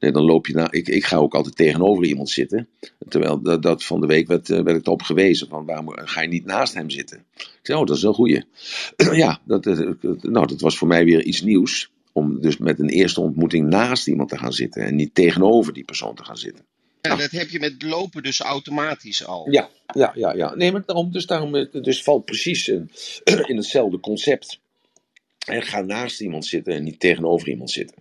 nee, 0.01 0.13
dan 0.13 0.25
loop 0.25 0.47
je. 0.47 0.69
Ik, 0.71 0.89
ik 0.89 1.05
ga 1.05 1.17
ook 1.17 1.35
altijd 1.35 1.57
tegenover 1.57 2.05
iemand 2.05 2.31
zitten. 2.31 2.69
Terwijl 3.09 3.43
dat, 3.43 3.63
dat 3.63 3.85
van 3.85 4.01
de 4.01 4.07
week 4.07 4.27
werd, 4.27 4.49
werd 4.49 4.77
ik 4.77 4.87
erop 4.87 5.03
gewezen 5.03 5.49
van 5.49 5.67
waarom 5.67 5.89
ga 5.95 6.21
je 6.21 6.29
niet 6.29 6.45
naast 6.45 6.75
hem 6.75 6.91
zitten? 6.91 7.25
Ik 7.37 7.61
zei, 7.63 7.79
oh, 7.81 7.87
dat 7.87 7.97
is 7.97 8.03
een 8.03 8.15
goeie. 8.15 8.45
ja, 9.25 9.41
dat, 9.45 9.65
nou, 10.21 10.47
dat 10.47 10.61
was 10.61 10.79
voor 10.79 10.89
mij 10.89 11.05
weer 11.05 11.23
iets 11.23 11.43
nieuws. 11.43 11.93
Om 12.17 12.41
dus 12.41 12.57
met 12.57 12.79
een 12.79 12.89
eerste 12.89 13.21
ontmoeting 13.21 13.69
naast 13.69 14.09
iemand 14.09 14.29
te 14.29 14.39
gaan 14.39 14.53
zitten 14.53 14.83
en 14.83 14.97
niet 14.97 15.15
tegenover 15.15 15.73
die 15.73 15.85
persoon 15.85 16.15
te 16.15 16.25
gaan 16.25 16.37
zitten. 16.37 16.65
Ja, 17.01 17.17
dat 17.17 17.31
heb 17.31 17.49
je 17.49 17.59
met 17.59 17.83
lopen 17.83 18.23
dus 18.23 18.41
automatisch 18.41 19.27
al. 19.27 19.51
Ja, 19.51 19.69
ja, 19.95 20.13
ja, 20.15 20.35
ja. 20.35 20.55
Nee, 20.55 20.73
maar 20.73 20.83
daarom, 20.87 21.13
dus 21.13 21.27
daarom 21.27 21.69
dus 21.73 22.03
valt 22.03 22.25
precies 22.25 22.69
in, 22.69 22.91
in 23.51 23.57
hetzelfde 23.57 24.01
concept. 24.01 24.61
En 25.47 25.63
ga 25.63 25.81
naast 25.81 26.21
iemand 26.21 26.47
zitten 26.47 26.75
en 26.75 26.85
niet 26.85 27.01
tegenover 27.01 27.49
iemand 27.49 27.71
zitten. 27.71 27.97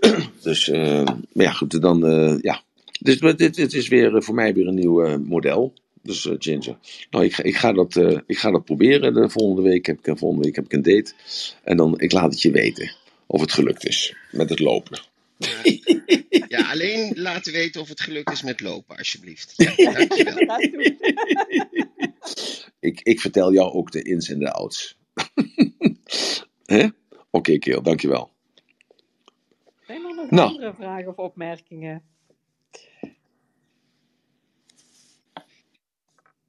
dus, 0.42 0.68
eh, 0.68 1.04
maar 1.32 1.44
ja, 1.44 1.52
goed, 1.52 1.80
dan, 1.80 2.06
eh, 2.06 2.38
ja. 2.40 2.62
Dus 3.00 3.18
dit, 3.18 3.54
dit 3.54 3.74
is 3.74 3.88
weer 3.88 4.16
eh, 4.16 4.22
voor 4.22 4.34
mij 4.34 4.54
weer 4.54 4.66
een 4.66 4.74
nieuw 4.74 5.18
model. 5.18 5.72
Dus 6.02 6.28
Ginger. 6.38 6.76
Nou, 7.10 7.24
ik, 7.24 7.34
ga- 7.34 7.42
ik, 7.42 7.56
ga 7.56 7.72
dat, 7.72 7.96
ik 8.26 8.38
ga 8.38 8.50
dat 8.50 8.64
proberen 8.64 9.14
de 9.14 9.30
volgende 9.30 9.62
week. 9.62 9.86
Heb 9.86 9.98
ik, 10.06 10.18
volgende 10.18 10.44
week 10.44 10.56
heb 10.56 10.64
ik 10.64 10.72
een 10.72 10.82
date. 10.82 11.12
En 11.64 11.76
dan, 11.76 12.00
ik 12.00 12.12
laat 12.12 12.30
het 12.30 12.42
je 12.42 12.50
weten 12.50 12.92
of 13.30 13.40
het 13.40 13.52
gelukt 13.52 13.86
is 13.86 14.14
met 14.32 14.50
het 14.50 14.58
lopen. 14.58 15.00
Ja, 16.48 16.70
alleen 16.70 17.12
laten 17.20 17.52
weten 17.52 17.80
of 17.80 17.88
het 17.88 18.00
gelukt 18.00 18.30
is 18.30 18.42
met 18.42 18.60
lopen, 18.60 18.96
alsjeblieft. 18.96 19.52
Ja, 19.56 19.92
dankjewel. 19.92 20.58
Ik, 22.80 23.00
ik 23.00 23.20
vertel 23.20 23.52
jou 23.52 23.72
ook 23.72 23.90
de 23.92 24.02
ins 24.02 24.28
en 24.28 24.38
de 24.38 24.52
outs. 24.52 24.98
Oké, 27.30 27.58
Keel, 27.58 27.82
dankjewel. 27.82 28.30
Zijn 29.86 30.04
er 30.04 30.14
nog 30.14 30.30
Nou. 30.30 30.48
andere 30.48 30.74
vragen 30.74 31.08
of 31.08 31.16
opmerkingen? 31.16 32.02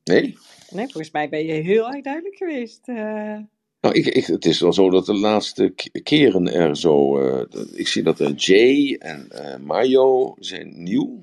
Nee? 0.04 0.38
Nee, 0.70 0.86
volgens 0.86 1.12
mij 1.12 1.30
ben 1.30 1.46
je 1.46 1.54
heel 1.54 1.92
erg 1.92 2.04
duidelijk 2.04 2.36
geweest. 2.36 2.88
eh. 2.88 3.38
Nou, 3.82 3.96
ik, 3.96 4.06
ik, 4.06 4.26
het 4.26 4.46
is 4.46 4.60
wel 4.60 4.74
zo 4.74 4.90
dat 4.90 5.06
de 5.06 5.14
laatste 5.14 5.74
keren 6.04 6.54
er 6.54 6.78
zo. 6.78 7.20
eh, 7.20 7.62
ik 7.74 7.88
zie 7.88 8.04
dat 8.04 8.20
er 8.20 8.32
Jay 8.34 8.96
en 9.00 9.32
eh, 9.32 9.60
Mario 9.60 10.36
zijn 10.40 10.84
nieuw. 10.84 11.20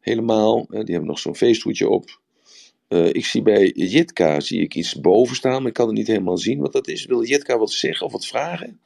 Helemaal. 0.00 0.58
Eh, 0.58 0.66
die 0.68 0.90
hebben 0.90 1.06
nog 1.06 1.18
zo'n 1.18 1.36
feesthoedje 1.36 1.88
op. 1.88 2.20
Eh, 2.88 3.06
ik 3.06 3.24
zie 3.24 3.42
bij 3.42 3.72
Jitka 3.74 4.40
zie 4.40 4.60
ik 4.60 4.74
iets 4.74 5.00
boven 5.00 5.36
staan, 5.36 5.58
maar 5.58 5.66
ik 5.68 5.72
kan 5.74 5.86
het 5.86 5.96
niet 5.96 6.06
helemaal 6.06 6.38
zien 6.38 6.60
wat 6.60 6.72
dat 6.72 6.88
is. 6.88 7.06
Wil 7.06 7.24
Jitka 7.24 7.58
wat 7.58 7.70
zeggen 7.72 8.06
of 8.06 8.12
wat 8.12 8.26
vragen? 8.26 8.80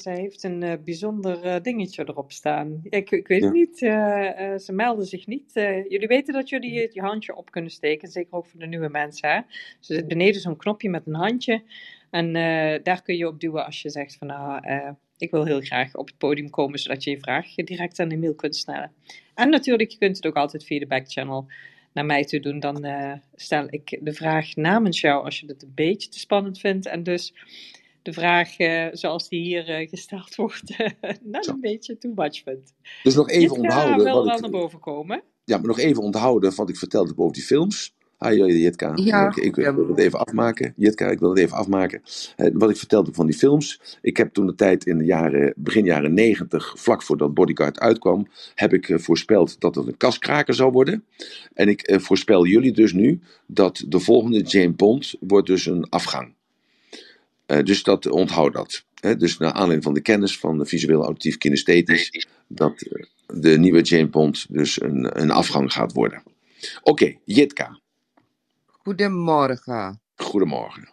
Zij 0.00 0.16
heeft 0.16 0.42
een 0.42 0.62
eh, 0.62 0.72
bijzonder 0.84 1.42
eh, 1.42 1.62
dingetje 1.62 2.08
erop 2.08 2.32
staan. 2.32 2.80
Ik, 2.82 3.10
ik 3.10 3.28
weet 3.28 3.40
Ja. 3.40 3.44
het 3.46 3.54
niet. 3.54 3.82
eh, 3.82 4.56
ze 4.58 4.72
melden 4.72 5.06
zich 5.06 5.26
niet. 5.26 5.50
Jullie 5.88 6.06
weten 6.06 6.34
dat 6.34 6.48
jullie 6.48 6.72
je 6.92 7.00
handje 7.00 7.36
op 7.36 7.50
kunnen 7.50 7.70
steken. 7.70 8.08
Zeker 8.08 8.32
ook 8.34 8.46
voor 8.46 8.60
de 8.60 8.66
nieuwe 8.66 8.88
mensen. 8.88 9.28
Hè? 9.28 9.40
Dus 9.78 9.88
er 9.88 9.94
zit 9.94 10.08
beneden 10.08 10.40
zo'n 10.40 10.56
knopje 10.56 10.88
met 10.90 11.06
een 11.06 11.14
handje. 11.14 11.62
En 12.10 12.32
daar 12.82 13.02
kun 13.02 13.16
je 13.16 13.26
op 13.26 13.40
duwen 13.40 13.64
als 13.66 13.82
je 13.82 13.90
zegt 13.90 14.16
van 14.16 14.26
nou, 14.26 14.62
ik 15.18 15.30
wil 15.30 15.44
heel 15.44 15.60
graag 15.60 15.94
op 15.94 16.06
het 16.06 16.18
podium 16.18 16.50
komen. 16.50 16.78
Zodat 16.78 17.04
je 17.04 17.10
je 17.10 17.18
vraag 17.20 17.54
direct 17.54 18.00
aan 18.00 18.08
de 18.08 18.16
mail 18.16 18.34
kunt 18.34 18.56
stellen. 18.56 18.92
En 19.34 19.50
natuurlijk, 19.50 19.90
je 19.90 19.98
kunt 19.98 20.16
het 20.16 20.26
ook 20.26 20.36
altijd 20.36 20.64
via 20.64 20.78
de 20.78 20.86
backchannel 20.86 21.46
naar 21.92 22.04
mij 22.06 22.24
toe 22.24 22.40
doen. 22.40 22.60
Dan 22.60 22.86
stel 23.34 23.66
ik 23.70 23.98
de 24.00 24.12
vraag 24.12 24.56
namens 24.56 25.00
jou 25.00 25.24
als 25.24 25.40
je 25.40 25.46
het 25.46 25.62
een 25.62 25.72
beetje 25.74 26.08
te 26.08 26.18
spannend 26.18 26.58
vindt. 26.58 26.86
En 26.86 27.02
dus 27.02 27.32
de 28.04 28.12
vraag 28.12 28.58
eh, 28.58 28.86
zoals 28.92 29.28
die 29.28 29.42
hier 29.42 29.68
eh, 29.68 29.88
gesteld 29.88 30.34
wordt, 30.44 30.76
net 31.22 31.44
Zo. 31.44 31.52
een 31.52 31.60
beetje 31.60 31.98
too 31.98 32.12
much 32.14 32.42
vindt. 32.42 32.72
Dus 33.02 33.14
nog 33.14 33.30
even 33.30 33.56
onthouden. 33.56 34.04
wil 34.04 34.14
Wat 34.14 34.24
wel 34.24 34.34
ik, 34.34 34.40
naar 34.40 34.50
boven 34.50 34.80
komen. 34.80 35.22
ja, 35.44 35.56
maar 35.56 35.66
nog 35.66 35.78
even 35.78 36.02
onthouden 36.02 36.54
wat 36.54 36.68
ik 36.68 36.76
vertelde 36.76 37.12
over 37.16 37.32
die 37.32 37.42
films. 37.42 37.94
Hi 38.18 38.60
Jitka. 38.60 38.92
Ja, 38.94 39.26
ik, 39.26 39.36
ik, 39.36 39.54
wil 39.54 39.88
het 39.88 39.98
even 39.98 40.18
afmaken. 40.18 40.72
Jitka, 40.76 41.06
ik 41.06 41.18
wil 41.18 41.30
het 41.30 41.38
even 41.38 41.56
afmaken. 41.56 42.02
Eh, 42.36 42.50
wat 42.52 42.70
ik 42.70 42.76
vertelde 42.76 43.12
van 43.12 43.26
die 43.26 43.36
films. 43.36 43.98
Ik 44.02 44.16
heb 44.16 44.32
toen 44.32 44.46
de 44.46 44.54
tijd 44.54 44.86
in 44.86 44.98
de 44.98 45.04
jaren, 45.04 45.52
begin 45.56 45.84
jaren 45.84 46.14
negentig, 46.14 46.74
vlak 46.76 47.02
voordat 47.02 47.34
Bodyguard 47.34 47.78
uitkwam, 47.80 48.26
heb 48.54 48.72
ik 48.72 48.88
eh, 48.88 48.98
voorspeld 48.98 49.60
dat 49.60 49.74
het 49.74 49.86
een 49.86 49.96
kaskraker 49.96 50.54
zou 50.54 50.72
worden. 50.72 51.04
En 51.54 51.68
ik 51.68 51.82
eh, 51.82 51.98
voorspel 51.98 52.46
jullie 52.46 52.72
dus 52.72 52.92
nu 52.92 53.20
dat 53.46 53.84
de 53.88 54.00
volgende 54.00 54.42
James 54.42 54.76
Bond 54.76 55.14
wordt 55.20 55.46
dus 55.46 55.66
een 55.66 55.88
afgang. 55.88 56.34
Eh, 57.46 57.62
dus 57.62 57.82
dat, 57.82 58.06
onthoud 58.06 58.52
dat. 58.52 58.84
Hè, 58.94 59.16
dus 59.16 59.38
naar 59.38 59.52
aanleiding 59.52 59.82
van 59.82 59.94
de 59.94 60.00
kennis 60.00 60.38
van 60.38 60.58
de 60.58 60.66
visueel 60.66 61.02
auditief 61.02 61.38
kinesthetisch, 61.38 62.26
dat 62.48 62.82
eh, 62.82 63.02
de 63.26 63.58
nieuwe 63.58 63.82
James 63.82 64.10
Bond 64.10 64.46
dus 64.48 64.80
een, 64.80 65.20
een 65.20 65.30
afgang 65.30 65.72
gaat 65.72 65.92
worden. 65.92 66.22
Oké, 66.82 67.16
Jitka, 67.24 67.80
Goedemorgen. 68.66 70.00
goedemorgen. 70.16 70.92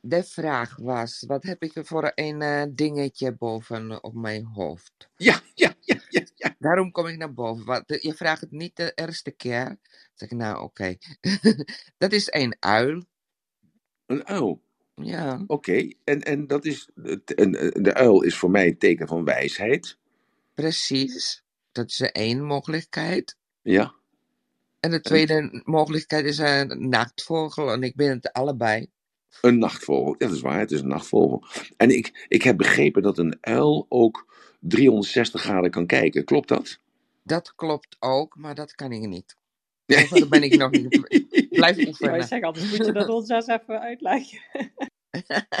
De 0.00 0.24
vraag 0.24 0.76
was, 0.76 1.24
wat 1.26 1.42
heb 1.42 1.62
ik 1.62 1.72
voor 1.74 2.12
een 2.14 2.42
eh, 2.42 2.62
dingetje 2.70 3.36
boven 3.36 4.02
op 4.02 4.14
mijn 4.14 4.44
hoofd? 4.44 5.10
Ja, 5.16 5.40
ja, 5.54 5.74
ja, 5.80 6.00
ja, 6.08 6.22
ja. 6.34 6.54
Daarom 6.58 6.90
kom 6.90 7.06
ik 7.06 7.16
naar 7.16 7.32
boven. 7.32 7.64
Want 7.64 7.84
je 7.86 8.14
vraagt 8.14 8.40
het 8.40 8.50
niet 8.50 8.76
de 8.76 8.92
eerste 8.94 9.30
keer. 9.30 9.64
Dan 9.64 9.78
zeg 10.14 10.30
ik, 10.30 10.36
nou 10.36 10.62
oké. 10.62 10.96
dat 11.98 12.12
is 12.12 12.28
een 12.30 12.56
uil. 12.60 13.04
Een 14.06 14.26
uil. 14.26 14.62
Ja, 14.94 15.42
Oké, 15.46 15.92
en, 16.04 16.20
en 16.22 16.46
dat 16.46 16.64
is. 16.64 16.88
en, 17.24 17.54
eh, 17.54 17.82
De 17.82 17.94
uil 17.94 18.22
is 18.22 18.36
voor 18.36 18.50
mij 18.50 18.66
een 18.66 18.78
teken 18.78 19.08
van 19.08 19.24
wijsheid. 19.24 19.96
precies. 20.54 21.42
Dat 21.72 21.88
is 21.90 22.00
één 22.00 22.44
mogelijkheid. 22.44 23.36
Ja. 23.62 23.94
En 24.80 24.90
de 24.90 25.00
tweede 25.00 25.60
mogelijkheid 25.64 26.24
is 26.24 26.38
een 26.38 26.88
nachtvogel. 26.88 27.72
En 27.72 27.82
ik 27.82 27.94
ben 27.96 28.08
het 28.10 28.32
allebei. 28.32 28.86
Een 29.40 29.58
nachtvogel. 29.58 30.14
Ja, 30.18 30.26
dat 30.26 30.36
is 30.36 30.40
waar, 30.40 30.58
het 30.58 30.70
is 30.70 30.80
een 30.80 30.88
nachtvogel. 30.88 31.44
En 31.76 31.90
ik, 31.90 32.26
ik 32.28 32.42
heb 32.42 32.56
begrepen 32.56 33.02
dat 33.02 33.18
een 33.18 33.38
uil 33.40 33.86
ook 33.88 34.34
360 34.60 35.40
graden 35.42 35.70
kan 35.70 35.86
kijken. 35.86 36.24
Klopt 36.24 36.48
dat? 36.48 36.78
Dat 37.22 37.54
klopt 37.54 37.96
ook, 37.98 38.36
maar 38.36 38.54
dat 38.54 38.74
kan 38.74 38.92
ik 38.92 39.08
niet. 39.08 39.36
Zover 39.86 40.28
ben 40.28 40.42
ik 40.42 40.56
nog 40.56 40.70
niet. 40.72 41.00
Blijf 41.54 41.78
Ik 41.78 41.86
oefenen. 41.86 42.24
zeggen, 42.24 42.48
anders 42.48 42.66
moet 42.66 42.84
je 42.84 42.92
dat 42.92 43.08
ons 43.08 43.28
eens 43.28 43.46
even 43.46 43.80
uitleggen. 43.80 44.40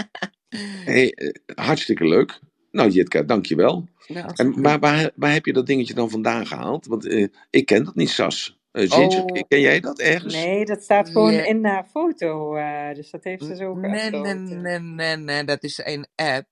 Hey, 0.84 1.12
eh, 1.14 1.30
hartstikke 1.66 2.06
leuk. 2.08 2.40
Nou, 2.70 2.90
Jitka, 2.90 3.22
dankjewel. 3.22 3.88
Nou, 4.06 4.36
En, 4.36 4.60
maar 4.60 4.78
waar, 4.80 5.12
waar 5.16 5.32
heb 5.32 5.46
je 5.46 5.52
dat 5.52 5.66
dingetje 5.66 5.94
dan 5.94 6.10
vandaan 6.10 6.46
gehaald? 6.46 6.86
Want 6.86 7.06
eh, 7.06 7.28
ik 7.50 7.66
ken 7.66 7.84
dat 7.84 7.94
niet, 7.94 8.10
Sas. 8.10 8.58
Eh 8.72 8.90
Ginger, 8.90 9.24
Oh. 9.24 9.48
ken 9.48 9.60
jij 9.60 9.80
dat 9.80 10.00
ergens? 10.00 10.34
Nee, 10.34 10.64
dat 10.64 10.82
staat 10.82 11.10
gewoon 11.10 11.32
Ja. 11.34 11.44
in 11.44 11.64
haar 11.64 11.84
foto. 11.86 12.54
eh, 12.56 12.94
dus 12.94 13.10
dat 13.10 13.24
heeft 13.24 13.44
ze 13.44 13.56
zo 13.56 13.74
Nee, 13.74 14.10
nee, 14.10 14.34
nee, 14.34 14.78
nee, 14.80 15.16
nee. 15.16 15.44
Dat 15.44 15.62
is 15.64 15.80
een 15.84 16.08
app. 16.14 16.48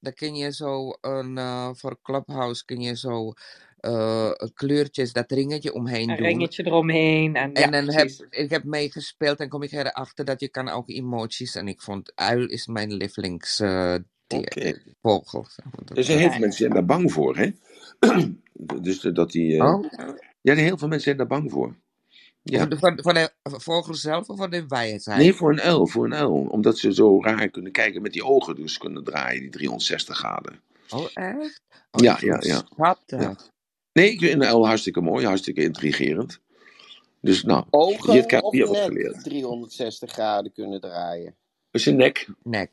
Daar 0.00 0.12
kun 0.14 0.34
je 0.36 0.52
zo 0.54 0.90
een, 1.00 1.38
eh, 1.38 1.70
voor 1.74 1.98
Clubhouse 2.02 2.64
kun 2.64 2.80
je 2.80 2.96
zo 2.96 3.32
eh, 3.82 4.30
kleurtjes, 4.54 5.12
dat 5.12 5.30
ringetje 5.30 5.74
omheen 5.74 6.10
Een 6.10 6.16
doen. 6.16 6.26
ringetje 6.26 6.66
eromheen. 6.66 7.34
En, 7.36 7.52
En 7.52 7.62
ja, 7.62 7.70
dan 7.80 7.94
heb 7.94 8.08
ik 8.30 8.50
heb 8.50 8.64
meegespeeld 8.64 9.38
en 9.40 9.48
kom 9.48 9.62
ik 9.62 9.72
erachter 9.72 10.24
dat 10.24 10.40
je 10.40 10.48
kan 10.48 10.68
ook 10.68 10.88
emoties. 10.88 11.54
En 11.54 11.68
ik 11.68 11.80
vond 11.82 12.12
uil 12.14 12.46
is 12.46 12.66
mijn 12.66 12.92
lievelings 12.92 13.60
eh, 13.60 13.94
dier- 14.26 14.40
Oké. 14.40 14.82
vogel. 15.02 15.46
zeg 15.48 15.64
maar. 15.64 15.84
Dat- 15.84 15.96
Er 15.96 16.04
zijn 16.04 16.16
heel 16.18 16.26
Ja. 16.26 16.32
veel 16.32 16.40
mensen 16.40 16.58
zijn 16.60 16.72
daar 16.72 16.84
bang 16.84 17.12
voor, 17.12 17.36
hè? 17.36 17.50
dus 18.82 19.00
dat 19.00 19.30
die... 19.32 19.62
Oh, 19.62 19.84
Ja, 20.40 20.54
heel 20.54 20.78
veel 20.78 20.88
mensen 20.88 21.00
zijn 21.04 21.16
daar 21.16 21.26
bang 21.38 21.50
voor. 21.50 21.74
Ja. 22.42 22.58
voor, 22.58 22.68
de, 22.96 23.02
voor, 23.02 23.14
de, 23.14 23.30
vogel 23.42 23.94
zelf 23.94 24.28
of 24.28 24.36
voor 24.36 24.50
de 24.50 24.66
wijsheid? 24.68 25.18
Nee, 25.18 25.32
voor 25.34 25.50
een 25.52 25.60
uil, 25.60 25.86
voor 25.86 26.04
een 26.04 26.14
uil. 26.14 26.32
Omdat 26.32 26.78
ze 26.78 26.94
zo 26.94 27.22
raar 27.22 27.48
kunnen 27.48 27.72
kijken 27.72 28.02
met 28.02 28.12
die 28.12 28.24
ogen, 28.24 28.54
dus 28.56 28.78
kunnen 28.78 29.04
draaien, 29.04 29.40
die 29.40 29.50
360 29.50 30.16
graden. 30.16 30.60
Oh, 30.90 31.06
echt? 31.14 31.60
Oh, 31.90 32.02
Ja, 32.02 32.16
ja, 32.20 32.36
ja. 32.40 32.62
Schattig. 32.74 33.50
Nee, 33.92 34.10
ik 34.10 34.20
vind 34.20 34.42
uil 34.42 34.66
hartstikke 34.66 35.00
mooi, 35.00 35.26
hartstikke 35.26 35.62
intrigerend. 35.62 36.40
Dus 37.20 37.42
nou, 37.42 37.64
Ogen 37.70 38.14
Jitka, 38.14 38.38
of 38.38 38.52
je 38.52 38.58
hebt 38.58 38.72
nek 38.72 38.82
geleerd. 38.82 39.24
360 39.24 40.10
graden 40.10 40.52
kunnen 40.52 40.80
draaien. 40.80 41.34
is 41.70 41.86
een 41.86 41.96
nek. 41.96 42.28
Nek. 42.42 42.70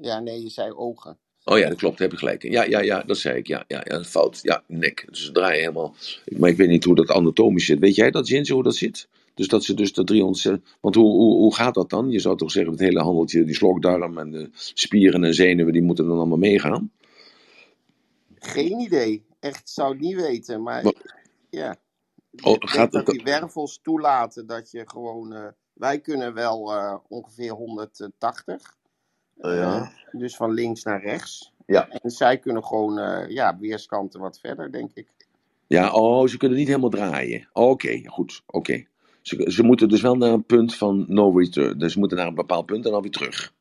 Ja, 0.00 0.20
nee, 0.20 0.42
je 0.42 0.48
zei 0.48 0.72
ogen. 0.72 1.18
Oh 1.44 1.58
ja, 1.58 1.68
dat 1.68 1.78
klopt, 1.78 1.98
daar 1.98 2.08
heb 2.08 2.18
je 2.18 2.24
gelijk. 2.24 2.44
in. 2.44 2.50
Ja, 2.50 2.62
ja, 2.64 2.80
ja, 2.80 3.02
dat 3.02 3.18
zei 3.18 3.38
ik. 3.38 3.46
Ja, 3.46 3.64
ja, 3.68 3.80
ja 3.84 4.02
fout. 4.04 4.38
Ja, 4.42 4.62
nek. 4.66 5.06
Dus 5.08 5.24
ze 5.24 5.32
draaien 5.32 5.60
helemaal. 5.60 5.94
Maar 6.36 6.50
ik 6.50 6.56
weet 6.56 6.68
niet 6.68 6.84
hoe 6.84 6.94
dat 6.94 7.10
anatomisch 7.10 7.64
zit. 7.64 7.78
Weet 7.78 7.94
jij 7.94 8.10
dat, 8.10 8.28
Jens, 8.28 8.48
hoe 8.48 8.62
dat 8.62 8.74
zit? 8.74 9.08
Dus 9.34 9.48
dat 9.48 9.64
ze 9.64 9.74
dus 9.74 9.92
de 9.92 10.04
300. 10.04 10.60
Want 10.80 10.94
hoe, 10.94 11.10
hoe, 11.10 11.36
hoe 11.36 11.54
gaat 11.54 11.74
dat 11.74 11.90
dan? 11.90 12.10
Je 12.10 12.18
zou 12.18 12.36
toch 12.36 12.50
zeggen, 12.50 12.72
het 12.72 12.80
hele 12.80 13.00
handeltje, 13.00 13.44
die 13.44 13.54
slokdarm 13.54 14.18
en 14.18 14.30
de 14.30 14.48
spieren 14.52 15.24
en 15.24 15.34
zenuwen, 15.34 15.72
die 15.72 15.82
moeten 15.82 16.06
dan 16.06 16.16
allemaal 16.16 16.38
meegaan? 16.38 16.92
Geen 18.38 18.80
idee. 18.80 19.24
Echt, 19.40 19.70
zou 19.70 19.92
het 19.92 20.00
niet 20.00 20.16
weten. 20.16 20.62
Maar 20.62 20.82
Wat? 20.82 21.02
ja. 21.50 21.76
Oh, 22.42 22.56
gaat 22.58 22.92
dat 22.92 23.06
die 23.06 23.22
wervels 23.24 23.78
toelaten 23.82 24.46
dat 24.46 24.70
je 24.70 24.88
gewoon... 24.88 25.32
eh, 25.32 25.46
wij 25.72 26.00
kunnen 26.00 26.34
wel 26.34 26.72
eh, 26.74 26.96
ongeveer 27.08 27.52
180. 27.52 28.76
Oh 29.36 29.54
ja. 29.54 29.80
Eh, 29.80 30.20
dus 30.20 30.36
van 30.36 30.52
links 30.52 30.82
naar 30.82 31.02
rechts. 31.02 31.52
Ja. 31.66 31.88
En 31.88 32.10
zij 32.10 32.38
kunnen 32.38 32.64
gewoon 32.64 33.28
ja, 33.28 33.58
weerskanten 33.58 34.20
wat 34.20 34.40
verder, 34.40 34.72
denk 34.72 34.90
ik. 34.94 35.08
Ja, 35.66 35.92
oh, 35.92 36.26
ze 36.26 36.36
kunnen 36.36 36.58
niet 36.58 36.66
helemaal 36.68 36.90
draaien. 36.90 37.48
Oké, 37.52 38.02
goed, 38.06 38.42
oké. 38.46 38.84
Ze, 39.22 39.44
ze 39.50 39.62
moeten 39.62 39.88
dus 39.88 40.00
wel 40.00 40.14
naar 40.16 40.32
een 40.32 40.44
punt 40.44 40.74
van 40.74 41.04
no 41.08 41.30
return. 41.38 41.78
Dus 41.78 41.92
ze 41.92 41.98
moeten 41.98 42.16
naar 42.16 42.26
een 42.26 42.34
bepaald 42.34 42.66
punt 42.66 42.84
en 42.84 42.90
dan 42.90 43.02
weer 43.02 43.10
terug. 43.10 43.52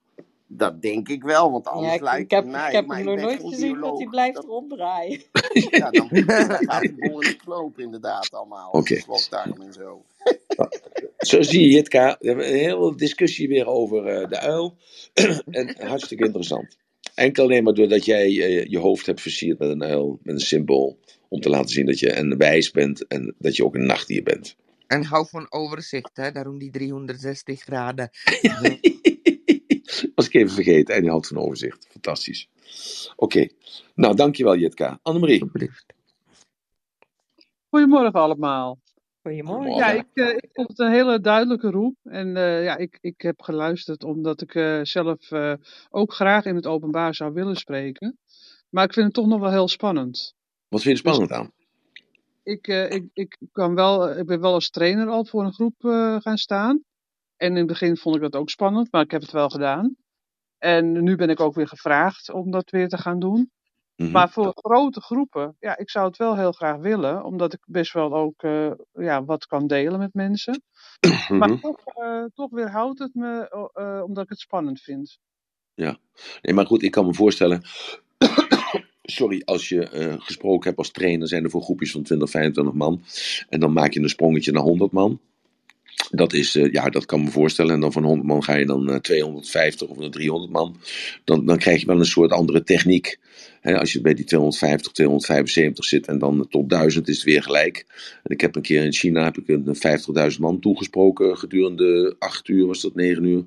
Dat 0.51 0.81
denk 0.81 1.09
ik 1.09 1.23
wel, 1.23 1.51
want 1.51 1.67
anders 1.67 1.87
Ja, 1.87 1.97
ik, 1.97 2.01
lijkt 2.01 2.21
ik 2.23 2.31
heb, 2.31 2.43
het 2.43 2.51
mij... 2.51 2.67
ik 2.67 2.75
heb 2.75 2.85
maar 2.85 2.97
hem 2.97 3.07
ik 3.07 3.15
nog 3.15 3.23
nooit 3.23 3.53
gezien 3.53 3.79
dat 3.79 3.97
hij 3.97 4.07
blijft 4.07 4.35
Dat- 4.35 4.45
ronddraaien. 4.45 5.21
Ja, 5.69 5.89
dan, 5.91 6.07
dan 6.11 6.25
gaat 6.49 6.81
de 6.81 6.95
boel 6.97 7.21
in 7.21 7.29
de 7.29 7.35
knoop 7.35 7.79
inderdaad 7.79 8.31
allemaal. 8.31 8.71
Oké. 8.71 8.93
De 8.93 8.99
slokdarm 8.99 9.61
en 9.61 9.73
zo. 9.73 10.05
Zo 11.17 11.41
zie 11.41 11.61
je, 11.61 11.67
Jitka. 11.67 12.15
We 12.19 12.27
hebben 12.27 12.47
een 12.47 12.59
hele 12.59 12.95
discussie 12.95 13.47
weer 13.47 13.67
over 13.67 14.05
eh, 14.05 14.29
de 14.29 14.39
uil. 14.39 14.77
en 15.49 15.87
hartstikke 15.87 16.25
interessant. 16.25 16.77
Enkel 17.15 17.43
alleen 17.43 17.63
maar 17.63 17.73
doordat 17.73 18.05
jij 18.05 18.25
eh, 18.25 18.65
je 18.65 18.77
hoofd 18.79 19.05
hebt 19.05 19.21
versierd 19.21 19.59
met 19.59 19.69
een 19.69 19.83
uil, 19.83 20.19
met 20.23 20.35
een 20.35 20.41
symbool. 20.41 20.99
Om 21.29 21.41
te 21.41 21.49
laten 21.49 21.69
zien 21.69 21.85
dat 21.85 21.99
je 21.99 22.17
een 22.17 22.37
wijs 22.37 22.71
bent 22.71 23.07
en 23.07 23.35
dat 23.37 23.55
je 23.55 23.65
ook 23.65 23.75
een 23.75 23.85
nachtdier 23.85 24.23
bent. 24.23 24.55
En 24.87 25.03
hou 25.03 25.27
van 25.29 25.45
overzicht, 25.49 26.11
hè? 26.13 26.31
Daarom 26.31 26.57
die 26.59 26.71
360 26.71 27.61
graden. 27.61 28.09
Was 30.15 30.27
ik 30.27 30.33
even 30.33 30.53
vergeten. 30.53 30.95
En 30.95 31.01
die 31.01 31.09
had 31.09 31.27
van 31.27 31.37
overzicht. 31.37 31.87
Fantastisch. 31.89 32.49
Oké. 33.15 33.47
Nou, 33.95 34.15
dankjewel 34.15 34.55
Jitka. 34.55 34.99
Annemarie. 35.01 35.41
Alsjeblieft. 35.41 35.85
Goedemorgen 37.69 38.19
allemaal. 38.19 38.79
Goedemorgen. 39.21 39.75
Ja, 39.75 39.91
ik, 39.91 40.05
eh, 40.13 40.27
ik 40.27 40.49
vond 40.53 40.67
het 40.67 40.79
een 40.79 40.91
hele 40.91 41.19
duidelijke 41.19 41.69
roep. 41.69 41.95
En 42.03 42.37
eh, 42.37 42.63
ja, 42.63 42.77
ik, 42.77 42.97
ik 43.01 43.21
heb 43.21 43.41
geluisterd 43.41 44.03
omdat 44.03 44.41
ik 44.41 44.55
eh, 44.55 44.79
zelf 44.83 45.31
eh, 45.31 45.53
ook 45.89 46.13
graag 46.13 46.45
in 46.45 46.55
het 46.55 46.67
openbaar 46.67 47.15
zou 47.15 47.33
willen 47.33 47.55
spreken. 47.55 48.17
Maar 48.69 48.83
ik 48.83 48.93
vind 48.93 49.05
het 49.05 49.15
toch 49.15 49.27
nog 49.27 49.39
wel 49.39 49.51
heel 49.51 49.67
spannend. 49.67 50.33
Wat 50.67 50.81
vind 50.81 50.97
je 50.97 51.01
spannend 51.09 51.31
aan? 51.31 51.51
Ik, 52.43 52.67
eh, 52.67 52.91
ik, 52.91 53.09
ik, 53.13 53.37
kan 53.51 53.75
wel, 53.75 54.17
ik 54.17 54.25
ben 54.25 54.41
wel 54.41 54.53
als 54.53 54.69
trainer 54.69 55.07
al 55.07 55.25
voor 55.25 55.43
een 55.43 55.53
groep 55.53 55.75
eh, 55.83 56.15
gaan 56.19 56.37
staan. 56.37 56.83
En 57.39 57.49
in 57.49 57.55
het 57.55 57.67
begin 57.67 57.97
vond 57.97 58.15
ik 58.15 58.21
dat 58.21 58.35
ook 58.35 58.49
spannend, 58.49 58.91
maar 58.91 59.03
ik 59.03 59.11
heb 59.11 59.21
het 59.21 59.31
wel 59.31 59.49
gedaan. 59.49 59.95
En 60.57 61.03
nu 61.03 61.15
ben 61.15 61.29
ik 61.29 61.39
ook 61.39 61.55
weer 61.55 61.67
gevraagd 61.67 62.31
om 62.31 62.51
dat 62.51 62.69
weer 62.69 62.87
te 62.87 62.97
gaan 62.97 63.19
doen. 63.19 63.51
Mhm. 63.95 64.11
Maar 64.11 64.29
voor 64.29 64.51
grote 64.55 65.01
groepen, 65.01 65.55
ja, 65.59 65.77
ik 65.77 65.89
zou 65.89 66.07
het 66.07 66.17
wel 66.17 66.37
heel 66.37 66.51
graag 66.51 66.77
willen, 66.77 67.23
omdat 67.23 67.53
ik 67.53 67.59
best 67.65 67.93
wel 67.93 68.13
ook 68.13 68.43
eh, 68.43 68.71
ja, 68.93 69.23
wat 69.23 69.45
kan 69.45 69.67
delen 69.67 69.99
met 69.99 70.13
mensen. 70.13 70.63
Mhm. 71.07 71.37
Maar 71.37 71.59
toch, 71.59 71.85
eh, 71.85 72.23
toch 72.33 72.49
weerhoudt 72.49 72.99
het 72.99 73.13
me, 73.13 73.49
eh, 73.73 74.01
omdat 74.03 74.23
ik 74.23 74.29
het 74.29 74.39
spannend 74.39 74.81
vind. 74.81 75.19
Nee, 76.41 76.53
maar 76.53 76.65
goed, 76.65 76.83
ik 76.83 76.91
kan 76.91 77.05
me 77.05 77.13
voorstellen. 77.13 77.61
Sorry, 79.01 79.41
als 79.45 79.69
je 79.69 80.17
gesproken 80.19 80.67
hebt 80.67 80.77
als 80.77 80.91
trainer, 80.91 81.27
zijn 81.27 81.43
er 81.43 81.49
voor 81.49 81.61
groepjes 81.61 81.91
van 81.91 82.03
20, 82.03 82.29
25 82.29 82.73
man. 82.73 83.03
En 83.49 83.59
dan 83.59 83.73
maak 83.73 83.93
je 83.93 83.99
een 83.99 84.09
sprongetje 84.09 84.51
naar 84.51 84.63
100 84.63 84.91
man. 84.91 85.19
Dat 86.11 86.33
is, 86.33 86.55
eh, 86.55 86.71
ja, 86.71 86.89
dat 86.89 87.05
kan 87.05 87.23
me 87.23 87.29
voorstellen. 87.29 87.73
En 87.73 87.79
dan 87.79 87.91
van 87.91 88.03
100 88.03 88.27
man 88.27 88.43
ga 88.43 88.55
je 88.55 88.65
dan 88.65 88.85
naar 88.85 89.01
250 89.01 89.87
of 89.87 89.97
naar 89.97 90.09
300 90.09 90.51
man. 90.51 90.77
Dan, 91.23 91.45
dan 91.45 91.57
krijg 91.57 91.79
je 91.79 91.85
wel 91.85 91.99
een 91.99 92.05
soort 92.05 92.31
andere 92.31 92.63
techniek. 92.63 93.17
Hè, 93.61 93.79
als 93.79 93.93
je 93.93 94.01
bij 94.01 94.13
die 94.13 94.25
250, 94.25 94.91
275 94.91 95.85
zit 95.85 96.07
en 96.07 96.19
dan 96.19 96.47
tot 96.49 96.69
1000 96.69 97.07
is 97.07 97.15
het 97.15 97.25
weer 97.25 97.43
gelijk. 97.43 97.85
En 98.23 98.31
ik 98.31 98.41
heb 98.41 98.55
een 98.55 98.61
keer 98.61 98.83
in 98.83 98.93
China 98.93 99.23
heb 99.23 99.37
ik 99.37 99.47
een 99.47 99.75
50.000 100.31 100.39
man 100.39 100.59
toegesproken 100.59 101.37
gedurende 101.37 102.15
8 102.19 102.47
uur, 102.47 102.65
was 102.65 102.81
dat 102.81 102.95
9 102.95 103.23
uur. 103.23 103.43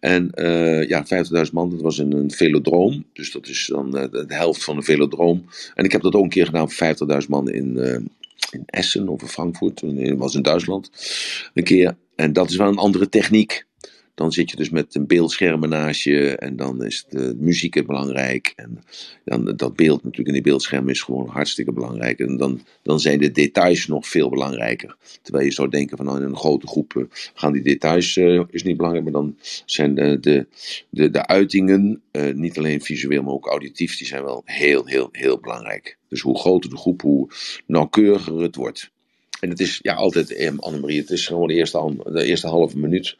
En 0.00 0.30
eh, 0.30 0.88
ja, 0.88 1.04
50.000 1.46 1.52
man, 1.52 1.70
dat 1.70 1.80
was 1.80 1.98
in 1.98 2.12
een 2.12 2.30
velodroom. 2.30 3.04
Dus 3.12 3.32
dat 3.32 3.48
is 3.48 3.66
dan 3.66 3.96
eh, 3.96 4.10
de, 4.10 4.24
helft 4.26 4.64
van 4.64 4.76
een 4.76 4.82
velodroom. 4.82 5.44
En 5.74 5.84
ik 5.84 5.92
heb 5.92 6.02
dat 6.02 6.14
ook 6.14 6.22
een 6.24 6.28
keer 6.28 6.46
gedaan 6.46 6.70
voor 6.70 6.96
50.000 7.22 7.28
man 7.28 7.50
in, 7.50 7.78
eh, 7.78 7.98
in 8.52 8.62
Essen 8.66 9.08
of 9.08 9.22
in 9.22 9.28
Frankfurt. 9.28 9.82
Was 10.16 10.34
in 10.34 10.42
Duitsland. 10.42 10.90
Een 11.54 11.64
keer. 11.64 11.96
En 12.14 12.32
dat 12.32 12.50
is 12.50 12.56
wel 12.56 12.68
een 12.68 12.78
andere 12.78 13.08
techniek. 13.08 13.68
Dan 14.20 14.32
zit 14.32 14.50
je 14.50 14.56
dus 14.56 14.70
met 14.70 14.94
een 14.94 15.06
beeldscherm 15.06 15.68
naast 15.68 16.02
je 16.02 16.36
en 16.36 16.56
dan 16.56 16.84
is 16.84 17.04
de 17.08 17.34
muziek 17.38 17.86
belangrijk. 17.86 18.52
En 18.56 18.78
dan, 19.24 19.44
dat 19.56 19.76
beeld 19.76 20.02
natuurlijk 20.02 20.28
in 20.28 20.34
die 20.34 20.42
beeldscherm 20.42 20.88
is 20.88 21.02
gewoon 21.02 21.28
hartstikke 21.28 21.72
belangrijk. 21.72 22.18
En 22.18 22.36
dan, 22.36 22.60
dan 22.82 23.00
zijn 23.00 23.18
de 23.18 23.30
details 23.30 23.86
nog 23.86 24.08
veel 24.08 24.28
belangrijker. 24.30 24.96
Terwijl 25.22 25.44
je 25.44 25.52
zou 25.52 25.68
denken 25.68 25.96
van 25.96 26.06
nou, 26.06 26.18
in 26.18 26.24
een 26.24 26.36
grote 26.36 26.66
groep 26.66 26.96
eh, 26.96 27.02
gaan 27.34 27.52
die 27.52 27.62
details 27.62 28.16
eh, 28.16 28.42
is 28.50 28.62
niet 28.62 28.76
belangrijk. 28.76 29.04
Maar 29.04 29.22
dan 29.22 29.36
zijn 29.64 29.94
de, 29.94 30.20
de, 30.20 30.46
de, 30.90 31.10
de 31.10 31.26
uitingen, 31.26 32.02
eh, 32.10 32.34
niet 32.34 32.58
alleen 32.58 32.80
visueel 32.80 33.22
maar 33.22 33.34
ook 33.34 33.46
auditief, 33.46 33.96
die 33.98 34.06
zijn 34.06 34.24
wel 34.24 34.42
heel, 34.44 34.86
heel, 34.86 35.08
heel 35.12 35.38
belangrijk. 35.38 35.98
Dus 36.08 36.20
hoe 36.20 36.38
groter 36.38 36.70
de 36.70 36.76
groep, 36.76 37.02
hoe 37.02 37.28
nauwkeuriger 37.66 38.40
het 38.40 38.56
wordt. 38.56 38.90
En 39.40 39.50
het 39.50 39.60
is 39.60 39.78
ja, 39.82 39.94
altijd, 39.94 40.32
eh, 40.32 40.52
Annemarie, 40.56 41.00
het 41.00 41.10
is 41.10 41.26
gewoon 41.26 41.48
de 41.48 41.54
eerste, 41.54 41.96
de 42.04 42.24
eerste 42.24 42.46
halve 42.46 42.78
minuut 42.78 43.16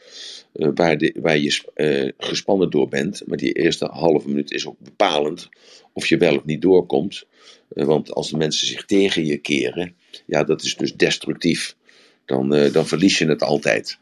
eh, 0.52 0.68
waar, 0.74 0.98
de, 0.98 1.12
je 1.42 1.62
eh, 1.74 2.12
gespannen 2.28 2.70
door 2.70 2.88
bent. 2.88 3.22
Maar 3.26 3.36
die 3.36 3.52
eerste 3.52 3.84
halve 3.84 4.28
minuut 4.28 4.51
is 4.51 4.66
ook 4.66 4.78
bepalend 4.78 5.48
of 5.92 6.06
je 6.06 6.16
wel 6.16 6.36
of 6.36 6.44
niet 6.44 6.62
doorkomt. 6.62 7.26
Want 7.68 8.12
als 8.12 8.30
de 8.30 8.36
mensen 8.36 8.66
zich 8.66 8.84
tegen 8.84 9.24
je 9.24 9.36
keren, 9.36 9.94
ja, 10.26 10.44
dat 10.44 10.62
is 10.62 10.76
dus 10.76 10.94
destructief. 10.94 11.76
Dan, 12.24 12.48
dan 12.72 12.86
verlies 12.86 13.18
je 13.18 13.26
het 13.26 13.42
altijd. 13.42 13.98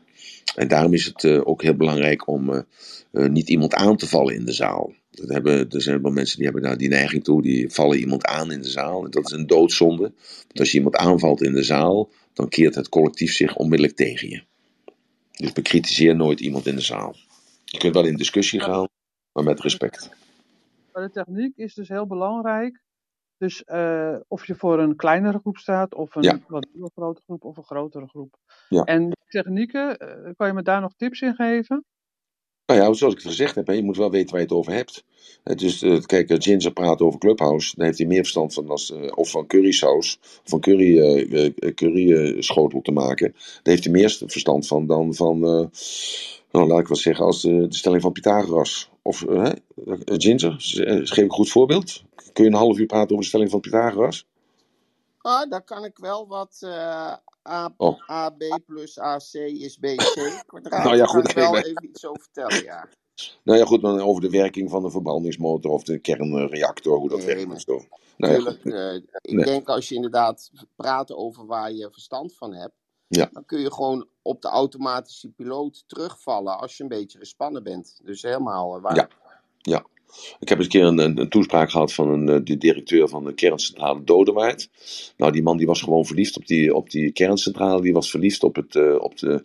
En 0.55 0.69
daarom 0.69 0.95
is 0.95 1.05
het 1.05 1.25
ook 1.25 1.63
heel 1.63 1.75
belangrijk 1.75 2.29
om 2.29 2.67
niet 3.13 3.49
iemand 3.49 3.75
aan 3.75 3.97
te 3.97 4.09
vallen 4.09 4.35
in 4.35 4.45
de 4.45 4.53
zaal. 4.53 4.93
Dat 5.21 5.29
hebben, 5.29 5.71
er 5.71 5.83
zijn 5.83 6.03
wel 6.03 6.13
mensen 6.13 6.37
die 6.37 6.45
hebben 6.45 6.63
daar 6.63 6.77
die 6.77 6.89
neiging 6.89 7.25
toe, 7.25 7.43
die 7.43 7.71
vallen 7.73 7.99
iemand 7.99 8.25
aan 8.25 8.51
in 8.53 8.63
de 8.63 8.69
zaal. 8.69 9.05
En 9.05 9.11
dat 9.11 9.25
is 9.25 9.31
een 9.33 9.47
doodzonde. 9.47 10.03
Want 10.47 10.59
als 10.59 10.71
je 10.71 10.77
iemand 10.77 10.97
aanvalt 10.97 11.43
in 11.43 11.53
de 11.53 11.63
zaal, 11.63 12.11
dan 12.33 12.49
keert 12.49 12.75
het 12.75 12.89
collectief 12.89 13.33
zich 13.33 13.57
onmiddellijk 13.57 13.97
tegen 13.97 14.29
je. 14.29 14.43
Dus 15.37 15.53
bekritiseer 15.53 16.17
nooit 16.17 16.41
iemand 16.41 16.67
in 16.67 16.75
de 16.75 16.81
zaal. 16.83 17.17
Je 17.65 17.79
kunt 17.79 17.95
wel 17.95 18.07
in 18.07 18.17
discussie 18.17 18.61
gaan, 18.61 18.89
maar 19.33 19.45
met 19.45 19.61
respect. 19.61 20.11
Maar 20.93 21.03
de 21.03 21.11
techniek 21.11 21.57
is 21.57 21.75
dus 21.75 21.89
heel 21.89 22.07
belangrijk. 22.07 22.81
Dus 23.37 23.65
eh, 23.65 24.17
of 24.29 24.47
je 24.47 24.55
voor 24.55 24.79
een 24.79 24.97
kleinere 24.97 25.39
groep 25.39 25.57
staat, 25.57 25.95
of 25.95 26.15
een 26.15 26.23
Ja. 26.23 26.41
wat 26.49 26.69
minder 26.73 26.91
grote 26.95 27.23
groep, 27.25 27.45
of 27.45 27.57
een 27.57 27.65
grotere 27.65 28.07
groep. 28.07 28.37
Ja. 28.69 28.83
En 28.83 29.13
technieken, 29.27 29.99
eh, 29.99 30.31
kan 30.37 30.47
je 30.47 30.53
me 30.53 30.63
daar 30.63 30.81
nog 30.81 30.95
tips 30.97 31.21
in 31.21 31.35
geven? 31.35 31.85
Nou 32.69 32.81
ja, 32.81 32.93
zoals 32.93 33.15
ik 33.15 33.21
het 33.23 33.29
gezegd 33.29 33.55
heb, 33.55 33.69
je 33.69 33.83
moet 33.83 33.97
wel 33.97 34.11
weten 34.11 34.31
waar 34.31 34.41
je 34.41 34.47
het 34.47 34.57
over 34.57 34.73
hebt. 34.73 35.05
Is, 35.45 35.83
eh, 35.83 36.01
kijk, 36.01 36.35
Ginger 36.43 36.73
praat 36.73 37.01
over 37.01 37.19
Clubhouse, 37.19 37.73
dan 37.77 37.85
heeft 37.85 37.99
hij 37.99 38.07
meer 38.07 38.21
verstand 38.21 38.55
van 38.55 38.69
als, 38.69 38.93
eh, 38.93 39.13
of 39.15 39.31
van 39.31 39.47
currysaus, 39.47 40.19
of 40.23 40.43
van 40.45 40.61
curry, 40.61 40.99
eh, 40.99 41.75
curryschotel 41.75 42.81
te 42.81 42.93
maken. 42.93 43.33
Daar 43.33 43.61
heeft 43.63 43.85
hij 43.85 43.93
meer 43.93 44.17
verstand 44.27 44.67
van 44.67 44.87
dan 44.87 45.15
van, 45.15 45.39
nou, 46.51 46.67
laat 46.67 46.79
ik 46.79 46.89
wat 46.89 46.99
zeggen, 46.99 47.25
als 47.25 47.43
de, 47.43 47.69
de 47.69 47.77
stelling 47.77 48.03
van 48.03 48.13
Pythagoras. 48.13 48.91
Of, 49.03 49.25
Ginger, 50.05 50.55
geef 50.59 51.17
ik 51.17 51.17
een 51.17 51.31
goed 51.31 51.51
voorbeeld? 51.51 52.03
Kun 52.33 52.45
je 52.45 52.51
een 52.51 52.57
half 52.57 52.79
uur 52.79 52.87
praten 52.87 53.11
over 53.11 53.23
de 53.23 53.29
stelling 53.29 53.51
van 53.51 53.61
Pythagoras? 53.61 54.27
Ah, 55.19 55.51
daar 55.51 55.65
kan 55.65 55.85
ik 55.85 55.99
wel 55.99 56.27
wat. 56.27 56.59
A, 57.49 57.75
Oh. 57.77 58.01
AB 58.09 58.43
plus 58.67 58.99
AC 58.99 59.35
is 59.35 59.79
BC. 59.79 60.43
Kwadraat. 60.47 60.83
Nou 60.85 60.97
ja, 60.97 60.97
daar 60.97 61.09
goed, 61.09 61.23
kan 61.23 61.31
ik 61.31 61.37
wel 61.37 61.57
ik 61.57 61.63
ben- 61.63 61.71
even 61.71 61.85
iets 61.89 62.07
over 62.07 62.23
vertellen, 62.23 62.63
ja. 62.65 62.89
Nou 63.45 63.59
ja, 63.59 63.65
goed, 63.65 63.81
dan 63.83 64.01
over 64.01 64.23
de 64.23 64.31
werking 64.31 64.71
van 64.71 64.83
de 64.83 64.91
verbrandingsmotor 64.91 65.71
of 65.73 65.83
de 65.83 65.99
kernreactor, 65.99 66.99
hoe 66.99 67.09
dat 67.09 67.19
Nee, 67.19 67.27
werkt 67.27 67.47
maar- 67.47 67.55
en 67.55 67.61
zo. 67.61 67.81
Nou 68.17 68.43
ja, 68.43 68.57
eh, 68.63 68.95
ik 69.21 69.33
Nee. 69.33 69.45
denk 69.45 69.69
als 69.69 69.89
je 69.89 69.95
inderdaad 69.95 70.51
praat 70.77 71.13
over 71.13 71.47
waar 71.47 71.73
je 71.73 71.89
verstand 71.91 72.37
van 72.37 72.55
hebt, 72.55 72.75
Ja. 73.09 73.29
dan 73.33 73.45
kun 73.45 73.61
je 73.61 73.73
gewoon 73.73 74.09
op 74.23 74.43
de 74.43 74.49
automatische 74.49 75.29
piloot 75.31 75.85
terugvallen 75.87 76.59
als 76.59 76.77
je 76.77 76.83
een 76.83 76.89
beetje 76.89 77.19
gespannen 77.19 77.63
bent. 77.63 78.01
Dus 78.05 78.23
helemaal 78.23 78.77
eh, 78.77 78.83
waar. 78.83 78.95
Ja. 78.97 79.09
Ja. 79.59 79.85
Ik 80.41 80.49
heb 80.49 80.59
eens 80.59 80.67
een 80.67 80.73
keer 80.73 80.85
een, 80.85 81.19
een, 81.19 81.29
toespraak 81.29 81.71
gehad 81.71 81.93
van 81.93 82.09
een, 82.11 82.29
eh, 82.29 82.45
de 82.45 82.59
directeur 82.59 83.09
van 83.09 83.25
de 83.25 83.35
kerncentrale 83.35 84.05
Dodewaard. 84.05 84.69
Nou, 85.17 85.33
die 85.33 85.43
man 85.43 85.57
die 85.57 85.67
was 85.67 85.83
gewoon 85.83 86.07
verliefd 86.07 86.37
op 86.37 86.47
die, 86.47 86.75
op 86.75 86.91
die 86.91 87.13
kerncentrale. 87.13 87.83
Die 87.83 87.93
was 87.93 88.11
verliefd 88.11 88.43
op, 88.43 88.57
het, 88.57 88.75
eh, 88.75 88.95
op, 88.99 89.19
de, 89.19 89.45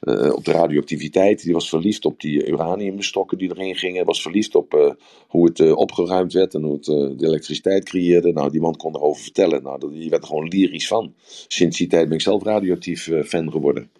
eh, 0.00 0.32
op 0.32 0.44
de 0.44 0.52
radioactiviteit. 0.52 1.42
Die 1.42 1.52
was 1.52 1.68
verliefd 1.68 2.04
op 2.04 2.20
die 2.20 2.46
uraniumstokken 2.46 3.38
die 3.38 3.50
erin 3.50 3.76
gingen. 3.76 4.04
Was 4.04 4.22
verliefd 4.22 4.54
op 4.54 4.96
hoe 5.28 5.46
het 5.46 5.72
opgeruimd 5.72 6.32
werd 6.32 6.54
en 6.54 6.62
hoe 6.62 6.74
het 6.74 6.84
de 7.18 7.26
elektriciteit 7.26 7.84
creëerde. 7.84 8.32
Nou, 8.32 8.50
die 8.50 8.60
man 8.60 8.76
kon 8.76 8.94
erover 8.94 9.22
vertellen. 9.22 9.62
Nou, 9.62 9.92
die 9.92 10.10
werd 10.10 10.22
er 10.22 10.28
gewoon 10.28 10.48
lyrisch 10.48 10.88
van. 10.88 11.14
Sinds 11.48 11.76
die 11.76 11.86
tijd 11.86 12.08
ben 12.08 12.16
ik 12.16 12.22
zelf 12.22 12.42
radioactief 12.42 13.10
fan 13.24 13.50
geworden. 13.50 13.90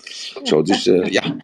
Zo, 0.43 0.63
dus 0.63 0.85
ja. 0.85 1.37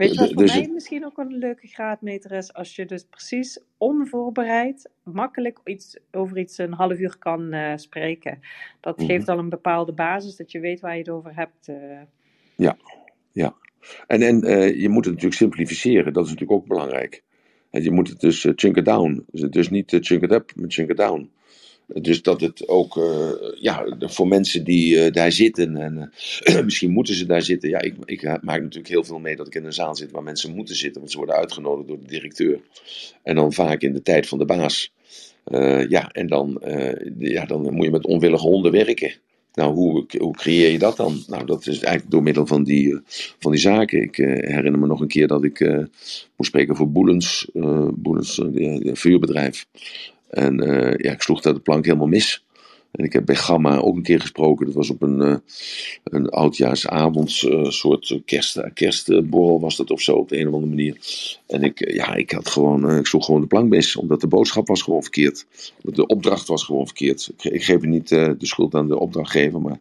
Weet 0.00 0.14
je 0.14 0.20
wat 0.20 0.32
voor 0.32 0.42
dus 0.42 0.56
mij 0.56 0.70
misschien 0.72 1.04
ook 1.04 1.18
een 1.18 1.38
leuke 1.38 1.66
graadmeter 1.66 2.32
is? 2.32 2.52
Als 2.52 2.76
je 2.76 2.86
dus 2.86 3.04
precies 3.04 3.60
onvoorbereid 3.78 4.90
makkelijk 5.02 5.58
iets, 5.64 5.98
over 6.10 6.38
iets 6.38 6.58
een 6.58 6.72
half 6.72 6.98
uur 6.98 7.18
kan 7.18 7.52
eh, 7.52 7.76
spreken. 7.76 8.40
Dat 8.80 8.96
Mhm. 8.98 9.06
geeft 9.06 9.28
al 9.28 9.38
een 9.38 9.48
bepaalde 9.48 9.92
basis 9.92 10.36
dat 10.36 10.52
je 10.52 10.60
weet 10.60 10.80
waar 10.80 10.92
je 10.92 10.98
het 10.98 11.08
over 11.08 11.34
hebt. 11.34 11.68
eh. 11.68 12.00
En, 14.06 14.22
en 14.22 14.42
eh, 14.42 14.80
je 14.80 14.88
moet 14.88 15.04
het 15.04 15.14
natuurlijk 15.14 15.40
simplificeren, 15.40 16.12
dat 16.12 16.24
is 16.24 16.30
natuurlijk 16.30 16.60
ook 16.60 16.66
belangrijk. 16.68 17.22
En 17.70 17.82
je 17.82 17.90
moet 17.90 18.08
het 18.08 18.20
dus 18.20 18.48
chunk 18.54 18.76
it 18.76 18.84
down. 18.84 19.24
Dus, 19.30 19.68
niet 19.68 19.96
chunk 20.00 20.22
it 20.22 20.32
up, 20.32 20.52
maar 20.56 20.70
chunk 20.70 20.90
it 20.90 20.96
down. 20.96 21.30
Dus 21.94 22.22
dat 22.22 22.40
het 22.40 22.68
ook 22.68 22.96
uh, 22.96 23.30
ja, 23.54 23.96
voor 23.98 24.28
mensen 24.28 24.64
die 24.64 24.94
uh, 24.94 25.12
daar 25.12 25.32
zitten, 25.32 25.76
en 25.76 26.12
uh, 26.42 26.62
misschien 26.64 26.90
moeten 26.90 27.14
ze 27.14 27.26
daar 27.26 27.42
zitten. 27.42 27.68
Ja, 27.68 27.80
ik, 27.80 27.94
ik, 28.04 28.22
maak 28.22 28.60
natuurlijk 28.60 28.88
heel 28.88 29.04
veel 29.04 29.18
mee 29.18 29.36
dat 29.36 29.46
ik 29.46 29.54
in 29.54 29.64
een 29.64 29.72
zaal 29.72 29.96
zit 29.96 30.10
waar 30.10 30.22
mensen 30.22 30.54
moeten 30.54 30.76
zitten, 30.76 31.00
want 31.00 31.12
ze 31.12 31.18
worden 31.18 31.36
uitgenodigd 31.36 31.88
door 31.88 32.00
de 32.00 32.06
directeur. 32.06 32.60
En 33.22 33.34
dan 33.34 33.52
vaak 33.52 33.82
in 33.82 33.92
de 33.92 34.02
tijd 34.02 34.28
van 34.28 34.38
de 34.38 34.44
baas. 34.44 34.92
Ja, 35.88 36.10
en 36.10 36.26
dan, 36.26 36.62
ja, 37.18 37.44
dan 37.44 37.74
moet 37.74 37.84
je 37.84 37.90
met 37.90 38.06
onwillige 38.06 38.46
honden 38.46 38.72
werken. 38.72 39.14
Nou, 39.54 39.74
hoe, 39.74 40.06
hoe 40.18 40.36
creëer 40.36 40.70
je 40.70 40.78
dat 40.78 40.96
dan? 40.96 41.22
Nou, 41.26 41.46
dat 41.46 41.66
is 41.66 41.78
eigenlijk 41.80 42.10
door 42.10 42.22
middel 42.22 42.46
van 42.46 42.64
die, 42.64 43.00
van 43.38 43.50
die 43.50 43.60
zaken. 43.60 44.02
Ik 44.02 44.16
herinner 44.16 44.78
me 44.78 44.86
nog 44.86 45.00
een 45.00 45.08
keer 45.08 45.26
dat 45.26 45.44
ik 45.44 45.60
moest 46.36 46.50
spreken 46.50 46.76
voor 46.76 46.90
Boelens, 46.90 47.48
Boelens 47.94 48.38
uh, 48.38 48.94
vuurbedrijf. 48.94 49.66
En 50.30 50.56
ja, 50.96 51.12
ik 51.12 51.22
sloeg 51.22 51.40
daar 51.40 51.54
de 51.54 51.60
plank 51.60 51.84
helemaal 51.84 52.06
mis. 52.06 52.44
En 52.90 53.04
ik 53.04 53.12
heb 53.12 53.24
bij 53.24 53.36
Gamma 53.36 53.78
ook 53.78 53.96
een 53.96 54.02
keer 54.02 54.20
gesproken. 54.20 54.66
Dat 54.66 54.74
was 54.74 54.90
op 54.90 55.02
een, 55.02 55.20
uh, 55.20 55.36
een 56.04 56.28
oudjaarsavond, 56.28 57.42
uh, 57.42 57.70
soort 57.70 58.20
kerst, 58.24 58.60
kerstborrel 58.74 59.60
was 59.60 59.76
dat 59.76 59.90
of 59.90 60.00
zo, 60.00 60.16
op 60.16 60.28
de 60.28 60.38
een 60.38 60.48
of 60.48 60.54
andere 60.54 60.72
manier. 60.74 60.96
En 61.46 61.62
ik, 61.62 61.92
ja, 61.92 62.14
ik, 62.14 62.30
had 62.30 62.48
gewoon, 62.48 62.96
ik 62.96 63.06
sloeg 63.06 63.24
gewoon 63.24 63.40
de 63.40 63.46
plank 63.46 63.68
mis, 63.68 63.96
omdat 63.96 64.20
de 64.20 64.26
boodschap 64.26 64.68
was 64.68 64.82
gewoon 64.82 65.02
verkeerd. 65.02 65.46
De 65.82 66.06
opdracht 66.06 66.48
was 66.48 66.64
gewoon 66.64 66.86
verkeerd. 66.86 67.30
Ik, 67.36 67.52
ik 67.52 67.64
geef 67.64 67.80
niet 67.80 68.08
de 68.08 68.36
schuld 68.38 68.74
aan 68.74 68.88
de 68.88 68.98
opdrachtgever, 68.98 69.60
maar 69.60 69.78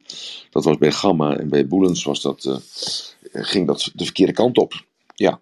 dat 0.50 0.64
was 0.64 0.78
bij 0.78 0.92
Gamma. 0.92 1.38
En 1.38 1.50
bij 1.50 1.68
Boelens 1.68 2.04
was 2.04 2.22
dat, 2.22 2.62
ging 3.32 3.68
dat 3.68 3.92
de 3.94 4.04
verkeerde 4.04 4.34
kant 4.34 4.58
op. 4.58 4.88
Ja, 5.20 5.40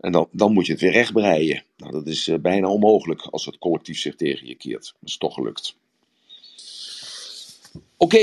en 0.00 0.12
dan, 0.12 0.28
dan 0.30 0.52
moet 0.52 0.66
je 0.66 0.72
het 0.72 0.80
weer 0.80 0.90
rechtbreien. 0.90 1.64
Nou, 1.76 1.92
dat 1.92 2.06
is 2.06 2.28
uh, 2.28 2.38
bijna 2.38 2.68
onmogelijk 2.68 3.20
als 3.20 3.46
het 3.46 3.58
collectief 3.58 3.98
zich 3.98 4.16
tegen 4.16 4.46
je 4.46 4.54
keert. 4.54 4.94
Dat 5.00 5.08
is 5.08 5.16
toch 5.16 5.34
gelukt. 5.34 5.76
Oké, 7.96 8.16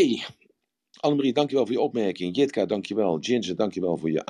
okay. 1.00 1.32
Dankjewel 1.34 1.66
voor 1.66 1.76
je 1.76 1.82
opmerking. 1.82 2.36
Jitka, 2.36 2.66
dankjewel. 2.66 3.18
Ginger, 3.22 3.56
dankjewel 3.56 3.98
voor 3.98 4.12
je 4.12 4.26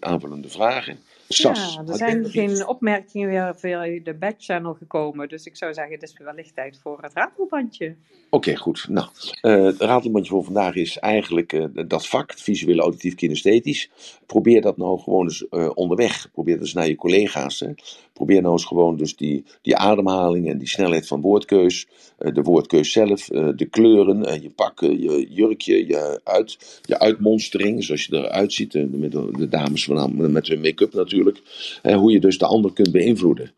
aanvullende 0.00 0.48
vragen. 0.48 0.98
Sas, 1.28 1.74
ja, 1.74 1.92
er 1.92 1.96
zijn 1.96 2.30
geen 2.30 2.66
opmerkingen 2.66 3.28
weer 3.28 3.54
via 3.56 4.00
de 4.02 4.14
backchannel 4.14 4.74
gekomen. 4.74 5.28
Dus 5.28 5.46
ik 5.46 5.56
zou 5.56 5.74
zeggen, 5.74 5.94
het 5.94 6.02
is 6.02 6.16
wellicht 6.18 6.54
tijd 6.54 6.78
voor 6.82 6.98
het 7.02 7.12
ratelbandje. 7.12 7.86
Oké, 7.86 7.96
okay, 8.30 8.56
goed. 8.56 8.86
Nou, 8.88 9.08
uh, 9.42 9.64
het 9.64 9.80
ratelbandje 9.80 10.30
voor 10.30 10.44
vandaag 10.44 10.74
is 10.74 10.98
eigenlijk 10.98 11.52
uh, 11.52 11.64
dat 11.86 12.06
vak, 12.06 12.32
visueel, 12.36 12.78
auditief, 12.78 13.14
kinesthetisch. 13.14 13.90
Probeer 14.26 14.60
dat 14.60 14.76
nou 14.76 14.98
gewoon 14.98 15.24
eens 15.24 15.46
uh, 15.50 15.70
onderweg. 15.74 16.30
Probeer 16.32 16.58
dus 16.58 16.72
naar 16.72 16.88
je 16.88 16.96
collega's. 16.96 17.60
Hè. 17.60 17.72
Probeer 18.16 18.40
nou 18.40 18.52
eens 18.52 18.64
gewoon 18.64 18.96
dus 18.96 19.16
die, 19.16 19.44
die 19.62 19.76
ademhaling 19.76 20.48
en 20.48 20.58
die 20.58 20.68
snelheid 20.68 21.06
van 21.06 21.20
woordkeus. 21.20 21.86
uh, 22.18 22.34
de 22.34 22.42
woordkeus 22.42 22.92
zelf, 22.92 23.30
uh, 23.30 23.48
de 23.56 23.64
kleuren, 23.64 24.42
je 24.42 24.50
pak, 24.50 24.80
je 24.80 25.26
jurkje, 25.30 25.86
je, 25.86 26.20
uit, 26.24 26.80
je 26.82 26.98
uitmonstering. 26.98 27.84
Zoals 27.84 28.04
je 28.04 28.16
eruit 28.16 28.52
ziet, 28.52 28.72
de, 28.72 29.28
de 29.36 29.48
dames 29.48 29.86
met 30.16 30.48
hun 30.48 30.60
make-up 30.60 30.92
natuurlijk. 30.92 31.42
Hoe 31.82 32.12
je 32.12 32.20
dus 32.20 32.38
de 32.38 32.46
ander 32.46 32.72
kunt 32.72 32.92
beïnvloeden. 32.92 33.50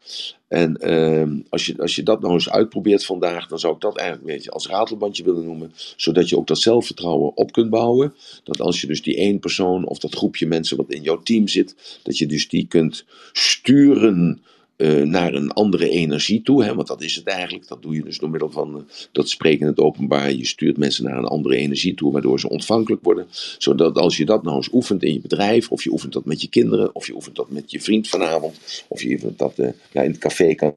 En 0.48 0.76
uh, 0.80 1.42
als, 1.48 1.66
je, 1.66 1.78
als 1.78 1.96
je 1.96 2.02
dat 2.02 2.20
nou 2.20 2.32
eens 2.32 2.50
uitprobeert 2.50 3.04
vandaag, 3.04 3.48
dan 3.48 3.58
zou 3.58 3.74
ik 3.74 3.80
dat 3.80 3.96
eigenlijk 3.96 4.28
een 4.28 4.34
beetje 4.34 4.50
als 4.50 4.66
ratelbandje 4.66 5.24
willen 5.24 5.44
noemen. 5.44 5.72
Zodat 5.96 6.28
je 6.28 6.36
ook 6.36 6.46
dat 6.46 6.58
zelfvertrouwen 6.58 7.36
op 7.36 7.52
kunt 7.52 7.70
bouwen. 7.70 8.14
Dat 8.44 8.60
als 8.60 8.80
je 8.80 8.86
dus 8.86 9.02
die 9.02 9.16
één 9.16 9.38
persoon 9.38 9.86
of 9.86 9.98
dat 9.98 10.14
groepje 10.14 10.46
mensen 10.46 10.76
wat 10.76 10.90
in 10.90 11.02
jouw 11.02 11.22
team 11.22 11.48
zit, 11.48 12.00
dat 12.02 12.18
je 12.18 12.26
dus 12.26 12.48
die 12.48 12.66
kunt 12.66 13.04
sturen 13.32 14.42
uh, 14.78 15.02
naar 15.02 15.34
een 15.34 15.52
andere 15.52 15.88
energie 15.88 16.42
toe. 16.42 16.64
Hè? 16.64 16.74
Want 16.74 16.88
dat 16.88 17.02
is 17.02 17.14
het 17.14 17.26
eigenlijk. 17.26 17.68
Dat 17.68 17.82
doe 17.82 17.94
je 17.94 18.02
dus 18.02 18.18
door 18.18 18.30
middel 18.30 18.50
van 18.50 18.76
uh, 18.76 18.82
dat 19.12 19.28
spreken 19.28 19.60
in 19.60 19.66
het 19.66 19.80
openbaar. 19.80 20.32
Je 20.32 20.46
stuurt 20.46 20.76
mensen 20.76 21.04
naar 21.04 21.18
een 21.18 21.24
andere 21.24 21.56
energie 21.56 21.94
toe, 21.94 22.12
waardoor 22.12 22.40
ze 22.40 22.48
ontvankelijk 22.48 23.04
worden. 23.04 23.26
Zodat 23.58 23.98
als 23.98 24.16
je 24.16 24.24
dat 24.24 24.42
nou 24.42 24.56
eens 24.56 24.72
oefent 24.72 25.02
in 25.02 25.12
je 25.12 25.20
bedrijf, 25.20 25.70
of 25.70 25.84
je 25.84 25.92
oefent 25.92 26.12
dat 26.12 26.24
met 26.24 26.40
je 26.40 26.48
kinderen, 26.48 26.94
of 26.94 27.06
je 27.06 27.14
oefent 27.14 27.36
dat 27.36 27.50
met 27.50 27.70
je 27.70 27.80
vriend 27.80 28.08
vanavond, 28.08 28.84
of 28.88 29.02
je 29.02 29.12
oefent 29.14 29.38
dat 29.38 29.58
uh, 29.58 29.68
ja, 29.92 30.02
in 30.02 30.10
het 30.10 30.18
café 30.18 30.54
kan. 30.54 30.76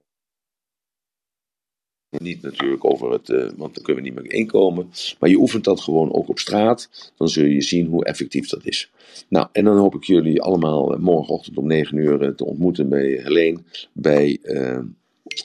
Niet 2.19 2.41
natuurlijk 2.41 2.85
over 2.85 3.11
het, 3.11 3.29
uh, 3.29 3.49
want 3.55 3.75
dan 3.75 3.83
kunnen 3.83 4.03
we 4.03 4.09
niet 4.09 4.21
meer 4.21 4.33
inkomen. 4.33 4.91
Maar 5.19 5.29
je 5.29 5.37
oefent 5.37 5.63
dat 5.63 5.81
gewoon 5.81 6.13
ook 6.13 6.29
op 6.29 6.39
straat. 6.39 7.11
Dan 7.17 7.29
zul 7.29 7.45
je 7.45 7.61
zien 7.61 7.87
hoe 7.87 8.05
effectief 8.05 8.49
dat 8.49 8.65
is. 8.65 8.91
Nou, 9.27 9.47
en 9.51 9.63
dan 9.63 9.77
hoop 9.77 9.95
ik 9.95 10.03
jullie 10.03 10.41
allemaal 10.41 10.97
morgenochtend 10.99 11.57
om 11.57 11.67
9 11.67 11.97
uur 11.97 12.35
te 12.35 12.45
ontmoeten 12.45 12.89
bij 12.89 13.19
Helene. 13.23 13.59
Bij 13.93 14.39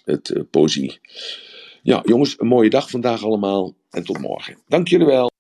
het 0.04 0.34
uh. 0.50 0.90
Ja, 1.82 2.02
jongens, 2.04 2.34
een 2.38 2.46
mooie 2.46 2.70
dag 2.70 2.90
vandaag 2.90 3.24
allemaal. 3.24 3.74
En 3.90 4.04
tot 4.04 4.18
morgen. 4.18 4.56
Dank 4.68 4.88
jullie 4.88 5.06
wel. 5.06 5.35